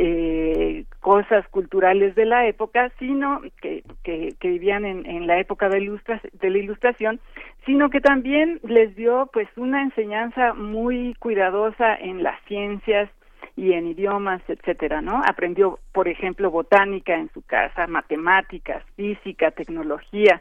eh, 0.00 0.84
cosas 1.00 1.46
culturales 1.48 2.14
de 2.14 2.24
la 2.24 2.46
época, 2.46 2.92
sino 3.00 3.40
que, 3.60 3.82
que, 4.04 4.32
que 4.38 4.48
vivían 4.48 4.84
en, 4.84 5.04
en, 5.06 5.26
la 5.26 5.40
época 5.40 5.68
de, 5.68 5.80
ilustra, 5.80 6.20
de 6.34 6.50
la 6.50 6.58
ilustración, 6.58 7.18
sino 7.66 7.90
que 7.90 8.00
también 8.00 8.60
les 8.62 8.94
dio 8.94 9.28
pues 9.32 9.48
una 9.56 9.82
enseñanza 9.82 10.54
muy 10.54 11.14
cuidadosa 11.18 11.96
en 11.96 12.22
las 12.22 12.40
ciencias 12.44 13.10
y 13.56 13.72
en 13.72 13.88
idiomas, 13.88 14.40
etcétera, 14.46 15.00
¿no? 15.02 15.20
Aprendió, 15.28 15.80
por 15.90 16.06
ejemplo, 16.06 16.48
botánica 16.48 17.16
en 17.16 17.28
su 17.32 17.42
casa, 17.42 17.88
matemáticas, 17.88 18.84
física, 18.94 19.50
tecnología. 19.50 20.40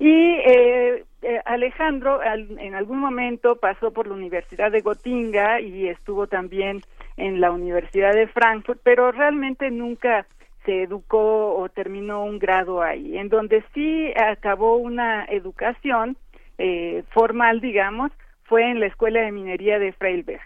Y 0.00 0.10
eh, 0.10 1.04
eh, 1.22 1.40
Alejandro 1.44 2.20
al, 2.20 2.58
en 2.58 2.74
algún 2.74 2.98
momento 2.98 3.54
pasó 3.54 3.92
por 3.92 4.08
la 4.08 4.14
Universidad 4.14 4.72
de 4.72 4.80
Gotinga 4.80 5.60
y 5.60 5.86
estuvo 5.86 6.26
también 6.26 6.80
en 7.20 7.40
la 7.40 7.50
Universidad 7.50 8.12
de 8.12 8.26
Frankfurt, 8.28 8.80
pero 8.82 9.12
realmente 9.12 9.70
nunca 9.70 10.26
se 10.64 10.82
educó 10.82 11.54
o 11.56 11.68
terminó 11.68 12.24
un 12.24 12.38
grado 12.38 12.82
ahí. 12.82 13.18
En 13.18 13.28
donde 13.28 13.62
sí 13.74 14.12
acabó 14.16 14.76
una 14.76 15.24
educación 15.26 16.16
eh, 16.58 17.02
formal, 17.10 17.60
digamos, 17.60 18.12
fue 18.44 18.70
en 18.70 18.80
la 18.80 18.86
Escuela 18.86 19.20
de 19.20 19.32
Minería 19.32 19.78
de 19.78 19.92
Freiberg, 19.92 20.42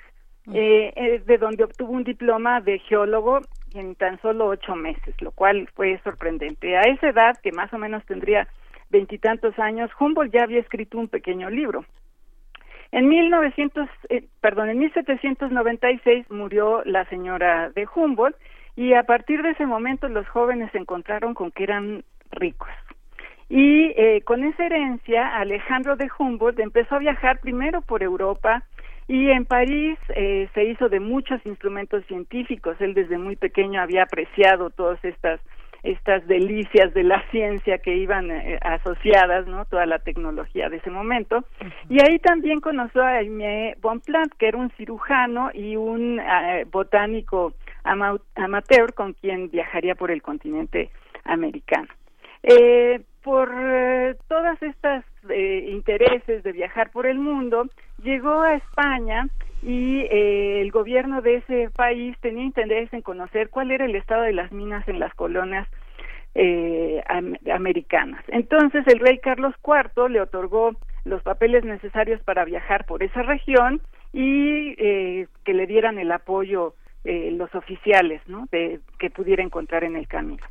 eh, 0.53 0.93
eh, 0.95 1.23
de 1.25 1.39
donde 1.39 1.65
obtuvo 1.65 1.93
un 1.93 2.05
diploma 2.05 2.61
de 2.61 2.79
geólogo 2.81 3.41
en 3.75 3.95
tan 3.95 4.21
solo 4.21 4.47
ocho 4.47 4.77
meses, 4.77 5.15
lo 5.21 5.33
cual 5.33 5.69
fue 5.75 5.99
sorprendente. 6.05 6.77
A 6.77 6.83
esa 6.83 7.09
edad, 7.09 7.37
que 7.43 7.51
más 7.51 7.73
o 7.73 7.79
menos 7.79 8.05
tendría 8.07 8.47
veintitantos 8.91 9.59
años, 9.59 9.91
Humboldt 9.99 10.33
ya 10.33 10.45
había 10.45 10.61
escrito 10.61 10.99
un 10.99 11.09
pequeño 11.09 11.51
libro. 11.51 11.85
En 12.95 13.09
1900, 13.09 13.89
eh, 14.09 14.23
perdón, 14.41 14.71
en 14.71 14.79
1796 14.79 16.31
murió 16.31 16.85
la 16.85 17.05
señora 17.07 17.71
de 17.71 17.89
Humboldt 17.93 18.37
y 18.77 18.93
a 18.93 19.03
partir 19.03 19.43
de 19.43 19.51
ese 19.51 19.67
momento 19.67 20.09
los 20.09 20.29
jóvenes 20.29 20.71
se 20.71 20.79
encontraron 20.79 21.35
con 21.35 21.51
que 21.51 21.65
eran 21.65 22.05
ricos. 22.31 22.69
Y 23.49 23.93
eh, 23.97 24.23
con 24.25 24.45
esa 24.45 24.67
herencia, 24.67 25.27
Alejandro 25.37 25.97
de 25.97 26.09
Humboldt 26.17 26.61
empezó 26.61 26.95
a 26.95 27.01
viajar 27.01 27.41
primero 27.41 27.81
por 27.81 28.05
Europa 28.05 28.63
y 29.09 29.29
en 29.29 29.45
París 29.45 29.99
eh, 30.15 30.49
se 30.55 30.63
hizo 30.63 30.89
de 30.89 31.01
muchos 31.01 31.45
instrumentos 31.47 32.07
científicos. 32.07 32.77
Él 32.79 32.95
desde 32.95 33.19
muy 33.19 33.35
pequeño 33.35 33.83
había 33.83 34.05
apreciado 34.05 34.71
todas 34.71 35.05
estas 35.05 35.41
estas 35.85 36.27
delicias 36.27 36.93
de 36.95 37.05
la 37.05 37.23
ciencia 37.31 37.79
que 37.79 37.95
iban 37.95 38.31
eh, 38.31 38.59
asociadas, 38.63 39.47
¿no? 39.47 39.67
Toda 39.67 39.87
la 39.87 39.99
tecnología 39.99 40.69
de 40.69 40.79
ese 40.79 40.91
momento. 40.91 41.45
Y 41.89 42.03
ahí 42.03 42.19
también 42.19 42.61
conoció 42.61 43.03
a 43.03 43.19
Aimé 43.19 43.77
Bonpland, 43.81 44.33
que 44.39 44.49
era 44.49 44.59
un 44.59 44.71
cirujano 44.73 45.51
y 45.53 45.77
un 45.77 46.19
eh, 46.21 46.65
botánico 46.71 47.53
ama 47.85 48.17
amateur 48.35 48.95
con 48.95 49.13
quien 49.13 49.51
viajaría 49.51 49.95
por 49.95 50.11
el 50.11 50.23
continente 50.23 50.91
americano. 51.25 51.89
Eh, 52.43 53.01
por 53.23 53.51
eh, 53.55 54.17
todas 54.29 54.63
estas 54.63 55.05
eh, 55.31 55.69
intereses 55.71 56.43
de 56.43 56.53
viajar 56.53 56.91
por 56.91 57.07
el 57.07 57.19
mundo, 57.19 57.67
llegó 58.03 58.43
a 58.43 58.55
España 58.55 59.29
y 59.65 60.01
eh, 60.11 60.61
el 60.61 60.71
gobierno 60.71 61.23
de 61.23 61.37
ese 61.37 61.71
país 61.71 62.17
tenía 62.21 62.45
interés 62.45 62.93
en 62.93 63.01
conocer 63.03 63.49
cuál 63.49 63.71
era 63.71 63.87
el 63.87 63.97
estado 63.97 64.23
de 64.23 64.33
las 64.33 64.53
minas 64.53 64.87
en 64.89 64.99
las 64.99 65.15
colonias 65.15 65.67
eh, 66.35 67.03
am 67.09 67.35
americanas. 67.53 68.23
Entonces 68.29 68.87
el 68.87 68.99
rey 68.99 69.19
Carlos 69.19 69.55
IV 69.65 70.11
le 70.11 70.21
otorgó 70.21 70.73
los 71.05 71.23
papeles 71.23 71.65
necesarios 71.65 72.21
para 72.23 72.45
viajar 72.45 72.85
por 72.85 73.03
esa 73.03 73.23
región 73.23 73.81
y 74.13 74.75
eh, 74.79 75.29
que 75.45 75.55
le 75.55 75.67
dieran 75.67 75.99
el 75.99 76.13
apoyo 76.13 76.75
eh, 77.05 77.31
los 77.33 77.55
oficiales 77.55 78.23
¿no? 78.27 78.47
de, 78.51 78.81
que 78.99 79.11
pudiera 79.11 79.43
encontrar 79.43 79.85
en 79.85 79.97
el 79.97 80.07
camino. 80.09 80.43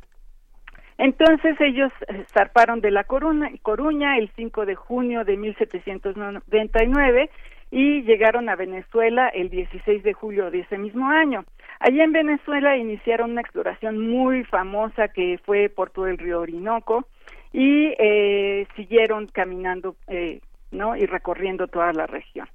Entonces 0.98 1.60
ellos 1.60 1.90
eh, 2.08 2.24
zarparon 2.32 2.80
de 2.80 2.92
la 2.92 3.04
Coruña, 3.04 3.50
Coruña 3.62 4.16
el 4.18 4.30
5 4.36 4.64
de 4.64 4.74
junio 4.74 5.24
de 5.24 5.36
1799 5.36 7.30
y 7.74 8.02
llegaron 8.02 8.48
a 8.48 8.54
Venezuela 8.54 9.26
el 9.30 9.50
16 9.50 10.04
de 10.04 10.12
julio 10.12 10.48
de 10.52 10.60
ese 10.60 10.78
mismo 10.78 11.08
año. 11.08 11.44
Allí 11.80 12.00
en 12.00 12.12
Venezuela 12.12 12.76
iniciaron 12.76 13.32
una 13.32 13.40
exploración 13.40 13.98
muy 13.98 14.44
famosa 14.44 15.08
que 15.08 15.40
fue 15.44 15.68
por 15.68 15.90
todo 15.90 16.06
el 16.06 16.18
río 16.18 16.40
Orinoco 16.40 17.08
y 17.52 17.92
eh, 17.98 18.68
siguieron 18.76 19.26
caminando 19.26 19.96
eh, 20.06 20.40
no 20.70 20.94
y 20.94 21.04
recorriendo 21.06 21.66
toda 21.66 21.92
la 21.92 22.06
región. 22.06 22.46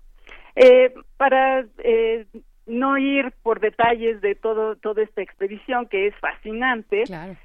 Eh, 0.56 0.94
para 1.18 1.66
eh, 1.80 2.26
no 2.66 2.98
ir 2.98 3.34
por 3.44 3.60
detalles 3.60 4.22
de 4.22 4.36
todo 4.36 4.78
toda 4.78 5.04
esta 5.04 5.22
expedición 5.22 5.88
que 5.88 6.08
es 6.08 6.16
fascinante, 6.16 7.04
claro. 7.04 7.36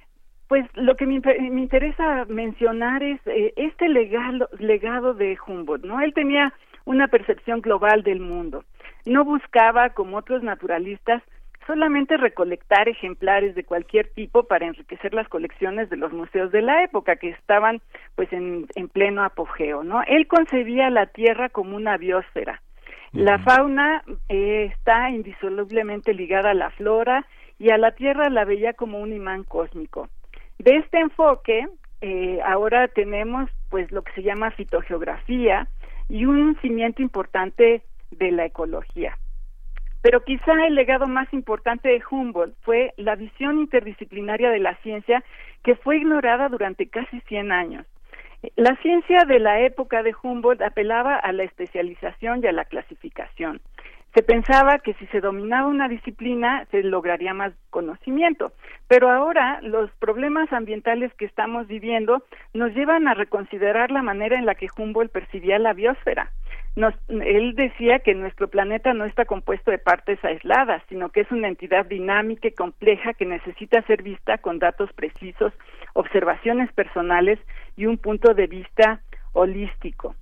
pues 0.47 0.65
lo 0.75 0.95
que 0.95 1.07
me, 1.07 1.19
me, 1.19 1.61
interesa 1.61 2.25
mencionar 2.29 3.03
es 3.03 3.21
eh, 3.27 3.53
este 3.57 3.89
legado, 3.89 4.49
legado 4.61 5.13
de 5.13 5.37
Humboldt, 5.45 5.85
¿no? 5.85 6.01
Él 6.01 6.15
tenía 6.15 6.53
una 6.85 7.09
percepción 7.09 7.61
global 7.61 8.03
del 8.03 8.21
mundo. 8.21 8.65
No 9.07 9.25
buscaba, 9.25 9.91
como 9.91 10.17
otros 10.17 10.43
naturalistas, 10.43 11.23
solamente 11.67 12.17
recolectar 12.17 12.89
ejemplares 12.89 13.55
de 13.55 13.65
cualquier 13.65 14.09
tipo 14.09 14.45
para 14.45 14.67
enriquecer 14.67 15.15
las 15.15 15.29
colecciones 15.29 15.89
de 15.91 15.97
los 15.97 16.13
museos 16.13 16.53
de 16.53 16.63
la 16.63 16.83
época 16.83 17.17
que 17.17 17.31
estaban 17.31 17.81
pues 18.17 18.33
en, 18.33 18.67
en 18.75 18.89
pleno 18.89 19.25
apogeo, 19.25 19.83
¿no? 19.83 20.03
Él 20.07 20.27
concebía 20.27 20.91
la 20.91 21.07
Tierra 21.07 21.49
como 21.49 21.77
una 21.77 21.97
biosfera. 21.97 22.61
La 23.13 23.39
fauna 23.39 24.03
eh, 24.29 24.73
está 24.75 25.09
indisolublemente 25.11 26.13
ligada 26.13 26.51
a 26.51 26.55
la 26.55 26.71
flora 26.71 27.25
y 27.61 27.71
a 27.71 27.79
la 27.79 27.93
Tierra 27.93 28.29
la 28.29 28.45
veía 28.45 28.73
como 28.73 28.99
un 28.99 29.13
imán 29.13 29.45
cósmico. 29.45 30.09
De 30.59 30.77
este 30.79 30.99
enfoque, 30.99 31.69
eh, 32.01 32.41
ahora 32.45 32.89
tenemos 32.89 33.49
pues 33.71 33.93
lo 33.93 34.03
que 34.03 34.13
se 34.13 34.23
llama 34.25 34.51
fitogeografía 34.51 35.69
y 36.09 36.25
un 36.25 36.57
cimiento 36.61 37.03
importante 37.03 37.83
de 38.11 38.31
la 38.33 38.47
ecología. 38.47 39.17
Pero 40.03 40.23
quizá 40.23 40.67
el 40.67 40.75
legado 40.75 41.07
más 41.07 41.33
importante 41.33 41.89
de 41.89 42.03
Humboldt 42.11 42.55
fue 42.61 42.93
la 42.99 43.17
visión 43.17 43.59
interdisciplinaria 43.59 44.51
de 44.51 44.59
la 44.59 44.77
ciencia 44.83 45.25
que 45.63 45.77
fue 45.77 45.97
ignorada 45.97 46.49
durante 46.51 46.89
casi 46.89 47.21
100 47.21 47.53
años. 47.53 47.87
La 48.57 48.77
ciencia 48.83 49.25
de 49.25 49.39
la 49.39 49.61
época 49.61 50.03
de 50.03 50.15
Humboldt 50.23 50.61
apelaba 50.61 51.17
a 51.17 51.33
la 51.33 51.45
especialización 51.45 52.43
y 52.43 52.49
a 52.49 52.53
la 52.53 52.67
clasificación. 52.67 53.63
Se 54.15 54.23
pensaba 54.23 54.79
que 54.79 54.95
si 54.95 55.07
se 55.07 55.21
dominaba 55.21 55.67
una 55.67 55.89
disciplina 55.89 56.67
se 56.71 56.85
lograría 56.85 57.35
más 57.35 57.53
conocimiento, 57.71 58.53
pero 58.87 59.11
ahora 59.11 59.61
los 59.63 59.91
problemas 59.97 60.53
ambientales 60.53 61.13
que 61.15 61.25
estamos 61.25 61.67
viviendo 61.67 62.23
nos 62.53 62.73
llevan 62.75 63.09
a 63.09 63.15
reconsiderar 63.15 63.91
la 63.91 64.03
manera 64.03 64.39
en 64.39 64.47
la 64.47 64.55
que 64.55 64.69
Humboldt 64.77 65.11
percibía 65.11 65.59
la 65.59 65.73
biosfera. 65.73 66.31
Él 67.09 67.55
decía 67.57 68.01
que 68.01 68.15
nuestro 68.15 68.47
planeta 68.47 68.95
no 68.95 69.05
está 69.05 69.25
compuesto 69.25 69.73
de 69.73 69.79
partes 69.79 70.25
aisladas, 70.25 70.83
sino 70.89 71.09
que 71.09 71.23
es 71.23 71.31
una 71.33 71.49
entidad 71.49 71.87
dinámica 71.87 72.47
y 72.47 72.53
compleja 72.53 73.15
que 73.15 73.27
necesita 73.27 73.83
ser 73.83 74.03
vista 74.03 74.39
con 74.39 74.61
datos 74.61 74.93
precisos, 74.93 75.53
observaciones 75.93 76.73
personales 76.73 77.41
y 77.77 77.87
un 77.87 77.99
punto 77.99 78.33
de 78.33 78.47
vista 78.47 79.01
holístico. 79.33 80.15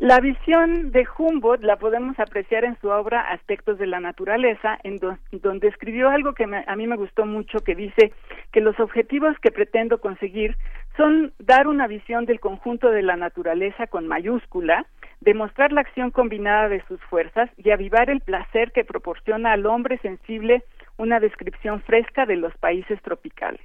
La 0.00 0.18
visión 0.18 0.92
de 0.92 1.06
Humboldt 1.18 1.62
la 1.62 1.76
podemos 1.76 2.18
apreciar 2.18 2.64
en 2.64 2.74
su 2.80 2.88
obra 2.88 3.20
Aspectos 3.20 3.76
de 3.76 3.86
la 3.86 4.00
Naturaleza, 4.00 4.78
en 4.82 4.96
do 4.96 5.18
donde 5.30 5.68
escribió 5.68 6.08
algo 6.08 6.32
que 6.32 6.46
me, 6.46 6.64
a 6.66 6.74
mí 6.74 6.86
me 6.86 6.96
gustó 6.96 7.26
mucho, 7.26 7.58
que 7.58 7.74
dice 7.74 8.10
que 8.50 8.62
los 8.62 8.80
objetivos 8.80 9.38
que 9.40 9.50
pretendo 9.50 10.00
conseguir 10.00 10.56
son 10.96 11.34
dar 11.38 11.68
una 11.68 11.86
visión 11.86 12.24
del 12.24 12.40
conjunto 12.40 12.90
de 12.90 13.02
la 13.02 13.16
naturaleza 13.16 13.88
con 13.88 14.08
mayúscula, 14.08 14.86
demostrar 15.20 15.70
la 15.70 15.82
acción 15.82 16.10
combinada 16.10 16.70
de 16.70 16.82
sus 16.88 16.98
fuerzas 17.02 17.50
y 17.58 17.70
avivar 17.70 18.08
el 18.08 18.20
placer 18.20 18.72
que 18.72 18.86
proporciona 18.86 19.52
al 19.52 19.66
hombre 19.66 19.98
sensible 19.98 20.62
una 20.96 21.20
descripción 21.20 21.82
fresca 21.82 22.24
de 22.24 22.36
los 22.36 22.56
países 22.56 22.98
tropicales. 23.02 23.60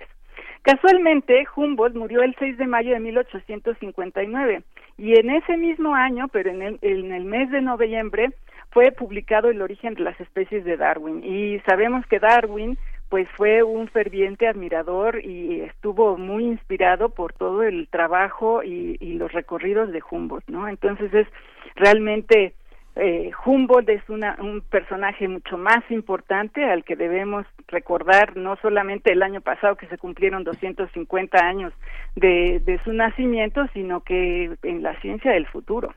Casualmente, 0.63 1.45
Humboldt 1.55 1.95
murió 1.95 2.23
el 2.23 2.35
6 2.39 2.57
de 2.57 2.67
mayo 2.67 2.91
de 2.93 2.99
1859 2.99 4.63
y 4.97 5.19
en 5.19 5.29
ese 5.29 5.57
mismo 5.57 5.93
año, 5.93 6.27
pero 6.29 6.49
en 6.49 6.79
el, 6.81 7.25
mes 7.25 7.51
de 7.51 7.61
noviembre, 7.61 8.31
fue 8.71 8.91
publicado 8.91 9.49
El 9.49 9.61
origen 9.61 9.93
de 9.93 10.03
las 10.03 10.19
especies 10.19 10.63
de 10.63 10.77
Darwin. 10.77 11.23
Y 11.23 11.59
sabemos 11.61 12.05
que 12.07 12.19
Darwin 12.19 12.77
pues 13.09 13.27
fue 13.37 13.61
un 13.61 13.87
ferviente 13.87 14.47
admirador 14.47 15.23
y 15.23 15.61
estuvo 15.61 16.17
muy 16.17 16.45
inspirado 16.45 17.09
por 17.09 17.33
todo 17.33 17.61
el 17.63 17.87
trabajo 17.89 18.63
y, 18.63 18.97
y 18.99 19.13
los 19.13 19.31
recorridos 19.31 19.91
de 19.91 20.01
Humboldt, 20.09 20.49
¿no? 20.49 20.67
Entonces 20.67 21.13
es 21.13 21.27
realmente 21.75 22.53
eh, 22.95 23.31
Humboldt 23.45 23.89
es 23.89 24.09
una, 24.09 24.37
un 24.39 24.61
personaje 24.61 25.27
mucho 25.27 25.57
más 25.57 25.83
importante 25.89 26.63
al 26.63 26.85
que 26.85 26.95
debemos 26.95 27.45
recordar 27.67 28.37
no 28.37 28.55
solamente 28.61 29.11
el 29.11 29.21
año 29.21 29.41
pasado 29.41 29.75
que 29.75 29.87
se 29.87 29.97
cumplieron 29.97 30.45
250 30.45 31.37
años 31.37 31.73
de, 32.15 32.61
de 32.63 32.81
su 32.83 32.93
nacimiento, 32.93 33.67
sino 33.73 34.01
que 34.01 34.57
en 34.63 34.81
la 34.81 34.99
ciencia 35.01 35.31
del 35.31 35.45
futuro. 35.47 35.93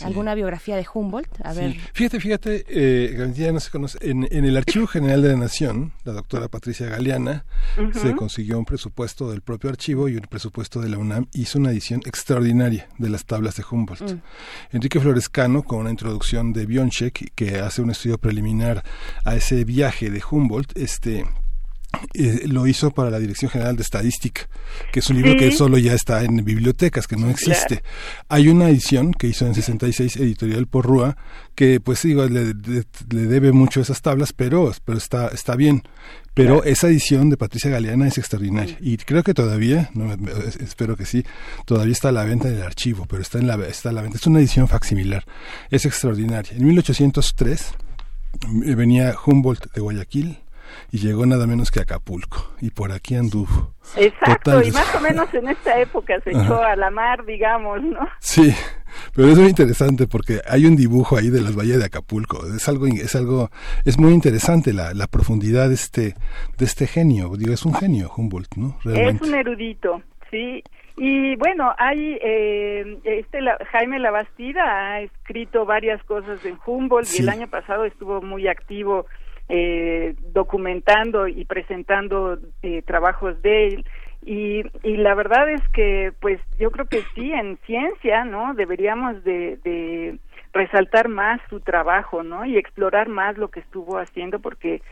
¿Alguna 0.00 0.34
biografía 0.34 0.76
de 0.76 0.86
Humboldt? 0.92 1.28
A 1.42 1.54
ver. 1.54 1.72
Sí. 1.72 1.80
Fíjate, 1.94 2.20
fíjate, 2.20 2.64
eh, 2.68 3.32
ya 3.34 3.50
no 3.52 3.60
se 3.60 3.70
conoce. 3.70 3.98
En, 4.02 4.28
en, 4.30 4.44
el 4.44 4.56
Archivo 4.56 4.86
General 4.86 5.22
de 5.22 5.30
la 5.30 5.36
Nación, 5.36 5.92
la 6.04 6.12
doctora 6.12 6.48
Patricia 6.48 6.86
Galeana 6.86 7.44
se 7.94 8.14
consiguió 8.14 8.58
un 8.58 8.64
presupuesto 8.64 9.30
del 9.30 9.40
propio 9.40 9.70
archivo 9.70 10.08
y 10.08 10.16
un 10.16 10.22
presupuesto 10.22 10.80
de 10.80 10.90
la 10.90 10.98
UNAM. 10.98 11.26
Hizo 11.32 11.58
una 11.58 11.70
edición 11.70 12.02
extraordinaria 12.04 12.88
de 12.98 13.08
las 13.08 13.24
tablas 13.24 13.56
de 13.56 13.64
Humboldt. 13.68 14.12
Mm. 14.12 14.20
Enrique 14.72 15.00
Florescano, 15.00 15.62
con 15.62 15.80
una 15.80 15.90
introducción 15.90 16.52
de 16.52 16.66
Bionchek, 16.66 17.32
que 17.34 17.60
hace 17.60 17.80
un 17.80 17.90
estudio 17.90 18.18
preliminar 18.18 18.84
a 19.24 19.34
ese 19.34 19.64
viaje 19.64 20.10
de 20.10 20.22
Humboldt, 20.30 20.76
este 20.76 21.24
eh, 22.14 22.42
lo 22.46 22.66
hizo 22.66 22.90
para 22.90 23.10
la 23.10 23.18
Dirección 23.18 23.50
General 23.50 23.76
de 23.76 23.82
Estadística, 23.82 24.48
que 24.92 25.00
es 25.00 25.10
un 25.10 25.16
libro 25.16 25.32
Sí. 25.32 25.38
que 25.38 25.50
solo 25.52 25.78
ya 25.78 25.92
está 25.94 26.22
en 26.24 26.44
bibliotecas, 26.44 27.06
que 27.06 27.16
no 27.16 27.28
existe. 27.30 27.82
Hay 28.28 28.48
una 28.48 28.68
edición 28.68 29.12
que 29.12 29.26
hizo 29.28 29.46
en 29.46 29.54
66, 29.54 30.16
editorial 30.16 30.66
por 30.66 30.86
Rúa, 30.86 31.16
que 31.54 31.80
pues 31.80 32.02
digo, 32.02 32.26
le, 32.26 32.46
le- 32.54 32.84
le 33.10 33.22
debe 33.26 33.52
mucho 33.52 33.80
esas 33.80 34.02
tablas, 34.02 34.32
pero, 34.32 34.72
pero 34.84 34.98
está, 34.98 35.28
está 35.28 35.56
bien. 35.56 35.82
Pero 36.34 36.64
esa 36.64 36.88
edición 36.88 37.30
de 37.30 37.38
Patricia 37.38 37.70
Galeana 37.70 38.06
es 38.08 38.18
extraordinaria. 38.18 38.76
Y 38.80 38.98
creo 38.98 39.22
que 39.22 39.32
todavía, 39.32 39.88
no, 39.94 40.12
espero 40.60 40.94
que 40.94 41.06
sí, 41.06 41.24
todavía 41.64 41.92
está 41.92 42.10
a 42.10 42.12
la 42.12 42.24
venta 42.24 42.48
en 42.48 42.56
el 42.56 42.62
archivo, 42.62 43.06
pero 43.08 43.22
está, 43.22 43.38
en 43.38 43.46
la, 43.46 43.54
está 43.66 43.88
a 43.88 43.92
la 43.92 44.02
venta. 44.02 44.18
Es 44.18 44.26
una 44.26 44.40
edición 44.40 44.68
facsimilar. 44.68 45.24
Es 45.70 45.86
extraordinaria. 45.86 46.52
En 46.54 46.66
1803 46.66 47.72
eh, 48.66 48.74
venía 48.74 49.14
Humboldt 49.24 49.72
de 49.72 49.80
Guayaquil 49.80 50.38
y 50.96 50.98
llegó 50.98 51.26
nada 51.26 51.46
menos 51.46 51.70
que 51.70 51.80
a 51.80 51.82
Acapulco. 51.82 52.54
Y 52.60 52.70
por 52.70 52.90
aquí 52.90 53.14
anduvo. 53.16 53.74
Exacto, 53.96 54.52
Total, 54.52 54.66
y 54.66 54.72
más 54.72 54.94
o 54.94 55.00
menos 55.00 55.32
en 55.34 55.48
esta 55.48 55.78
época 55.78 56.18
se 56.24 56.30
Ajá. 56.30 56.42
echó 56.44 56.62
a 56.62 56.74
la 56.74 56.90
mar, 56.90 57.24
digamos, 57.26 57.82
¿no? 57.82 58.00
Sí, 58.18 58.52
pero 59.14 59.28
es 59.28 59.38
muy 59.38 59.48
interesante 59.50 60.06
porque 60.06 60.40
hay 60.48 60.64
un 60.64 60.74
dibujo 60.74 61.16
ahí 61.18 61.28
de 61.28 61.42
las 61.42 61.54
bahías 61.54 61.78
de 61.78 61.84
Acapulco. 61.84 62.46
Es 62.46 62.66
algo, 62.68 62.86
es 62.86 63.14
algo, 63.14 63.50
es 63.84 63.98
muy 63.98 64.12
interesante 64.12 64.72
la, 64.72 64.94
la 64.94 65.06
profundidad 65.06 65.68
de 65.68 65.74
este, 65.74 66.14
de 66.56 66.64
este 66.64 66.86
genio. 66.86 67.30
Digo, 67.36 67.52
es 67.52 67.64
un 67.66 67.74
genio 67.74 68.10
Humboldt, 68.16 68.56
¿no? 68.56 68.78
Realmente. 68.82 69.22
Es 69.24 69.28
un 69.30 69.34
erudito, 69.36 70.02
sí. 70.30 70.62
Y 70.98 71.36
bueno, 71.36 71.74
hay 71.76 72.16
eh, 72.22 72.98
este 73.04 73.42
la- 73.42 73.58
Jaime 73.70 73.98
Labastida 73.98 74.62
ha 74.94 75.00
escrito 75.02 75.66
varias 75.66 76.02
cosas 76.04 76.42
en 76.46 76.58
Humboldt 76.64 77.08
y 77.18 77.20
el 77.20 77.28
año 77.28 77.48
pasado 77.48 77.84
estuvo 77.84 78.22
muy 78.22 78.48
activo 78.48 79.04
eh, 79.48 80.14
documentando 80.32 81.28
y 81.28 81.44
presentando 81.44 82.38
eh, 82.62 82.82
trabajos 82.82 83.40
de 83.42 83.68
él. 83.68 83.86
Y, 84.24 84.64
la 84.82 85.14
verdad 85.14 85.48
es 85.50 85.62
que, 85.68 86.12
pues 86.20 86.40
yo 86.58 86.70
creo 86.72 86.86
que 86.86 87.02
sí, 87.14 87.32
en 87.32 87.58
ciencia, 87.58 88.24
¿no? 88.24 88.54
Deberíamos 88.54 89.22
de, 89.22 89.58
de 89.62 90.18
resaltar 90.52 91.08
más 91.08 91.40
su 91.48 91.60
trabajo, 91.60 92.24
¿no? 92.24 92.44
Y 92.44 92.56
explorar 92.56 93.08
más 93.08 93.38
lo 93.38 93.48
que 93.48 93.60
estuvo 93.60 93.98
haciendo 93.98 94.40
porque 94.40 94.82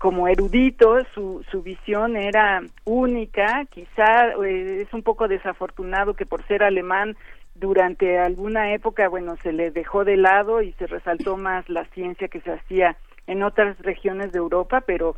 como 0.00 0.28
erudito 0.28 0.96
su, 1.14 1.44
su 1.50 1.62
visión 1.62 2.16
era 2.16 2.62
única, 2.86 3.66
quizá 3.66 4.28
eh, 4.46 4.80
es 4.80 4.94
un 4.94 5.02
poco 5.02 5.28
desafortunado 5.28 6.14
que 6.14 6.24
por 6.24 6.42
ser 6.46 6.62
alemán 6.62 7.18
durante 7.54 8.18
alguna 8.18 8.72
época, 8.72 9.08
bueno, 9.08 9.36
se 9.42 9.52
le 9.52 9.70
dejó 9.70 10.06
de 10.06 10.16
lado 10.16 10.62
y 10.62 10.72
se 10.72 10.86
resaltó 10.86 11.36
más 11.36 11.68
la 11.68 11.84
ciencia 11.92 12.28
que 12.28 12.40
se 12.40 12.50
hacía 12.50 12.96
en 13.26 13.42
otras 13.42 13.78
regiones 13.80 14.32
de 14.32 14.38
Europa, 14.38 14.82
pero 14.86 15.16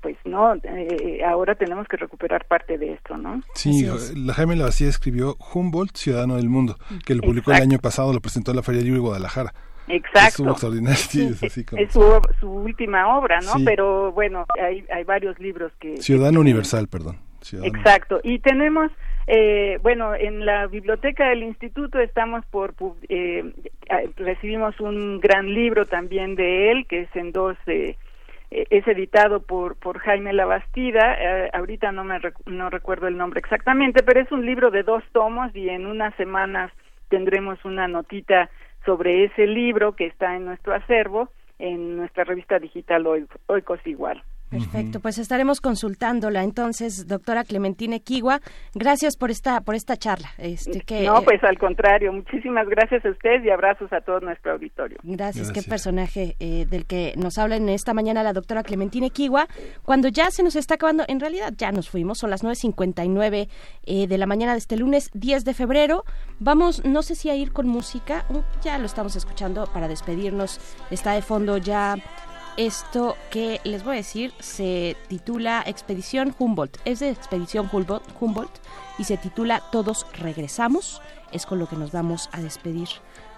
pues 0.00 0.18
no, 0.26 0.54
eh, 0.64 1.24
ahora 1.24 1.54
tenemos 1.54 1.88
que 1.88 1.96
recuperar 1.96 2.44
parte 2.46 2.76
de 2.76 2.92
esto, 2.92 3.16
¿no? 3.16 3.40
Sí, 3.54 3.86
la 4.14 4.34
Jaime 4.34 4.54
Lavacía 4.54 4.88
escribió 4.88 5.36
Humboldt, 5.54 5.96
Ciudadano 5.96 6.36
del 6.36 6.50
Mundo, 6.50 6.76
que 7.06 7.14
lo 7.14 7.22
publicó 7.22 7.52
el 7.52 7.62
año 7.62 7.78
pasado, 7.78 8.12
lo 8.12 8.20
presentó 8.20 8.50
en 8.50 8.58
la 8.58 8.62
Feria 8.62 8.82
Libre 8.82 8.98
de 8.98 9.06
Guadalajara. 9.06 9.54
Exacto. 9.88 10.28
Estuvo 10.28 10.50
extraordinario, 10.50 10.96
sí, 10.96 11.22
es 11.22 11.42
así 11.42 11.64
como 11.64 11.80
Es 11.80 11.92
su, 11.92 12.02
su 12.38 12.50
última 12.50 13.16
obra, 13.16 13.40
¿no? 13.40 13.54
Sí. 13.54 13.64
Pero 13.64 14.12
bueno, 14.12 14.44
hay, 14.62 14.84
hay 14.92 15.04
varios 15.04 15.38
libros 15.38 15.72
que... 15.80 15.96
Ciudadano 15.96 16.40
Universal, 16.40 16.88
perdón. 16.88 17.18
Ciudadano. 17.40 17.76
Exacto. 17.76 18.20
Y 18.22 18.40
tenemos, 18.40 18.90
eh, 19.26 19.78
bueno, 19.82 20.14
en 20.14 20.44
la 20.44 20.66
biblioteca 20.66 21.28
del 21.28 21.42
instituto 21.42 21.98
estamos 21.98 22.44
por, 22.46 22.74
eh, 23.08 23.52
recibimos 24.16 24.78
un 24.80 25.20
gran 25.20 25.52
libro 25.52 25.86
también 25.86 26.34
de 26.34 26.70
él, 26.70 26.86
que 26.86 27.02
es 27.02 27.16
en 27.16 27.32
dos, 27.32 27.56
eh, 27.66 27.96
eh, 28.50 28.66
es 28.70 28.86
editado 28.86 29.40
por, 29.40 29.76
por 29.76 29.98
Jaime 29.98 30.32
Labastida, 30.32 31.16
eh, 31.18 31.50
ahorita 31.52 31.92
no 31.92 32.04
me 32.04 32.20
no 32.46 32.70
recuerdo 32.70 33.08
el 33.08 33.16
nombre 33.16 33.40
exactamente, 33.40 34.02
pero 34.02 34.20
es 34.20 34.30
un 34.30 34.44
libro 34.44 34.70
de 34.70 34.82
dos 34.82 35.02
tomos 35.12 35.54
y 35.56 35.70
en 35.70 35.86
unas 35.86 36.14
semanas 36.16 36.70
tendremos 37.08 37.64
una 37.64 37.88
notita 37.88 38.50
sobre 38.84 39.24
ese 39.24 39.46
libro 39.46 39.96
que 39.96 40.06
está 40.06 40.36
en 40.36 40.44
nuestro 40.44 40.74
acervo 40.74 41.30
en 41.58 41.96
nuestra 41.96 42.24
revista 42.24 42.58
digital 42.58 43.06
Oikos 43.46 43.80
Igual. 43.86 44.22
Perfecto, 44.54 45.00
pues 45.00 45.18
estaremos 45.18 45.60
consultándola 45.60 46.42
entonces, 46.44 47.06
doctora 47.08 47.44
Clementine 47.44 48.00
Kiwa. 48.00 48.40
Gracias 48.74 49.16
por 49.16 49.30
esta 49.30 49.60
por 49.62 49.74
esta 49.74 49.96
charla. 49.96 50.28
Este 50.38 50.80
que 50.80 51.02
No, 51.02 51.22
pues 51.22 51.42
al 51.42 51.58
contrario, 51.58 52.12
muchísimas 52.12 52.68
gracias 52.68 53.04
a 53.04 53.10
usted 53.10 53.42
y 53.42 53.50
abrazos 53.50 53.92
a 53.92 54.00
todo 54.00 54.20
nuestro 54.20 54.52
auditorio. 54.52 54.98
Gracias, 55.02 55.50
qué 55.52 55.62
personaje 55.62 56.36
eh, 56.38 56.66
del 56.68 56.86
que 56.86 57.14
nos 57.16 57.38
habla 57.38 57.56
en 57.56 57.68
esta 57.68 57.94
mañana 57.94 58.22
la 58.22 58.32
doctora 58.32 58.62
Clementine 58.62 59.10
Kiwa. 59.10 59.48
Cuando 59.82 60.08
ya 60.08 60.30
se 60.30 60.42
nos 60.42 60.56
está 60.56 60.74
acabando, 60.74 61.04
en 61.08 61.20
realidad 61.20 61.52
ya 61.56 61.72
nos 61.72 61.90
fuimos, 61.90 62.18
son 62.18 62.30
las 62.30 62.44
9.59 62.44 63.48
eh, 63.86 64.06
de 64.06 64.18
la 64.18 64.26
mañana 64.26 64.52
de 64.52 64.58
este 64.58 64.76
lunes 64.76 65.10
10 65.14 65.44
de 65.44 65.54
febrero. 65.54 66.04
Vamos, 66.38 66.84
no 66.84 67.02
sé 67.02 67.14
si 67.14 67.30
a 67.30 67.34
ir 67.34 67.52
con 67.52 67.66
música, 67.66 68.24
uh, 68.30 68.42
ya 68.62 68.78
lo 68.78 68.86
estamos 68.86 69.16
escuchando 69.16 69.66
para 69.72 69.88
despedirnos. 69.88 70.60
Está 70.90 71.12
de 71.12 71.22
fondo 71.22 71.58
ya 71.58 71.96
esto 72.56 73.16
que 73.30 73.60
les 73.64 73.84
voy 73.84 73.94
a 73.94 73.96
decir 73.96 74.32
se 74.40 74.96
titula 75.08 75.62
Expedición 75.66 76.34
Humboldt. 76.38 76.78
Es 76.84 77.00
de 77.00 77.10
Expedición 77.10 77.68
Humboldt, 77.72 78.02
Humboldt 78.20 78.52
y 78.98 79.04
se 79.04 79.16
titula 79.16 79.62
Todos 79.72 80.06
regresamos. 80.18 81.00
Es 81.32 81.46
con 81.46 81.58
lo 81.58 81.66
que 81.68 81.76
nos 81.76 81.92
vamos 81.92 82.28
a 82.32 82.40
despedir. 82.40 82.88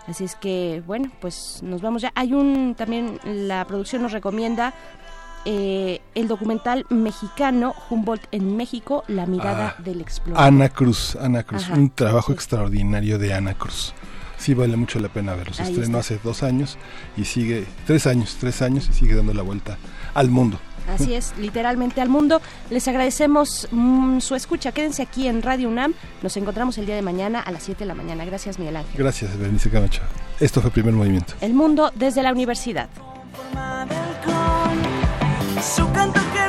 Así 0.06 0.24
es 0.24 0.36
que, 0.36 0.82
bueno, 0.86 1.10
pues 1.20 1.60
nos 1.62 1.80
vamos 1.82 2.02
ya. 2.02 2.12
Hay 2.14 2.32
un, 2.32 2.74
también 2.76 3.18
la 3.24 3.64
producción 3.64 4.02
nos 4.02 4.12
recomienda 4.12 4.72
eh, 5.44 6.00
el 6.14 6.28
documental 6.28 6.86
mexicano 6.90 7.74
Humboldt 7.90 8.26
en 8.32 8.56
México, 8.56 9.02
La 9.08 9.26
mirada 9.26 9.76
Ah, 9.78 9.82
del 9.82 10.00
explorador. 10.00 10.46
Ana 10.46 10.68
Cruz, 10.68 11.16
Ana 11.16 11.42
Cruz, 11.42 11.64
Ajá, 11.64 11.74
un 11.74 11.90
trabajo 11.90 12.32
extraordinario 12.32 13.18
de 13.18 13.32
Ana 13.34 13.54
Cruz. 13.54 13.94
Sí 14.46 14.54
vale 14.54 14.76
mucho 14.76 15.00
la 15.00 15.08
pena 15.08 15.34
verlo. 15.34 15.52
Se 15.52 15.64
Ahí 15.64 15.72
estrenó 15.72 15.98
hace 15.98 16.20
dos 16.22 16.44
años 16.44 16.78
y 17.16 17.24
sigue, 17.24 17.66
tres 17.84 18.06
años, 18.06 18.36
tres 18.38 18.62
años 18.62 18.88
y 18.88 18.92
sigue 18.92 19.16
dando 19.16 19.34
la 19.34 19.42
vuelta 19.42 19.76
al 20.14 20.30
mundo. 20.30 20.60
Así 20.88 21.14
es, 21.14 21.34
literalmente 21.36 22.00
al 22.00 22.08
mundo. 22.08 22.40
Les 22.70 22.86
agradecemos 22.86 23.66
mm, 23.72 24.20
su 24.20 24.36
escucha. 24.36 24.70
Quédense 24.70 25.02
aquí 25.02 25.26
en 25.26 25.42
Radio 25.42 25.68
UNAM. 25.68 25.94
Nos 26.22 26.36
encontramos 26.36 26.78
el 26.78 26.86
día 26.86 26.94
de 26.94 27.02
mañana 27.02 27.40
a 27.40 27.50
las 27.50 27.64
7 27.64 27.80
de 27.80 27.86
la 27.86 27.94
mañana. 27.94 28.24
Gracias, 28.24 28.60
Miguel 28.60 28.76
Ángel. 28.76 28.94
Gracias, 28.96 29.36
Berenice 29.36 29.68
Camacho. 29.68 30.02
Esto 30.38 30.62
fue 30.62 30.70
Primer 30.70 30.94
Movimiento. 30.94 31.34
El 31.40 31.52
mundo 31.52 31.90
desde 31.96 32.22
la 32.22 32.30
universidad. 32.30 32.88
Su 35.60 35.90
canto 35.90 36.20
que 36.32 36.48